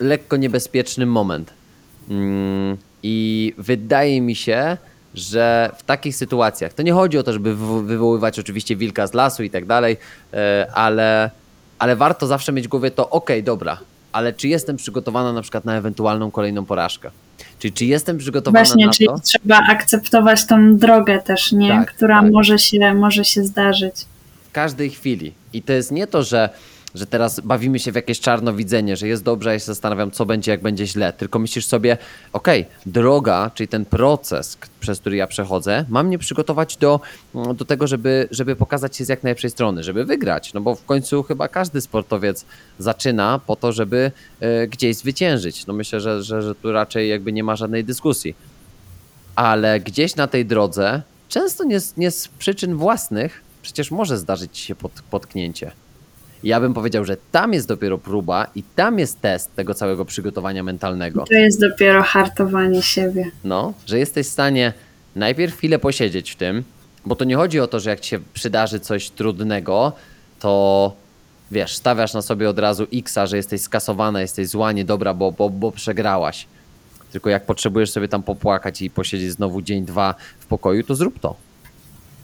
lekko 0.00 0.36
niebezpieczny 0.36 1.06
moment. 1.06 1.52
Mm, 2.10 2.76
I 3.02 3.54
wydaje 3.58 4.20
mi 4.20 4.34
się, 4.34 4.76
że 5.16 5.70
w 5.76 5.82
takich 5.82 6.16
sytuacjach, 6.16 6.72
to 6.72 6.82
nie 6.82 6.92
chodzi 6.92 7.18
o 7.18 7.22
to, 7.22 7.32
żeby 7.32 7.56
wywoływać 7.82 8.38
oczywiście 8.38 8.76
wilka 8.76 9.06
z 9.06 9.14
lasu 9.14 9.42
i 9.42 9.50
tak 9.50 9.66
dalej, 9.66 9.96
e, 10.34 10.66
ale, 10.74 11.30
ale 11.78 11.96
warto 11.96 12.26
zawsze 12.26 12.52
mieć 12.52 12.64
w 12.64 12.68
głowie 12.68 12.90
to, 12.90 13.10
ok, 13.10 13.30
dobra, 13.42 13.78
ale 14.12 14.32
czy 14.32 14.48
jestem 14.48 14.76
przygotowana 14.76 15.32
na 15.32 15.42
przykład 15.42 15.64
na 15.64 15.76
ewentualną 15.76 16.30
kolejną 16.30 16.64
porażkę? 16.64 17.10
Czyli 17.58 17.72
czy 17.72 17.84
jestem 17.84 18.18
przygotowana 18.18 18.64
Właśnie, 18.64 18.86
na 18.86 18.92
czyli 18.92 19.06
to? 19.06 19.18
trzeba 19.18 19.58
akceptować 19.68 20.46
tą 20.46 20.76
drogę 20.76 21.22
też, 21.22 21.52
nie? 21.52 21.68
Tak, 21.68 21.94
która 21.94 22.22
tak. 22.22 22.32
Może, 22.32 22.58
się, 22.58 22.94
może 22.94 23.24
się 23.24 23.44
zdarzyć. 23.44 23.94
W 24.48 24.52
każdej 24.52 24.90
chwili. 24.90 25.32
I 25.52 25.62
to 25.62 25.72
jest 25.72 25.92
nie 25.92 26.06
to, 26.06 26.22
że 26.22 26.50
że 26.94 27.06
teraz 27.06 27.40
bawimy 27.40 27.78
się 27.78 27.92
w 27.92 27.94
jakieś 27.94 28.20
czarnowidzenie, 28.20 28.96
że 28.96 29.08
jest 29.08 29.22
dobrze, 29.22 29.50
a 29.50 29.52
ja 29.52 29.58
się 29.58 29.64
zastanawiam, 29.64 30.10
co 30.10 30.26
będzie, 30.26 30.50
jak 30.50 30.62
będzie 30.62 30.86
źle. 30.86 31.12
Tylko 31.12 31.38
myślisz 31.38 31.66
sobie, 31.66 31.98
okej, 32.32 32.60
okay, 32.60 32.92
droga, 32.92 33.50
czyli 33.54 33.68
ten 33.68 33.84
proces, 33.84 34.58
przez 34.80 35.00
który 35.00 35.16
ja 35.16 35.26
przechodzę, 35.26 35.84
ma 35.88 36.02
mnie 36.02 36.18
przygotować 36.18 36.76
do, 36.76 37.00
do 37.54 37.64
tego, 37.64 37.86
żeby, 37.86 38.28
żeby 38.30 38.56
pokazać 38.56 38.96
się 38.96 39.04
z 39.04 39.08
jak 39.08 39.22
najlepszej 39.22 39.50
strony, 39.50 39.82
żeby 39.82 40.04
wygrać. 40.04 40.54
No 40.54 40.60
bo 40.60 40.74
w 40.74 40.84
końcu 40.84 41.22
chyba 41.22 41.48
każdy 41.48 41.80
sportowiec 41.80 42.44
zaczyna 42.78 43.40
po 43.46 43.56
to, 43.56 43.72
żeby 43.72 44.12
y, 44.42 44.68
gdzieś 44.68 44.96
zwyciężyć. 44.96 45.66
No 45.66 45.74
myślę, 45.74 46.00
że, 46.00 46.22
że, 46.22 46.42
że 46.42 46.54
tu 46.54 46.72
raczej 46.72 47.08
jakby 47.08 47.32
nie 47.32 47.44
ma 47.44 47.56
żadnej 47.56 47.84
dyskusji. 47.84 48.34
Ale 49.34 49.80
gdzieś 49.80 50.16
na 50.16 50.26
tej 50.26 50.46
drodze, 50.46 51.02
często 51.28 51.64
nie, 51.64 51.78
nie 51.96 52.10
z 52.10 52.28
przyczyn 52.28 52.76
własnych, 52.76 53.42
przecież 53.62 53.90
może 53.90 54.18
zdarzyć 54.18 54.58
się 54.58 54.74
pot, 54.74 54.92
potknięcie. 55.10 55.72
Ja 56.46 56.60
bym 56.60 56.74
powiedział, 56.74 57.04
że 57.04 57.16
tam 57.32 57.52
jest 57.52 57.68
dopiero 57.68 57.98
próba 57.98 58.46
i 58.54 58.62
tam 58.62 58.98
jest 58.98 59.20
test 59.20 59.54
tego 59.54 59.74
całego 59.74 60.04
przygotowania 60.04 60.62
mentalnego. 60.62 61.24
To 61.24 61.34
jest 61.34 61.60
dopiero 61.60 62.02
hartowanie 62.02 62.82
siebie. 62.82 63.30
No, 63.44 63.72
że 63.86 63.98
jesteś 63.98 64.26
w 64.26 64.30
stanie 64.30 64.72
najpierw 65.16 65.56
chwilę 65.56 65.78
posiedzieć 65.78 66.30
w 66.30 66.36
tym, 66.36 66.64
bo 67.06 67.16
to 67.16 67.24
nie 67.24 67.36
chodzi 67.36 67.60
o 67.60 67.66
to, 67.66 67.80
że 67.80 67.90
jak 67.90 68.00
ci 68.00 68.10
się 68.10 68.18
przydarzy 68.34 68.80
coś 68.80 69.10
trudnego, 69.10 69.92
to 70.40 70.92
wiesz, 71.50 71.76
stawiasz 71.76 72.14
na 72.14 72.22
sobie 72.22 72.48
od 72.48 72.58
razu 72.58 72.86
X, 72.94 73.18
że 73.24 73.36
jesteś 73.36 73.60
skasowana, 73.60 74.20
jesteś 74.20 74.48
zła, 74.48 74.72
niedobra, 74.72 75.14
bo, 75.14 75.32
bo, 75.32 75.50
bo 75.50 75.72
przegrałaś. 75.72 76.46
Tylko 77.12 77.30
jak 77.30 77.46
potrzebujesz 77.46 77.90
sobie 77.90 78.08
tam 78.08 78.22
popłakać 78.22 78.82
i 78.82 78.90
posiedzieć 78.90 79.32
znowu 79.32 79.62
dzień, 79.62 79.84
dwa 79.84 80.14
w 80.38 80.46
pokoju, 80.46 80.82
to 80.82 80.94
zrób 80.94 81.20
to. 81.20 81.45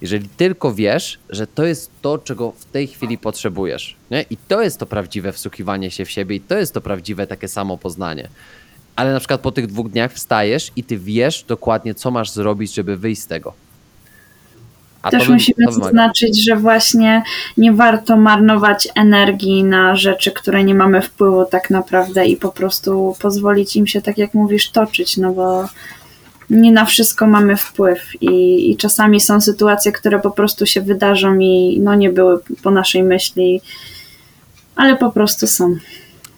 Jeżeli 0.02 0.28
tylko 0.28 0.74
wiesz, 0.74 1.18
że 1.30 1.46
to 1.46 1.64
jest 1.64 1.90
to, 2.02 2.18
czego 2.18 2.52
w 2.58 2.64
tej 2.64 2.86
chwili 2.86 3.18
potrzebujesz. 3.18 3.96
Nie? 4.10 4.24
I 4.30 4.36
to 4.48 4.62
jest 4.62 4.78
to 4.78 4.86
prawdziwe 4.86 5.32
wsłuchiwanie 5.32 5.90
się 5.90 6.04
w 6.04 6.10
siebie, 6.10 6.36
i 6.36 6.40
to 6.40 6.58
jest 6.58 6.74
to 6.74 6.80
prawdziwe 6.80 7.26
takie 7.26 7.48
samo 7.48 7.78
poznanie. 7.78 8.28
Ale 8.96 9.12
na 9.12 9.18
przykład 9.18 9.40
po 9.40 9.52
tych 9.52 9.66
dwóch 9.66 9.90
dniach 9.90 10.12
wstajesz 10.12 10.70
i 10.76 10.84
ty 10.84 10.98
wiesz 10.98 11.44
dokładnie, 11.48 11.94
co 11.94 12.10
masz 12.10 12.30
zrobić, 12.30 12.74
żeby 12.74 12.96
wyjść 12.96 13.22
z 13.22 13.26
tego. 13.26 13.52
A 15.02 15.10
Też 15.10 15.28
musimy 15.28 15.72
zaznaczyć, 15.72 16.44
że 16.44 16.56
właśnie 16.56 17.22
nie 17.56 17.72
warto 17.72 18.16
marnować 18.16 18.88
energii 18.94 19.64
na 19.64 19.96
rzeczy, 19.96 20.32
które 20.32 20.64
nie 20.64 20.74
mamy 20.74 21.02
wpływu 21.02 21.44
tak 21.44 21.70
naprawdę 21.70 22.26
i 22.26 22.36
po 22.36 22.52
prostu 22.52 23.16
pozwolić 23.20 23.76
im 23.76 23.86
się, 23.86 24.02
tak 24.02 24.18
jak 24.18 24.34
mówisz, 24.34 24.70
toczyć, 24.70 25.16
no 25.16 25.32
bo 25.32 25.68
nie 26.52 26.72
na 26.72 26.84
wszystko 26.84 27.26
mamy 27.26 27.56
wpływ 27.56 28.22
i, 28.22 28.70
i 28.70 28.76
czasami 28.76 29.20
są 29.20 29.40
sytuacje, 29.40 29.92
które 29.92 30.20
po 30.20 30.30
prostu 30.30 30.66
się 30.66 30.80
wydarzą 30.80 31.38
i 31.38 31.80
no 31.80 31.94
nie 31.94 32.10
były 32.10 32.38
po 32.62 32.70
naszej 32.70 33.02
myśli, 33.02 33.60
ale 34.76 34.96
po 34.96 35.10
prostu 35.10 35.46
są. 35.46 35.76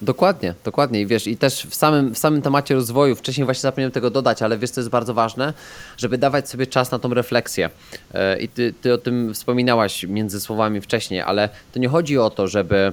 Dokładnie, 0.02 0.54
dokładnie. 0.64 1.00
I 1.00 1.06
wiesz, 1.06 1.26
i 1.26 1.36
też 1.36 1.66
w 1.66 1.74
samym, 1.74 2.14
w 2.14 2.18
samym 2.18 2.42
temacie 2.42 2.74
rozwoju, 2.74 3.16
wcześniej 3.16 3.44
właśnie 3.44 3.62
zapomniałem 3.62 3.92
tego 3.92 4.10
dodać, 4.10 4.42
ale 4.42 4.58
wiesz, 4.58 4.70
co 4.70 4.80
jest 4.80 4.90
bardzo 4.90 5.14
ważne, 5.14 5.52
żeby 5.96 6.18
dawać 6.18 6.48
sobie 6.48 6.66
czas 6.66 6.90
na 6.90 6.98
tą 6.98 7.14
refleksję. 7.14 7.70
E, 8.14 8.40
I 8.40 8.48
ty, 8.48 8.74
ty 8.82 8.94
o 8.94 8.98
tym 8.98 9.34
wspominałaś 9.34 10.04
między 10.04 10.40
słowami 10.40 10.80
wcześniej, 10.80 11.20
ale 11.20 11.48
to 11.72 11.78
nie 11.78 11.88
chodzi 11.88 12.18
o 12.18 12.30
to, 12.30 12.48
żeby 12.48 12.92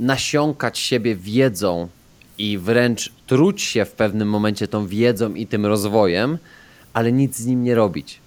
nasiąkać 0.00 0.78
siebie 0.78 1.16
wiedzą 1.16 1.88
i 2.38 2.58
wręcz 2.58 3.12
truć 3.32 3.62
się 3.62 3.84
w 3.84 3.92
pewnym 3.92 4.28
momencie 4.28 4.68
tą 4.68 4.86
wiedzą 4.86 5.34
i 5.34 5.46
tym 5.46 5.66
rozwojem, 5.66 6.38
ale 6.92 7.12
nic 7.12 7.36
z 7.36 7.46
nim 7.46 7.64
nie 7.64 7.74
robić. 7.74 8.20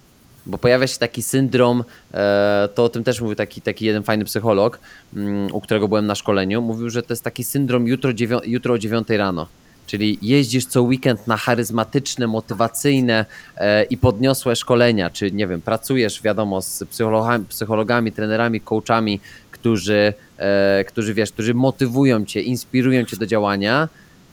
Bo 0.46 0.58
pojawia 0.58 0.86
się 0.86 0.98
taki 0.98 1.22
syndrom, 1.22 1.84
e, 2.14 2.68
to 2.74 2.84
o 2.84 2.88
tym 2.88 3.04
też 3.04 3.20
mówił 3.20 3.36
taki, 3.36 3.60
taki 3.60 3.84
jeden 3.84 4.02
fajny 4.02 4.24
psycholog, 4.24 4.78
mm, 5.16 5.54
u 5.54 5.60
którego 5.60 5.88
byłem 5.88 6.06
na 6.06 6.14
szkoleniu. 6.14 6.62
Mówił, 6.62 6.90
że 6.90 7.02
to 7.02 7.12
jest 7.12 7.24
taki 7.24 7.44
syndrom 7.44 7.86
jutro, 7.86 8.10
jutro 8.44 8.74
o 8.74 8.78
9 8.78 9.16
rano. 9.16 9.46
Czyli 9.86 10.18
jeździsz 10.22 10.66
co 10.66 10.82
weekend 10.82 11.26
na 11.26 11.36
charyzmatyczne, 11.36 12.26
motywacyjne 12.26 13.24
e, 13.56 13.84
i 13.84 13.96
podniosłe 13.96 14.56
szkolenia, 14.56 15.10
czy 15.10 15.30
nie 15.30 15.46
wiem, 15.46 15.60
pracujesz, 15.60 16.22
wiadomo, 16.22 16.62
z 16.62 16.84
psychologami, 16.90 17.44
psychologami 17.44 18.12
trenerami, 18.12 18.60
coachami, 18.60 19.20
którzy, 19.50 20.14
e, 20.38 20.84
którzy 20.84 21.14
wiesz, 21.14 21.32
którzy 21.32 21.54
motywują 21.54 22.24
cię, 22.24 22.42
inspirują 22.42 23.04
cię 23.04 23.16
do 23.16 23.26
działania 23.26 23.88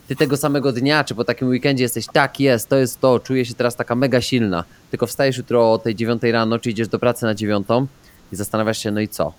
ty 0.08 0.16
tego 0.16 0.38
samego 0.38 0.72
dnia, 0.72 1.04
czy 1.04 1.16
po 1.16 1.24
takim 1.24 1.48
weekendzie 1.48 1.84
jesteś, 1.84 2.06
tak 2.14 2.40
jest, 2.40 2.70
to 2.70 2.76
jest 2.76 3.00
to, 3.00 3.20
czuję 3.20 3.46
się 3.46 3.54
teraz 3.54 3.76
taka 3.76 3.96
mega 3.96 4.22
silna, 4.22 4.64
tylko 4.92 5.08
wstajesz 5.08 5.38
jutro 5.38 5.74
o 5.74 5.78
tej 5.78 5.96
dziewiątej 5.96 6.32
rano, 6.32 6.60
czy 6.60 6.70
idziesz 6.70 6.88
do 6.88 7.00
pracy 7.00 7.26
na 7.26 7.36
dziewiątą 7.36 7.88
i 8.32 8.36
zastanawiasz 8.36 8.78
się, 8.78 8.92
no 8.92 9.02
i 9.02 9.08
co? 9.08 9.34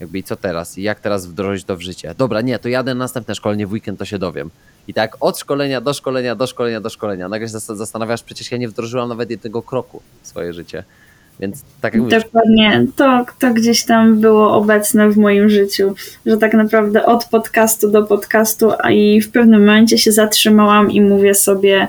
Jakby 0.00 0.18
i 0.18 0.22
co 0.22 0.36
teraz? 0.36 0.78
I 0.78 0.82
jak 0.82 1.00
teraz 1.00 1.26
wdrożyć 1.26 1.64
to 1.64 1.76
w 1.76 1.80
życie? 1.80 2.14
Dobra, 2.18 2.40
nie, 2.40 2.58
to 2.58 2.68
jadę 2.68 2.94
na 2.94 2.98
następne 2.98 3.34
szkolenie 3.34 3.66
w 3.66 3.72
weekend, 3.72 3.98
to 3.98 4.04
się 4.04 4.18
dowiem. 4.18 4.50
I 4.88 4.94
tak 4.94 5.16
od 5.20 5.38
szkolenia 5.38 5.80
do 5.80 5.94
szkolenia, 5.94 6.34
do 6.34 6.46
szkolenia, 6.46 6.80
do 6.80 6.90
szkolenia. 6.90 7.28
Nagle 7.28 7.48
się 7.48 7.58
zastanawiasz, 7.58 8.22
przecież 8.22 8.52
ja 8.52 8.58
nie 8.58 8.68
wdrożyłam 8.68 9.08
nawet 9.08 9.30
jednego 9.30 9.62
kroku 9.62 10.02
w 10.22 10.28
swoje 10.28 10.52
życie. 10.52 10.84
Więc 11.40 11.62
tak 11.80 11.94
jak 11.94 12.02
mówisz. 12.02 12.22
Dokładnie, 12.22 12.86
to, 12.96 13.26
to 13.38 13.54
gdzieś 13.54 13.84
tam 13.84 14.20
było 14.20 14.54
obecne 14.54 15.10
w 15.10 15.16
moim 15.16 15.48
życiu, 15.48 15.94
że 16.26 16.36
tak 16.36 16.54
naprawdę 16.54 17.06
od 17.06 17.24
podcastu 17.24 17.90
do 17.90 18.02
podcastu, 18.02 18.70
a 18.78 18.90
i 18.90 19.20
w 19.20 19.30
pewnym 19.30 19.60
momencie 19.60 19.98
się 19.98 20.12
zatrzymałam 20.12 20.90
i 20.90 21.00
mówię 21.00 21.34
sobie, 21.34 21.88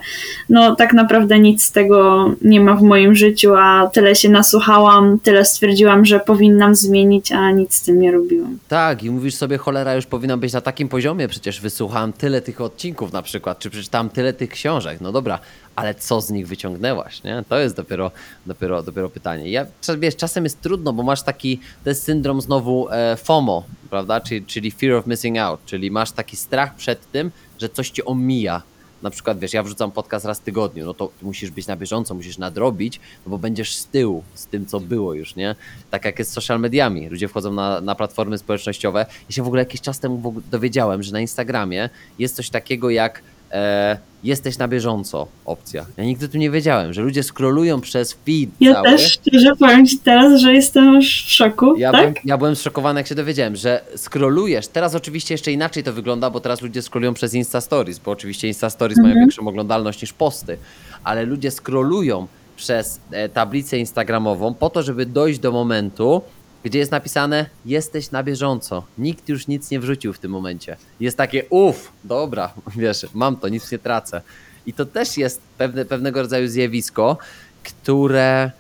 no 0.50 0.76
tak 0.76 0.94
naprawdę 0.94 1.40
nic 1.40 1.64
z 1.64 1.72
tego 1.72 2.26
nie 2.42 2.62
ma 2.62 2.76
w 2.76 2.82
moim 2.82 3.16
życiu, 3.16 3.56
a 3.56 3.90
tyle 3.94 4.16
się 4.16 4.30
nasłuchałam, 4.30 5.20
tyle 5.20 5.46
stwierdziłam, 5.46 6.06
że 6.06 6.20
powinnam 6.20 6.76
zmienić, 6.76 7.32
a 7.32 7.52
nic 7.52 7.74
z 7.74 7.82
tym 7.82 8.00
nie 8.00 8.12
robiłam. 8.12 8.58
Tak, 8.68 9.04
i 9.04 9.12
mówisz 9.12 9.36
sobie, 9.36 9.58
cholera, 9.58 9.96
już 9.96 10.06
powinna 10.06 10.38
być 10.38 10.54
na 10.54 10.62
takim 10.62 10.90
poziomie, 10.90 11.28
przecież 11.28 11.62
wysłuchałam 11.62 12.14
tyle 12.14 12.42
tych 12.42 12.62
odcinków 12.62 13.14
na 13.14 13.22
przykład, 13.22 13.60
czy 13.60 13.70
przeczytałam 13.70 14.10
tyle 14.10 14.34
tych 14.34 14.50
książek, 14.50 15.02
no 15.02 15.12
dobra, 15.12 15.40
ale 15.76 15.96
co 15.96 16.22
z 16.22 16.30
nich 16.30 16.48
wyciągnęłaś, 16.48 17.24
nie? 17.24 17.44
To 17.50 17.60
jest 17.60 17.76
dopiero, 17.76 18.12
dopiero, 18.46 18.84
dopiero 18.84 19.10
pytanie. 19.10 19.50
Ja, 19.50 19.66
wiesz, 19.98 20.16
czasem 20.16 20.44
jest 20.44 20.62
trudno, 20.62 20.94
bo 20.94 21.04
masz 21.04 21.24
taki, 21.24 21.60
jest 21.86 22.04
syndrom 22.04 22.42
znowu 22.42 22.88
e, 22.90 23.16
FOMO, 23.18 23.64
prawda, 23.90 24.22
czyli, 24.22 24.46
czyli 24.46 24.72
fear 24.72 24.94
of 24.94 25.08
missing 25.08 25.38
out, 25.38 25.60
czyli 25.66 25.92
masz 25.92 26.12
taki 26.12 26.38
strach 26.38 26.76
przed 26.76 27.12
tym, 27.12 27.32
że 27.60 27.70
coś 27.70 27.90
ci 27.90 28.06
omija, 28.06 28.62
na 29.02 29.10
przykład, 29.10 29.40
wiesz, 29.40 29.54
ja 29.54 29.64
wrzucam 29.64 29.92
podcast 29.92 30.26
raz 30.26 30.40
w 30.40 30.44
tygodniu, 30.44 30.86
no 30.86 30.94
to 30.94 31.12
musisz 31.22 31.52
być 31.52 31.68
na 31.68 31.76
bieżąco, 31.76 32.16
musisz 32.16 32.38
nadrobić, 32.38 33.00
no 33.26 33.30
bo 33.30 33.38
będziesz 33.38 33.76
z 33.76 33.88
tyłu 33.88 34.24
z 34.34 34.48
tym, 34.48 34.66
co 34.66 34.80
było 34.80 35.14
już, 35.14 35.36
nie? 35.36 35.56
Tak 35.92 36.06
jak 36.06 36.20
jest 36.20 36.32
z 36.32 36.34
social 36.34 36.60
mediami. 36.60 37.10
Ludzie 37.10 37.28
wchodzą 37.28 37.54
na, 37.54 37.82
na 37.82 37.96
platformy 37.96 38.38
społecznościowe. 38.38 39.06
Ja 39.30 39.36
się 39.36 39.44
w 39.44 39.48
ogóle 39.48 39.62
jakiś 39.62 39.82
czas 39.82 40.00
temu 40.00 40.42
dowiedziałem, 40.52 41.04
że 41.04 41.12
na 41.12 41.20
Instagramie 41.20 41.90
jest 42.20 42.36
coś 42.36 42.50
takiego 42.50 42.90
jak 42.90 43.22
e, 43.52 43.98
jesteś 44.24 44.58
na 44.58 44.68
bieżąco 44.68 45.28
opcja. 45.46 45.86
Ja 45.98 46.04
nigdy 46.04 46.30
tu 46.30 46.38
nie 46.38 46.52
wiedziałem, 46.52 46.94
że 46.94 47.02
ludzie 47.02 47.24
scrollują 47.24 47.82
przez 47.82 48.14
feed 48.14 48.50
Ja 48.60 48.74
cały. 48.74 48.86
też 48.88 49.12
szczerze 49.12 49.56
powiem 49.60 49.88
Ci 49.88 50.00
teraz, 50.00 50.42
że 50.42 50.54
jestem 50.54 50.94
już 50.94 51.26
w 51.26 51.32
szoku, 51.32 51.76
Ja, 51.78 51.92
tak? 51.92 52.02
byłem, 52.02 52.14
ja 52.26 52.38
byłem 52.38 52.56
zszokowany, 52.56 53.00
jak 53.00 53.08
się 53.08 53.16
dowiedziałem, 53.16 53.56
że 53.56 53.82
scrollujesz. 53.96 54.68
Teraz 54.68 54.96
oczywiście 54.96 55.34
jeszcze 55.34 55.52
inaczej 55.52 55.84
to 55.84 55.94
wygląda, 55.94 56.30
bo 56.30 56.40
teraz 56.40 56.62
ludzie 56.62 56.82
scrollują 56.82 57.14
przez 57.14 57.34
Insta 57.34 57.62
Stories, 57.62 58.00
bo 58.00 58.12
oczywiście 58.12 58.48
Insta 58.48 58.70
Stories 58.70 58.98
mają 58.98 59.16
większą 59.16 59.48
oglądalność 59.48 60.02
niż 60.02 60.14
posty, 60.14 60.58
ale 61.04 61.24
ludzie 61.24 61.52
scrollują 61.52 62.28
przez 62.56 63.00
e, 63.12 63.30
tablicę 63.30 63.78
instagramową 63.78 64.54
po 64.54 64.70
to, 64.70 64.84
żeby 64.84 65.06
dojść 65.06 65.40
do 65.40 65.52
momentu, 65.52 66.22
gdzie 66.66 66.80
jest 66.80 66.92
napisane 66.92 67.46
jesteś 67.66 68.12
na 68.12 68.24
bieżąco. 68.24 68.84
Nikt 68.98 69.30
już 69.30 69.48
nic 69.48 69.72
nie 69.72 69.80
wrzucił 69.80 70.14
w 70.14 70.20
tym 70.20 70.32
momencie. 70.32 70.78
Jest 71.00 71.18
takie 71.18 71.46
uff, 71.50 71.92
dobra, 72.04 72.54
wiesz, 72.78 73.06
mam 73.14 73.38
to, 73.38 73.50
nic 73.50 73.72
nie 73.72 73.80
tracę. 73.80 74.22
I 74.66 74.74
to 74.74 74.86
też 74.86 75.18
jest 75.18 75.42
pewne, 75.58 75.86
pewnego 75.86 76.22
rodzaju 76.22 76.48
zjawisko, 76.48 77.18
które 77.64 78.52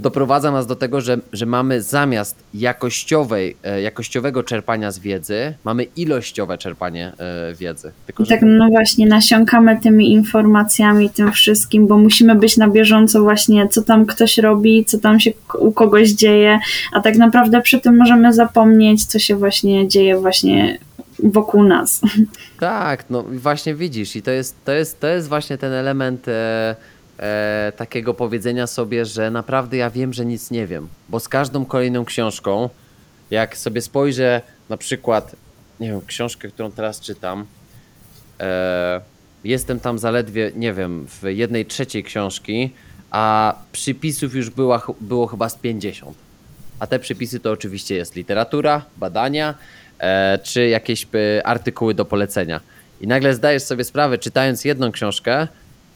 doprowadza 0.00 0.50
nas 0.50 0.66
do 0.66 0.76
tego, 0.76 1.00
że, 1.00 1.18
że 1.32 1.46
mamy 1.46 1.82
zamiast 1.82 2.36
jakościowej, 2.54 3.56
e, 3.62 3.82
jakościowego 3.82 4.42
czerpania 4.42 4.92
z 4.92 4.98
wiedzy, 4.98 5.54
mamy 5.64 5.84
ilościowe 5.84 6.58
czerpanie 6.58 7.12
e, 7.18 7.54
wiedzy. 7.54 7.92
Tylko, 8.06 8.24
że 8.24 8.30
tak, 8.30 8.42
no 8.42 8.68
właśnie, 8.68 9.06
nasiąkamy 9.06 9.80
tymi 9.80 10.12
informacjami, 10.12 11.10
tym 11.10 11.32
wszystkim, 11.32 11.86
bo 11.86 11.98
musimy 11.98 12.34
być 12.34 12.56
na 12.56 12.68
bieżąco 12.68 13.22
właśnie, 13.22 13.68
co 13.68 13.82
tam 13.82 14.06
ktoś 14.06 14.38
robi, 14.38 14.84
co 14.84 14.98
tam 14.98 15.20
się 15.20 15.30
u 15.58 15.72
kogoś 15.72 16.10
dzieje, 16.10 16.58
a 16.92 17.00
tak 17.00 17.16
naprawdę 17.16 17.62
przy 17.62 17.80
tym 17.80 17.96
możemy 17.96 18.32
zapomnieć, 18.32 19.04
co 19.04 19.18
się 19.18 19.36
właśnie 19.36 19.88
dzieje 19.88 20.20
właśnie 20.20 20.78
wokół 21.22 21.62
nas. 21.62 22.00
Tak, 22.60 23.04
no 23.10 23.22
właśnie 23.22 23.74
widzisz, 23.74 24.16
i 24.16 24.22
to 24.22 24.30
jest, 24.30 24.56
to 24.64 24.72
jest, 24.72 25.00
to 25.00 25.06
jest 25.06 25.28
właśnie 25.28 25.58
ten 25.58 25.72
element 25.72 26.28
e, 26.28 26.76
e, 27.20 27.72
takiego 27.76 28.14
powiedzenia 28.14 28.66
sobie, 28.66 29.04
że 29.04 29.30
naprawdę 29.30 29.76
ja 29.76 29.90
wiem, 29.90 30.12
że 30.12 30.26
nic 30.26 30.50
nie 30.50 30.66
wiem, 30.66 30.88
bo 31.08 31.20
z 31.20 31.28
każdą 31.28 31.64
kolejną 31.64 32.04
książką, 32.04 32.68
jak 33.30 33.56
sobie 33.56 33.80
spojrzę 33.80 34.42
na 34.68 34.76
przykład, 34.76 35.36
nie 35.80 35.88
wiem, 35.88 36.00
książkę, 36.06 36.48
którą 36.48 36.70
teraz 36.70 37.00
czytam, 37.00 37.46
e, 38.40 39.00
jestem 39.44 39.80
tam 39.80 39.98
zaledwie, 39.98 40.52
nie 40.56 40.72
wiem, 40.72 41.06
w 41.06 41.22
jednej 41.28 41.66
trzeciej 41.66 42.04
książki, 42.04 42.70
a 43.10 43.54
przypisów 43.72 44.34
już 44.34 44.50
była, 44.50 44.82
było 45.00 45.26
chyba 45.26 45.48
z 45.48 45.54
50. 45.54 46.16
A 46.78 46.86
te 46.86 46.98
przypisy 46.98 47.40
to 47.40 47.50
oczywiście 47.50 47.94
jest 47.94 48.16
literatura, 48.16 48.84
badania, 48.96 49.54
e, 49.98 50.38
czy 50.42 50.68
jakieś 50.68 51.06
e, 51.14 51.46
artykuły 51.46 51.94
do 51.94 52.04
polecenia. 52.04 52.60
I 53.00 53.06
nagle 53.06 53.34
zdajesz 53.34 53.62
sobie 53.62 53.84
sprawę, 53.84 54.18
czytając 54.18 54.64
jedną 54.64 54.92
książkę, 54.92 55.48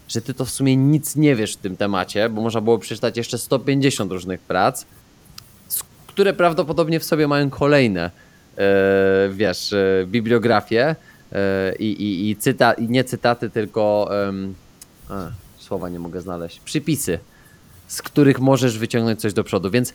że 0.08 0.20
ty 0.20 0.34
to 0.34 0.44
w 0.44 0.50
sumie 0.50 0.76
nic 0.76 1.16
nie 1.16 1.36
wiesz 1.36 1.54
w 1.54 1.56
tym 1.56 1.76
temacie, 1.76 2.28
bo 2.28 2.42
można 2.42 2.60
było 2.60 2.78
przeczytać 2.78 3.16
jeszcze 3.16 3.38
150 3.38 4.12
różnych 4.12 4.40
prac, 4.40 4.84
które 6.06 6.32
prawdopodobnie 6.32 7.00
w 7.00 7.04
sobie 7.04 7.28
mają 7.28 7.50
kolejne, 7.50 8.10
e, 8.58 9.28
wiesz, 9.32 9.72
e, 9.72 10.06
bibliografie 10.06 10.96
e, 11.32 11.74
i, 11.76 12.02
i, 12.02 12.30
i, 12.30 12.36
cyta, 12.36 12.72
i 12.72 12.88
nie 12.88 13.04
cytaty, 13.04 13.50
tylko 13.50 14.10
a, 15.08 15.30
słowa 15.58 15.88
nie 15.88 15.98
mogę 15.98 16.20
znaleźć, 16.20 16.60
przypisy, 16.60 17.18
z 17.88 18.02
których 18.02 18.40
możesz 18.40 18.78
wyciągnąć 18.78 19.20
coś 19.20 19.32
do 19.32 19.44
przodu, 19.44 19.70
więc 19.70 19.92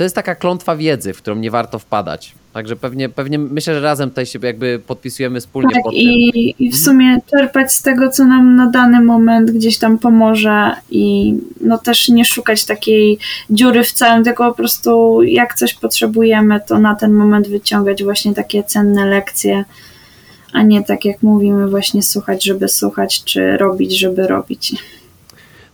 to 0.00 0.04
jest 0.04 0.14
taka 0.14 0.34
klątwa 0.34 0.76
wiedzy, 0.76 1.12
w 1.12 1.18
którą 1.18 1.36
nie 1.36 1.50
warto 1.50 1.78
wpadać. 1.78 2.34
Także 2.52 2.76
pewnie, 2.76 3.08
pewnie 3.08 3.38
myślę, 3.38 3.74
że 3.74 3.80
razem 3.80 4.08
tutaj 4.08 4.26
się 4.26 4.38
jakby 4.42 4.80
podpisujemy 4.86 5.40
wspólnie 5.40 5.74
Tak, 5.74 5.82
pod 5.82 5.92
tym. 5.92 6.02
i, 6.02 6.54
i 6.58 6.70
w 6.70 6.76
sumie 6.76 7.20
czerpać 7.30 7.72
z 7.72 7.82
tego, 7.82 8.08
co 8.08 8.24
nam 8.24 8.56
na 8.56 8.66
dany 8.66 9.00
moment 9.00 9.50
gdzieś 9.50 9.78
tam 9.78 9.98
pomoże 9.98 10.72
i 10.90 11.34
no 11.60 11.78
też 11.78 12.08
nie 12.08 12.24
szukać 12.24 12.64
takiej 12.64 13.18
dziury 13.50 13.84
w 13.84 13.92
całym, 13.92 14.24
tylko 14.24 14.48
po 14.48 14.54
prostu 14.54 15.22
jak 15.22 15.54
coś 15.54 15.74
potrzebujemy, 15.74 16.60
to 16.66 16.78
na 16.78 16.94
ten 16.94 17.12
moment 17.12 17.48
wyciągać 17.48 18.04
właśnie 18.04 18.34
takie 18.34 18.64
cenne 18.64 19.06
lekcje, 19.06 19.64
a 20.52 20.62
nie 20.62 20.84
tak 20.84 21.04
jak 21.04 21.22
mówimy, 21.22 21.68
właśnie 21.68 22.02
słuchać, 22.02 22.44
żeby 22.44 22.68
słuchać, 22.68 23.24
czy 23.24 23.56
robić, 23.56 23.98
żeby 23.98 24.26
robić. 24.26 24.72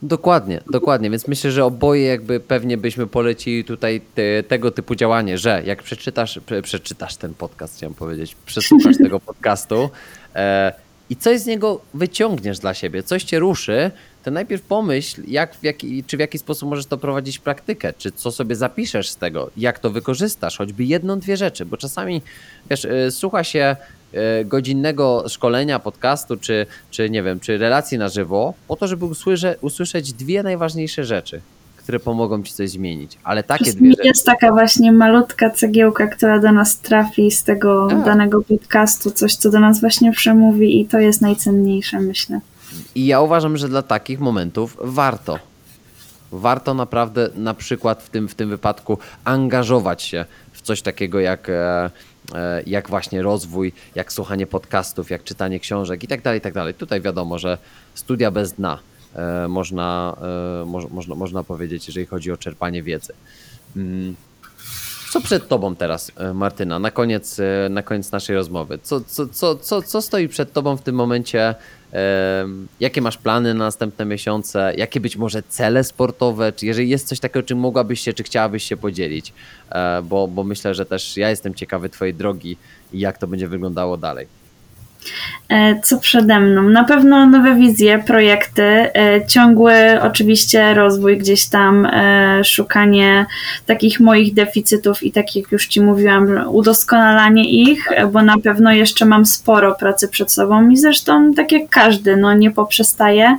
Dokładnie, 0.03 0.61
dokładnie. 0.71 1.11
Więc 1.11 1.29
myślę, 1.29 1.51
że 1.51 1.65
oboje 1.65 2.03
jakby 2.03 2.41
pewnie 2.41 2.77
byśmy 2.77 3.07
polecili 3.07 3.65
tutaj 3.65 4.01
te, 4.15 4.43
tego 4.43 4.71
typu 4.71 4.95
działanie, 4.95 5.39
że 5.39 5.63
jak 5.67 5.83
przeczytasz, 5.83 6.41
prze, 6.47 6.63
przeczytasz 6.63 7.17
ten 7.17 7.35
podcast, 7.35 7.77
chciałem 7.77 7.95
powiedzieć, 7.95 8.37
przesłuchasz 8.47 8.97
tego 8.99 9.21
podcastu 9.21 9.91
e, 10.35 10.73
i 11.11 11.17
coś 11.17 11.41
z 11.41 11.47
niego 11.47 11.81
wyciągniesz 11.95 12.59
dla 12.59 12.75
siebie, 12.75 13.03
coś 13.03 13.25
cię 13.25 13.39
ruszy, 13.39 13.91
to 14.25 14.31
najpierw 14.31 14.63
pomyśl, 14.63 15.23
jak, 15.27 15.55
w 15.55 15.63
jaki, 15.63 16.05
czy 16.05 16.17
w 16.17 16.21
jaki 16.21 16.39
sposób 16.39 16.69
możesz 16.69 16.87
to 16.87 16.99
prowadzić 16.99 17.39
w 17.39 17.41
praktykę, 17.41 17.93
czy 17.99 18.13
co 18.13 18.33
sobie 18.33 18.57
zapiszesz 18.57 19.09
z 19.09 19.17
tego, 19.17 19.51
jak 19.57 19.79
to 19.79 19.91
wykorzystasz, 19.91 20.57
choćby 20.57 20.85
jedną, 20.85 21.19
dwie 21.19 21.37
rzeczy, 21.37 21.65
bo 21.65 21.77
czasami, 21.77 22.23
wiesz, 22.71 22.85
e, 22.85 23.11
słucha 23.11 23.45
się 23.45 23.77
godzinnego 24.45 25.25
szkolenia, 25.29 25.79
podcastu, 25.79 26.37
czy, 26.37 26.67
czy 26.91 27.11
nie 27.11 27.23
wiem, 27.23 27.41
czy 27.41 27.59
relacji 27.59 27.99
na 27.99 28.09
żywo, 28.09 28.55
po 28.69 28.77
to, 28.77 28.87
żeby 28.87 29.05
usłysze, 29.05 29.57
usłyszeć 29.61 30.13
dwie 30.13 30.43
najważniejsze 30.43 31.05
rzeczy, 31.05 31.41
które 31.77 32.01
pomogą 32.01 32.43
ci 32.43 32.53
coś 32.53 32.71
zmienić. 32.71 33.19
Ale 33.25 33.43
takie 33.43 33.65
dwie 33.65 33.73
Czasami 33.73 33.91
rzeczy. 33.91 34.09
jest 34.09 34.27
taka 34.27 34.53
właśnie 34.53 34.93
malutka 34.93 35.51
cegiełka, 35.51 36.07
która 36.07 36.39
do 36.41 36.53
nas 36.53 36.79
trafi 36.79 37.31
z 37.31 37.43
tego 37.45 37.87
Tak. 37.91 38.05
danego 38.05 38.43
podcastu, 38.43 39.11
coś, 39.11 39.35
co 39.35 39.51
do 39.51 39.61
nas 39.61 39.81
właśnie 39.81 40.13
przemówi 40.13 40.81
i 40.81 40.87
to 40.87 40.99
jest 40.99 41.21
najcenniejsze, 41.21 42.01
myślę. 42.01 42.41
I 42.95 43.07
ja 43.07 43.21
uważam, 43.21 43.57
że 43.57 43.69
dla 43.69 43.83
takich 43.83 44.21
momentów 44.21 44.77
warto. 44.81 45.39
Warto 46.33 46.75
naprawdę 46.75 47.29
na 47.35 47.55
przykład 47.55 48.03
w 48.03 48.11
tym, 48.11 48.29
w 48.29 48.35
tym 48.35 48.49
wypadku 48.49 48.99
angażować 49.25 50.03
się 50.03 50.25
w 50.53 50.63
coś 50.63 50.83
takiego 50.83 51.21
jak, 51.21 51.49
e, 51.49 51.53
e, 51.55 51.91
jak 52.67 52.91
właśnie 52.91 53.23
rozwój, 53.23 53.73
jak 53.95 54.13
słuchanie 54.13 54.47
podcastów, 54.47 55.11
jak 55.11 55.25
czytanie 55.25 55.61
książek 55.61 56.05
i 56.05 56.07
tak 56.07 56.23
dalej, 56.23 56.41
tak 56.41 56.55
dalej. 56.55 56.75
Tutaj 56.75 57.01
wiadomo, 57.01 57.39
że 57.39 57.59
studia 57.95 58.31
bez 58.31 58.53
dna 58.53 58.79
e, 59.15 59.49
można, 59.49 60.17
e, 60.63 60.65
moż, 60.65 60.91
można, 60.91 61.15
można 61.15 61.45
powiedzieć, 61.45 61.87
jeżeli 61.87 62.07
chodzi 62.07 62.33
o 62.33 62.37
czerpanie 62.37 62.83
wiedzy. 62.83 63.13
Mm. 63.77 64.15
Co 65.11 65.21
przed 65.21 65.49
tobą 65.49 65.77
teraz, 65.77 66.13
e, 66.17 66.35
Martyna, 66.35 66.79
na 66.79 66.91
koniec, 66.91 67.41
e, 67.41 67.69
na 67.69 67.83
koniec 67.83 68.13
naszej 68.13 68.37
rozmowy? 68.37 68.79
Co, 68.83 69.01
co, 69.01 69.27
co, 69.27 69.57
co, 69.57 69.83
co 69.83 70.03
stoi 70.03 70.29
przed 70.29 70.53
tobą 70.53 70.77
w 70.77 70.83
tym 70.83 70.95
momencie? 70.95 71.55
Jakie 72.81 73.03
masz 73.03 73.19
plany 73.19 73.55
na 73.55 73.65
następne 73.65 74.05
miesiące? 74.05 74.73
Jakie 74.77 75.01
być 75.01 75.17
może 75.17 75.43
cele 75.43 75.85
sportowe? 75.85 76.53
Czy 76.53 76.67
jeżeli 76.67 76.89
jest 76.89 77.09
coś 77.09 77.21
takiego, 77.21 77.43
czym 77.43 77.59
mogłabyś 77.59 78.01
się, 78.01 78.13
czy 78.13 78.23
chciałabyś 78.23 78.65
się 78.65 78.77
podzielić? 78.77 79.33
E, 79.71 80.03
Bo, 80.03 80.29
bo 80.29 80.45
myślę, 80.45 80.75
że 80.75 80.87
też 80.87 81.17
ja 81.17 81.31
jestem 81.31 81.55
ciekawy 81.55 81.89
twojej 81.89 82.15
drogi 82.15 82.57
i 82.93 82.99
jak 83.01 83.19
to 83.19 83.27
będzie 83.27 83.49
wyglądało 83.49 83.97
dalej. 83.97 84.27
E, 85.49 85.81
co 85.81 85.99
przede 85.99 86.41
mną? 86.41 86.63
Na 86.63 86.85
pewno 86.85 87.27
nowe 87.27 87.55
wizje, 87.55 88.03
projekty, 88.07 88.63
e, 88.63 89.27
ciągły 89.27 89.75
oczywiście 90.03 90.75
rozwój 90.75 91.19
gdzieś 91.19 91.47
tam, 91.47 91.87
e, 91.87 92.45
szukanie 92.45 93.27
takich 93.67 94.01
moich 94.01 94.35
deficytów 94.35 95.03
i 95.03 95.13
tak 95.13 95.37
jak 95.37 95.53
już 95.53 95.67
Ci 95.67 95.81
mówiłam, 95.81 96.45
udoskonalanie 96.49 97.51
ich, 97.51 97.89
bo 98.13 98.23
na 98.23 98.39
pewno 98.39 98.73
jeszcze 98.73 99.05
mam 99.05 99.27
sporo 99.27 99.75
pracy 99.75 100.09
przed 100.09 100.33
sobą 100.33 100.69
i 100.69 100.77
zresztą 100.77 101.35
tak 101.35 101.53
jak 101.53 101.69
każdy, 101.69 102.17
no 102.17 102.35
nie 102.35 102.51
poprzestaje. 102.51 103.37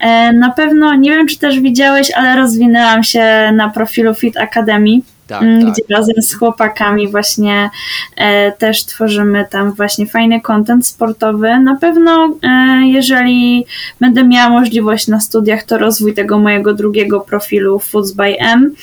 Mhm. 0.00 0.38
Na 0.38 0.50
pewno, 0.50 0.94
nie 0.94 1.10
wiem 1.10 1.26
czy 1.26 1.38
też 1.38 1.60
widziałeś, 1.60 2.10
ale 2.10 2.36
rozwinęłam 2.36 3.02
się 3.02 3.52
na 3.52 3.70
profilu 3.70 4.14
Fit 4.14 4.36
Academy 4.36 5.00
tak, 5.32 5.42
mm, 5.42 5.60
gdzie 5.72 5.82
tak. 5.82 5.96
razem 5.96 6.22
z 6.22 6.34
chłopakami 6.34 7.08
właśnie 7.08 7.70
e, 8.16 8.52
też 8.52 8.84
tworzymy 8.84 9.46
tam 9.50 9.72
właśnie 9.72 10.06
fajny 10.06 10.40
content 10.40 10.86
sportowy. 10.86 11.58
Na 11.58 11.76
pewno, 11.76 12.34
e, 12.42 12.82
jeżeli 12.86 13.66
będę 14.00 14.24
miała 14.24 14.50
możliwość 14.50 15.08
na 15.08 15.20
studiach, 15.20 15.62
to 15.62 15.78
rozwój 15.78 16.14
tego 16.14 16.38
mojego 16.38 16.74
drugiego 16.74 17.20
profilu 17.20 17.78
Foods 17.78 18.12
by 18.12 18.38
M. 18.38 18.74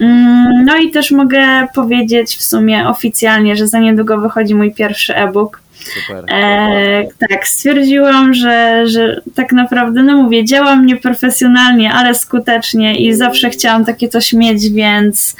Mm, 0.00 0.64
no 0.64 0.76
i 0.76 0.90
też 0.90 1.10
mogę 1.10 1.66
powiedzieć 1.74 2.36
w 2.36 2.42
sumie 2.42 2.88
oficjalnie, 2.88 3.56
że 3.56 3.66
za 3.66 3.78
niedługo 3.78 4.20
wychodzi 4.20 4.54
mój 4.54 4.74
pierwszy 4.74 5.16
e-book. 5.16 5.62
Super. 5.80 6.24
E, 6.28 7.04
tak, 7.28 7.48
stwierdziłam, 7.48 8.34
że, 8.34 8.82
że 8.86 9.20
tak 9.34 9.52
naprawdę, 9.52 10.02
no 10.02 10.22
mówię, 10.22 10.44
działam 10.44 10.86
nieprofesjonalnie, 10.86 11.92
ale 11.92 12.14
skutecznie 12.14 12.94
i 12.94 13.14
zawsze 13.14 13.50
chciałam 13.50 13.84
takie 13.84 14.08
coś 14.08 14.32
mieć, 14.32 14.70
więc 14.70 15.36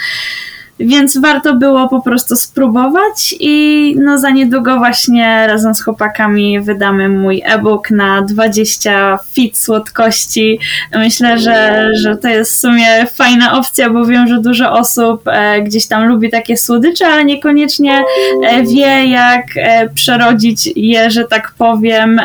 więc 0.81 1.19
warto 1.19 1.55
było 1.55 1.89
po 1.89 2.02
prostu 2.02 2.36
spróbować 2.36 3.35
i 3.40 3.94
no 3.98 4.19
za 4.19 4.31
niedługo 4.31 4.77
właśnie 4.77 5.47
razem 5.47 5.74
z 5.74 5.82
chłopakami 5.82 6.61
wydamy 6.61 7.09
mój 7.09 7.43
e-book 7.44 7.90
na 7.90 8.23
20 8.23 9.19
fit 9.32 9.59
słodkości. 9.59 10.59
Myślę, 10.94 11.39
że, 11.39 11.89
że 11.94 12.16
to 12.16 12.28
jest 12.28 12.52
w 12.52 12.57
sumie 12.57 13.07
fajna 13.15 13.59
opcja, 13.59 13.90
bo 13.90 14.07
wiem, 14.07 14.28
że 14.28 14.40
dużo 14.40 14.73
osób 14.73 15.23
e, 15.27 15.62
gdzieś 15.62 15.86
tam 15.86 16.09
lubi 16.09 16.31
takie 16.31 16.57
słodycze, 16.57 17.07
ale 17.07 17.24
niekoniecznie 17.24 18.02
e, 18.44 18.62
wie 18.62 19.07
jak 19.07 19.44
e, 19.57 19.89
przerodzić 19.89 20.73
je, 20.77 21.11
że 21.11 21.24
tak 21.24 21.52
powiem, 21.59 22.20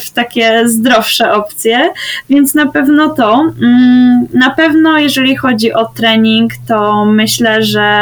w 0.00 0.10
takie 0.10 0.68
zdrowsze 0.68 1.32
opcje, 1.32 1.90
więc 2.30 2.54
na 2.54 2.66
pewno 2.66 3.08
to. 3.08 3.52
Mm, 3.62 4.26
na 4.34 4.50
pewno 4.50 4.98
jeżeli 4.98 5.36
chodzi 5.36 5.72
o 5.72 5.84
trening, 5.84 6.52
to 6.68 7.04
myślę, 7.04 7.62
że 7.62 7.99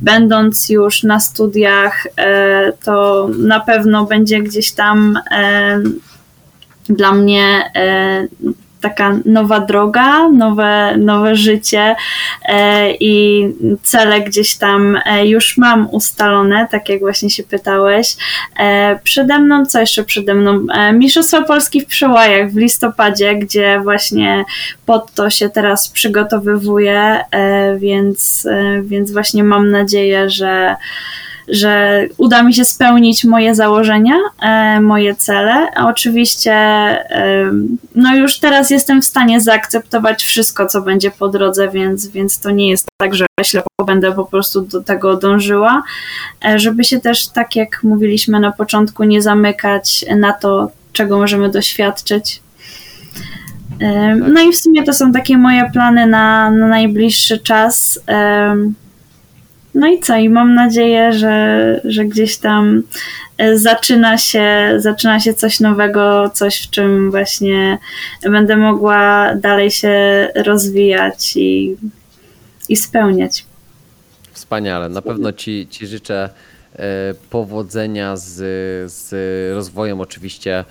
będąc 0.00 0.68
już 0.68 1.02
na 1.02 1.20
studiach, 1.20 2.06
e, 2.16 2.72
to 2.84 3.28
na 3.38 3.60
pewno 3.60 4.04
będzie 4.04 4.42
gdzieś 4.42 4.72
tam 4.72 5.18
e, 5.30 5.80
dla 6.88 7.12
mnie 7.12 7.70
e, 7.76 8.26
taka 8.80 9.16
nowa 9.24 9.60
droga, 9.60 10.28
nowe, 10.28 10.96
nowe 10.96 11.36
życie 11.36 11.96
e, 12.44 12.90
i 12.90 13.44
cele 13.82 14.20
gdzieś 14.20 14.56
tam 14.56 14.98
e, 15.06 15.26
już 15.26 15.56
mam 15.56 15.88
ustalone, 15.90 16.68
tak 16.70 16.88
jak 16.88 17.00
właśnie 17.00 17.30
się 17.30 17.42
pytałeś. 17.42 18.16
E, 18.58 18.98
przede 19.02 19.38
mną, 19.38 19.66
co 19.66 19.80
jeszcze 19.80 20.04
przede 20.04 20.34
mną? 20.34 20.66
Mistrzostwa 20.92 21.42
Polski 21.42 21.80
w 21.80 21.86
Przełajach 21.86 22.50
w 22.50 22.56
listopadzie, 22.56 23.34
gdzie 23.34 23.80
właśnie 23.80 24.44
pod 24.86 25.12
to 25.12 25.30
się 25.30 25.48
teraz 25.48 25.88
przygotowywuję, 25.88 27.24
więc, 27.76 28.48
więc 28.82 29.12
właśnie 29.12 29.44
mam 29.44 29.70
nadzieję, 29.70 30.30
że 30.30 30.76
że 31.48 32.02
uda 32.16 32.42
mi 32.42 32.54
się 32.54 32.64
spełnić 32.64 33.24
moje 33.24 33.54
założenia, 33.54 34.14
e, 34.42 34.80
moje 34.80 35.14
cele. 35.14 35.66
A 35.76 35.88
oczywiście, 35.88 36.52
e, 36.52 37.52
no 37.94 38.16
już 38.16 38.38
teraz 38.38 38.70
jestem 38.70 39.02
w 39.02 39.04
stanie 39.04 39.40
zaakceptować 39.40 40.24
wszystko, 40.24 40.66
co 40.66 40.82
będzie 40.82 41.10
po 41.10 41.28
drodze, 41.28 41.68
więc, 41.68 42.06
więc 42.06 42.40
to 42.40 42.50
nie 42.50 42.70
jest 42.70 42.86
tak, 42.96 43.14
że 43.14 43.26
ślepo 43.42 43.84
będę 43.86 44.12
po 44.12 44.24
prostu 44.24 44.60
do 44.60 44.82
tego 44.82 45.16
dążyła, 45.16 45.82
e, 46.44 46.58
żeby 46.58 46.84
się 46.84 47.00
też, 47.00 47.28
tak 47.28 47.56
jak 47.56 47.82
mówiliśmy 47.82 48.40
na 48.40 48.52
początku, 48.52 49.04
nie 49.04 49.22
zamykać 49.22 50.04
na 50.16 50.32
to, 50.32 50.70
czego 50.92 51.18
możemy 51.18 51.50
doświadczyć. 51.50 52.42
No 54.28 54.40
i 54.40 54.52
w 54.52 54.56
sumie 54.56 54.82
to 54.82 54.92
są 54.92 55.12
takie 55.12 55.38
moje 55.38 55.70
plany 55.72 56.06
na, 56.06 56.50
na 56.50 56.66
najbliższy 56.66 57.38
czas. 57.38 58.00
No 59.74 59.86
i 59.86 60.00
co? 60.00 60.16
I 60.16 60.28
mam 60.28 60.54
nadzieję, 60.54 61.12
że, 61.12 61.80
że 61.84 62.04
gdzieś 62.04 62.38
tam 62.38 62.82
e, 63.38 63.58
zaczyna 63.58 64.18
się, 64.18 64.74
zaczyna 64.76 65.20
się 65.20 65.34
coś 65.34 65.60
nowego, 65.60 66.30
coś 66.34 66.66
w 66.66 66.70
czym 66.70 67.10
właśnie 67.10 67.78
będę 68.22 68.56
mogła 68.56 69.34
dalej 69.34 69.70
się 69.70 70.28
rozwijać 70.34 71.36
i, 71.36 71.76
i 72.68 72.76
spełniać. 72.76 73.44
Wspaniale. 74.32 74.88
Na 74.88 75.02
pewno 75.02 75.32
ci, 75.32 75.66
ci 75.70 75.86
życzę 75.86 76.30
e, 76.76 76.78
powodzenia 77.30 78.16
z, 78.16 78.32
z 78.92 79.14
rozwojem 79.54 80.00
oczywiście 80.00 80.64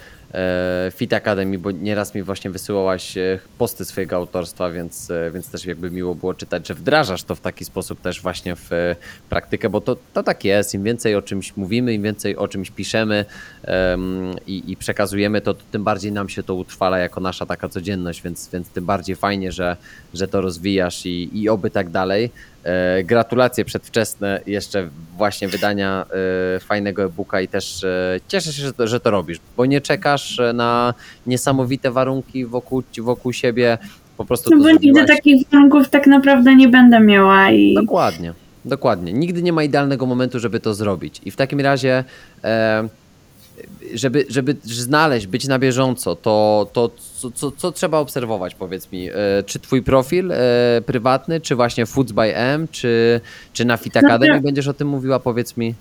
Fit 0.91 1.13
Academy, 1.13 1.59
bo 1.59 1.71
nieraz 1.71 2.15
mi 2.15 2.23
właśnie 2.23 2.51
wysyłałaś 2.51 3.17
e, 3.17 3.39
posty 3.57 3.85
swojego 3.85 4.15
autorstwa, 4.15 4.69
więc, 4.69 5.11
e, 5.11 5.31
więc 5.31 5.49
też 5.49 5.65
jakby 5.65 5.91
miło 5.91 6.15
było 6.15 6.33
czytać, 6.33 6.67
że 6.67 6.73
wdrażasz 6.73 7.23
to 7.23 7.35
w 7.35 7.41
taki 7.41 7.65
sposób 7.65 8.01
też 8.01 8.21
właśnie 8.21 8.55
w 8.55 8.95
praktykę, 9.29 9.69
bo 9.69 9.81
to, 9.81 9.97
to 10.13 10.23
tak 10.23 10.45
jest. 10.45 10.73
Im 10.73 10.83
więcej 10.83 11.15
o 11.15 11.21
czymś 11.21 11.57
mówimy, 11.57 11.93
im 11.93 12.03
więcej 12.03 12.35
o 12.35 12.47
czymś 12.47 12.71
piszemy 12.71 13.25
um, 13.67 14.35
i, 14.47 14.71
i, 14.71 14.77
przekazujemy, 14.77 15.41
to, 15.41 15.53
to, 15.53 15.63
tym 15.71 15.83
bardziej 15.83 16.11
nam 16.11 16.29
się 16.29 16.43
to 16.43 16.55
utrwala 16.55 16.97
jako 16.97 17.21
nasza 17.21 17.45
taka 17.45 17.69
codzienność, 17.69 18.21
więc, 18.21 18.49
więc 18.53 18.69
tym 18.69 18.85
bardziej 18.85 19.15
fajnie, 19.15 19.51
że, 19.51 19.77
że 20.13 20.27
to 20.27 20.41
rozwijasz 20.41 21.05
i, 21.05 21.29
i 21.41 21.49
oby 21.49 21.69
tak 21.69 21.89
dalej. 21.89 22.31
E, 22.67 23.03
gratulacje 23.03 23.65
przedwczesne 23.65 24.41
jeszcze 24.47 24.89
właśnie 25.17 25.47
wydania 25.47 26.05
e, 26.55 26.59
fajnego 26.59 27.03
e-booka 27.03 27.41
i 27.41 27.47
też 27.47 27.83
e, 27.83 28.19
cieszę 28.27 28.53
się, 28.53 28.63
że 28.63 28.73
to, 28.73 28.87
że 28.87 28.99
to 28.99 29.11
robisz, 29.11 29.39
bo 29.57 29.65
nie 29.65 29.81
czekasz 29.81 30.41
na 30.53 30.93
niesamowite 31.27 31.91
warunki 31.91 32.45
wokół, 32.45 32.83
wokół 33.01 33.33
siebie, 33.33 33.77
po 34.17 34.25
prostu 34.25 34.49
No 34.55 34.63
bo 34.63 34.71
nigdy 34.71 35.05
takich 35.05 35.47
warunków 35.51 35.89
tak 35.89 36.07
naprawdę 36.07 36.55
nie 36.55 36.67
będę 36.67 36.99
miała 36.99 37.51
i... 37.51 37.73
Dokładnie, 37.73 38.33
dokładnie. 38.65 39.13
Nigdy 39.13 39.43
nie 39.43 39.53
ma 39.53 39.63
idealnego 39.63 40.05
momentu, 40.05 40.39
żeby 40.39 40.59
to 40.59 40.73
zrobić 40.73 41.21
i 41.25 41.31
w 41.31 41.35
takim 41.35 41.59
razie... 41.59 42.03
E, 42.43 42.87
żeby, 43.93 44.25
żeby 44.29 44.55
znaleźć, 44.63 45.27
być 45.27 45.47
na 45.47 45.59
bieżąco, 45.59 46.15
to, 46.15 46.67
to 46.73 46.91
co, 47.15 47.31
co, 47.31 47.51
co 47.51 47.71
trzeba 47.71 47.99
obserwować, 47.99 48.55
powiedz 48.55 48.91
mi? 48.91 49.09
E, 49.09 49.13
czy 49.45 49.59
twój 49.59 49.83
profil 49.83 50.31
e, 50.31 50.37
prywatny, 50.85 51.41
czy 51.41 51.55
właśnie 51.55 51.85
Foods 51.85 52.11
by 52.11 52.35
M, 52.35 52.67
czy, 52.71 53.21
czy 53.53 53.65
na 53.65 53.77
Fit 53.77 53.97
Academy 53.97 54.41
będziesz 54.41 54.67
o 54.67 54.73
tym 54.73 54.87
mówiła, 54.87 55.19
powiedz 55.19 55.57
mi? 55.57 55.73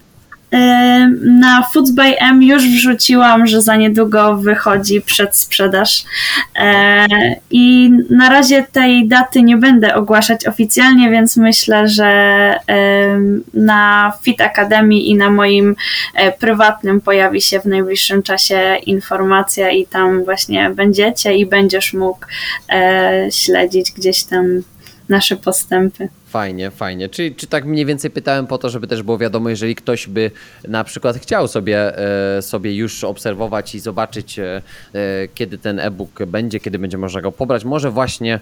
Na 1.22 1.62
Foods 1.72 1.90
by 1.90 2.18
M 2.18 2.42
już 2.42 2.68
wrzuciłam, 2.68 3.46
że 3.46 3.62
za 3.62 3.76
niedługo 3.76 4.36
wychodzi 4.36 5.00
przedsprzedaż. 5.00 6.04
E, 6.58 7.06
I 7.50 7.90
na 8.10 8.28
razie 8.28 8.66
tej 8.72 9.08
daty 9.08 9.42
nie 9.42 9.56
będę 9.56 9.94
ogłaszać 9.94 10.46
oficjalnie, 10.46 11.10
więc 11.10 11.36
myślę, 11.36 11.88
że 11.88 12.06
na 13.54 14.12
Fit 14.22 14.40
Academy 14.40 14.94
i 14.94 15.14
na 15.14 15.30
moim 15.30 15.76
e, 16.14 16.32
prywatnym 16.32 17.00
pojawi 17.00 17.40
się 17.40 17.60
w 17.60 17.64
najbliższym 17.66 18.22
czasie 18.22 18.76
informacja 18.86 19.70
i 19.70 19.86
tam 19.86 20.24
właśnie 20.24 20.70
będziecie 20.70 21.34
i 21.34 21.46
będziesz 21.46 21.92
mógł 21.92 22.26
e, 22.72 23.28
śledzić 23.32 23.92
gdzieś 23.92 24.24
tam 24.24 24.62
nasze 25.08 25.36
postępy. 25.36 26.08
Fajnie, 26.26 26.70
fajnie. 26.70 27.08
Czy, 27.08 27.30
czy 27.30 27.46
tak 27.46 27.64
mniej 27.64 27.86
więcej 27.86 28.10
pytałem 28.10 28.46
po 28.46 28.58
to, 28.58 28.70
żeby 28.70 28.86
też 28.86 29.02
było 29.02 29.18
wiadomo, 29.18 29.48
jeżeli 29.48 29.74
ktoś 29.74 30.06
by 30.06 30.30
na 30.68 30.84
przykład 30.84 31.16
chciał 31.16 31.48
sobie, 31.48 31.98
e, 32.38 32.42
sobie 32.42 32.74
już 32.74 33.04
obserwować 33.04 33.74
i 33.74 33.80
zobaczyć, 33.80 34.38
e, 34.38 34.62
e, 34.94 35.28
kiedy 35.34 35.58
ten 35.58 35.80
e-book 35.80 36.24
będzie, 36.26 36.60
kiedy 36.60 36.78
będzie 36.78 36.98
można 36.98 37.20
go 37.20 37.32
pobrać, 37.32 37.64
może 37.64 37.90
właśnie, 37.90 38.40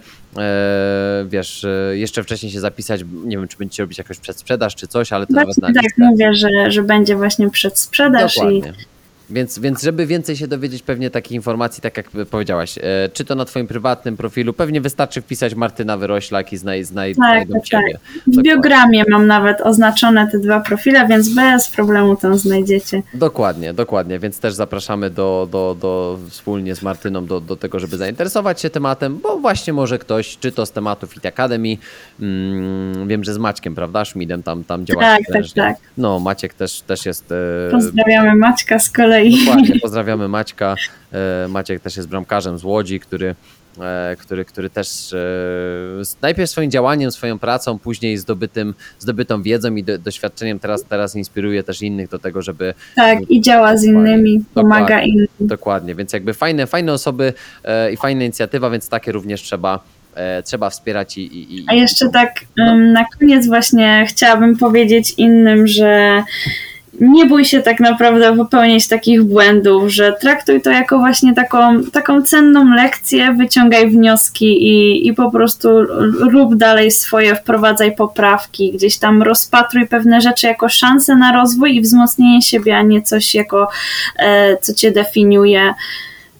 wiesz, 1.26 1.66
jeszcze 1.92 2.22
wcześniej 2.22 2.52
się 2.52 2.60
zapisać, 2.60 3.00
nie 3.24 3.36
wiem, 3.36 3.48
czy 3.48 3.58
będziecie 3.58 3.82
robić 3.82 3.98
jakąś 3.98 4.18
przedsprzedaż 4.18 4.74
czy 4.74 4.86
coś, 4.88 5.12
ale 5.12 5.26
to 5.26 5.32
właśnie 5.32 5.60
nawet 5.60 5.76
na 5.76 5.82
Tak, 5.82 5.92
mówię, 5.98 6.34
że, 6.34 6.70
że 6.70 6.82
będzie 6.82 7.16
właśnie 7.16 7.50
przedsprzedaż 7.50 8.34
Dokładnie. 8.34 8.58
i 8.58 8.93
więc, 9.30 9.58
więc 9.58 9.82
żeby 9.82 10.06
więcej 10.06 10.36
się 10.36 10.48
dowiedzieć 10.48 10.82
pewnie 10.82 11.10
takich 11.10 11.32
informacji, 11.32 11.82
tak 11.82 11.96
jak 11.96 12.10
powiedziałaś, 12.30 12.78
e, 12.78 12.82
czy 13.12 13.24
to 13.24 13.34
na 13.34 13.44
twoim 13.44 13.66
prywatnym 13.66 14.16
profilu, 14.16 14.52
pewnie 14.52 14.80
wystarczy 14.80 15.22
wpisać 15.22 15.54
Martyna 15.54 15.96
Wyroślak 15.96 16.52
i 16.52 16.56
znaj, 16.56 16.84
znaj, 16.84 17.14
tak, 17.14 17.16
znajdą 17.16 17.54
tak, 17.54 17.64
ciebie. 17.64 17.92
Tak. 17.92 18.34
W 18.34 18.42
biogramie 18.42 19.04
mam 19.10 19.26
nawet 19.26 19.60
oznaczone 19.60 20.30
te 20.30 20.38
dwa 20.38 20.60
profile, 20.60 21.06
więc 21.08 21.28
bez 21.28 21.68
problemu 21.68 22.16
tam 22.16 22.38
znajdziecie. 22.38 23.02
Dokładnie, 23.14 23.74
dokładnie, 23.74 24.18
więc 24.18 24.40
też 24.40 24.54
zapraszamy 24.54 25.10
do, 25.10 25.48
do, 25.50 25.76
do 25.80 26.18
wspólnie 26.30 26.74
z 26.74 26.82
Martyną 26.82 27.26
do, 27.26 27.40
do 27.40 27.56
tego, 27.56 27.78
żeby 27.78 27.96
zainteresować 27.96 28.60
się 28.60 28.70
tematem, 28.70 29.18
bo 29.22 29.38
właśnie 29.38 29.72
może 29.72 29.98
ktoś, 29.98 30.38
czy 30.38 30.52
to 30.52 30.66
z 30.66 30.72
tematu 30.72 31.06
Fit 31.06 31.26
Academy, 31.26 31.76
mm, 32.20 33.08
wiem, 33.08 33.24
że 33.24 33.34
z 33.34 33.38
Maćkiem, 33.38 33.74
prawda, 33.74 34.04
Szmidem 34.04 34.42
tam, 34.42 34.64
tam 34.64 34.86
działa. 34.86 35.00
Tak, 35.00 35.20
tak, 35.32 35.44
tak. 35.54 35.76
No, 35.98 36.20
Maciek 36.20 36.54
też, 36.54 36.80
też 36.80 37.06
jest... 37.06 37.32
E, 37.32 37.70
Pozdrawiamy 37.70 38.36
Maćka 38.36 38.78
z 38.78 38.90
kolei 38.90 39.13
kolei. 39.14 39.44
Dokładnie, 39.46 39.80
pozdrawiamy 39.80 40.28
Maćka. 40.28 40.74
E, 41.12 41.48
Maciek 41.48 41.80
też 41.80 41.96
jest 41.96 42.08
bramkarzem 42.08 42.58
z 42.58 42.64
Łodzi, 42.64 43.00
który 43.00 43.34
e, 43.80 44.16
który, 44.18 44.44
który 44.44 44.70
też 44.70 45.12
e, 45.12 45.18
najpierw 46.22 46.50
swoim 46.50 46.70
działaniem, 46.70 47.12
swoją 47.12 47.38
pracą, 47.38 47.78
później 47.78 48.18
zdobytym, 48.18 48.74
zdobytą 48.98 49.42
wiedzą 49.42 49.74
i 49.74 49.84
do, 49.84 49.98
doświadczeniem 49.98 50.58
teraz, 50.58 50.84
teraz 50.84 51.16
inspiruje 51.16 51.62
też 51.62 51.82
innych 51.82 52.08
do 52.08 52.18
tego, 52.18 52.42
żeby... 52.42 52.74
Tak, 52.96 53.18
i 53.28 53.40
działa 53.40 53.76
z 53.76 53.84
innymi, 53.84 54.44
pomaga 54.54 54.86
dokładnie, 54.86 55.12
innym. 55.12 55.28
Dokładnie, 55.40 55.94
więc 55.94 56.12
jakby 56.12 56.34
fajne, 56.34 56.66
fajne 56.66 56.92
osoby 56.92 57.32
i 57.92 57.96
fajna 57.96 58.24
inicjatywa, 58.24 58.70
więc 58.70 58.88
takie 58.88 59.12
również 59.12 59.42
trzeba 59.42 59.80
trzeba 60.44 60.70
wspierać 60.70 61.18
i, 61.18 61.20
i, 61.20 61.56
i... 61.56 61.64
A 61.66 61.74
jeszcze 61.74 62.08
tak 62.08 62.30
na 62.92 63.04
koniec 63.18 63.46
właśnie 63.46 64.06
chciałabym 64.08 64.56
powiedzieć 64.56 65.14
innym, 65.18 65.66
że 65.66 66.22
nie 67.00 67.26
bój 67.26 67.44
się 67.44 67.62
tak 67.62 67.80
naprawdę 67.80 68.36
popełnić 68.36 68.88
takich 68.88 69.22
błędów, 69.22 69.88
że 69.88 70.12
traktuj 70.20 70.60
to 70.60 70.70
jako 70.70 70.98
właśnie 70.98 71.34
taką, 71.34 71.84
taką 71.84 72.22
cenną 72.22 72.74
lekcję, 72.74 73.34
wyciągaj 73.38 73.90
wnioski 73.90 74.44
i, 74.44 75.08
i 75.08 75.14
po 75.14 75.30
prostu 75.30 75.68
rób 76.32 76.54
dalej 76.56 76.90
swoje, 76.90 77.34
wprowadzaj 77.34 77.96
poprawki, 77.96 78.72
gdzieś 78.72 78.98
tam 78.98 79.22
rozpatruj 79.22 79.88
pewne 79.88 80.20
rzeczy 80.20 80.46
jako 80.46 80.68
szansę 80.68 81.16
na 81.16 81.32
rozwój 81.32 81.76
i 81.76 81.80
wzmocnienie 81.80 82.42
siebie, 82.42 82.76
a 82.76 82.82
nie 82.82 83.02
coś 83.02 83.34
jako 83.34 83.68
e, 84.18 84.56
co 84.56 84.74
cię 84.74 84.90
definiuje. 84.90 85.74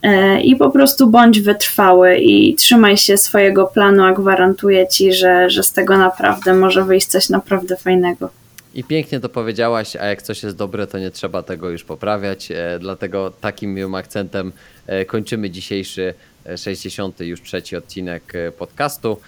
E, 0.03 0.41
I 0.41 0.57
po 0.57 0.71
prostu 0.71 1.07
bądź 1.11 1.41
wytrwały 1.41 2.17
i 2.17 2.55
trzymaj 2.55 2.97
się 2.97 3.17
swojego 3.17 3.67
planu, 3.67 4.05
a 4.05 4.13
gwarantuję 4.13 4.89
ci, 4.89 5.13
że, 5.13 5.51
że 5.51 5.63
z 5.63 5.73
tego 5.73 5.99
naprawdę 5.99 6.55
może 6.55 6.85
wyjść 6.85 7.07
coś 7.07 7.29
naprawdę 7.29 7.77
fajnego. 7.77 8.44
I 8.75 8.85
pięknie 8.85 9.21
to 9.21 9.29
powiedziałaś, 9.29 9.97
a 9.97 10.07
jak 10.07 10.23
coś 10.23 10.43
jest 10.43 10.57
dobre, 10.57 10.87
to 10.87 10.99
nie 10.99 11.11
trzeba 11.11 11.43
tego 11.43 11.71
już 11.71 11.85
poprawiać. 11.85 12.51
E, 12.51 12.79
dlatego 12.81 13.31
takim 13.31 13.75
miłym 13.75 13.95
akcentem 13.95 14.53
e, 14.87 15.05
kończymy 15.05 15.51
dzisiejszy 15.51 16.15
60. 16.57 17.21
już 17.21 17.43
trzeci 17.43 17.77
odcinek 17.77 18.33
podcastu. 18.59 19.21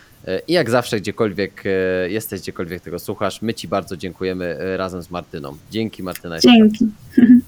I 0.48 0.52
jak 0.52 0.70
zawsze, 0.70 1.00
gdziekolwiek 1.00 1.64
jesteś, 2.08 2.40
gdziekolwiek 2.40 2.82
tego 2.82 2.98
słuchasz, 2.98 3.42
my 3.42 3.54
Ci 3.54 3.68
bardzo 3.68 3.96
dziękujemy 3.96 4.76
razem 4.76 5.02
z 5.02 5.10
Martyną. 5.10 5.56
Dzięki 5.70 6.02
Martyna. 6.02 6.40
Dzięki. 6.40 6.86